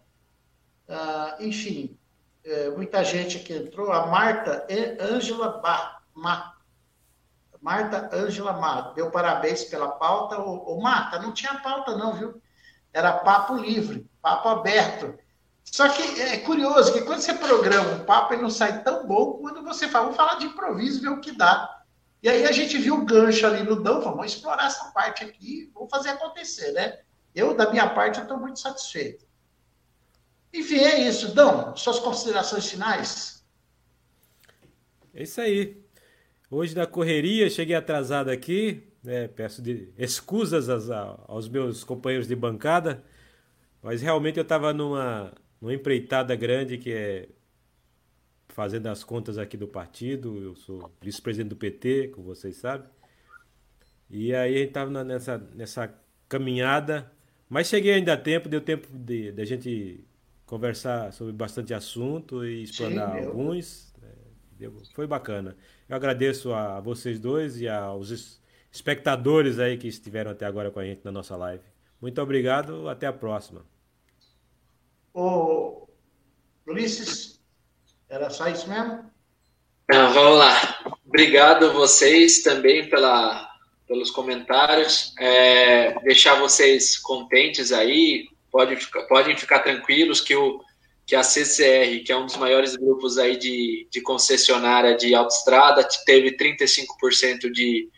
ah, 0.88 1.38
enfim, 1.40 1.98
é, 2.44 2.70
muita 2.70 3.04
gente 3.04 3.40
que 3.40 3.54
entrou. 3.54 3.92
A 3.92 4.08
Marta 4.08 4.68
Ângela 5.00 5.62
Má. 6.14 6.54
Marta 7.62 8.10
Ângela 8.14 8.54
Má. 8.54 8.92
Deu 8.94 9.10
parabéns 9.10 9.64
pela 9.64 9.90
pauta. 9.90 10.40
Ô, 10.40 10.76
ô, 10.76 10.82
Marta, 10.82 11.20
não 11.20 11.32
tinha 11.32 11.56
pauta, 11.56 11.96
não, 11.98 12.14
viu? 12.14 12.42
Era 12.92 13.14
papo 13.14 13.56
livre, 13.56 14.08
papo 14.22 14.50
aberto. 14.50 15.18
Só 15.64 15.88
que 15.90 16.22
é 16.22 16.38
curioso 16.40 16.94
que 16.94 17.02
quando 17.02 17.22
você 17.22 17.34
programa 17.34 17.92
um 17.92 18.06
papo, 18.06 18.34
ele 18.34 18.42
não 18.42 18.50
sai 18.50 18.84
tão 18.84 19.08
bom 19.08 19.40
quando 19.40 19.64
você 19.64 19.88
fala, 19.88 20.06
vamos 20.06 20.18
falar 20.18 20.36
de 20.36 20.46
improviso, 20.46 21.02
ver 21.02 21.10
o 21.10 21.22
que 21.22 21.32
dá. 21.32 21.83
E 22.24 22.30
aí 22.30 22.46
a 22.46 22.54
gente 22.54 22.78
viu 22.78 22.96
o 22.96 23.06
gancho 23.06 23.46
ali 23.46 23.64
no 23.64 23.76
Dão, 23.76 24.00
vamos 24.00 24.34
explorar 24.34 24.68
essa 24.68 24.86
parte 24.92 25.26
aqui, 25.26 25.70
vamos 25.74 25.90
fazer 25.90 26.08
acontecer, 26.08 26.72
né? 26.72 27.00
Eu, 27.36 27.54
da 27.54 27.70
minha 27.70 27.90
parte, 27.90 28.22
estou 28.22 28.40
muito 28.40 28.60
satisfeito. 28.60 29.26
Enfim, 30.54 30.78
é 30.78 31.02
isso. 31.02 31.36
Dão, 31.36 31.76
suas 31.76 32.00
considerações 32.00 32.70
finais? 32.70 33.44
É 35.14 35.24
isso 35.24 35.42
aí. 35.42 35.84
Hoje 36.50 36.74
na 36.74 36.88
correria, 36.88 37.50
cheguei 37.50 37.76
atrasado 37.76 38.30
aqui, 38.30 38.88
né? 39.04 39.28
peço 39.28 39.62
de 39.62 39.92
excusas 39.98 40.70
aos, 40.70 40.90
aos 41.28 41.50
meus 41.50 41.84
companheiros 41.84 42.28
de 42.28 42.36
bancada, 42.38 43.04
mas 43.82 44.02
realmente 44.02 44.38
eu 44.38 44.44
estava 44.44 44.72
numa, 44.72 45.34
numa 45.60 45.74
empreitada 45.74 46.34
grande 46.38 46.78
que 46.78 46.94
é 46.94 47.28
fazendo 48.54 48.88
as 48.88 49.04
contas 49.04 49.38
aqui 49.38 49.58
do 49.58 49.68
partido. 49.68 50.42
Eu 50.42 50.56
sou 50.56 50.92
vice-presidente 51.02 51.50
do 51.50 51.56
PT, 51.56 52.10
como 52.10 52.28
vocês 52.28 52.58
sabem. 52.58 52.88
E 54.10 54.34
aí 54.34 54.56
a 54.56 54.58
gente 54.60 54.68
estava 54.68 55.04
nessa, 55.04 55.38
nessa 55.56 55.94
caminhada, 56.30 57.12
mas 57.50 57.68
cheguei 57.68 57.94
ainda 57.94 58.14
a 58.14 58.18
tempo, 58.18 58.48
deu 58.48 58.62
tempo 58.62 58.88
de, 58.92 59.32
de 59.32 59.42
a 59.42 59.46
gente 59.46 60.04
conversar 60.46 61.12
sobre 61.14 61.34
bastante 61.34 61.74
assunto 61.74 62.46
e 62.46 62.64
explanar 62.64 63.20
Sim, 63.20 63.26
alguns. 63.26 63.94
É, 64.62 64.70
foi 64.94 65.08
bacana. 65.08 65.58
Eu 65.90 65.96
agradeço 65.96 66.54
a 66.54 66.80
vocês 66.80 67.20
dois 67.20 67.60
e 67.60 67.68
aos 67.68 68.40
espectadores 68.72 69.58
aí 69.58 69.78
que 69.78 69.88
estiveram 69.88 70.30
até 70.32 70.46
agora 70.46 70.70
com 70.70 70.80
a 70.80 70.86
gente 70.86 71.04
na 71.04 71.12
nossa 71.12 71.36
live. 71.36 71.64
Muito 72.00 72.22
obrigado, 72.22 72.88
até 72.88 73.08
a 73.08 73.14
próxima. 73.14 73.66
Ô, 75.12 75.88
Ulisses, 76.68 77.33
era 78.14 78.30
só 78.30 78.48
isso 78.48 78.70
mesmo? 78.70 79.12
Ah, 79.92 80.08
vamos 80.14 80.38
lá. 80.38 80.96
Obrigado 81.06 81.66
a 81.66 81.74
vocês 81.74 82.44
também 82.44 82.88
pela, 82.88 83.50
pelos 83.88 84.12
comentários. 84.12 85.14
É, 85.20 86.00
deixar 86.02 86.36
vocês 86.36 86.98
contentes 86.98 87.72
aí. 87.72 88.28
Podem 88.52 88.78
ficar, 88.78 89.02
podem 89.04 89.36
ficar 89.36 89.60
tranquilos 89.60 90.22
que, 90.22 90.36
o, 90.36 90.62
que 91.08 91.16
a 91.16 91.24
CCR, 91.24 92.04
que 92.06 92.12
é 92.12 92.16
um 92.16 92.28
dos 92.28 92.38
maiores 92.38 92.76
grupos 92.76 93.18
aí 93.18 93.36
de, 93.36 93.88
de 93.90 94.00
concessionária 94.02 94.96
de 94.96 95.16
autoestrada, 95.16 95.88
teve 96.06 96.38
35% 96.38 97.52
de, 97.52 97.90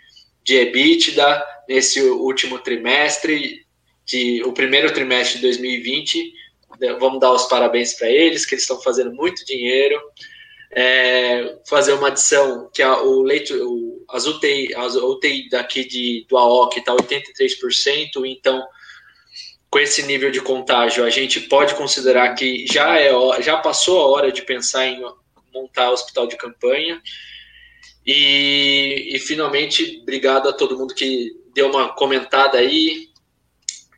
de 0.46 0.56
EBITDA 0.56 1.46
nesse 1.68 2.00
último 2.02 2.60
trimestre, 2.60 3.66
de, 4.06 4.42
o 4.46 4.54
primeiro 4.54 4.94
trimestre 4.94 5.40
de 5.40 5.42
2020. 5.42 6.45
Vamos 7.00 7.20
dar 7.20 7.32
os 7.32 7.46
parabéns 7.46 7.94
para 7.94 8.10
eles, 8.10 8.46
que 8.46 8.56
eles 8.56 8.64
estão 8.64 8.82
fazendo 8.82 9.14
muito 9.14 9.46
dinheiro 9.46 10.00
é, 10.76 11.58
fazer 11.66 11.94
uma 11.94 12.10
adição 12.10 12.70
que 12.74 12.84
a, 12.84 13.02
o 13.02 13.22
leito, 13.22 13.54
o, 13.54 14.06
as 14.10 14.26
UTI, 14.26 14.76
as 14.76 14.96
UTI 14.96 15.50
daqui 15.50 15.86
de, 15.86 16.26
do 16.30 16.38
AOC 16.38 16.80
está 16.80 16.94
83%, 16.94 18.26
então 18.26 18.62
com 19.70 19.80
esse 19.80 20.04
nível 20.04 20.30
de 20.32 20.42
contágio 20.42 21.06
a 21.06 21.10
gente 21.10 21.40
pode 21.42 21.76
considerar 21.76 22.36
que 22.36 22.68
já, 22.68 23.00
é, 23.00 23.10
já 23.42 23.58
passou 23.58 24.02
a 24.02 24.08
hora 24.08 24.32
de 24.32 24.42
pensar 24.42 24.86
em 24.86 25.02
montar 25.54 25.92
hospital 25.92 26.28
de 26.28 26.36
campanha. 26.36 27.02
E, 28.06 29.16
e 29.16 29.20
finalmente, 29.20 30.00
obrigado 30.02 30.48
a 30.50 30.54
todo 30.54 30.78
mundo 30.78 30.94
que 30.94 31.32
deu 31.54 31.70
uma 31.70 31.94
comentada 31.94 32.58
aí, 32.58 33.10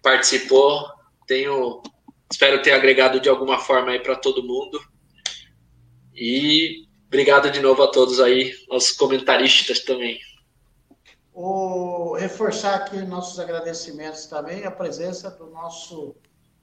participou. 0.01 0.85
Tenho, 1.27 1.81
espero 2.29 2.61
ter 2.61 2.71
agregado 2.71 3.19
de 3.19 3.29
alguma 3.29 3.59
forma 3.59 3.91
aí 3.91 3.99
para 3.99 4.15
todo 4.15 4.43
mundo. 4.43 4.79
E 6.13 6.85
obrigado 7.07 7.51
de 7.51 7.59
novo 7.59 7.83
a 7.83 7.91
todos 7.91 8.19
aí, 8.19 8.53
aos 8.69 8.91
comentaristas 8.91 9.81
também. 9.81 10.19
O, 11.33 12.15
reforçar 12.15 12.75
aqui 12.75 12.97
nossos 12.97 13.39
agradecimentos 13.39 14.25
também, 14.25 14.65
a 14.65 14.71
presença 14.71 15.29
do 15.29 15.47
nosso 15.51 16.15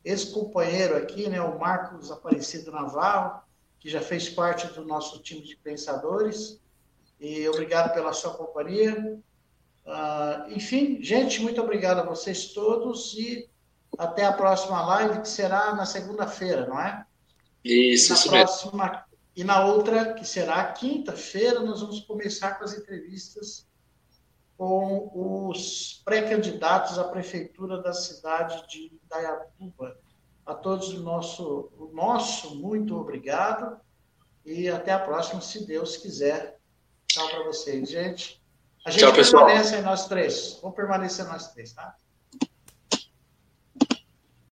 ex-companheiro 0.04 0.96
aqui, 0.96 1.28
né, 1.28 1.40
o 1.40 1.58
Marcos 1.58 2.10
Aparecido 2.10 2.72
Navarro, 2.72 3.40
que 3.78 3.88
já 3.88 4.00
fez 4.00 4.28
parte 4.28 4.66
do 4.68 4.84
nosso 4.84 5.22
time 5.22 5.42
de 5.42 5.56
pensadores. 5.56 6.60
E 7.20 7.48
obrigado 7.48 7.94
pela 7.94 8.12
sua 8.12 8.34
companhia. 8.34 9.18
Uh, 9.86 10.50
enfim, 10.50 11.02
gente, 11.02 11.40
muito 11.40 11.60
obrigado 11.62 12.00
a 12.00 12.04
vocês 12.04 12.48
todos 12.48 13.14
e 13.14 13.48
até 13.98 14.24
a 14.24 14.32
próxima 14.32 14.84
live, 14.86 15.20
que 15.20 15.28
será 15.28 15.74
na 15.74 15.86
segunda-feira, 15.86 16.66
não 16.66 16.80
é? 16.80 17.04
Isso, 17.64 18.12
na 18.12 18.18
isso 18.18 18.28
próxima, 18.30 18.84
mesmo. 18.84 19.04
E 19.36 19.44
na 19.44 19.64
outra, 19.64 20.14
que 20.14 20.24
será 20.24 20.64
quinta-feira, 20.72 21.60
nós 21.60 21.80
vamos 21.80 22.00
começar 22.00 22.54
com 22.54 22.64
as 22.64 22.72
entrevistas 22.76 23.66
com 24.56 25.10
os 25.50 26.00
pré-candidatos 26.04 26.98
à 26.98 27.04
prefeitura 27.04 27.82
da 27.82 27.92
cidade 27.92 28.66
de 28.68 28.92
Indaiatuba. 29.04 29.98
A 30.46 30.54
todos 30.54 30.92
o 30.92 31.00
nosso, 31.00 31.70
o 31.78 31.90
nosso 31.94 32.54
muito 32.56 32.96
obrigado 32.96 33.80
e 34.44 34.68
até 34.68 34.92
a 34.92 34.98
próxima, 34.98 35.40
se 35.40 35.66
Deus 35.66 35.96
quiser. 35.96 36.58
Tchau 37.06 37.28
para 37.28 37.44
vocês, 37.44 37.88
gente. 37.88 38.42
A 38.84 38.90
gente 38.90 39.00
Tchau, 39.00 39.12
pessoal. 39.14 39.46
permanece 39.46 39.80
nós 39.80 40.06
três. 40.06 40.58
Vamos 40.60 40.76
permanecer 40.76 41.24
nós 41.24 41.50
três, 41.52 41.72
tá? 41.72 41.96